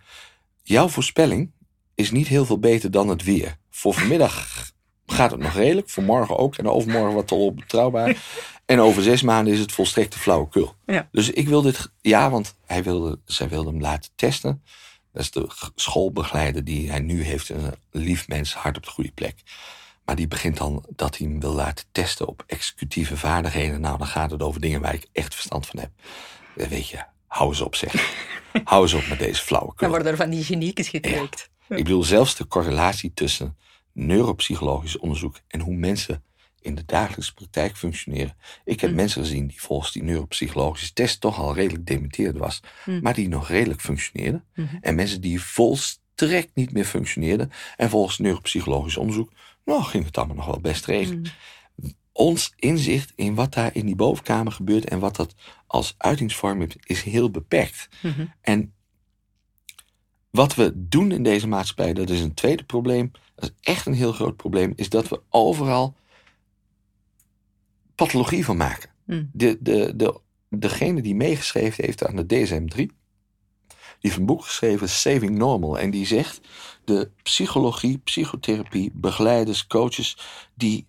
jouw 0.63 0.89
voorspelling 0.89 1.51
is 1.95 2.11
niet 2.11 2.29
heel 2.29 2.45
veel 2.45 2.59
beter 2.59 2.91
dan 2.91 3.09
het 3.09 3.25
weer. 3.25 3.57
Voor 3.71 3.95
vanmiddag 3.95 4.71
gaat 5.07 5.31
het 5.31 5.41
nog 5.41 5.55
redelijk, 5.55 5.89
voor 5.89 6.03
morgen 6.03 6.39
ook 6.39 6.57
en 6.57 6.69
overmorgen 6.69 7.15
wat 7.15 7.31
al 7.31 7.55
betrouwbaar. 7.55 8.17
En 8.67 8.81
over 8.81 9.03
zes 9.03 9.23
maanden 9.23 9.53
is 9.53 9.59
het 9.59 9.73
volstrekte 9.73 10.19
flauwekul. 10.19 10.75
Ja. 10.87 11.09
Dus 11.13 11.31
ik 11.31 11.49
wil 11.49 11.63
dit, 11.63 11.91
ja, 12.01 12.31
want 12.31 12.55
hij 12.67 12.83
wilde, 12.83 13.19
zij 13.25 13.49
wilde 13.49 13.71
hem 13.71 13.81
laten 13.81 14.11
testen. 14.15 14.63
Dat 15.13 15.23
is 15.23 15.31
de 15.31 15.49
schoolbegeleider 15.75 16.65
die 16.65 16.91
hij 16.91 17.01
nu 17.01 17.23
heeft. 17.23 17.49
Een 17.49 17.75
lief 17.91 18.29
mens, 18.29 18.55
hard 18.55 18.77
op 18.77 18.85
de 18.85 18.91
goede 18.91 19.13
plek. 19.13 19.43
Maar 20.05 20.17
die 20.17 20.29
begint 20.29 20.57
dan 20.57 20.85
dat 20.89 21.17
hij 21.17 21.27
hem 21.27 21.41
wil 21.41 21.53
laten 21.53 21.85
testen 21.93 22.29
op 22.29 22.45
executieve 22.47 23.17
vaardigheden. 23.17 23.81
Nou, 23.81 23.99
dan 23.99 24.07
gaat 24.07 24.31
het 24.31 24.43
over 24.43 24.61
dingen 24.61 24.81
waar 24.81 24.95
ik 24.95 25.07
echt 25.13 25.35
verstand 25.35 25.67
van 25.67 25.79
heb. 25.79 25.91
Dan 26.57 26.69
weet 26.69 26.89
je, 26.89 27.05
hou 27.27 27.49
eens 27.49 27.61
op 27.61 27.75
zeg. 27.75 28.13
hou 28.65 28.83
eens 28.83 28.93
op 28.93 29.07
met 29.07 29.19
deze 29.19 29.43
flauwekul. 29.43 29.77
Dan 29.77 29.91
worden 29.91 30.13
er 30.13 30.17
van 30.17 30.31
die 30.31 30.45
geniekes 30.45 30.89
gekweekt. 30.89 31.51
Ik 31.69 31.85
bedoel, 31.85 32.05
zelfs 32.05 32.35
de 32.35 32.47
correlatie 32.47 33.13
tussen 33.15 33.57
neuropsychologisch 33.93 34.99
onderzoek 34.99 35.41
en 35.49 35.61
hoe 35.61 35.75
mensen 35.75 36.23
in 36.61 36.75
de 36.75 36.85
dagelijkse 36.87 37.35
praktijk 37.35 37.77
functioneren. 37.77 38.37
Ik 38.65 38.81
heb 38.81 38.91
mm. 38.91 38.97
mensen 38.97 39.23
gezien 39.23 39.47
die 39.47 39.63
volgens 39.63 39.93
die 39.93 40.03
neuropsychologische 40.03 40.93
test 40.93 41.21
toch 41.21 41.39
al 41.39 41.55
redelijk 41.55 41.87
dementeerd 41.87 42.37
was, 42.39 42.61
mm. 42.85 43.01
maar 43.03 43.15
die 43.15 43.29
nog 43.29 43.49
redelijk 43.49 43.81
functioneerden. 43.81 44.45
Mm-hmm. 44.55 44.79
En 44.81 44.95
mensen 44.95 45.21
die 45.21 45.41
volstrekt 45.41 46.51
niet 46.55 46.73
meer 46.73 46.85
functioneerden. 46.85 47.51
En 47.77 47.91
volgens 47.91 48.19
neuropsychologisch 48.19 48.97
onderzoek, 48.97 49.33
nou, 49.65 49.83
ging 49.83 50.05
het 50.05 50.19
allemaal 50.19 50.37
nog 50.37 50.47
wel 50.47 50.61
best 50.61 50.87
regelen. 50.87 51.25
Ons 52.13 52.53
inzicht 52.57 53.13
in 53.17 53.35
wat 53.35 53.55
daar 53.55 53.75
in 53.75 53.87
die 53.87 53.97
bovenkamer 53.97 54.53
gebeurt 54.53 54.89
en 54.89 54.99
wat 54.99 55.17
dat 55.17 55.35
als 55.67 55.95
uitingsvorm 55.99 56.61
heeft, 56.61 56.77
is 56.81 57.03
heel 57.03 57.31
beperkt. 57.31 57.89
En 58.41 58.73
wat 60.31 60.55
we 60.55 60.73
doen 60.75 61.13
in 61.13 61.23
deze 61.23 61.49
maatschappij, 61.49 61.93
dat 61.93 62.11
is 62.11 62.21
een 62.21 62.35
tweede 62.35 62.65
probleem. 62.65 63.11
Dat 63.35 63.45
is 63.45 63.73
echt 63.73 63.87
een 63.87 63.95
heel 63.95 64.13
groot 64.13 64.37
probleem, 64.37 64.73
is 64.77 64.89
dat 64.89 65.09
we 65.09 65.21
overal 65.29 65.97
pathologie 68.05 68.45
van 68.45 68.57
maken. 68.57 68.91
Hmm. 69.05 69.31
De, 69.33 69.59
de, 69.61 69.93
de, 69.97 70.21
degene 70.49 71.03
die 71.03 71.15
meegeschreven 71.15 71.85
heeft 71.85 72.07
aan 72.07 72.17
de 72.17 72.25
DSM-3, 72.25 72.75
die 72.77 74.11
heeft 74.11 74.17
een 74.17 74.27
boek 74.27 74.45
geschreven, 74.45 74.89
Saving 74.89 75.39
Normal. 75.39 75.79
En 75.79 75.91
die 75.91 76.07
zegt, 76.07 76.41
de 76.85 77.11
psychologie, 77.23 77.99
psychotherapie, 77.99 78.91
begeleiders, 78.95 79.67
coaches, 79.67 80.17
die, 80.55 80.87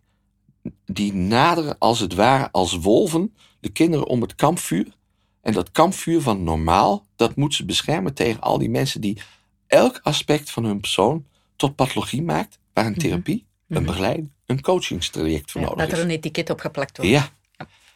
die 0.86 1.14
naderen 1.14 1.78
als 1.78 2.00
het 2.00 2.14
ware 2.14 2.52
als 2.52 2.78
wolven 2.78 3.36
de 3.60 3.70
kinderen 3.70 4.08
om 4.08 4.22
het 4.22 4.36
kampvuur. 4.36 4.96
En 5.42 5.54
dat 5.54 5.72
kampvuur 5.72 6.22
van 6.22 6.44
normaal, 6.44 7.06
dat 7.16 7.36
moet 7.36 7.54
ze 7.54 7.66
beschermen 7.66 8.14
tegen 8.14 8.42
al 8.42 8.58
die 8.58 8.70
mensen 8.70 9.02
die 9.02 9.22
elk 9.68 10.00
aspect 10.04 10.52
van 10.52 10.64
hun 10.64 10.80
persoon 10.80 11.26
tot 11.56 11.76
pathologie 11.76 12.24
maakt. 12.24 12.60
waar 12.74 12.86
een 12.86 12.98
therapie, 12.98 13.46
een 13.68 13.86
begeleiding, 13.86 14.32
een 14.52 14.62
coachingstraject 14.62 15.52
voor 15.52 15.62
ja, 15.62 15.68
nodig 15.68 15.84
dat 15.86 15.94
is. 15.94 16.00
er 16.00 16.06
een 16.10 16.12
etiket 16.16 16.50
op 16.50 16.60
geplakt 16.60 16.98
wordt. 16.98 17.12
Ja. 17.12 17.30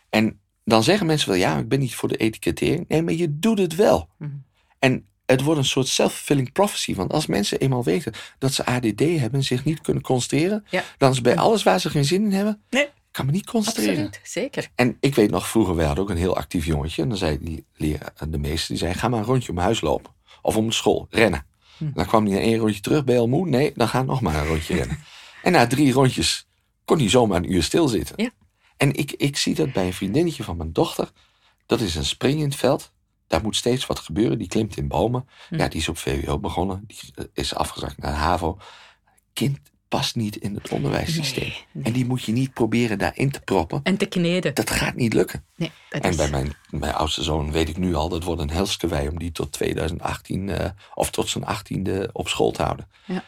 En 0.10 0.40
dan 0.64 0.84
zeggen 0.84 1.06
mensen 1.06 1.30
wel, 1.30 1.38
ja, 1.38 1.57
ik 1.57 1.68
ben 1.69 1.80
niet 1.80 1.95
voor 1.95 2.10
de 2.10 2.18
etikettering. 2.18 2.86
Nee, 2.88 3.02
maar 3.02 3.14
je 3.14 3.40
doet 3.40 3.57
het 3.57 3.76
wel. 3.76 4.10
Mhm. 4.18 4.32
En 4.80 5.06
het 5.26 5.41
wordt 5.41 5.60
een 5.60 5.65
soort 5.65 5.88
self-fulfilling 5.88 6.52
prophecy. 6.52 6.95
Want 6.95 7.14
als 7.14 7.26
mensen 7.26 7.60
eenmaal 7.60 7.84
weten 7.84 8.14
dat 8.38 8.53
ze 8.53 8.65
ADD 8.65 8.99
hebben 8.99 9.34
en 9.34 9.44
zich 9.44 9.64
niet 9.64 9.82
kunnen 9.82 10.03
concentreren, 10.03 10.65
Ja. 10.69 10.84
dan 10.98 11.11
is 11.11 11.22
bij 11.22 11.36
alles 11.38 11.64
waar 11.64 11.80
ze 11.80 11.90
geen 11.90 12.06
zin 12.06 12.23
in 12.23 12.32
hebben, 12.32 12.61
Nee, 12.69 12.88
kan 13.11 13.26
me 13.26 13.32
niet 13.32 13.45
concentreren. 13.45 13.91
absoluut. 14.06 14.19
Zeker. 14.23 14.69
En 14.76 14.98
ik 14.99 15.15
weet 15.15 15.30
nog, 15.32 15.48
vroeger, 15.49 15.76
wij 15.76 15.86
hadden 15.86 16.03
ook 16.03 16.10
een 16.10 16.18
heel 16.18 16.36
actief 16.38 16.65
jongetje. 16.65 17.02
En 17.02 17.10
dan 17.10 17.18
zei 17.18 17.38
die 17.41 17.65
leraar, 17.76 18.14
de 18.30 18.38
meester, 18.38 18.68
die 18.68 18.77
zei, 18.77 18.94
ga 18.94 19.07
maar 19.07 19.19
een 19.19 19.26
rondje 19.26 19.52
om 19.52 19.57
huis 19.57 19.82
lopen. 19.82 20.14
Of 20.41 20.56
om 20.56 20.68
de 20.68 20.73
school, 20.73 21.07
rennen. 21.10 21.45
Hm. 21.77 21.84
En 21.86 21.91
dan 21.95 22.06
kwam 22.06 22.26
hij 22.26 22.34
na 22.36 22.40
één 22.41 22.57
rondje 22.57 22.82
terug, 22.82 23.03
ben 23.03 23.15
je 23.15 23.22
al 23.22 23.27
moe? 23.27 23.48
Nee, 23.49 23.72
dan 23.76 23.88
ga 23.88 24.02
nog 24.03 24.22
maar 24.22 24.36
een 24.36 24.48
rondje 24.48 24.76
rennen. 24.76 24.99
En 25.44 25.52
na 25.52 25.68
drie 25.68 25.91
rondjes 25.91 26.45
kon 26.86 26.98
hij 26.98 27.10
zomaar 27.10 27.38
een 27.38 27.53
uur 27.53 27.64
stilzitten. 27.64 28.16
Ja. 28.24 28.30
En 28.78 28.94
ik, 28.94 29.12
ik 29.12 29.38
zie 29.38 29.56
dat 29.56 29.74
bij 29.74 29.86
een 29.86 29.94
vriendinnetje 29.94 30.44
van 30.44 30.57
mijn 30.57 30.74
dochter. 30.74 31.12
Dat 31.66 31.82
is 31.82 31.95
een 31.95 32.06
spring 32.06 32.40
in 32.40 32.45
het 32.45 32.56
veld. 32.56 32.91
Daar 33.28 33.41
moet 33.41 33.56
steeds 33.56 33.86
wat 33.86 33.99
gebeuren. 33.99 34.38
Die 34.38 34.48
klimt 34.48 34.78
in 34.78 34.88
bomen. 34.88 35.28
Hm. 35.49 35.56
Ja, 35.56 35.68
die 35.68 35.80
is 35.80 35.90
op 35.90 35.98
VWO 35.98 36.40
begonnen. 36.40 36.84
Die 36.88 36.99
is 37.34 37.56
afgezakt 37.56 37.98
naar 37.98 38.14
HAVO. 38.14 38.57
Kind 39.34 39.60
past 39.88 40.16
niet 40.16 40.36
in 40.36 40.56
het 40.56 40.70
onderwijssysteem. 40.70 41.44
Nee, 41.44 41.66
nee. 41.72 41.84
En 41.84 41.94
die 41.94 42.06
moet 42.06 42.24
je 42.24 42.32
niet 42.32 42.53
proberen 42.53 42.98
daarin 42.98 43.32
te 43.32 43.40
proppen. 43.40 43.80
En 43.84 43.98
te 43.98 44.06
kneden. 44.06 44.53
Dat 44.53 44.70
gaat 44.70 44.95
niet 44.95 45.14
lukken. 45.14 45.45
Nee, 45.56 45.72
En 45.90 46.02
is... 46.02 46.16
bij 46.16 46.30
mijn, 46.30 46.53
mijn 46.70 46.94
oudste 46.94 47.24
zoon 47.24 47.52
weet 47.52 47.70
ik 47.70 47.78
nu 47.78 47.95
al, 47.95 48.10
dat 48.10 48.24
wordt 48.24 48.41
een 48.41 48.49
helskewei 48.49 49.07
om 49.07 49.20
die 49.20 49.32
tot 49.32 49.52
2018 49.52 50.49
eh, 50.49 50.70
of 50.94 51.12
tot 51.12 51.30
zijn 51.30 51.44
18e 51.44 52.12
op 52.12 52.28
school 52.28 52.52
te 52.52 52.62
houden. 52.62 52.88
Ja. 53.06 53.24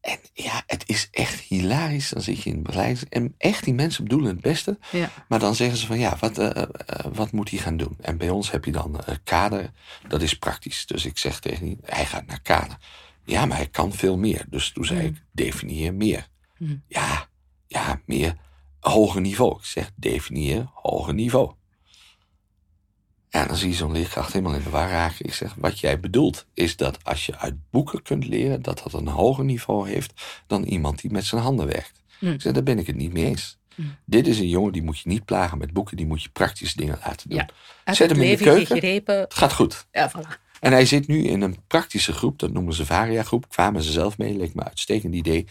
En 0.00 0.18
ja, 0.32 0.62
het 0.66 0.82
is 0.86 1.08
echt 1.10 1.40
hilarisch. 1.40 2.08
Dan 2.08 2.22
zit 2.22 2.42
je 2.42 2.50
in 2.50 2.62
begeleiding. 2.62 3.10
En 3.10 3.34
echt, 3.38 3.64
die 3.64 3.74
mensen 3.74 4.02
bedoelen 4.04 4.30
het 4.30 4.40
beste. 4.40 4.78
Ja. 4.92 5.10
Maar 5.28 5.38
dan 5.38 5.54
zeggen 5.54 5.78
ze 5.78 5.86
van 5.86 5.98
ja, 5.98 6.16
wat, 6.20 6.38
eh, 6.38 6.62
eh, 6.62 6.66
wat 7.12 7.32
moet 7.32 7.50
hij 7.50 7.58
gaan 7.58 7.76
doen? 7.76 7.96
En 8.00 8.16
bij 8.16 8.30
ons 8.30 8.50
heb 8.50 8.64
je 8.64 8.72
dan 8.72 9.00
eh, 9.00 9.14
kader. 9.24 9.70
Dat 10.08 10.22
is 10.22 10.38
praktisch. 10.38 10.86
Dus 10.86 11.04
ik 11.04 11.18
zeg 11.18 11.40
tegen 11.40 11.64
die, 11.64 11.78
hij 11.84 12.06
gaat 12.06 12.26
naar 12.26 12.40
kader. 12.42 12.76
Ja, 13.24 13.46
maar 13.46 13.56
hij 13.56 13.68
kan 13.68 13.92
veel 13.92 14.16
meer. 14.18 14.44
Dus 14.48 14.70
toen 14.72 14.84
zei 14.84 15.00
Mm. 15.00 15.06
ik, 15.06 15.22
definieer 15.32 15.94
meer. 15.94 16.28
Mm. 16.58 16.82
Ja, 16.88 17.28
ja, 17.66 18.00
meer 18.06 18.36
hoger 18.80 19.20
niveau. 19.20 19.58
Ik 19.58 19.64
zeg, 19.64 19.90
definieer 19.96 20.70
hoger 20.74 21.14
niveau. 21.14 21.52
Ja, 23.30 23.46
dan 23.46 23.56
zie 23.56 23.68
je 23.68 23.74
zo'n 23.74 23.92
leerkracht 23.92 24.32
helemaal 24.32 24.54
in 24.54 24.62
de 24.62 24.70
war 24.70 24.90
raken. 24.90 25.26
Ik 25.26 25.34
zeg, 25.34 25.54
wat 25.56 25.78
jij 25.78 26.00
bedoelt 26.00 26.46
is 26.54 26.76
dat 26.76 27.04
als 27.04 27.26
je 27.26 27.38
uit 27.38 27.54
boeken 27.70 28.02
kunt 28.02 28.26
leren... 28.26 28.62
dat 28.62 28.82
dat 28.82 28.92
een 28.92 29.08
hoger 29.08 29.44
niveau 29.44 29.88
heeft 29.88 30.42
dan 30.46 30.62
iemand 30.62 31.00
die 31.00 31.10
met 31.10 31.24
zijn 31.24 31.40
handen 31.40 31.66
werkt. 31.66 32.02
Mm. 32.20 32.32
Ik 32.32 32.40
zeg, 32.40 32.52
daar 32.52 32.62
ben 32.62 32.78
ik 32.78 32.86
het 32.86 32.96
niet 32.96 33.12
mee 33.12 33.24
eens. 33.24 33.58
Mm. 33.74 33.96
Dit 34.04 34.26
is 34.26 34.38
een 34.38 34.48
jongen, 34.48 34.72
die 34.72 34.82
moet 34.82 34.98
je 34.98 35.08
niet 35.08 35.24
plagen 35.24 35.58
met 35.58 35.72
boeken. 35.72 35.96
Die 35.96 36.06
moet 36.06 36.22
je 36.22 36.28
praktische 36.28 36.76
dingen 36.76 36.98
laten 37.04 37.28
doen. 37.28 37.38
Ja. 37.38 37.48
Zet 37.94 38.08
het 38.08 38.18
hem 38.18 38.26
in 38.26 38.36
de 38.36 38.44
keuken. 38.44 38.66
gegrepen. 38.66 39.18
Het 39.18 39.34
gaat 39.34 39.52
goed. 39.52 39.86
Ja, 39.92 40.10
voilà. 40.10 40.48
En 40.60 40.72
hij 40.72 40.86
zit 40.86 41.06
nu 41.06 41.24
in 41.24 41.40
een 41.40 41.56
praktische 41.66 42.12
groep, 42.12 42.38
dat 42.38 42.52
noemen 42.52 42.74
ze 42.74 42.86
Varia-groep. 42.86 43.48
Kwamen 43.48 43.82
ze 43.82 43.92
zelf 43.92 44.18
mee, 44.18 44.36
leek 44.36 44.54
me 44.54 44.60
een 44.60 44.66
uitstekend 44.66 45.14
idee. 45.14 45.46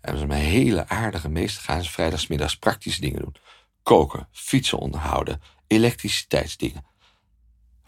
Hebben 0.00 0.20
ze 0.20 0.34
een 0.34 0.40
hele 0.40 0.88
aardige 0.88 1.28
meester 1.28 1.62
gaan 1.62 1.84
ze 1.84 1.90
vrijdagsmiddags 1.90 2.56
praktische 2.56 3.00
dingen 3.00 3.20
doen. 3.20 3.34
Koken, 3.82 4.28
fietsen 4.32 4.78
onderhouden, 4.78 5.40
elektriciteitsdingen. 5.66 6.84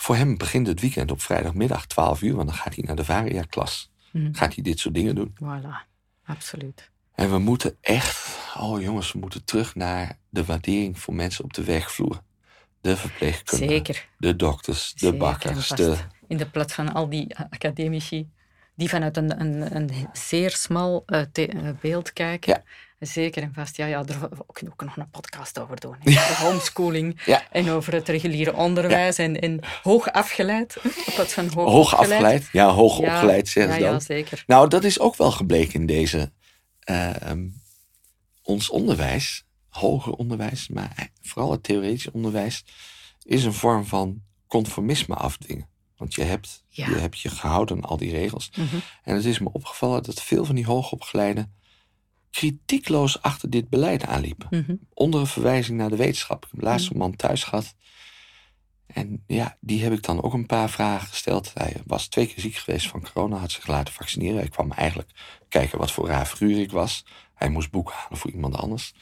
Voor 0.05 0.17
hem 0.17 0.37
begint 0.37 0.67
het 0.67 0.81
weekend 0.81 1.11
op 1.11 1.21
vrijdagmiddag 1.21 1.87
12 1.87 2.23
uur, 2.23 2.35
want 2.35 2.49
dan 2.49 2.57
gaat 2.57 2.75
hij 2.75 2.85
naar 2.87 2.97
de 2.97 3.05
Varia-klas. 3.05 3.91
Mhm. 4.13 4.35
Gaat 4.35 4.55
hij 4.55 4.63
dit 4.63 4.79
soort 4.79 4.95
dingen 4.95 5.15
doen. 5.15 5.35
Voilà. 5.43 5.87
Absoluut. 6.25 6.91
En 7.15 7.31
we 7.31 7.39
moeten 7.39 7.77
echt, 7.81 8.39
oh 8.59 8.81
jongens, 8.83 9.13
we 9.13 9.19
moeten 9.19 9.45
terug 9.45 9.75
naar 9.75 10.19
de 10.29 10.45
waardering 10.45 10.99
voor 10.99 11.15
mensen 11.15 11.45
op 11.45 11.53
de 11.53 11.65
werkvloer. 11.65 12.23
De 12.81 12.97
verpleegkundigen, 12.97 13.75
Zeker. 13.75 14.09
de 14.19 14.37
dokters, 14.37 14.93
de 14.93 14.99
Zeker 14.99 15.19
bakkers, 15.19 15.69
de 15.69 15.97
In 16.29 16.37
de 16.37 16.47
plaats 16.51 16.75
van 16.75 16.93
al 16.95 17.09
die 17.09 17.37
academici 17.39 18.29
die 18.75 18.89
vanuit 18.89 19.17
een, 19.17 19.41
een, 19.41 19.77
een 19.77 19.91
zeer 20.13 20.51
smal 20.51 21.03
eh, 21.07 21.21
te- 21.33 21.47
eh, 21.47 21.71
beeld 21.81 22.13
kijken. 22.13 22.53
Ja. 22.53 22.63
Zeker 23.07 23.43
en 23.43 23.53
vast. 23.55 23.77
Ja, 23.77 23.87
ja, 23.87 24.03
daar 24.03 24.23
ook, 24.23 24.61
ook 24.71 24.85
nog 24.85 24.97
een 24.97 25.11
podcast 25.11 25.59
over 25.59 25.81
doen. 25.81 25.97
Over 26.05 26.37
homeschooling 26.41 27.21
Ja. 27.27 27.43
en 27.51 27.71
over 27.71 27.93
het 27.93 28.09
reguliere 28.09 28.55
onderwijs 28.55 29.19
en, 29.19 29.41
en 29.41 29.61
hoog 29.83 30.13
afgeleid. 30.13 30.77
van 30.81 31.49
hoog, 31.55 31.71
hoog 31.71 31.97
afgeleid. 31.97 32.49
Ja, 32.53 32.69
hoog 32.71 32.99
Ja, 32.99 33.13
opgeleid 33.15 33.49
zeggen 33.49 33.73
ja, 33.73 33.79
ze 33.79 33.85
dan. 33.85 33.93
Ja, 33.93 34.01
zeker. 34.01 34.45
Nou, 34.47 34.69
dat 34.69 34.85
is 34.85 34.99
ook 34.99 35.17
wel 35.17 35.31
gebleken 35.31 35.75
in 35.81 35.87
deze. 35.87 36.33
ehm, 36.81 37.49
ons 38.43 38.71
onderwijs, 38.71 39.45
hoger 39.69 40.13
onderwijs, 40.13 40.69
maar 40.69 41.09
vooral 41.23 41.51
het 41.51 41.63
theoretisch 41.63 42.11
onderwijs, 42.11 42.65
is 43.23 43.45
een 43.45 43.53
vorm 43.53 43.87
van 43.87 44.23
conformisme 44.47 45.15
afdwingen. 45.15 45.69
Want 45.97 46.15
je 46.15 46.23
hebt, 46.23 46.65
je 46.69 46.85
hebt 46.85 47.21
je 47.21 47.29
gehouden 47.29 47.77
aan 47.77 47.85
al 47.85 47.97
die 47.97 48.11
regels. 48.11 48.51
Mhm. 48.57 48.77
En 49.03 49.15
het 49.15 49.25
is 49.25 49.39
me 49.39 49.49
opgevallen 49.53 50.03
dat 50.03 50.23
veel 50.23 50.45
van 50.45 50.55
die 50.55 50.67
hoogopgeleiden 50.67 51.55
kritiekloos 52.35 53.23
achter 53.23 53.51
dit 53.51 53.69
beleid 53.69 54.07
aanliepen. 54.07 54.47
Mhm. 54.51 54.75
Onder 54.95 55.21
een 55.21 55.27
verwijzing 55.27 55.79
naar 55.79 55.91
de 55.91 55.97
wetenschap. 55.97 56.45
Ik 56.45 56.51
heb 56.51 56.63
laatst 56.63 56.91
een 56.91 56.97
man 56.97 57.17
thuis 57.17 57.45
gehad. 57.45 57.75
En 58.87 59.25
ja, 59.27 59.57
die 59.61 59.83
heb 59.83 59.93
ik 59.93 60.03
dan 60.03 60.23
ook 60.23 60.33
een 60.33 60.47
paar 60.47 60.71
vragen 60.71 61.09
gesteld. 61.09 61.51
Hij 61.55 61.77
was 61.87 62.07
twee 62.07 62.27
keer 62.27 62.41
ziek 62.41 62.55
geweest 62.55 62.89
van 62.89 63.07
corona, 63.13 63.37
had 63.37 63.51
zich 63.51 63.67
laten 63.67 63.95
vaccineren. 63.95 64.39
Hij 64.39 64.49
kwam 64.49 64.73
eigenlijk 64.73 65.11
kijken 65.49 65.79
wat 65.79 65.93
voor 65.93 66.07
raar 66.07 66.27
figuur 66.27 66.61
ik 66.61 66.71
was. 66.71 67.05
Hij 67.35 67.49
moest 67.49 67.71
boeken 67.71 67.95
halen 67.95 68.19
voor 68.19 68.31
iemand 68.31 68.57
anders. 68.57 68.95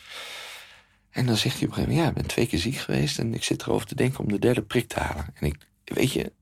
En 1.11 1.27
dan 1.27 1.37
zegt 1.37 1.59
hij 1.59 1.69
op 1.69 1.69
een 1.69 1.75
gegeven 1.75 1.97
moment, 1.97 2.15
ja, 2.15 2.21
ik 2.21 2.27
ben 2.27 2.35
twee 2.35 2.47
keer 2.47 2.59
ziek 2.59 2.77
geweest 2.77 3.19
en 3.19 3.35
ik 3.35 3.45
zit 3.45 3.63
erover 3.63 3.87
te 3.87 3.95
denken 3.95 4.21
om 4.21 4.29
de 4.29 4.39
derde 4.39 4.63
prik 4.63 4.89
te 4.89 5.01
halen. 5.01 5.27
En 5.35 5.47
ik, 5.47 5.67
weet 5.85 6.13
je, 6.13 6.33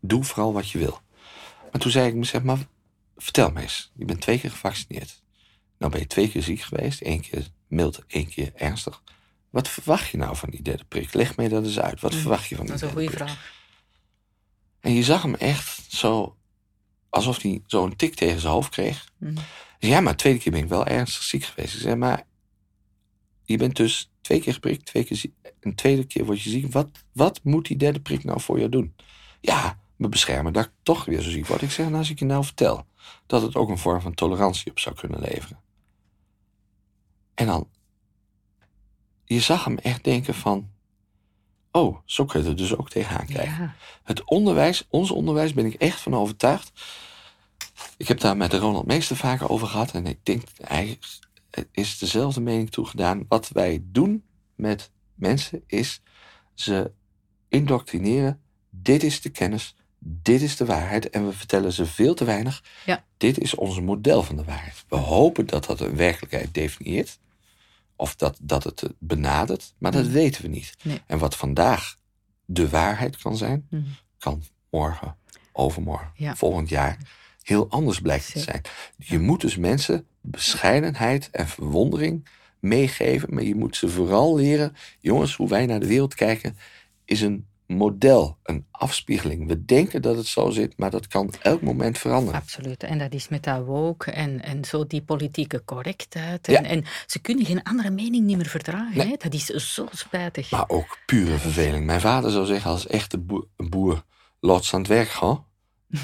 doe 0.00 0.24
vooral 0.24 0.52
wat 0.52 0.70
je 0.70 0.78
wil. 0.78 1.00
Maar 1.72 1.80
toen 1.80 1.90
zei 1.90 2.08
ik 2.08 2.14
mezelf, 2.14 2.42
maar 2.42 2.58
vertel 3.16 3.50
me 3.50 3.60
eens, 3.60 3.92
je 3.94 4.04
bent 4.04 4.20
twee 4.20 4.40
keer 4.40 4.50
gevaccineerd. 4.50 5.22
Nou 5.78 5.92
ben 5.92 6.00
je 6.00 6.06
twee 6.06 6.30
keer 6.30 6.42
ziek 6.42 6.60
geweest, 6.60 7.00
één 7.00 7.20
keer 7.20 7.48
mild, 7.68 8.02
één 8.06 8.28
keer 8.28 8.52
ernstig. 8.54 9.02
Wat 9.50 9.68
verwacht 9.68 10.08
je 10.10 10.16
nou 10.16 10.36
van 10.36 10.50
die 10.50 10.62
derde 10.62 10.84
prik? 10.84 11.14
Leg 11.14 11.36
mij 11.36 11.48
dat 11.48 11.64
eens 11.64 11.80
uit. 11.80 12.00
Wat 12.00 12.12
Mm, 12.12 12.18
verwacht 12.18 12.46
je 12.48 12.56
van 12.56 12.66
die 12.66 12.74
Dat 12.74 12.82
is 12.82 12.88
een 12.88 12.94
derde 12.94 13.10
goede 13.10 13.24
prik? 13.24 13.36
vraag. 13.36 13.52
En 14.80 14.92
je 14.92 15.02
zag 15.02 15.22
hem 15.22 15.34
echt 15.34 15.92
zo, 15.92 16.36
alsof 17.08 17.42
hij 17.42 17.62
zo'n 17.66 17.96
tik 17.96 18.14
tegen 18.14 18.40
zijn 18.40 18.52
hoofd 18.52 18.70
kreeg. 18.70 19.08
Mhm. 19.18 19.36
Ja, 19.78 20.00
maar 20.00 20.16
tweede 20.16 20.38
keer 20.38 20.52
ben 20.52 20.62
ik 20.62 20.68
wel 20.68 20.86
ernstig 20.86 21.22
ziek 21.22 21.44
geweest. 21.44 21.74
Ik 21.74 21.80
zei, 21.80 21.94
maar 21.94 22.26
je 23.44 23.56
bent 23.56 23.76
dus 23.76 24.10
twee 24.20 24.40
keer 24.40 24.52
geprikt, 24.52 24.86
twee 24.86 25.04
keer 25.04 25.16
ziek. 25.16 25.34
Een 25.60 25.74
tweede 25.74 26.04
keer 26.04 26.24
word 26.24 26.42
je 26.42 26.50
ziek. 26.50 26.72
Wat, 26.72 26.88
wat 27.12 27.40
moet 27.42 27.66
die 27.66 27.76
derde 27.76 28.00
prik 28.00 28.24
nou 28.24 28.40
voor 28.40 28.58
jou 28.58 28.70
doen? 28.70 28.94
Ja, 29.40 29.80
me 29.96 30.08
beschermen 30.08 30.52
dat 30.52 30.64
ik 30.64 30.70
toch 30.82 31.04
weer 31.04 31.20
zo 31.20 31.30
ziek 31.30 31.46
word. 31.46 31.62
Ik 31.62 31.70
zeg, 31.70 31.86
nou, 31.86 31.98
als 31.98 32.10
ik 32.10 32.18
je 32.18 32.24
nou 32.24 32.44
vertel 32.44 32.86
dat 33.26 33.42
het 33.42 33.54
ook 33.54 33.68
een 33.68 33.78
vorm 33.78 34.00
van 34.00 34.14
tolerantie 34.14 34.70
op 34.70 34.78
zou 34.78 34.94
kunnen 34.94 35.20
leveren. 35.20 35.58
En 37.34 37.46
dan, 37.46 37.68
je 39.24 39.40
zag 39.40 39.64
hem 39.64 39.78
echt 39.78 40.04
denken 40.04 40.34
van, 40.34 40.70
oh, 41.70 41.98
zo 42.04 42.24
kun 42.24 42.42
je 42.42 42.48
er 42.48 42.56
dus 42.56 42.76
ook 42.76 42.90
tegenaan 42.90 43.26
kijken. 43.26 43.54
Ja. 43.54 43.74
Het 44.02 44.24
onderwijs, 44.24 44.86
ons 44.88 45.10
onderwijs, 45.10 45.52
ben 45.52 45.66
ik 45.66 45.74
echt 45.74 46.00
van 46.00 46.14
overtuigd. 46.14 46.72
Ik 47.96 48.08
heb 48.08 48.20
daar 48.20 48.36
met 48.36 48.52
Ronald 48.52 48.86
Meester 48.86 49.16
vaker 49.16 49.50
over 49.50 49.66
gehad. 49.66 49.92
En 49.92 50.06
ik 50.06 50.18
denk, 50.22 50.42
hij 50.60 50.98
is 51.70 51.98
dezelfde 51.98 52.40
mening 52.40 52.70
toegedaan. 52.70 53.24
Wat 53.28 53.48
wij 53.48 53.82
doen 53.84 54.24
met 54.54 54.90
mensen 55.14 55.62
is 55.66 56.00
ze 56.54 56.92
indoctrineren. 57.48 58.42
Dit 58.70 59.02
is 59.02 59.20
de 59.20 59.30
kennis, 59.30 59.76
dit 59.98 60.42
is 60.42 60.56
de 60.56 60.64
waarheid. 60.64 61.10
En 61.10 61.26
we 61.26 61.32
vertellen 61.32 61.72
ze 61.72 61.86
veel 61.86 62.14
te 62.14 62.24
weinig. 62.24 62.62
Ja. 62.86 63.04
Dit 63.16 63.38
is 63.38 63.54
ons 63.54 63.80
model 63.80 64.22
van 64.22 64.36
de 64.36 64.44
waarheid. 64.44 64.84
We 64.88 64.96
hopen 64.96 65.46
dat 65.46 65.64
dat 65.64 65.80
een 65.80 65.96
werkelijkheid 65.96 66.54
definieert. 66.54 67.18
Of 68.04 68.16
dat, 68.16 68.38
dat 68.40 68.64
het 68.64 68.82
benadert. 68.98 69.74
Maar 69.78 69.92
dat 69.92 70.04
Mm. 70.04 70.10
weten 70.12 70.42
we 70.42 70.48
niet. 70.48 70.74
Nee. 70.82 71.02
En 71.06 71.18
wat 71.18 71.36
vandaag 71.36 71.96
de 72.44 72.68
waarheid 72.68 73.16
kan 73.16 73.36
zijn, 73.36 73.66
Mhm. 73.70 73.82
kan 74.18 74.42
morgen, 74.70 75.16
overmorgen, 75.52 76.10
Ja. 76.14 76.36
volgend 76.36 76.68
jaar 76.68 76.98
heel 77.42 77.70
anders 77.70 78.00
blijkt 78.00 78.32
te 78.32 78.38
zijn. 78.38 78.60
Je 78.96 79.18
moet 79.18 79.40
dus 79.40 79.56
mensen 79.56 80.06
bescheidenheid 80.20 81.30
en 81.30 81.48
verwondering 81.48 82.28
meegeven, 82.60 83.34
maar 83.34 83.42
je 83.42 83.54
moet 83.54 83.76
ze 83.76 83.88
vooral 83.88 84.36
leren, 84.36 84.76
jongens, 85.00 85.36
hoe 85.36 85.48
wij 85.48 85.66
naar 85.66 85.80
de 85.80 85.86
wereld 85.86 86.14
kijken, 86.14 86.56
is 87.04 87.20
een 87.20 87.46
model, 87.66 88.38
een 88.42 88.66
afspiegeling. 88.70 89.46
We 89.46 89.64
denken 89.64 90.02
dat 90.02 90.16
het 90.16 90.26
zo 90.26 90.50
zit, 90.50 90.78
maar 90.78 90.90
dat 90.90 91.06
kan 91.06 91.32
elk 91.42 91.62
moment 91.62 91.98
veranderen. 91.98 92.40
Absoluut. 92.40 92.82
En 92.82 92.98
dat 92.98 93.12
is 93.12 93.28
met 93.28 93.42
dat 93.42 93.64
woke 93.64 94.10
en, 94.10 94.42
en 94.42 94.64
zo 94.64 94.86
die 94.86 95.02
politieke 95.02 95.62
correctheid. 95.64 96.46
Ja. 96.46 96.58
En, 96.58 96.64
en 96.64 96.84
ze 97.06 97.18
kunnen 97.18 97.44
geen 97.44 97.62
andere 97.62 97.90
mening 97.90 98.24
niet 98.24 98.36
meer 98.36 98.46
verdragen. 98.46 98.96
Nee. 98.96 99.06
Hè? 99.06 99.16
Dat 99.18 99.34
is 99.34 99.74
zo 99.74 99.86
spijtig. 99.92 100.50
Maar 100.50 100.68
ook 100.68 100.98
pure 101.06 101.38
verveling. 101.38 101.86
Mijn 101.86 102.00
vader 102.00 102.30
zou 102.30 102.46
zeggen, 102.46 102.70
als 102.70 102.86
echte 102.86 103.18
boer, 103.18 103.46
boer 103.56 104.04
loods 104.40 104.74
aan 104.74 104.80
het 104.80 104.88
werk 104.88 105.08
gaan, 105.08 105.44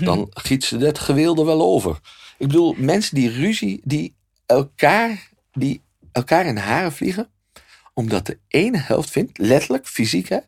dan 0.00 0.26
giet 0.30 0.64
ze 0.64 0.76
dat 0.76 0.98
geweel 0.98 1.36
er 1.36 1.44
wel 1.44 1.62
over. 1.62 1.98
Ik 2.38 2.46
bedoel, 2.46 2.74
mensen 2.78 3.14
die 3.14 3.30
ruzie, 3.30 3.80
die 3.84 4.16
elkaar, 4.46 5.30
die 5.52 5.82
elkaar 6.12 6.46
in 6.46 6.56
haren 6.56 6.92
vliegen, 6.92 7.30
omdat 7.94 8.26
de 8.26 8.38
ene 8.48 8.78
helft 8.78 9.10
vindt, 9.10 9.38
letterlijk, 9.38 9.86
fysiek 9.86 10.28
hè, 10.28 10.38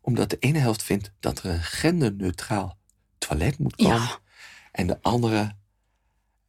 omdat 0.00 0.30
de 0.30 0.36
ene 0.38 0.58
helft 0.58 0.82
vindt 0.82 1.12
dat 1.20 1.38
er 1.38 1.50
een 1.50 1.62
genderneutraal 1.62 2.78
toilet 3.18 3.58
moet 3.58 3.76
komen. 3.76 3.96
Ja. 3.96 4.18
En 4.72 4.86
de 4.86 4.98
andere. 5.02 5.52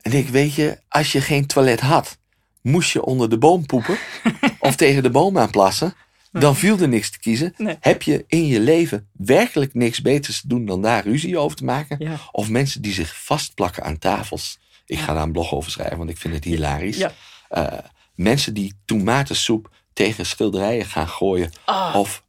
En 0.02 0.11
ik 0.11 0.30
weet 0.30 0.53
je, 0.53 0.80
als 0.90 1.11
je 1.11 1.22
geen 1.22 1.45
toilet 1.45 1.80
had, 1.80 2.18
moest 2.61 2.91
je 2.91 3.06
onder 3.06 3.30
de 3.30 3.38
boom 3.38 3.65
poepen 3.65 3.98
of 4.60 4.76
tegen 4.76 5.03
de 5.03 5.10
boom 5.10 5.38
aanplassen. 5.38 5.94
Dan 6.32 6.56
viel 6.56 6.80
er 6.80 6.88
niks 6.88 7.10
te 7.10 7.19
kiezen. 7.19 7.53
Nee. 7.57 7.78
Heb 7.80 8.02
je 8.02 8.26
in 8.28 8.48
je 8.48 8.60
leven 8.60 9.10
werkelijk 9.11 9.73
niks 9.73 10.02
beters 10.02 10.41
te 10.41 10.48
doen 10.48 10.65
dan 10.65 10.82
daar 10.82 11.03
ruzie 11.03 11.38
over 11.38 11.57
te 11.57 11.64
maken? 11.64 11.95
Ja. 11.99 12.19
Of 12.32 12.49
mensen 12.49 12.82
die 12.82 12.94
zich 12.94 13.23
vastplakken 13.23 13.84
aan 13.84 13.98
tafels. 13.98 14.60
Ik 14.86 14.99
ga 14.99 15.14
daar 15.14 15.23
een 15.23 15.32
blog 15.32 15.53
over 15.53 15.72
schrijven, 15.72 15.98
want 15.98 16.10
ik 16.10 16.18
vind 16.18 16.34
het 16.34 16.44
hilarisch. 16.44 16.98
Ja. 16.98 17.11
Eh, 17.49 17.78
mensen 18.15 18.53
die 18.53 18.73
tomatensoep 18.86 19.72
tegen 19.94 20.26
schilderijen 20.26 20.86
gaan 20.86 21.07
gooien. 21.07 21.52
Ah. 21.65 21.95
Of 21.95 22.23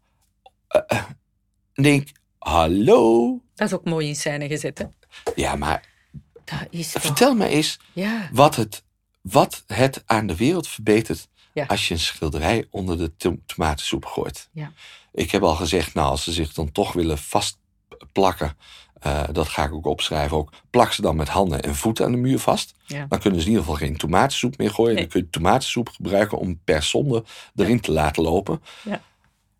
eh, 0.73 1.05
denk, 1.73 2.09
hallo? 2.39 3.41
Dat 3.55 3.69
is 3.69 3.75
ook 3.75 3.85
mooi 3.85 4.09
in 4.09 4.15
scène 4.17 4.49
gezet, 4.49 4.79
hè? 4.79 4.85
Ja, 5.35 5.57
maar 5.57 5.89
Dat 6.45 6.67
is 6.71 6.93
toch... 6.93 7.03
vertel 7.03 7.35
me 7.35 7.47
eens 7.49 7.79
Ja. 7.93 8.29
wat 8.33 8.57
het, 8.57 8.83
wat 9.21 9.65
het 9.67 10.03
aan 10.07 10.27
de 10.27 10.37
wereld 10.37 10.69
verbetert 10.69 11.29
Ja. 11.53 11.65
als 11.65 11.89
je 11.89 11.95
een 11.95 12.01
schilderij 12.01 12.67
onder 12.71 12.99
de 12.99 13.17
to- 13.17 13.39
tomatensoep 13.47 14.05
gooit. 14.05 14.49
Ja. 14.53 14.73
Ik 15.13 15.31
heb 15.31 15.43
al 15.43 15.55
gezegd, 15.55 15.95
nou, 15.95 16.09
als 16.09 16.25
ze 16.25 16.33
zich 16.33 16.53
dan 16.53 16.73
toch 16.73 16.93
willen 16.93 17.19
vastplakken, 17.19 18.57
eh, 19.01 19.23
dat 19.33 19.49
ga 19.49 19.65
ik 19.65 19.73
ook 19.73 19.87
opschrijven 19.87 20.37
ook, 20.37 20.53
plak 20.71 20.93
ze 20.93 21.03
dan 21.03 21.17
met 21.17 21.29
handen 21.29 21.63
en 21.63 21.75
voeten 21.75 22.05
aan 22.05 22.13
de 22.13 22.19
muur 22.19 22.39
vast. 22.39 22.75
Ja. 22.87 23.07
Dan 23.09 23.19
kunnen 23.19 23.41
ze 23.41 23.45
in 23.47 23.53
ieder 23.53 23.65
geval 23.67 23.87
geen 23.87 23.97
tomatensoep 23.97 24.59
meer 24.59 24.71
gooien. 24.71 24.93
Nee. 24.95 25.03
Dan 25.03 25.13
kun 25.13 25.21
je 25.21 25.31
tomatensoep 25.31 25.89
gebruiken 25.89 26.39
om 26.39 26.61
per 26.65 26.83
sonde 26.83 27.25
erin 27.57 27.81
te 27.81 27.93
laten 27.93 28.23
lopen. 28.23 28.63
Ja. 28.85 29.01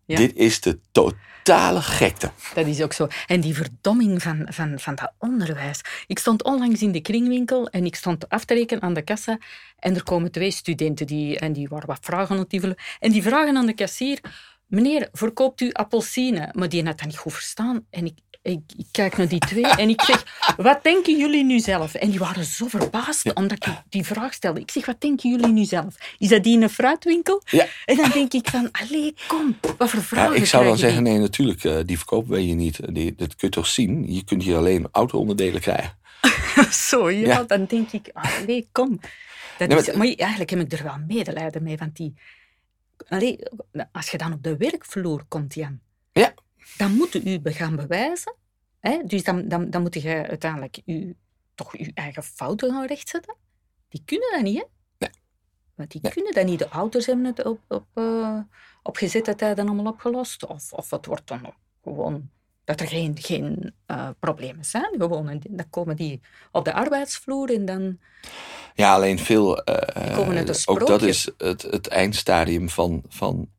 Ja. 0.05 0.17
Dit 0.17 0.35
is 0.35 0.61
de 0.61 0.79
totale 0.91 1.81
gekte. 1.81 2.31
Dat 2.53 2.67
is 2.67 2.81
ook 2.81 2.93
zo. 2.93 3.07
En 3.27 3.41
die 3.41 3.55
verdomming 3.55 4.21
van, 4.21 4.47
van, 4.49 4.79
van 4.79 4.95
dat 4.95 5.11
onderwijs. 5.17 5.81
Ik 6.07 6.19
stond 6.19 6.43
onlangs 6.43 6.81
in 6.81 6.91
de 6.91 7.01
kringwinkel 7.01 7.67
en 7.69 7.85
ik 7.85 7.95
stond 7.95 8.29
af 8.29 8.45
te 8.45 8.53
rekenen 8.53 8.83
aan 8.83 8.93
de 8.93 9.01
kassa. 9.01 9.37
En 9.79 9.95
er 9.95 10.03
komen 10.03 10.31
twee 10.31 10.51
studenten 10.51 11.07
die, 11.07 11.39
en 11.39 11.53
die 11.53 11.67
waren 11.67 11.87
wat 11.87 11.99
vragen 12.01 12.35
aan 12.35 12.45
het. 12.49 12.75
En 12.99 13.11
die 13.11 13.23
vragen 13.23 13.57
aan 13.57 13.65
de 13.65 13.73
kassier: 13.73 14.19
Meneer, 14.67 15.09
verkoopt 15.11 15.61
u 15.61 15.71
appelsine? 15.71 16.49
Maar 16.53 16.69
die 16.69 16.85
had 16.85 16.97
dat 16.97 17.07
niet 17.07 17.17
goed 17.17 17.33
verstaan. 17.33 17.85
En 17.89 18.05
ik, 18.05 18.17
ik, 18.43 18.59
ik 18.77 18.85
kijk 18.91 19.17
naar 19.17 19.27
die 19.27 19.39
twee 19.39 19.67
en 19.67 19.89
ik 19.89 20.01
zeg: 20.01 20.25
Wat 20.57 20.83
denken 20.83 21.17
jullie 21.17 21.43
nu 21.43 21.59
zelf? 21.59 21.93
En 21.93 22.09
die 22.09 22.19
waren 22.19 22.45
zo 22.45 22.67
verbaasd 22.67 23.33
omdat 23.33 23.65
ik 23.65 23.73
die 23.89 24.03
vraag 24.05 24.33
stelde. 24.33 24.59
Ik 24.59 24.71
zeg: 24.71 24.85
Wat 24.85 25.01
denken 25.01 25.29
jullie 25.29 25.47
nu 25.51 25.63
zelf? 25.65 25.95
Is 26.17 26.27
dat 26.29 26.43
die 26.43 26.55
in 26.55 26.61
een 26.61 26.69
fruitwinkel? 26.69 27.41
Ja. 27.45 27.65
En 27.85 27.95
dan 27.97 28.09
denk 28.09 28.33
ik 28.33 28.47
van, 28.49 28.69
allee, 28.71 29.13
kom, 29.27 29.57
wat 29.77 29.89
voor 29.89 29.99
Ja, 29.99 30.05
vragen 30.05 30.35
ik 30.35 30.45
zou 30.45 30.63
dan 30.65 30.77
zeggen, 30.77 31.03
nee, 31.03 31.17
natuurlijk, 31.17 31.63
eh, 31.63 31.77
die 31.85 31.97
verkopen 31.97 32.31
wij 32.31 32.41
hier 32.41 32.55
niet. 32.55 32.93
Die, 32.95 33.15
dat 33.15 33.35
kun 33.35 33.47
je 33.47 33.53
toch 33.53 33.67
zien? 33.67 34.13
Je 34.13 34.23
kunt 34.23 34.43
hier 34.43 34.57
alleen 34.57 34.87
auto-onderdelen 34.91 35.61
krijgen. 35.61 35.97
Zo, 36.89 37.09
ja, 37.11 37.27
Ja. 37.27 37.43
dan 37.43 37.65
denk 37.65 37.91
ik, 37.91 38.09
allee, 38.13 38.67
kom. 38.71 38.99
Dat 39.57 39.67
Nee, 39.67 39.77
is, 39.77 39.87
maar- 39.87 39.97
maar 39.97 40.07
eigenlijk 40.07 40.49
heb 40.49 40.59
ik 40.59 40.71
er 40.71 40.83
wel 40.83 40.97
medelijden 41.07 41.63
mee, 41.63 41.77
want 41.77 41.95
die... 41.95 42.13
Allee, 43.09 43.39
als 43.91 44.09
je 44.09 44.17
dan 44.17 44.33
op 44.33 44.43
de 44.43 44.57
werkvloer 44.57 45.23
komt, 45.27 45.53
Jan, 45.53 45.79
Ja. 46.11 46.33
Dan 46.77 46.91
moet 46.91 47.25
u 47.25 47.39
gaan 47.43 47.75
bewijzen. 47.75 48.35
Hè? 48.79 49.01
Dus 49.05 49.23
dan, 49.23 49.47
dan, 49.47 49.69
dan 49.69 49.81
moet 49.81 50.01
je 50.01 50.27
uiteindelijk 50.27 50.81
u, 50.85 51.15
toch 51.55 51.73
uw 51.73 51.91
eigen 51.93 52.23
fouten 52.23 52.71
gaan 52.71 52.85
rechtzetten. 52.85 53.35
Die 53.89 54.01
kunnen 54.05 54.31
dat 54.31 54.41
niet, 54.41 54.57
hè? 54.57 54.65
Nee. 54.97 55.09
Want 55.75 55.91
die 55.91 56.01
Nee. 56.01 56.11
kunnen 56.11 56.33
dat 56.33 56.45
niet. 56.45 56.59
De 56.59 56.69
ouders 56.69 57.05
hebben 57.05 57.25
het 57.25 57.45
op, 57.45 57.59
op, 57.67 57.85
eh, 57.93 58.39
op 58.83 58.97
gezette 58.97 59.35
tijden 59.35 59.67
allemaal 59.67 59.91
opgelost. 59.91 60.45
Of, 60.45 60.73
of 60.73 60.89
het 60.89 61.05
wordt 61.05 61.27
dan 61.27 61.53
gewoon 61.83 62.29
dat 62.63 62.79
er 62.79 62.87
geen, 62.87 63.17
geen 63.19 63.73
eh, 63.85 64.09
problemen 64.19 64.65
zijn. 64.65 64.89
Gewoon. 64.97 65.29
En 65.29 65.41
dan 65.49 65.69
komen 65.69 65.95
die 65.95 66.21
op 66.51 66.65
de 66.65 66.73
arbeidsvloer 66.73 67.53
en 67.53 67.65
dan... 67.65 67.99
Ja, 68.73 68.93
alleen 68.93 69.19
veel. 69.19 69.55
Die 69.55 70.11
komen 70.13 70.37
uit 70.37 70.49
een 70.49 70.67
ook 70.67 70.87
dat 70.87 71.01
is 71.01 71.31
het, 71.37 71.61
het 71.61 71.87
eindstadium 71.87 72.69
van, 72.69 73.03
van 73.07 73.49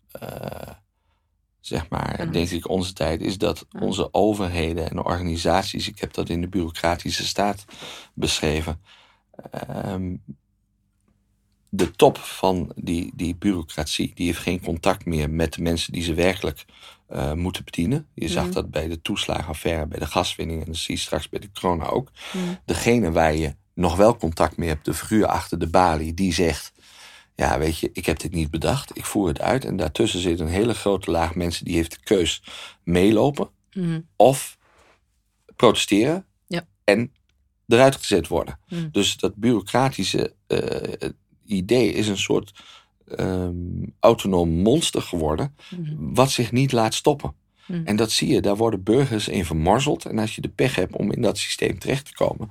zeg 1.67 1.89
maar, 1.89 2.33
denk 2.33 2.51
ik, 2.51 2.69
onze 2.69 2.93
tijd. 2.93 3.21
Is 3.21 3.39
dat 3.39 3.67
onze 3.81 4.09
overheden 4.13 4.91
en 4.91 5.05
organisaties. 5.05 5.89
Ik 5.89 5.99
heb 6.01 6.13
dat 6.13 6.29
in 6.29 6.41
de 6.41 6.49
bureaucratische 6.49 7.27
staat 7.27 7.65
beschreven. 8.15 8.81
ehm, 9.51 10.15
de 11.69 11.91
top 11.91 12.19
van 12.19 12.73
die, 12.77 13.13
die 13.15 13.35
bureaucratie, 13.37 14.13
die 14.15 14.27
heeft 14.27 14.39
geen 14.39 14.61
contact 14.61 15.05
meer 15.07 15.31
met 15.31 15.53
de 15.53 15.63
mensen 15.63 15.93
die 15.93 16.03
ze 16.03 16.15
werkelijk 16.15 16.65
eh, 17.09 17.33
moeten 17.33 17.65
bedienen. 17.65 18.07
Je 18.15 18.29
zag 18.29 18.45
Mhm. 18.45 18.53
dat 18.53 18.71
bij 18.71 18.89
de 18.89 19.03
toeslagenaffaire, 19.03 19.87
bij 19.87 19.99
de 19.99 20.07
gaswinning 20.07 20.61
en 20.61 20.67
dat 20.67 20.77
zie 20.77 20.95
je 20.95 21.01
straks 21.01 21.29
bij 21.29 21.41
de 21.41 21.51
corona 21.61 21.87
ook. 21.87 22.11
Mm. 22.33 22.59
Degene 22.65 23.13
waar 23.13 23.35
je 23.35 23.55
nog 23.75 23.97
wel 23.97 24.17
contact 24.17 24.57
mee 24.57 24.69
hebt, 24.69 24.85
de 24.85 24.95
figuur 24.95 25.27
achter 25.27 25.59
de 25.59 25.69
balie, 25.71 26.15
die 26.15 26.33
zegt: 26.33 26.73
Ja, 27.37 27.59
weet 27.59 27.79
je, 27.79 27.91
ik 27.93 28.07
heb 28.07 28.19
dit 28.19 28.33
niet 28.33 28.51
bedacht, 28.51 28.97
ik 28.97 29.05
voer 29.05 29.29
het 29.29 29.41
uit. 29.41 29.65
En 29.65 29.77
daartussen 29.77 30.21
zit 30.21 30.41
een 30.41 30.49
hele 30.49 30.75
grote 30.75 31.11
laag 31.11 31.35
mensen 31.35 31.65
die 31.65 31.75
heeft 31.75 31.91
de 31.91 32.01
keus 32.05 32.43
meelopen 32.83 33.49
Mm. 33.73 34.07
of 34.17 34.59
protesteren 35.57 36.25
Ja. 36.47 36.67
en 36.85 37.13
eruit 37.67 37.97
gezet 37.97 38.29
worden. 38.29 38.59
Mm. 38.69 38.89
Dus 38.93 39.17
dat 39.17 39.35
bureaucratische 39.37 40.35
eh, 40.47 41.09
idee 41.47 41.93
is 41.93 42.09
een 42.09 42.19
soort 42.19 42.53
ehm, 43.17 43.55
autonoom 44.01 44.51
monster 44.51 45.03
geworden, 45.03 45.55
Mm. 45.77 46.15
wat 46.15 46.31
zich 46.31 46.53
niet 46.53 46.73
laat 46.73 46.95
stoppen. 46.95 47.35
En 47.85 47.97
dat 47.97 48.11
zie 48.11 48.29
je, 48.29 48.41
daar 48.41 48.57
worden 48.57 48.83
burgers 48.83 49.29
in 49.29 49.45
vermorzeld. 49.45 50.05
En 50.05 50.19
als 50.19 50.35
je 50.35 50.41
de 50.41 50.49
pech 50.49 50.75
hebt 50.75 50.97
om 50.97 51.13
in 51.13 51.23
dat 51.23 51.39
systeem 51.39 51.79
terecht 51.79 52.07
te 52.07 52.13
komen. 52.15 52.49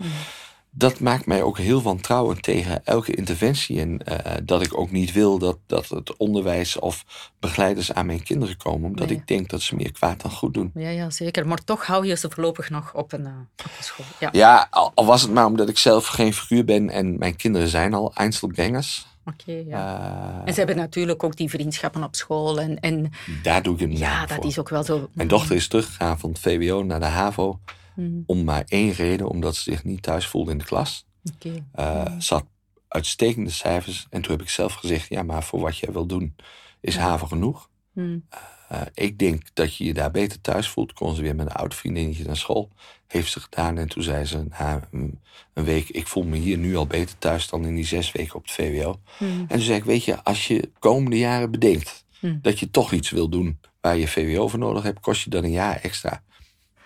Dat 0.76 1.00
maakt 1.00 1.26
mij 1.26 1.42
ook 1.44 1.58
heel 1.58 1.82
wantrouwend 1.82 2.44
tegen 2.44 2.86
elke 2.86 3.16
interventie. 3.16 3.80
En 3.80 4.06
eh, 4.06 4.34
dat 4.44 4.62
ik 4.62 4.78
ook 4.78 4.92
niet 4.92 5.12
wil 5.12 5.38
dat, 5.38 5.58
dat 5.68 5.90
het 5.90 6.18
onderwijs 6.18 6.80
of 6.80 7.06
begeleiders 7.40 7.94
aan 7.94 8.06
mijn 8.06 8.24
kinderen 8.24 8.58
komen, 8.58 8.90
omdat 8.90 9.08
Nee. 9.08 9.18
ik 9.18 9.28
denk 9.28 9.50
dat 9.50 9.62
ze 9.62 9.76
meer 9.76 9.92
kwaad 9.92 10.22
dan 10.22 10.32
goed 10.32 10.54
doen. 10.54 10.72
Ja, 10.74 10.90
ja, 10.90 11.10
zeker. 11.10 11.48
Maar 11.48 11.64
toch 11.64 11.86
hou 11.86 12.06
je 12.08 12.16
ze 12.16 12.30
voorlopig 12.30 12.70
nog 12.70 12.94
op 12.94 13.14
een, 13.14 13.26
eh, 13.26 13.32
op 13.58 13.72
een 13.78 13.84
school. 13.84 14.06
Ja, 14.20 14.30
Ja, 14.32 14.68
al, 14.70 14.92
al 14.96 15.06
was 15.06 15.22
het 15.22 15.32
maar 15.32 15.46
omdat 15.46 15.70
ik 15.70 15.78
zelf 15.78 16.08
geen 16.08 16.34
figuur 16.34 16.66
ben 16.66 16.90
en 16.90 17.18
mijn 17.18 17.36
kinderen 17.36 17.68
zijn 17.68 17.94
al 17.94 18.12
Einzelgangers. 18.14 19.06
oké. 19.26 19.64
ja. 19.68 19.98
Eh, 20.00 20.48
En 20.48 20.54
ze 20.54 20.58
hebben 20.60 20.76
natuurlijk 20.78 21.24
ook 21.24 21.36
die 21.36 21.50
vriendschappen 21.50 22.04
op 22.04 22.16
school. 22.16 22.60
En, 22.60 22.80
en 22.80 23.12
daar 23.44 23.64
doe 23.64 23.74
ik 23.74 23.80
het 23.80 23.90
met 23.90 23.98
ja, 23.98 24.26
dat 24.26 24.36
voor. 24.36 24.46
is 24.46 24.60
ook 24.60 24.70
wel 24.70 24.84
zo. 24.84 25.10
Mijn 25.14 25.28
dochter 25.28 25.56
is 25.56 25.68
teruggegaan 25.68 26.20
van 26.20 26.30
het 26.30 26.40
VWO 26.40 26.84
naar 26.84 27.00
de 27.00 27.06
HAVO 27.06 27.60
Mm, 27.96 28.24
om 28.26 28.44
maar 28.44 28.64
één 28.68 28.92
reden, 28.92 29.28
omdat 29.30 29.56
ze 29.56 29.72
zich 29.72 29.84
niet 29.84 30.02
thuis 30.02 30.28
voelde 30.28 30.52
in 30.52 30.58
de 30.58 30.64
klas. 30.66 31.06
Oké. 31.36 31.66
Eh, 31.72 32.20
Ze 32.20 32.34
had 32.34 32.46
uitstekende 32.88 33.50
cijfers 33.50 34.08
en 34.10 34.22
toen 34.22 34.32
heb 34.32 34.42
ik 34.42 34.50
zelf 34.50 34.74
gezegd, 34.74 35.10
ja, 35.10 35.24
maar 35.24 35.44
voor 35.44 35.60
wat 35.60 35.78
jij 35.78 35.92
wil 35.94 36.06
doen 36.06 36.36
is 36.82 36.98
HAVO 36.98 37.28
genoeg. 37.28 37.70
Mm, 37.94 38.26
Eh, 38.68 38.82
ik 38.94 39.18
denk 39.20 39.42
dat 39.54 39.76
je 39.76 39.84
je 39.84 39.94
daar 39.94 40.12
beter 40.12 40.42
thuis 40.42 40.68
voelt. 40.68 40.94
Kon 40.94 41.16
ze 41.16 41.22
weer 41.22 41.36
met 41.36 41.46
een 41.46 41.52
oud 41.52 41.76
vriendinnetje 41.76 42.24
naar 42.24 42.38
school. 42.38 42.70
Heeft 43.08 43.32
ze 43.32 43.40
gedaan 43.40 43.78
en 43.78 43.88
toen 43.88 44.04
zei 44.04 44.26
ze 44.26 44.44
na 44.50 44.88
een, 44.92 45.20
een 45.54 45.64
week... 45.64 45.90
ik 45.90 46.08
voel 46.08 46.24
me 46.24 46.38
hier 46.38 46.58
nu 46.58 46.76
al 46.76 46.88
beter 46.88 47.18
thuis 47.18 47.48
dan 47.50 47.66
in 47.66 47.76
die 47.76 47.86
zes 47.86 48.12
weken 48.12 48.36
op 48.36 48.42
het 48.42 48.52
VWO. 48.52 49.00
mm, 49.20 49.28
En 49.40 49.48
toen 49.48 49.60
zei 49.60 49.78
ik, 49.78 49.84
weet 49.84 50.04
je, 50.04 50.24
als 50.24 50.48
je 50.48 50.72
komende 50.80 51.18
jaren 51.18 51.52
bedenkt... 51.52 52.06
Dat 52.42 52.60
je 52.60 52.70
toch 52.70 52.92
iets 52.92 53.10
wil 53.10 53.30
doen 53.30 53.60
waar 53.82 53.98
je 53.98 54.08
VWO 54.08 54.48
voor 54.48 54.60
nodig 54.60 54.84
hebt... 54.84 55.00
kost 55.00 55.24
je 55.24 55.30
dan 55.30 55.44
een 55.44 55.52
jaar 55.52 55.76
extra. 55.82 56.24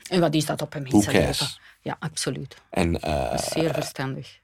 En 0.10 0.20
wat 0.20 0.34
is 0.34 0.46
dat 0.46 0.62
op 0.62 0.74
een 0.74 0.84
mensenleven? 0.92 1.48
Ja, 1.82 1.98
absoluut. 2.00 2.56
En, 2.70 3.02
eh, 3.02 3.38
zeer 3.38 3.74
verstandig. 3.74 4.40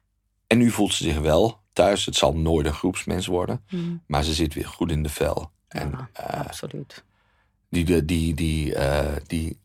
en 0.47 0.57
nu 0.57 0.71
voelt 0.71 0.93
ze 0.93 1.03
zich 1.03 1.19
wel 1.19 1.59
thuis. 1.73 2.05
Het 2.05 2.15
zal 2.15 2.35
nooit 2.35 2.65
een 2.65 2.73
groepsmens 2.73 3.25
worden. 3.27 3.63
Mm, 3.69 4.03
Maar 4.07 4.23
ze 4.23 4.33
zit 4.33 4.53
weer 4.53 4.67
goed 4.67 4.91
in 4.91 5.03
de 5.03 5.09
vel. 5.09 5.51
En 5.67 5.89
ja, 5.89 6.09
eh, 6.13 6.39
absoluut. 6.39 7.03
Die, 7.69 7.85
die, 7.85 8.05
die, 8.05 8.33
die, 8.33 8.75
eh, 8.75 9.15
die, 9.27 9.59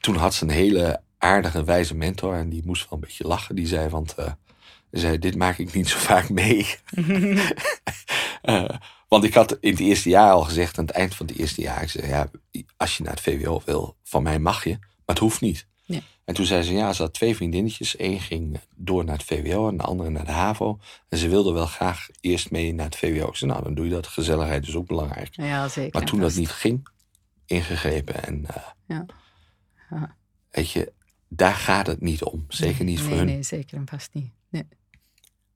toen 0.00 0.16
had 0.16 0.34
ze 0.34 0.44
een 0.44 0.50
hele 0.50 1.00
aardige, 1.18 1.64
wijze 1.64 1.94
mentor. 1.94 2.34
En 2.34 2.48
die 2.48 2.62
moest 2.64 2.82
wel 2.82 2.92
een 2.92 3.00
beetje 3.00 3.26
lachen. 3.26 3.54
Die 3.54 3.66
zei, 3.66 3.88
want 3.88 4.14
zei, 4.90 5.18
dit 5.18 5.36
maak 5.36 5.58
ik 5.58 5.72
niet 5.72 5.88
zo 5.88 5.98
vaak 5.98 6.28
mee. 6.28 6.66
Want 9.08 9.24
ik 9.24 9.34
had 9.34 9.56
in 9.60 9.70
het 9.70 9.80
eerste 9.80 10.08
jaar 10.08 10.32
al 10.32 10.42
gezegd, 10.42 10.78
aan 10.78 10.84
het 10.84 10.94
eind 10.94 11.14
van 11.14 11.26
het 11.26 11.36
eerste 11.36 11.60
jaar, 11.60 11.82
ik 11.82 11.90
zei, 11.90 12.06
ja, 12.06 12.30
als 12.76 12.96
je 12.96 13.02
naar 13.02 13.12
het 13.12 13.22
VWO 13.22 13.62
wil, 13.64 13.96
van 14.02 14.22
mij 14.22 14.38
mag 14.38 14.64
je, 14.64 14.78
het 15.10 15.18
hoeft 15.18 15.40
niet. 15.40 15.66
Nee. 15.86 16.02
En 16.24 16.34
toen 16.34 16.44
zei 16.46 16.62
ze, 16.62 16.72
ja, 16.72 16.92
ze 16.92 17.02
had 17.02 17.14
twee 17.14 17.36
vriendinnetjes. 17.36 17.98
Eén 17.98 18.20
ging 18.20 18.60
door 18.76 19.04
naar 19.04 19.16
het 19.16 19.26
VWO 19.26 19.68
en 19.68 19.76
de 19.76 19.82
andere 19.82 20.10
naar 20.10 20.24
de 20.24 20.30
HAVO. 20.30 20.78
En 21.08 21.18
ze 21.18 21.28
wilde 21.28 21.52
wel 21.52 21.66
graag 21.66 22.08
eerst 22.20 22.50
mee 22.50 22.74
naar 22.74 22.86
het 22.86 22.96
VWO. 22.96 23.28
Ik 23.28 23.36
zei, 23.36 23.50
nou, 23.50 23.62
dan 23.64 23.74
doe 23.74 23.84
je 23.84 23.90
dat. 23.90 24.06
Gezelligheid 24.06 24.66
is 24.66 24.74
ook 24.76 24.86
belangrijk. 24.86 25.28
Ja, 25.36 25.68
zeker. 25.68 25.90
Maar 25.92 26.02
en 26.02 26.08
toen 26.08 26.20
dat 26.20 26.34
niet 26.34 26.50
ging, 26.50 26.88
ingegrepen. 27.46 28.24
En 28.24 28.46
eh, 28.46 28.62
Ja. 28.86 29.06
Ja. 29.90 30.16
weet 30.50 30.70
je, 30.70 30.92
daar 31.28 31.54
gaat 31.54 31.86
het 31.86 32.00
niet 32.00 32.22
om. 32.22 32.44
Zeker 32.48 32.84
niet 32.84 33.00
voor 33.00 33.16
hun. 33.16 33.26
Nee, 33.26 33.42
zeker 33.42 33.76
en 33.76 33.86
vast 33.88 34.10
niet. 34.14 34.30
Nee. 34.48 34.66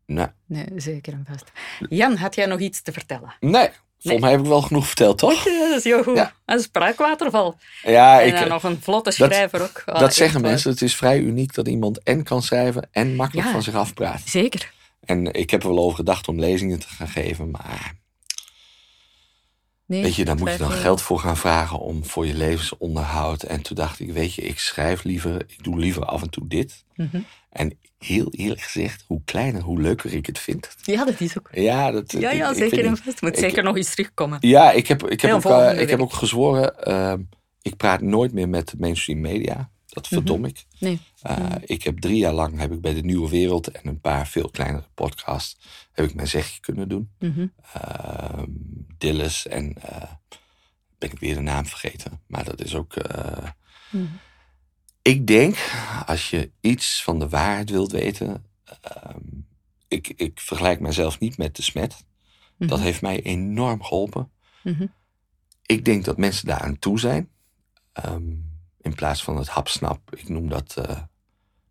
Nee. 0.07 0.27
nee, 0.47 0.67
zeker 0.77 1.13
en 1.13 1.25
vast. 1.29 1.53
Jan, 1.89 2.17
had 2.17 2.35
jij 2.35 2.47
nog 2.47 2.61
iets 2.61 2.83
te 2.83 2.93
vertellen? 2.93 3.35
Nee, 3.41 3.71
Volgens 4.05 4.23
mij 4.23 4.31
heb 4.31 4.41
ik 4.41 4.47
wel 4.47 4.63
genoeg 4.63 4.87
verteld, 4.87 5.19
toch? 5.19 5.45
Ja, 5.55 5.69
dat 5.69 5.79
is 5.79 5.85
heel 5.85 6.03
goed. 6.03 6.17
Ja. 6.17 6.33
Een 6.47 6.61
spraakwaterval. 6.61 7.59
Ja, 7.83 8.21
en 8.21 8.35
dan 8.35 8.49
nog 8.49 8.63
een 8.63 8.81
vlotte 8.83 9.11
schrijver 9.11 9.63
ook. 9.63 9.83
Oh, 9.87 9.99
dat 9.99 10.15
zeggen 10.15 10.41
mensen. 10.41 10.71
Het 10.71 10.83
is 10.83 10.97
vrij 10.97 11.19
uniek 11.19 11.55
dat 11.55 11.69
iemand 11.69 12.03
en 12.03 12.23
kan 12.23 12.43
schrijven 12.43 12.89
en 12.91 13.15
makkelijk 13.15 13.49
van 13.49 13.63
zich 13.63 13.75
afpraat. 13.75 14.21
Zeker. 14.25 14.73
En 15.05 15.33
ik 15.33 15.51
heb 15.51 15.63
er 15.63 15.69
wel 15.69 15.79
over 15.79 15.97
gedacht 15.97 16.29
om 16.29 16.39
lezingen 16.41 16.79
te 16.79 16.89
gaan 16.89 17.09
geven, 17.09 17.51
maar... 17.51 17.95
Nee, 19.87 20.03
weet 20.03 20.15
je, 20.15 20.25
daar 20.25 20.37
moet 20.37 20.51
je 20.51 20.59
dan 20.59 20.71
geld 20.71 21.03
voor 21.03 21.19
gaan 21.19 21.37
vragen 21.37 21.79
om 21.79 22.05
voor 22.05 22.27
je 22.27 22.35
levensonderhoud. 22.35 23.43
En 23.43 23.63
toen 23.63 23.77
dacht 23.77 24.01
ik, 24.01 24.13
weet 24.13 24.35
je, 24.35 24.43
ik 24.43 24.59
schrijf 24.59 25.03
liever, 25.03 25.41
ik 25.47 25.65
doe 25.65 25.79
liever 25.79 26.05
af 26.05 26.23
en 26.23 26.31
toe 26.31 26.47
dit. 26.49 26.85
Mhm. 26.95 27.21
En 27.51 27.79
heel 28.05 28.29
eerlijk 28.31 28.61
gezegd, 28.61 29.05
hoe 29.07 29.21
kleiner, 29.25 29.63
hoe 29.63 29.81
leuker 29.81 30.13
ik 30.13 30.27
het 30.27 30.39
vind. 30.39 30.77
Ja, 30.83 31.05
dat 31.05 31.21
is 31.21 31.39
ook. 31.39 31.49
Ja, 31.53 31.91
dat, 31.91 32.13
ja, 32.13 32.31
ja 32.31 32.51
ik, 32.51 32.57
zeker 32.57 32.97
vast. 32.97 33.23
Moet 33.23 33.39
zeker 33.39 33.63
nog 33.63 33.77
eens 33.77 33.91
terugkomen. 33.91 34.39
Ja, 34.41 34.71
ik 34.71 34.87
heb, 34.87 35.09
ik 35.09 35.21
heb, 35.21 35.33
ook, 35.33 35.45
uh, 35.45 35.81
ik 35.81 35.91
heb 35.91 36.01
ook 36.01 36.13
gezworen, 36.13 36.75
uh, 36.89 37.15
ik 37.63 37.77
praat 37.77 38.01
nooit 38.01 38.33
meer 38.33 38.49
met 38.49 38.75
mainstream 38.79 39.21
media. 39.21 39.71
Dat 39.87 40.11
mhm. 40.11 40.15
verdom 40.15 40.45
ik. 40.45 40.65
Nee. 40.79 41.01
Uh, 41.31 41.47
Ik 41.65 41.83
heb 41.83 41.99
drie 41.99 42.17
jaar 42.17 42.33
lang 42.33 42.59
heb 42.59 42.73
ik 42.73 42.81
bij 42.81 42.95
de 42.95 43.01
Nieuwe 43.01 43.29
Wereld 43.29 43.69
en 43.69 43.89
een 43.89 44.01
paar 44.01 44.27
veel 44.27 44.51
kleinere 44.51 44.89
podcasts 44.95 45.59
heb 45.93 46.07
ik 46.07 46.15
mijn 46.15 46.29
zegje 46.29 46.61
kunnen 46.61 46.89
doen. 46.89 47.11
Mm 47.19 47.35
-hmm. 47.35 47.53
Dillis 48.99 49.47
en 49.47 49.77
ben 50.99 51.11
ik 51.11 51.19
weer 51.19 51.35
de 51.35 51.41
naam 51.41 51.67
vergeten. 51.67 52.21
Maar 52.27 52.45
dat 52.45 52.65
is 52.65 52.75
ook. 52.75 52.95
Mm 53.91 54.21
ik 55.05 55.27
denk, 55.27 55.57
als 56.07 56.31
je 56.31 56.51
iets 56.61 57.03
van 57.03 57.19
de 57.19 57.29
waarheid 57.29 57.71
wilt 57.71 57.93
weten. 57.93 58.45
Uh, 58.69 59.15
ik, 59.89 60.09
ik 60.09 60.41
vergelijk 60.41 60.81
mezelf 60.81 61.19
niet 61.19 61.39
met 61.39 61.57
de 61.57 61.63
smet. 61.63 62.05
Dat 62.59 62.79
mhm. 62.79 62.81
heeft 62.81 63.03
mij 63.03 63.23
enorm 63.23 63.83
geholpen. 63.83 64.31
Mm 64.63 64.93
Ik 65.63 65.85
denk 65.85 66.05
dat 66.05 66.17
mensen 66.17 66.47
daar 66.47 66.61
aan 66.61 66.79
toe 66.79 66.99
zijn. 66.99 67.31
Um, 68.07 68.53
in 68.81 68.95
plaats 68.95 69.25
van 69.25 69.37
het 69.37 69.49
hapsnap. 69.49 70.15
Ik 70.15 70.29
noem 70.29 70.49
dat 70.49 70.77
uh, 70.79 71.01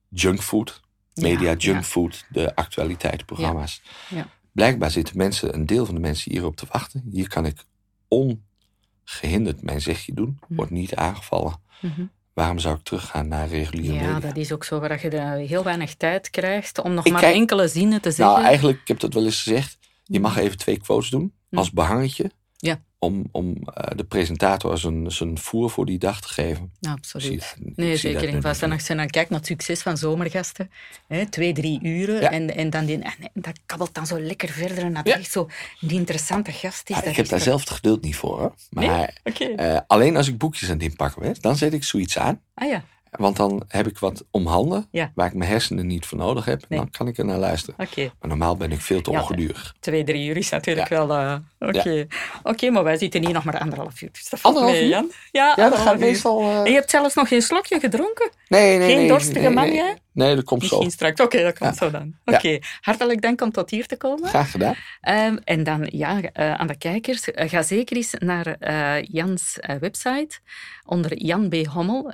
junkfood. 0.10 0.82
Media 1.14 1.50
ja, 1.50 1.58
junkfood. 1.58 2.26
Ja. 2.30 2.42
De 2.42 2.56
actualiteitsprogramma's. 2.56 3.82
Ja. 4.10 4.28
Blijkbaar 4.52 4.92
zitten 4.92 5.18
mensen, 5.18 5.54
een 5.54 5.66
deel 5.66 5.86
van 5.86 5.96
de 5.96 6.02
mensen 6.02 6.32
hierop 6.32 6.56
te 6.56 6.66
wachten. 6.72 7.08
Hier 7.12 7.28
kan 7.28 7.46
ik 7.46 7.66
ongehinderd 8.08 9.62
mijn 9.62 9.82
zegje 9.82 10.14
doen. 10.14 10.40
Mhm. 10.40 10.56
Wordt 10.56 10.72
niet 10.72 10.96
aangevallen. 10.96 11.62
Mm 11.82 12.12
waarom 12.34 12.60
zou 12.60 12.76
ik 12.76 12.84
teruggaan 12.84 13.28
naar 13.28 13.48
reguliere 13.48 13.94
ja, 13.94 14.00
media? 14.00 14.14
Ja, 14.14 14.20
dat 14.20 14.38
is 14.38 14.52
ook 14.52 14.64
zo, 14.64 14.80
waar 14.80 15.02
je 15.02 15.46
heel 15.48 15.64
weinig 15.64 15.96
tijd 15.96 16.30
krijgt 16.30 16.82
om 16.82 16.94
nog 16.94 17.10
maar 17.10 17.24
enkele 17.24 17.68
zinnen 17.68 18.02
te 18.02 18.12
zeggen. 18.12 18.36
Nou, 18.36 18.48
eigenlijk, 18.48 18.80
ik 18.82 18.88
heb 18.88 19.00
dat 19.00 19.14
wel 19.14 19.26
eens 19.26 19.42
gezegd. 19.42 19.78
Je 20.04 20.20
mag 20.20 20.38
even 20.38 20.58
twee 20.58 20.80
quotes 20.80 21.10
doen 21.10 21.34
hm. 21.50 21.58
als 21.58 21.72
behangetje. 21.72 22.32
Ja. 22.58 22.82
Om, 23.04 23.24
om 23.32 23.48
uh, 23.48 23.56
de 23.96 24.04
presentator 24.04 24.78
zijn, 24.78 25.12
zijn 25.12 25.38
voer 25.38 25.70
voor 25.70 25.86
die 25.86 25.98
dag 25.98 26.22
te 26.22 26.28
geven. 26.28 26.72
absoluut. 26.82 27.56
nee, 27.76 27.98
zeker 27.98 28.30
in 28.30 28.42
vast. 28.42 28.64
En 28.64 28.72
als 28.72 28.88
je 28.88 28.96
dan 28.96 29.08
kijkt 29.08 29.30
naar 29.30 29.40
het 29.40 29.48
succes 29.48 29.82
van 29.82 29.98
zomergasten, 29.98 30.72
hè, 31.08 31.26
twee, 31.26 31.54
drie 31.54 31.80
uren, 31.84 32.32
en, 32.32 32.56
en, 32.56 32.70
dan 32.70 32.86
die, 32.86 33.00
en, 33.00 33.32
dat 33.34 33.60
kabbelt 33.66 33.94
dan 33.94 34.08
zo 34.08 34.20
lekker 34.20 34.50
verder. 34.50 34.78
En 34.78 34.94
dat 34.94 35.08
ja. 35.08 35.18
echt 35.18 35.32
zo 35.32 35.50
die 35.80 35.98
interessante 35.98 36.52
gast 36.52 36.90
is. 36.90 36.96
Ja, 36.96 37.04
ik 37.04 37.16
heb 37.16 37.28
daar 37.28 37.40
zelf 37.40 37.60
het 37.60 37.70
geduld 37.70 38.02
niet 38.02 38.16
voor. 38.16 38.40
Hoor. 38.40 38.56
Maar 38.70 39.14
nee? 39.24 39.56
uh, 39.56 39.80
alleen 39.88 40.18
als 40.18 40.28
ik 40.28 40.38
boekjes 40.38 40.70
aan 40.70 40.76
het 40.76 40.84
inpakken 40.84 41.22
ben, 41.22 41.36
dan 41.42 41.56
zet 41.56 41.74
ik 41.74 41.84
zoiets 41.84 42.18
aan. 42.18 42.42
Ah 42.54 42.70
ja. 42.70 42.84
Want 43.18 43.36
dan 43.36 43.64
heb 43.68 43.88
ik 43.88 43.98
wat 43.98 44.26
om 44.32 44.48
handen 44.48 44.88
waar 45.16 45.28
ik 45.28 45.34
mijn 45.34 45.50
hersenen 45.50 45.88
niet 45.88 46.06
voor 46.06 46.18
nodig 46.18 46.46
heb. 46.46 46.66
Dan 46.70 46.90
kan 46.90 47.08
ik 47.08 47.18
er 47.18 47.26
naar 47.26 47.38
luisteren. 47.38 47.76
Maar 47.96 48.30
normaal 48.30 48.58
ben 48.58 48.72
ik 48.72 48.82
veel 48.82 49.02
te 49.02 49.10
ongedurig. 49.10 49.76
Twee, 49.80 50.04
drie 50.04 50.28
uur 50.28 50.38
is 50.38 50.50
natuurlijk 50.50 50.88
wel... 50.90 51.10
Uh, 51.10 51.36
Oké, 51.60 52.08
okay. 52.44 52.70
maar 52.70 52.84
wij 52.84 52.98
zitten 52.98 53.26
hier 53.26 53.34
nog 53.34 53.44
maar 53.44 53.60
anderhalf 53.60 54.02
uur. 54.02 54.10
Dus 54.12 54.30
dat 54.30 54.44
anderhalf 54.44 54.76
uur? 54.76 54.88
Jan. 54.88 55.12
Ja, 55.32 55.54
ja 55.56 55.70
dat 55.70 55.80
gaat 55.80 56.00
meestal... 56.00 56.42
Uh... 56.42 56.58
En 56.58 56.66
je 56.66 56.74
hebt 56.74 56.90
zelfs 56.90 57.16
nog 57.16 57.28
geen 57.28 57.42
slokje 57.42 57.80
gedronken? 57.80 58.32
Nee, 58.48 58.78
nee, 58.78 58.88
Geen 58.88 58.98
nee, 58.98 59.08
dorstige 59.08 59.40
nee, 59.40 59.50
man, 59.50 59.74
jij? 59.74 59.98
Nee, 60.14 60.36
dat 60.36 60.44
komt 60.44 60.62
Misschien 60.62 60.84
zo. 60.84 60.90
straks. 60.90 61.22
Oké, 61.22 61.44
dat 61.44 61.58
komt 61.58 61.76
zo 61.76 61.92
dan. 61.92 62.16
Oké, 62.26 62.60
hartelijk 62.82 63.22
dank 63.22 63.42
om 63.42 63.52
tot 63.52 63.70
hier 63.70 63.86
te 63.86 63.98
komen. 63.98 64.30
Graag 64.30 64.52
gedaan. 64.52 64.76
Um, 65.10 65.38
en 65.44 65.64
dan, 65.64 65.88
ja, 65.92 66.18
uh, 66.18 66.54
aan 66.54 66.68
de 66.68 66.78
kijkers, 66.78 67.28
uh, 67.28 67.50
ga 67.50 67.62
zeker 67.62 67.98
eens 67.98 68.14
naar 68.18 68.56
uh, 68.60 69.02
Jans 69.02 69.58
website 69.80 70.40
onder 70.86 71.18
Jan 71.18 71.50
B. 71.50 71.66
Hommel. 71.66 72.12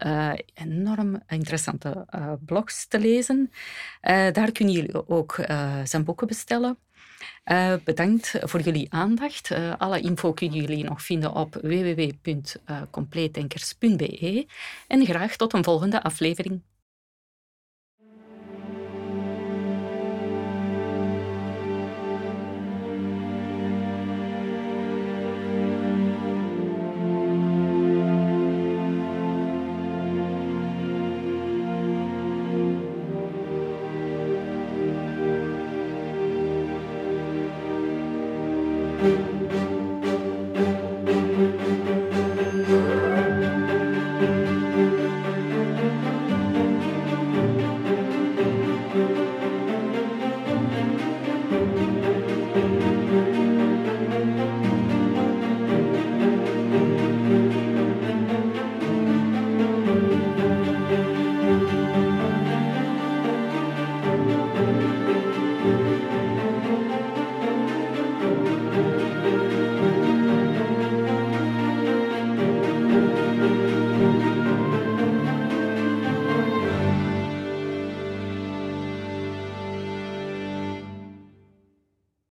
enorm 0.53 1.21
interessante 1.27 2.05
blogs 2.45 2.87
te 2.87 2.99
lezen. 2.99 3.51
daar 4.31 4.51
kunnen 4.51 4.73
jullie 4.73 5.07
ook 5.07 5.35
zijn 5.83 6.03
boeken 6.03 6.27
bestellen. 6.27 6.77
Uh, 7.45 7.73
bedankt 7.83 8.33
voor 8.41 8.61
jullie 8.61 8.93
aandacht. 8.93 9.49
Uh, 9.49 9.73
alle 9.77 9.99
info 9.99 10.33
kunnen 10.33 10.59
jullie 10.59 10.83
nog 10.83 11.01
vinden 11.01 11.33
op 11.33 11.53
www.compleetdenkers.be. 11.53 14.47
En 14.87 15.05
graag 15.05 15.35
tot 15.35 15.53
een 15.53 15.63
volgende 15.63 16.03
aflevering. 16.03 16.61